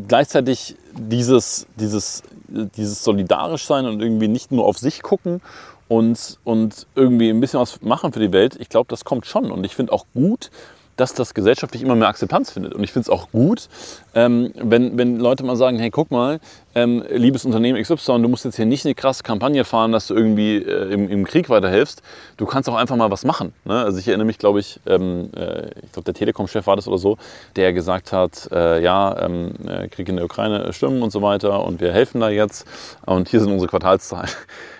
Gleichzeitig 0.07 0.75
dieses, 0.93 1.67
dieses, 1.75 2.23
dieses 2.47 3.03
solidarisch 3.03 3.65
sein 3.65 3.85
und 3.85 4.01
irgendwie 4.01 4.27
nicht 4.27 4.51
nur 4.51 4.65
auf 4.65 4.79
sich 4.79 5.03
gucken 5.03 5.41
und, 5.87 6.39
und 6.43 6.87
irgendwie 6.95 7.29
ein 7.29 7.39
bisschen 7.39 7.59
was 7.59 7.81
machen 7.81 8.13
für 8.13 8.19
die 8.19 8.31
Welt, 8.31 8.57
ich 8.59 8.69
glaube, 8.69 8.87
das 8.89 9.05
kommt 9.05 9.25
schon. 9.25 9.51
Und 9.51 9.65
ich 9.65 9.75
finde 9.75 9.93
auch 9.93 10.05
gut, 10.13 10.49
dass 10.97 11.13
das 11.13 11.33
gesellschaftlich 11.33 11.83
immer 11.83 11.95
mehr 11.95 12.09
Akzeptanz 12.09 12.51
findet. 12.51 12.73
Und 12.73 12.83
ich 12.83 12.91
finde 12.91 13.03
es 13.03 13.09
auch 13.09 13.31
gut, 13.31 13.69
ähm, 14.15 14.51
wenn, 14.55 14.97
wenn 14.97 15.17
Leute 15.17 15.43
mal 15.43 15.55
sagen, 15.55 15.77
hey, 15.77 15.91
guck 15.91 16.11
mal, 16.11 16.39
ähm, 16.75 17.03
liebes 17.09 17.45
Unternehmen 17.45 17.81
XY, 17.81 18.21
du 18.21 18.27
musst 18.27 18.45
jetzt 18.45 18.55
hier 18.55 18.65
nicht 18.65 18.83
eine 18.83 18.95
krasse 18.95 19.23
Kampagne 19.23 19.63
fahren, 19.63 19.91
dass 19.91 20.07
du 20.07 20.15
irgendwie 20.15 20.57
äh, 20.57 20.91
im, 20.91 21.07
im 21.07 21.25
Krieg 21.25 21.49
weiterhilfst. 21.49 22.01
Du 22.35 22.45
kannst 22.45 22.67
auch 22.67 22.75
einfach 22.75 22.95
mal 22.95 23.11
was 23.11 23.23
machen. 23.23 23.53
Ne? 23.63 23.79
Also 23.79 23.99
ich 23.99 24.07
erinnere 24.07 24.25
mich, 24.25 24.39
glaube 24.39 24.59
ich, 24.59 24.79
ähm, 24.87 25.29
äh, 25.35 25.67
ich 25.83 25.91
glaube, 25.91 26.05
der 26.05 26.15
Telekom-Chef 26.15 26.65
war 26.65 26.75
das 26.75 26.87
oder 26.87 26.97
so, 26.97 27.17
der 27.55 27.73
gesagt 27.73 28.11
hat, 28.11 28.49
äh, 28.51 28.81
ja, 28.81 29.21
ähm, 29.21 29.51
äh, 29.67 29.87
Krieg 29.87 30.09
in 30.09 30.15
der 30.15 30.25
Ukraine 30.25 30.73
stimmen 30.73 31.03
und 31.03 31.11
so 31.11 31.21
weiter 31.21 31.63
und 31.63 31.79
wir 31.79 31.93
helfen 31.93 32.21
da 32.21 32.29
jetzt 32.29 32.65
und 33.05 33.29
hier 33.29 33.39
sind 33.39 33.51
unsere 33.51 33.69
Quartalszahlen. 33.69 34.29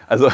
Also 0.10 0.30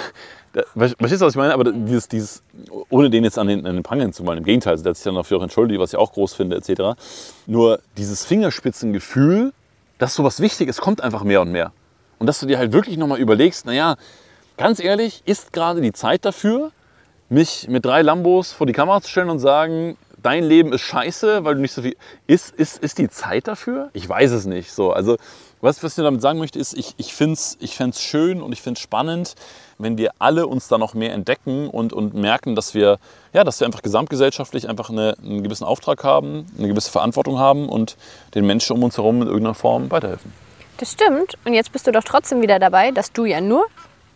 Verstehst 0.54 1.22
du, 1.22 1.26
was 1.26 1.34
ich 1.34 1.38
meine? 1.38 1.54
Aber 1.54 1.72
dieses, 1.72 2.08
dieses, 2.08 2.44
ohne 2.90 3.10
den 3.10 3.24
jetzt 3.24 3.40
an 3.40 3.48
den, 3.48 3.66
an 3.66 3.76
den 3.76 3.84
Prangern 3.84 4.14
zu 4.14 4.24
malen, 4.24 4.40
im 4.40 4.44
Gegenteil, 4.44 4.78
der 4.78 4.92
hat 4.92 4.98
sich 4.98 5.04
dann 5.04 5.16
dafür 5.16 5.40
auch 5.40 5.44
entschuldigt, 5.44 5.80
was 5.80 5.94
ich 5.94 6.00
auch 6.00 6.14
groß 6.14 6.34
finde, 6.34 6.58
etc. 6.58 7.00
Nur 7.48 7.80
dieses 7.98 8.26
Fingerspitzengefühl, 8.26 9.52
dass 9.98 10.14
sowas 10.14 10.40
wichtig 10.42 10.70
ist, 10.70 10.80
kommt 10.80 11.02
einfach 11.02 11.24
mehr 11.24 11.42
und 11.42 11.52
mehr. 11.52 11.72
Und 12.20 12.28
dass 12.28 12.40
du 12.40 12.46
dir 12.46 12.60
halt 12.60 12.72
wirklich 12.72 12.98
nochmal 12.98 13.20
überlegst, 13.20 13.66
naja, 13.66 13.96
ganz 14.58 14.80
ehrlich, 14.80 15.24
ist 15.26 15.54
gerade 15.54 15.82
die 15.82 15.92
Zeit 15.92 16.24
dafür, 16.24 16.72
mich 17.30 17.68
mit 17.68 17.84
drei 17.84 18.04
Lambos 18.04 18.52
vor 18.52 18.68
die 18.68 18.74
Kamera 18.74 19.02
zu 19.02 19.10
stellen 19.10 19.30
und 19.30 19.40
sagen, 19.40 19.98
dein 20.22 20.44
Leben 20.44 20.72
ist 20.72 20.82
scheiße, 20.82 21.44
weil 21.44 21.56
du 21.56 21.62
nicht 21.62 21.74
so 21.74 21.82
viel. 21.82 21.96
Ist, 22.28 22.54
ist, 22.56 22.82
ist 22.82 22.98
die 22.98 23.10
Zeit 23.10 23.48
dafür? 23.48 23.90
Ich 23.94 24.08
weiß 24.08 24.32
es 24.32 24.46
nicht. 24.46 24.72
So, 24.72 24.94
also, 24.94 25.18
was, 25.64 25.82
was 25.82 25.98
ich 25.98 26.04
damit 26.04 26.22
sagen 26.22 26.40
möchte, 26.40 26.60
ist, 26.60 26.74
ich, 26.74 26.94
ich 26.98 27.14
finde 27.14 27.34
es 27.34 27.58
ich 27.62 27.80
schön 27.98 28.42
und 28.42 28.52
ich 28.52 28.62
finde 28.62 28.78
es 28.78 28.82
spannend, 28.82 29.36
wenn 29.78 29.98
wir 29.98 30.12
alle 30.20 30.46
uns 30.46 30.68
da 30.68 30.78
noch 30.78 30.94
mehr 30.94 31.14
entdecken 31.14 31.70
und, 31.70 31.94
und 31.94 32.14
merken, 32.14 32.54
dass 32.54 32.74
wir, 32.74 33.00
ja, 33.32 33.46
dass 33.46 33.62
wir 33.62 33.66
einfach 33.66 33.82
gesamtgesellschaftlich 33.82 34.68
einfach 34.68 34.90
eine, 34.90 35.16
einen 35.24 35.42
gewissen 35.42 35.64
Auftrag 35.64 36.04
haben, 36.04 36.46
eine 36.58 36.68
gewisse 36.68 36.92
Verantwortung 36.92 37.40
haben 37.40 37.70
und 37.70 37.96
den 38.36 38.46
Menschen 38.46 38.76
um 38.76 38.84
uns 38.84 38.98
herum 38.98 39.22
in 39.22 39.28
irgendeiner 39.28 39.54
Form 39.54 39.90
weiterhelfen. 39.90 40.34
Das 40.78 40.92
stimmt. 40.92 41.36
Und 41.46 41.54
jetzt 41.54 41.72
bist 41.72 41.88
du 41.88 41.94
doch 41.94 42.04
trotzdem 42.04 42.42
wieder 42.42 42.60
dabei, 42.60 42.92
dass 42.92 43.14
du 43.14 43.24
ja 43.24 43.40
nur 43.40 43.66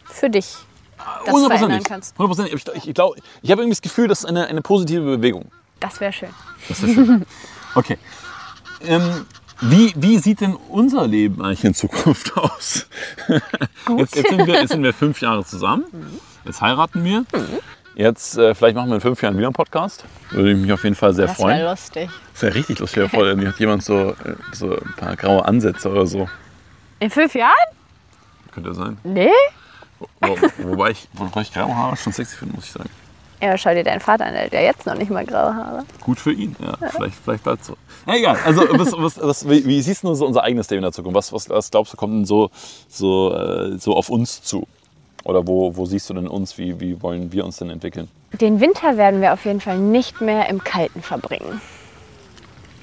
für 0.04 0.30
dich 0.30 0.54
das 1.26 1.34
100%. 1.34 1.48
verändern 1.48 1.84
kannst. 1.84 2.18
100%. 2.18 2.48
Ich, 2.48 2.54
ich, 2.54 2.68
ich, 2.76 2.88
ich 2.90 3.00
habe 3.00 3.22
irgendwie 3.42 3.70
das 3.70 3.82
Gefühl, 3.82 4.10
das 4.10 4.20
ist 4.20 4.26
eine, 4.26 4.48
eine 4.48 4.62
positive 4.62 5.04
Bewegung. 5.04 5.46
Das 5.80 6.02
wäre 6.02 6.12
schön. 6.12 6.30
Das 6.68 6.82
wäre 6.82 6.94
schön. 6.94 7.26
Okay. 7.76 8.00
Ähm, 8.88 9.28
wie, 9.62 9.94
wie 9.96 10.18
sieht 10.20 10.42
denn 10.42 10.56
unser 10.56 11.08
Leben 11.08 11.42
eigentlich 11.42 11.64
in 11.64 11.74
Zukunft 11.74 12.38
aus? 12.38 12.88
Gut. 13.86 14.00
Jetzt, 14.00 14.16
jetzt, 14.16 14.30
sind, 14.30 14.46
wir, 14.46 14.56
jetzt 14.56 14.72
sind 14.72 14.84
wir 14.84 14.94
fünf 14.94 15.22
Jahre 15.22 15.44
zusammen. 15.46 15.86
Jetzt 16.46 16.62
heiraten 16.62 17.04
wir. 17.04 17.26
Jetzt, 17.96 18.38
äh, 18.38 18.54
vielleicht 18.54 18.76
machen 18.76 18.90
wir 18.90 18.96
in 18.96 19.02
fünf 19.02 19.22
Jahren 19.24 19.38
wieder 19.38 19.48
einen 19.48 19.54
Podcast. 19.54 20.06
Würde 20.30 20.52
ich 20.52 20.58
mich 20.58 20.72
auf 20.72 20.84
jeden 20.84 20.96
Fall 20.96 21.14
sehr 21.14 21.28
das 21.28 21.38
freuen. 21.38 21.58
Das 21.58 21.60
wäre 21.60 21.72
lustig. 21.72 22.10
Das 22.34 22.42
wäre 22.44 22.56
richtig 22.56 22.80
lustig. 22.80 23.02
Ja, 23.02 23.10
voll, 23.10 23.48
hat 23.48 23.60
jemand 23.60 23.84
so, 23.84 24.12
äh, 24.12 24.36
so 24.52 24.74
ein 24.74 24.94
paar 24.96 25.16
graue 25.16 25.44
Ansätze 25.44 25.90
oder 25.90 26.06
so. 26.06 26.30
In 27.00 27.10
fünf 27.10 27.34
Jahren? 27.34 27.54
Könnte 28.52 28.74
sein. 28.76 28.98
Nee. 29.04 29.32
Wo, 30.22 30.38
wobei, 30.60 30.92
ich, 30.92 31.08
wobei 31.14 31.42
ich 31.42 31.52
graue 31.52 31.76
Haare 31.76 31.98
schon 31.98 32.14
sexy 32.14 32.36
finde, 32.36 32.56
muss 32.56 32.66
ich 32.66 32.72
sagen. 32.72 32.90
Ja, 33.42 33.58
schau 33.58 33.74
dir 33.74 33.84
deinen 33.84 34.00
Vater 34.00 34.26
an, 34.26 34.34
der 34.34 34.46
hat 34.46 34.54
ja 34.54 34.62
jetzt 34.62 34.86
noch 34.86 34.96
nicht 34.96 35.12
mal 35.12 35.26
graue 35.26 35.54
Haare. 35.54 35.86
Gut 36.02 36.20
für 36.20 36.32
ihn, 36.32 36.56
ja. 36.60 36.76
ja. 36.82 36.90
Vielleicht, 36.90 37.16
vielleicht 37.24 37.44
bleibt 37.44 37.64
so. 37.64 37.78
Ja, 38.08 38.16
egal. 38.16 38.38
Also, 38.44 38.62
was, 38.72 38.92
was, 38.94 39.22
was, 39.22 39.50
wie, 39.50 39.66
wie, 39.66 39.82
siehst 39.82 40.04
du 40.04 40.14
so 40.16 40.26
unser 40.26 40.44
eigenes 40.44 40.70
Leben 40.70 40.80
in 40.80 40.84
der 40.84 40.92
Zukunft? 40.92 41.16
Was, 41.16 41.32
was, 41.32 41.50
was 41.50 41.70
glaubst 41.70 41.94
du, 41.94 41.98
kommt 41.98 42.14
denn 42.14 42.26
so, 42.26 42.50
so, 42.88 43.34
äh, 43.34 43.78
so 43.78 43.96
auf 43.96 44.10
uns 44.10 44.42
zu? 44.42 44.68
Oder 45.24 45.46
wo, 45.46 45.76
wo 45.76 45.86
siehst 45.86 46.10
du 46.10 46.14
denn 46.16 46.28
uns? 46.28 46.58
Wie, 46.58 46.80
wie 46.80 47.02
wollen 47.02 47.32
wir 47.32 47.46
uns 47.46 47.58
denn 47.58 47.70
entwickeln? 47.70 48.08
Den 48.32 48.60
Winter 48.60 48.98
werden 48.98 49.22
wir 49.22 49.34
auf 49.34 49.46
jeden 49.46 49.62
Fall 49.62 49.78
nicht 49.78 50.22
mehr 50.22 50.50
im 50.50 50.64
Kalten 50.64 51.02
verbringen. 51.02 51.62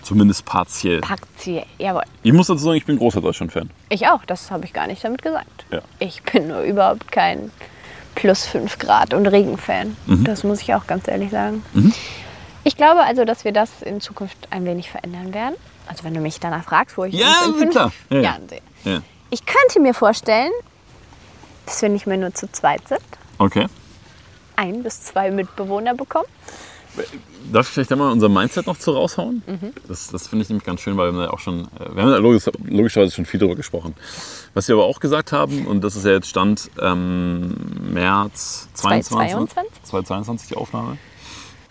Zumindest 0.03 0.45
partiell. 0.45 1.01
Partiell, 1.01 1.65
jawohl. 1.79 2.03
Ich 2.23 2.33
muss 2.33 2.47
dazu 2.47 2.63
sagen, 2.63 2.77
ich 2.77 2.85
bin 2.85 2.99
großer 2.99 3.23
Deutschland-Fan. 3.23 3.71
Ich 3.89 4.07
auch, 4.07 4.25
das 4.27 4.51
habe 4.51 4.67
ich 4.67 4.75
gar 4.75 4.87
nicht 4.87 5.03
damit 5.03 5.23
gesagt. 5.23 5.65
Ja. 5.71 5.81
Ich 5.99 6.23
bin 6.23 6.49
nur 6.49 6.61
überhaupt 6.61 7.11
kein 7.11 7.51
plus 8.15 8.47
5 8.47 8.79
Grad 8.79 9.15
und 9.15 9.27
Regenfan. 9.27 9.97
Mhm. 10.07 10.25
Das 10.25 10.45
muss 10.45 10.61
ich 10.61 10.75
auch 10.75 10.87
ganz 10.87 11.09
ehrlich 11.09 11.31
sagen. 11.31 11.65
Mhm. 11.73 11.93
Ich 12.65 12.77
glaube 12.77 13.03
also, 13.03 13.25
dass 13.25 13.45
wir 13.45 13.53
das 13.53 13.83
in 13.83 14.01
Zukunft 14.01 14.49
ein 14.51 14.65
wenig 14.65 14.91
verändern 14.91 15.35
werden. 15.35 15.55
Also 15.87 16.05
wenn 16.05 16.15
du 16.15 16.21
mich 16.21 16.41
danach 16.41 16.65
fragst, 16.65 16.97
wo 16.97 17.05
ich 17.05 17.15
ja, 17.15 17.27
uns 17.27 17.49
in 17.49 17.55
fünf 17.55 17.71
klar. 17.73 17.93
Ja, 18.11 18.21
Jahren 18.21 18.49
sehe. 18.49 18.63
Ja. 18.85 19.03
Ich 19.31 19.45
könnte 19.45 19.81
mir 19.81 19.95
vorstellen, 19.95 20.53
dass 21.67 21.83
wir 21.83 21.89
nicht 21.91 22.07
mehr 22.07 22.17
nur 22.17 22.35
zu 22.35 22.51
zweit 22.51 22.87
sind. 22.89 23.01
Okay. 23.39 23.67
Ein 24.57 24.83
bis 24.83 25.03
zwei 25.03 25.31
Mitbewohner 25.31 25.95
bekommen. 25.95 26.29
Darf 27.53 27.69
ich 27.69 27.75
vielleicht 27.75 27.93
einmal 27.93 28.11
unser 28.11 28.29
Mindset 28.29 28.67
noch 28.67 28.79
zu 28.79 28.93
raushauen? 28.93 29.43
Mhm. 29.47 29.73
Das, 29.87 30.09
das 30.09 30.29
finde 30.29 30.43
ich 30.43 30.49
nämlich 30.49 30.65
ganz 30.65 30.81
schön, 30.81 30.97
weil 30.97 31.13
wir 31.13 31.33
auch 31.33 31.39
schon, 31.39 31.63
äh, 31.79 31.95
wir 31.95 32.03
haben 32.03 32.11
ja 32.11 32.17
logisch, 32.17 32.45
logischerweise 32.65 33.13
schon 33.13 33.27
viel 33.27 33.39
darüber 33.39 33.57
gesprochen. 33.57 33.95
Was 34.55 34.69
wir 34.69 34.75
aber 34.77 34.85
auch 34.85 35.01
gesagt 35.01 35.33
haben, 35.33 35.67
und 35.67 35.83
das 35.83 35.97
ist 35.97 36.05
ja 36.05 36.13
jetzt 36.13 36.29
Stand 36.29 36.71
ähm, 36.81 37.55
März 37.93 38.69
2022, 38.75 39.83
2022 39.83 40.49
die 40.49 40.57
Aufnahme. 40.57 40.97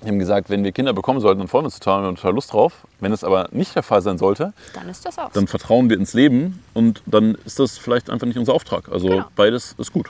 Wir 0.01 0.11
haben 0.11 0.19
gesagt, 0.19 0.49
wenn 0.49 0.65
wir 0.65 0.74
Kinder 0.74 0.91
bekommen 0.91 1.21
sollten, 1.21 1.39
dann 1.39 1.47
freuen 1.47 1.63
wir 1.63 1.67
uns 1.67 1.80
total, 1.80 2.01
wir 2.01 2.07
haben 2.07 2.15
total 2.17 2.34
Lust 2.34 2.51
drauf. 2.51 2.74
Wenn 2.99 3.13
es 3.13 3.24
aber 3.24 3.47
nicht 3.51 3.74
der 3.74 3.84
Fall 3.84 4.01
sein 4.01 4.17
sollte, 4.17 4.53
dann 4.74 4.89
ist 4.89 5.05
das 5.05 5.17
auch. 5.17 5.32
Dann 5.32 5.47
vertrauen 5.47 5.89
wir 5.89 5.97
ins 5.97 6.13
Leben 6.13 6.61
und 6.74 7.01
dann 7.05 7.36
ist 7.45 7.59
das 7.59 7.78
vielleicht 7.78 8.09
einfach 8.09 8.28
nicht 8.28 8.38
unser 8.38 8.53
Auftrag. 8.53 8.89
Also 8.89 9.07
genau. 9.07 9.26
beides 9.36 9.76
ist 9.78 9.93
gut. 9.93 10.09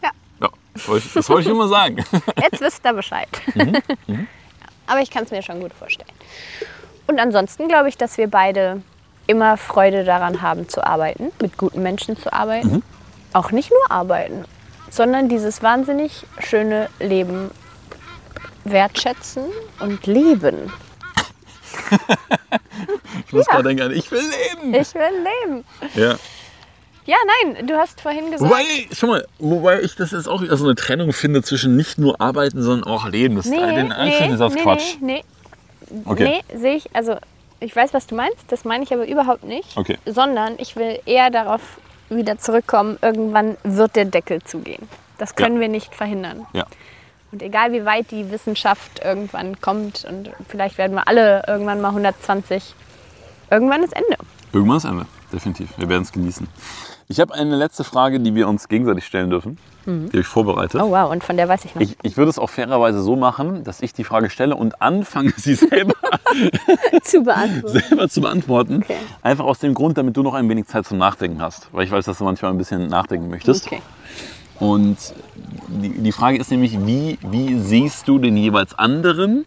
Ja. 0.00 0.10
Ja, 0.40 0.48
das 0.74 0.88
wollte 0.88 1.06
ich, 1.08 1.12
das 1.12 1.28
wollte 1.28 1.48
ich 1.48 1.54
immer 1.54 1.66
sagen. 1.66 1.96
Jetzt 2.40 2.60
wisst 2.60 2.84
ihr 2.84 2.92
Bescheid. 2.92 3.28
Mhm. 3.54 3.82
Mhm. 4.06 4.28
Aber 4.92 5.00
ich 5.00 5.10
kann 5.10 5.24
es 5.24 5.30
mir 5.30 5.40
schon 5.40 5.58
gut 5.60 5.72
vorstellen. 5.72 6.12
Und 7.06 7.18
ansonsten 7.18 7.66
glaube 7.66 7.88
ich, 7.88 7.96
dass 7.96 8.18
wir 8.18 8.28
beide 8.28 8.82
immer 9.26 9.56
Freude 9.56 10.04
daran 10.04 10.42
haben 10.42 10.68
zu 10.68 10.84
arbeiten, 10.84 11.32
mit 11.40 11.56
guten 11.56 11.82
Menschen 11.82 12.18
zu 12.18 12.30
arbeiten. 12.30 12.70
Mhm. 12.70 12.82
Auch 13.32 13.52
nicht 13.52 13.70
nur 13.70 13.90
arbeiten, 13.90 14.44
sondern 14.90 15.30
dieses 15.30 15.62
wahnsinnig 15.62 16.26
schöne 16.40 16.90
Leben 17.00 17.50
wertschätzen 18.64 19.44
und 19.80 20.06
leben. 20.06 20.70
ich 23.26 23.32
muss 23.32 23.46
ja. 23.46 23.52
gerade 23.52 23.74
denken, 23.74 23.92
ich 23.92 24.10
will 24.10 24.20
leben. 24.20 24.74
Ich 24.74 24.94
will 24.94 25.26
leben. 25.46 25.64
Ja. 25.94 26.16
Ja, 27.04 27.16
nein, 27.44 27.66
du 27.66 27.76
hast 27.76 28.00
vorhin 28.00 28.30
gesagt. 28.30 28.50
Wobei, 28.50 28.62
schau 28.92 29.08
mal, 29.08 29.26
wobei 29.38 29.80
ich 29.82 29.96
das 29.96 30.12
jetzt 30.12 30.28
auch 30.28 30.40
so 30.50 30.64
eine 30.64 30.74
Trennung 30.76 31.12
finde 31.12 31.42
zwischen 31.42 31.76
nicht 31.76 31.98
nur 31.98 32.20
arbeiten, 32.20 32.62
sondern 32.62 32.88
auch 32.88 33.08
leben. 33.08 33.36
Das 33.36 33.46
nee, 33.46 33.56
den 33.56 33.88
nee, 33.88 34.36
Satz 34.36 34.54
nee, 34.54 34.60
Quatsch. 34.62 34.96
Nee, 35.00 35.24
okay. 36.04 36.42
nee, 36.50 36.58
sehe 36.58 36.76
ich, 36.76 36.94
also 36.94 37.16
ich 37.58 37.74
weiß, 37.74 37.92
was 37.92 38.06
du 38.06 38.14
meinst, 38.14 38.44
das 38.48 38.64
meine 38.64 38.84
ich 38.84 38.92
aber 38.92 39.06
überhaupt 39.06 39.44
nicht. 39.44 39.76
Okay. 39.76 39.98
Sondern 40.06 40.54
ich 40.58 40.76
will 40.76 41.00
eher 41.06 41.30
darauf 41.30 41.60
wieder 42.08 42.38
zurückkommen, 42.38 42.98
irgendwann 43.02 43.56
wird 43.64 43.96
der 43.96 44.04
Deckel 44.04 44.42
zugehen. 44.42 44.88
Das 45.18 45.34
können 45.34 45.56
Ja. 45.56 45.62
wir 45.62 45.68
nicht 45.68 45.94
verhindern. 45.94 46.46
Ja. 46.52 46.66
Und 47.32 47.42
egal 47.42 47.72
wie 47.72 47.84
weit 47.84 48.10
die 48.10 48.30
Wissenschaft 48.30 49.02
irgendwann 49.04 49.60
kommt 49.60 50.04
und 50.04 50.30
vielleicht 50.48 50.76
werden 50.78 50.94
wir 50.94 51.08
alle 51.08 51.42
irgendwann 51.48 51.80
mal 51.80 51.88
120, 51.88 52.74
irgendwann 53.50 53.82
ist 53.82 53.94
Ende. 53.94 54.16
Irgendwann 54.52 54.76
ist 54.76 54.84
Ende, 54.84 55.06
definitiv. 55.32 55.70
Wir 55.78 55.88
werden 55.88 56.02
es 56.02 56.12
genießen. 56.12 56.46
Ich 57.08 57.20
habe 57.20 57.34
eine 57.34 57.56
letzte 57.56 57.84
Frage, 57.84 58.20
die 58.20 58.34
wir 58.34 58.48
uns 58.48 58.68
gegenseitig 58.68 59.04
stellen 59.04 59.30
dürfen. 59.30 59.58
Die 59.84 60.06
habe 60.06 60.20
ich 60.20 60.26
vorbereitet. 60.26 60.80
Oh 60.80 60.90
wow, 60.90 61.10
und 61.10 61.24
von 61.24 61.36
der 61.36 61.48
weiß 61.48 61.64
ich 61.64 61.74
noch. 61.74 61.82
Ich, 61.82 61.96
ich 62.02 62.16
würde 62.16 62.30
es 62.30 62.38
auch 62.38 62.48
fairerweise 62.48 63.02
so 63.02 63.16
machen, 63.16 63.64
dass 63.64 63.82
ich 63.82 63.92
die 63.92 64.04
Frage 64.04 64.30
stelle 64.30 64.54
und 64.54 64.80
anfange, 64.80 65.32
sie 65.36 65.54
selber, 65.54 65.94
zu 67.02 67.22
beantworten. 67.22 67.80
selber 67.80 68.08
zu 68.08 68.20
beantworten. 68.20 68.82
Okay. 68.84 68.96
Einfach 69.22 69.44
aus 69.44 69.58
dem 69.58 69.74
Grund, 69.74 69.98
damit 69.98 70.16
du 70.16 70.22
noch 70.22 70.34
ein 70.34 70.48
wenig 70.48 70.66
Zeit 70.66 70.86
zum 70.86 70.98
Nachdenken 70.98 71.42
hast. 71.42 71.68
Weil 71.72 71.84
ich 71.84 71.90
weiß, 71.90 72.04
dass 72.04 72.18
du 72.18 72.24
manchmal 72.24 72.52
ein 72.52 72.58
bisschen 72.58 72.86
nachdenken 72.86 73.28
möchtest. 73.28 73.66
Okay. 73.66 73.82
Und 74.60 74.96
die, 75.68 75.90
die 75.90 76.12
Frage 76.12 76.38
ist 76.38 76.50
nämlich, 76.52 76.78
wie, 76.86 77.18
wie 77.22 77.58
siehst 77.58 78.06
du 78.06 78.18
den 78.18 78.36
jeweils 78.36 78.78
anderen 78.78 79.44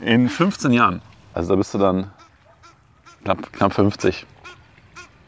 in 0.00 0.28
15 0.28 0.72
Jahren? 0.72 1.02
Also 1.32 1.50
da 1.50 1.56
bist 1.56 1.72
du 1.74 1.78
dann 1.78 2.10
knapp, 3.22 3.52
knapp 3.52 3.72
50, 3.72 4.26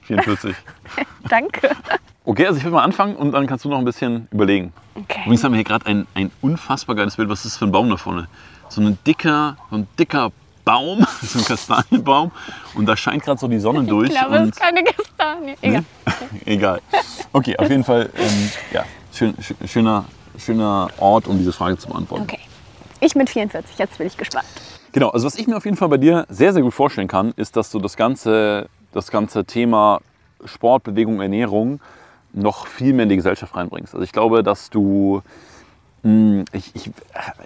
44. 0.02 0.56
Danke. 1.28 1.70
Okay, 2.24 2.46
also 2.46 2.58
ich 2.58 2.64
will 2.64 2.72
mal 2.72 2.82
anfangen 2.82 3.16
und 3.16 3.32
dann 3.32 3.46
kannst 3.46 3.64
du 3.64 3.68
noch 3.70 3.78
ein 3.78 3.84
bisschen 3.84 4.28
überlegen. 4.30 4.72
Okay. 4.94 5.20
Übrigens 5.22 5.44
haben 5.44 5.52
wir 5.52 5.56
hier 5.56 5.64
gerade 5.64 5.86
ein, 5.86 6.06
ein 6.14 6.30
unfassbar 6.42 6.94
geiles 6.96 7.16
Bild. 7.16 7.28
Was 7.28 7.44
ist 7.44 7.52
das 7.52 7.58
für 7.58 7.64
ein 7.66 7.72
Baum 7.72 7.88
da 7.88 7.96
vorne? 7.96 8.28
So 8.68 8.80
ein 8.82 8.98
dicker, 9.06 9.56
so 9.70 9.76
ein 9.76 9.88
dicker 9.98 10.30
Baum, 10.64 11.06
so 11.22 11.38
ein 11.38 11.44
Kastanienbaum. 11.44 12.30
Und 12.74 12.86
da 12.86 12.96
scheint 12.96 13.22
gerade 13.22 13.40
so 13.40 13.48
die 13.48 13.58
Sonne 13.58 13.84
durch. 13.84 14.10
Ich 14.10 14.18
glaube, 14.18 14.36
es 14.36 14.48
ist 14.50 14.60
keine 14.60 14.84
Kastanie. 14.84 15.54
Egal. 15.62 15.84
Egal. 16.44 16.80
Okay, 17.32 17.56
auf 17.56 17.70
jeden 17.70 17.84
Fall, 17.84 18.10
ähm, 18.16 18.50
ja, 18.72 18.84
schön, 19.14 19.34
schö- 19.36 19.66
schöner, 19.66 20.04
schöner 20.38 20.88
Ort, 20.98 21.26
um 21.28 21.38
diese 21.38 21.52
Frage 21.52 21.78
zu 21.78 21.88
beantworten. 21.88 22.24
Okay. 22.24 22.40
Ich 23.00 23.14
mit 23.14 23.30
44, 23.30 23.78
jetzt 23.78 23.96
bin 23.96 24.06
ich 24.06 24.16
gespannt. 24.16 24.44
Genau, 24.92 25.08
also 25.10 25.26
was 25.26 25.36
ich 25.36 25.46
mir 25.46 25.56
auf 25.56 25.64
jeden 25.64 25.76
Fall 25.76 25.88
bei 25.88 25.98
dir 25.98 26.26
sehr, 26.28 26.52
sehr 26.52 26.62
gut 26.62 26.74
vorstellen 26.74 27.08
kann, 27.08 27.32
ist, 27.36 27.56
dass 27.56 27.70
du 27.70 27.78
das 27.78 27.96
ganze, 27.96 28.68
das 28.92 29.10
ganze 29.10 29.44
Thema 29.44 30.00
Sport, 30.44 30.84
Bewegung, 30.84 31.20
Ernährung 31.20 31.80
noch 32.32 32.66
viel 32.66 32.92
mehr 32.92 33.04
in 33.04 33.08
die 33.08 33.16
Gesellschaft 33.16 33.54
reinbringst. 33.56 33.94
Also 33.94 34.04
ich 34.04 34.12
glaube, 34.12 34.42
dass 34.42 34.70
du 34.70 35.22
mh, 36.02 36.44
ich, 36.52 36.74
ich, 36.74 36.90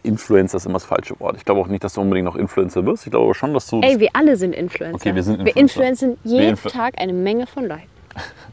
Influencer 0.02 0.56
ist 0.58 0.66
immer 0.66 0.74
das 0.74 0.84
falsche 0.84 1.18
Wort. 1.20 1.36
Ich 1.36 1.44
glaube 1.44 1.60
auch 1.60 1.68
nicht, 1.68 1.84
dass 1.84 1.94
du 1.94 2.00
unbedingt 2.00 2.26
noch 2.26 2.36
Influencer 2.36 2.84
wirst. 2.84 3.06
Ich 3.06 3.10
glaube 3.10 3.24
aber 3.26 3.34
schon, 3.34 3.54
dass 3.54 3.66
du. 3.68 3.80
Ey, 3.80 3.98
wir 4.00 4.10
alle 4.12 4.36
sind 4.36 4.54
Influencer. 4.54 4.96
Okay, 4.96 5.14
wir 5.14 5.22
sind 5.22 5.38
Wir 5.44 5.56
Influencer. 5.56 6.06
influenzen 6.06 6.18
jeden 6.24 6.56
influ- 6.56 6.70
Tag 6.72 6.94
eine 6.98 7.12
Menge 7.12 7.46
von 7.46 7.66
Leuten. 7.66 7.82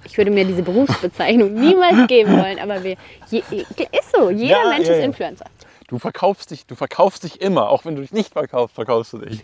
Ich 0.05 0.17
würde 0.17 0.31
mir 0.31 0.45
diese 0.45 0.63
Berufsbezeichnung 0.63 1.53
niemals 1.53 2.07
geben 2.07 2.31
wollen, 2.37 2.59
aber 2.59 2.81
wir, 2.81 2.95
je, 3.29 3.39
ist 3.39 4.15
so, 4.15 4.29
jeder 4.29 4.63
Ja, 4.63 4.69
Mensch 4.69 4.87
ja, 4.87 4.93
ist 4.93 4.99
ja. 4.99 5.05
Influencer. 5.05 5.45
Du 5.89 5.99
verkaufst 5.99 6.51
dich, 6.51 6.65
du 6.65 6.75
verkaufst 6.75 7.23
dich 7.25 7.41
immer, 7.41 7.67
auch 7.69 7.83
wenn 7.83 7.95
du 7.95 8.01
dich 8.01 8.13
nicht 8.13 8.31
verkaufst, 8.31 8.75
verkaufst 8.75 9.11
du 9.13 9.17
dich. 9.17 9.41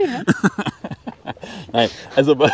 Nein, 1.74 1.90
also, 2.16 2.36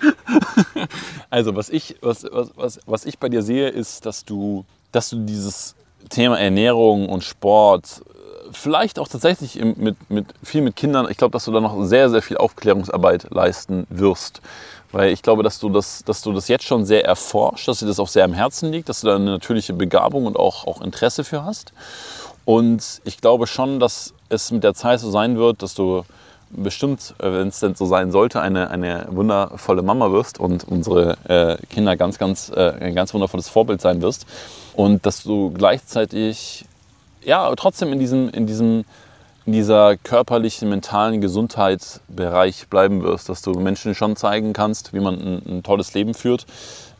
also 1.30 1.54
was 1.56 1.68
ich, 1.68 1.96
was, 2.00 2.24
was, 2.30 2.50
was, 2.56 2.80
was 2.86 3.04
ich 3.04 3.18
bei 3.18 3.28
dir 3.28 3.42
sehe, 3.42 3.68
ist, 3.68 4.06
dass 4.06 4.24
du, 4.24 4.64
dass 4.92 5.10
du 5.10 5.24
dieses 5.24 5.74
Thema 6.08 6.38
Ernährung 6.38 7.08
und 7.08 7.24
Sport 7.24 8.02
äh, 8.08 8.48
vielleicht 8.52 8.98
auch 8.98 9.08
tatsächlich 9.08 9.62
mit, 9.62 10.10
mit 10.10 10.26
viel 10.42 10.62
mit 10.62 10.76
Kindern, 10.76 11.06
ich 11.10 11.16
glaube, 11.16 11.32
dass 11.32 11.44
du 11.44 11.52
da 11.52 11.60
noch 11.60 11.84
sehr, 11.84 12.10
sehr 12.10 12.22
viel 12.22 12.36
Aufklärungsarbeit 12.36 13.28
leisten 13.30 13.86
wirst. 13.90 14.40
Weil 14.92 15.12
ich 15.12 15.22
glaube, 15.22 15.44
dass 15.44 15.60
du 15.60 15.68
das, 15.68 16.02
dass 16.04 16.20
du 16.20 16.32
das 16.32 16.48
jetzt 16.48 16.64
schon 16.64 16.84
sehr 16.84 17.04
erforscht, 17.04 17.68
dass 17.68 17.78
dir 17.78 17.86
das 17.86 18.00
auch 18.00 18.08
sehr 18.08 18.24
am 18.24 18.32
Herzen 18.32 18.72
liegt, 18.72 18.88
dass 18.88 19.02
du 19.02 19.06
da 19.06 19.16
eine 19.16 19.30
natürliche 19.30 19.72
Begabung 19.72 20.26
und 20.26 20.36
auch, 20.36 20.66
auch 20.66 20.80
Interesse 20.80 21.22
für 21.22 21.44
hast. 21.44 21.72
Und 22.44 23.00
ich 23.04 23.20
glaube 23.20 23.46
schon, 23.46 23.78
dass 23.78 24.14
es 24.30 24.50
mit 24.50 24.64
der 24.64 24.74
Zeit 24.74 24.98
so 24.98 25.10
sein 25.10 25.36
wird, 25.36 25.62
dass 25.62 25.74
du 25.74 26.04
bestimmt, 26.50 27.14
äh, 27.18 27.32
wenn 27.32 27.48
es 27.48 27.60
denn 27.60 27.74
so 27.74 27.86
sein 27.86 28.10
sollte, 28.10 28.40
eine, 28.40 28.70
eine 28.70 29.06
wundervolle 29.10 29.82
Mama 29.82 30.12
wirst 30.12 30.38
und 30.38 30.64
unsere 30.64 31.16
äh, 31.28 31.56
Kinder 31.68 31.96
ganz, 31.96 32.18
ganz, 32.18 32.50
äh, 32.54 32.72
ein 32.80 32.94
ganz 32.94 33.14
wundervolles 33.14 33.48
Vorbild 33.48 33.80
sein 33.80 34.02
wirst. 34.02 34.26
Und 34.74 35.06
dass 35.06 35.22
du 35.22 35.50
gleichzeitig, 35.50 36.64
ja, 37.22 37.54
trotzdem 37.56 37.92
in 37.92 37.98
diesem, 37.98 38.28
in 38.30 38.46
diesem, 38.46 38.84
in 39.46 39.52
dieser 39.52 39.96
körperlichen, 39.96 40.68
mentalen 40.68 41.20
Gesundheitsbereich 41.20 42.68
bleiben 42.68 43.02
wirst, 43.02 43.28
dass 43.28 43.42
du 43.42 43.52
Menschen 43.52 43.94
schon 43.94 44.16
zeigen 44.16 44.52
kannst, 44.52 44.92
wie 44.92 45.00
man 45.00 45.14
ein, 45.14 45.42
ein 45.46 45.62
tolles 45.62 45.94
Leben 45.94 46.14
führt, 46.14 46.46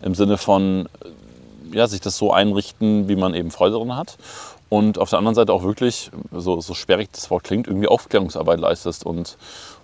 im 0.03 0.15
Sinne 0.15 0.39
von 0.39 0.89
ja, 1.73 1.87
sich 1.87 2.01
das 2.01 2.17
so 2.17 2.33
einrichten, 2.33 3.09
wie 3.09 3.17
man 3.17 3.35
eben 3.35 3.51
Freude 3.51 3.75
daran 3.75 3.97
hat. 3.97 4.17
Und 4.71 4.99
auf 4.99 5.11
der 5.11 5.19
anderen 5.19 5.35
Seite 5.35 5.53
auch 5.53 5.65
wirklich, 5.65 6.13
so, 6.31 6.61
so 6.61 6.75
sperrig 6.75 7.09
das 7.11 7.29
Wort 7.29 7.43
klingt, 7.43 7.67
irgendwie 7.67 7.89
Aufklärungsarbeit 7.89 8.61
leistest. 8.61 9.05
Und 9.05 9.37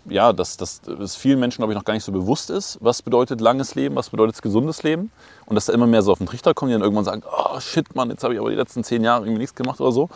ja, 0.08 0.32
dass, 0.32 0.56
es 0.56 1.16
vielen 1.16 1.40
Menschen, 1.40 1.58
glaube 1.58 1.72
ich, 1.72 1.76
noch 1.76 1.84
gar 1.84 1.92
nicht 1.92 2.04
so 2.04 2.12
bewusst 2.12 2.50
ist, 2.50 2.78
was 2.80 3.02
bedeutet 3.02 3.40
langes 3.40 3.74
Leben, 3.74 3.96
was 3.96 4.10
bedeutet 4.10 4.40
gesundes 4.40 4.84
Leben. 4.84 5.10
Und 5.46 5.56
dass 5.56 5.66
da 5.66 5.72
immer 5.72 5.88
mehr 5.88 6.02
so 6.02 6.12
auf 6.12 6.18
den 6.18 6.28
Trichter 6.28 6.54
kommen, 6.54 6.68
die 6.68 6.74
dann 6.74 6.82
irgendwann 6.82 7.04
sagen, 7.04 7.24
oh 7.26 7.58
shit, 7.58 7.96
Mann, 7.96 8.10
jetzt 8.10 8.22
habe 8.22 8.34
ich 8.34 8.40
aber 8.40 8.48
die 8.48 8.56
letzten 8.56 8.84
zehn 8.84 9.02
Jahre 9.02 9.24
irgendwie 9.24 9.40
nichts 9.40 9.56
gemacht 9.56 9.80
oder 9.80 9.90
so. 9.90 10.08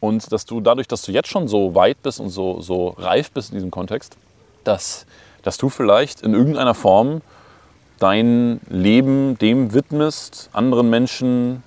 Und 0.00 0.32
dass 0.32 0.46
du 0.46 0.62
dadurch, 0.62 0.88
dass 0.88 1.02
du 1.02 1.12
jetzt 1.12 1.28
schon 1.28 1.46
so 1.46 1.74
weit 1.74 2.02
bist 2.02 2.18
und 2.18 2.30
so, 2.30 2.62
so 2.62 2.94
reif 2.96 3.30
bist 3.30 3.50
in 3.50 3.56
diesem 3.56 3.70
Kontext, 3.70 4.16
dass, 4.64 5.04
dass 5.42 5.58
du 5.58 5.68
vielleicht 5.68 6.22
in 6.22 6.32
irgendeiner 6.32 6.74
Form 6.74 7.20
dein 7.98 8.60
Leben 8.70 9.36
dem 9.36 9.74
widmest, 9.74 10.48
anderen 10.54 10.88
Menschen 10.88 11.62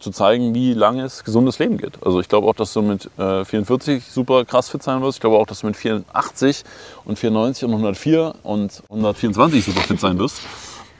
zu 0.00 0.10
zeigen, 0.10 0.54
wie 0.54 0.72
lange 0.72 1.04
es 1.04 1.24
gesundes 1.24 1.58
Leben 1.58 1.76
geht. 1.76 2.02
Also 2.04 2.20
ich 2.20 2.28
glaube 2.28 2.48
auch, 2.48 2.54
dass 2.54 2.72
du 2.72 2.82
mit 2.82 3.10
äh, 3.18 3.44
44 3.44 4.04
super 4.04 4.44
krass 4.44 4.70
fit 4.70 4.82
sein 4.82 5.02
wirst. 5.02 5.18
Ich 5.18 5.20
glaube 5.20 5.36
auch, 5.36 5.46
dass 5.46 5.60
du 5.60 5.66
mit 5.66 5.76
84 5.76 6.64
und 7.04 7.18
94 7.18 7.64
und 7.64 7.70
104 7.72 8.34
und 8.42 8.82
124 8.88 9.64
super 9.64 9.80
fit 9.82 10.00
sein 10.00 10.18
wirst. 10.18 10.40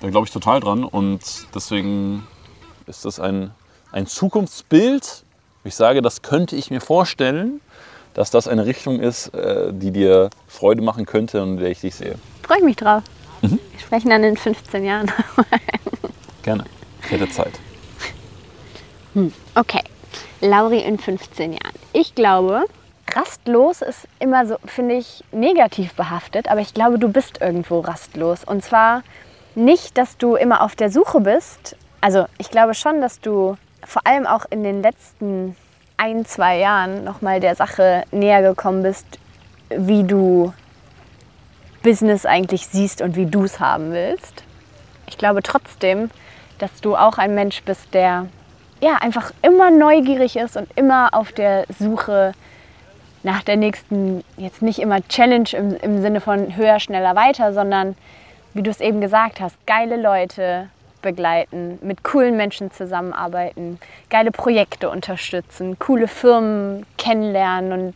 Da 0.01 0.11
glaube 0.11 0.27
ich 0.27 0.33
total 0.33 0.61
dran. 0.61 0.85
Und 0.85 1.21
deswegen 1.55 2.27
ist 2.87 3.05
das 3.05 3.19
ein, 3.19 3.51
ein 3.91 4.07
Zukunftsbild. 4.07 5.25
Ich 5.65 5.75
sage, 5.75 6.03
das 6.03 6.23
könnte 6.23 6.57
ich 6.57 6.71
mir 6.71 6.81
vorstellen, 6.81 7.61
dass 8.15 8.31
das 8.31 8.49
eine 8.49 8.67
Richtung 8.67 9.01
ist, 9.01 9.29
äh, 9.35 9.73
die 9.73 9.93
dir 9.93 10.31
Freude 10.47 10.83
machen 10.83 11.07
könnte 11.07 11.43
und 11.43 11.53
in 11.53 11.57
der 11.59 11.71
ich 11.71 11.81
dich 11.81 11.95
sehe. 11.95 12.17
Freue 12.43 12.59
ich 12.59 12.65
mich 12.65 12.77
drauf. 12.77 13.03
Mhm. 13.41 13.59
Wir 13.73 13.81
sprechen 13.81 14.11
dann 14.11 14.25
in 14.25 14.37
15 14.37 14.85
Jahren. 14.85 15.11
Gerne. 16.43 16.65
Ich 17.03 17.11
hätte 17.11 17.29
Zeit. 17.31 17.53
Okay, 19.55 19.83
Lauri 20.41 20.81
in 20.81 20.99
15 20.99 21.53
Jahren. 21.53 21.75
Ich 21.93 22.15
glaube, 22.15 22.65
rastlos 23.15 23.83
ist 23.83 24.07
immer 24.19 24.47
so, 24.47 24.57
finde 24.65 24.97
ich, 24.97 25.25
negativ 25.33 25.95
behaftet, 25.95 26.49
aber 26.49 26.61
ich 26.61 26.75
glaube, 26.75 26.99
du 26.99 27.09
bist 27.09 27.41
irgendwo 27.41 27.81
rastlos. 27.81 28.45
Und 28.45 28.65
zwar 28.65 29.03
nicht, 29.55 29.99
dass 29.99 30.17
du 30.17 30.37
immer 30.37 30.63
auf 30.63 30.77
der 30.77 30.91
Suche 30.91 31.21
bist. 31.21 31.77
Also 32.01 32.27
ich 32.39 32.51
glaube 32.51 32.75
schon, 32.75 33.01
dass 33.01 33.21
du 33.21 33.57
vor 33.85 34.07
allem 34.07 34.27
auch 34.27 34.47
in 34.51 34.63
den 34.63 34.83
letzten 34.83 35.57
ein, 35.97 36.25
zwei 36.25 36.59
Jahren 36.59 37.05
nochmal 37.05 37.41
der 37.41 37.57
Sache 37.57 38.05
näher 38.11 38.43
gekommen 38.43 38.83
bist, 38.83 39.07
wie 39.69 40.05
du 40.05 40.53
Business 41.83 42.27
eigentlich 42.27 42.67
siehst 42.67 43.03
und 43.03 43.17
wie 43.17 43.27
du 43.27 43.45
es 43.45 43.61
haben 43.61 43.93
willst. 43.93 44.45
Ich 45.07 45.19
glaube 45.19 45.43
trotzdem, 45.43 46.11
dass 46.59 46.81
du 46.81 46.97
auch 46.97 47.19
ein 47.19 47.35
Mensch 47.35 47.63
bist, 47.63 47.93
der 47.93 48.27
ja, 48.81 48.97
einfach 48.97 49.33
immer 49.43 49.71
neugierig 49.71 50.37
ist 50.37 50.57
und 50.57 50.69
immer 50.77 51.11
auf 51.13 51.33
der 51.33 51.67
Suche 51.79 52.33
nach 53.23 53.43
der 53.43 53.57
nächsten, 53.57 54.25
jetzt 54.37 54.63
nicht 54.63 54.79
immer 54.79 55.07
Challenge 55.09 55.49
im, 55.53 55.77
im 55.77 56.03
Sinne 56.03 56.21
von 56.21 56.57
höher, 56.57 56.81
schneller, 56.81 57.15
weiter, 57.15 57.53
sondern 57.53 57.95
wie 58.55 58.63
du 58.63 58.71
es 58.71 58.81
eben 58.81 59.01
gesagt 59.01 59.41
hast, 59.41 59.55
geile 59.67 60.01
Leute 60.01 60.69
begleiten, 61.03 61.79
mit 61.83 62.03
coolen 62.03 62.37
Menschen 62.37 62.71
zusammenarbeiten, 62.71 63.79
geile 64.09 64.31
Projekte 64.31 64.91
unterstützen, 64.91 65.79
coole 65.79 66.09
Firmen 66.09 66.87
kennenlernen 66.99 67.73
und 67.73 67.95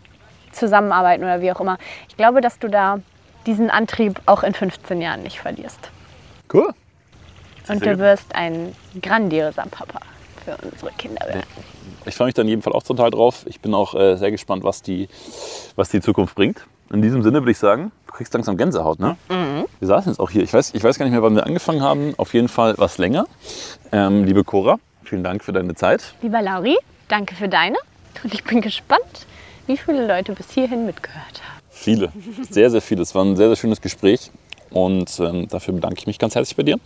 zusammenarbeiten 0.53 1.25
oder 1.25 1.41
wie 1.41 1.51
auch 1.53 1.61
immer. 1.61 1.79
Ich 2.09 2.17
glaube, 2.17 2.41
dass 2.41 2.59
du 2.59 2.69
da 2.69 3.01
diesen 3.47 3.71
Antrieb 3.71 4.21
auch 4.27 4.43
in 4.43 4.55
15 4.55 5.01
Jahren 5.01 5.23
nicht 5.23 5.41
verlierst. 5.41 5.91
Cool. 6.53 6.73
Und 7.69 7.85
du 7.85 7.99
wirst 7.99 8.35
ein 8.35 8.75
grandioser 9.01 9.65
Papa 9.71 10.01
für 10.45 10.57
unsere 10.63 10.91
Kinder 10.93 11.27
werden. 11.27 11.43
Ich 12.07 12.15
freue 12.15 12.27
mich 12.27 12.35
dann 12.35 12.47
in 12.47 12.51
jedem 12.51 12.63
Fall 12.63 12.73
auch 12.73 12.83
total 12.83 13.11
drauf. 13.11 13.45
Ich 13.47 13.61
bin 13.61 13.75
auch 13.75 13.95
äh, 13.95 14.17
sehr 14.17 14.31
gespannt, 14.31 14.63
was 14.63 14.83
die, 14.83 15.09
was 15.75 15.89
die 15.89 16.01
Zukunft 16.01 16.35
bringt. 16.35 16.67
In 16.93 17.01
diesem 17.01 17.23
Sinne 17.23 17.41
würde 17.41 17.51
ich 17.51 17.59
sagen, 17.59 17.93
du 18.07 18.13
kriegst 18.13 18.35
langsam 18.35 18.57
Gänsehaut, 18.57 19.01
ne? 19.01 19.17
Wir 19.81 19.89
saßen 19.89 20.13
jetzt 20.13 20.19
auch 20.21 20.31
hier. 20.31 20.43
Ich 20.43 20.53
weiß, 20.53 20.75
ich 20.75 20.85
weiß 20.85 20.99
gar 20.99 21.07
nicht 21.07 21.13
mehr, 21.13 21.23
wann 21.23 21.35
wir 21.35 21.47
angefangen 21.47 21.83
haben. 21.83 22.15
Auf 22.19 22.35
jeden 22.35 22.49
Fall 22.49 22.75
was 22.77 22.99
länger. 22.99 23.27
Ähm, 23.91 24.25
liebe 24.25 24.45
Cora, 24.45 24.79
vielen 25.03 25.25
Dank 25.25 25.43
für 25.43 25.53
deine 25.53 25.75
Zeit. 25.75 26.15
Lieber 26.21 26.43
Lauri, 26.43 26.77
danke 27.09 27.35
für 27.35 27.49
deine. 27.49 27.77
Und 28.23 28.35
ich 28.35 28.45
bin 28.45 28.61
gespannt, 28.61 29.27
wie 29.67 29.77
viele 29.77 30.07
Leute 30.07 30.33
bis 30.33 30.51
hierhin 30.51 30.85
mitgehört 30.87 31.43
haben. 31.43 31.61
Viele, 31.71 32.13
sehr, 32.49 32.71
sehr 32.71 32.83
viele. 32.83 33.03
Es 33.03 33.15
war 33.15 33.25
ein 33.25 33.37
sehr, 33.37 33.49
sehr 33.49 33.57
schönes 33.57 33.81
Gespräch. 33.81 34.31
Und 34.71 35.19
ähm, 35.21 35.49
dafür 35.49 35.75
bedanke 35.75 35.99
ich 35.99 36.07
mich 36.07 36.19
ganz 36.19 36.35
herzlich 36.35 36.57
bei 36.57 36.63
dir. 36.63 36.79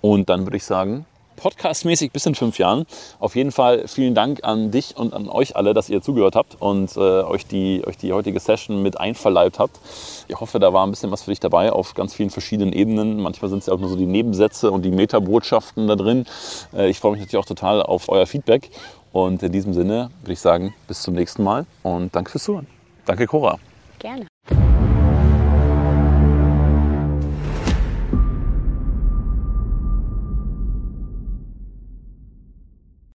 Und 0.00 0.28
dann 0.28 0.46
würde 0.46 0.56
ich 0.56 0.64
sagen, 0.64 1.04
podcastmäßig 1.40 2.12
bis 2.12 2.26
in 2.26 2.34
fünf 2.34 2.58
Jahren. 2.58 2.86
Auf 3.18 3.34
jeden 3.34 3.50
Fall 3.50 3.88
vielen 3.88 4.14
Dank 4.14 4.44
an 4.44 4.70
dich 4.70 4.96
und 4.96 5.14
an 5.14 5.28
euch 5.28 5.56
alle, 5.56 5.74
dass 5.74 5.88
ihr 5.88 6.02
zugehört 6.02 6.36
habt 6.36 6.56
und 6.60 6.96
äh, 6.96 7.00
euch, 7.00 7.46
die, 7.46 7.82
euch 7.86 7.96
die 7.96 8.12
heutige 8.12 8.38
Session 8.38 8.82
mit 8.82 9.00
einverleibt 9.00 9.58
habt. 9.58 9.80
Ich 10.28 10.38
hoffe, 10.38 10.58
da 10.58 10.72
war 10.72 10.86
ein 10.86 10.90
bisschen 10.90 11.10
was 11.10 11.22
für 11.22 11.30
dich 11.30 11.40
dabei 11.40 11.72
auf 11.72 11.94
ganz 11.94 12.14
vielen 12.14 12.30
verschiedenen 12.30 12.72
Ebenen. 12.72 13.20
Manchmal 13.20 13.48
sind 13.48 13.60
es 13.60 13.66
ja 13.66 13.72
auch 13.72 13.80
nur 13.80 13.88
so 13.88 13.96
die 13.96 14.06
Nebensätze 14.06 14.70
und 14.70 14.82
die 14.82 14.90
Metabotschaften 14.90 15.88
da 15.88 15.96
drin. 15.96 16.26
Äh, 16.74 16.90
ich 16.90 17.00
freue 17.00 17.12
mich 17.12 17.20
natürlich 17.20 17.42
auch 17.42 17.48
total 17.48 17.82
auf 17.82 18.08
euer 18.08 18.26
Feedback. 18.26 18.70
Und 19.12 19.42
in 19.42 19.50
diesem 19.50 19.74
Sinne 19.74 20.10
würde 20.20 20.32
ich 20.32 20.40
sagen, 20.40 20.74
bis 20.86 21.02
zum 21.02 21.14
nächsten 21.14 21.42
Mal 21.42 21.66
und 21.82 22.14
danke 22.14 22.30
fürs 22.30 22.44
Zuhören. 22.44 22.66
Danke, 23.06 23.26
Cora. 23.26 23.58
Gerne. 23.98 24.26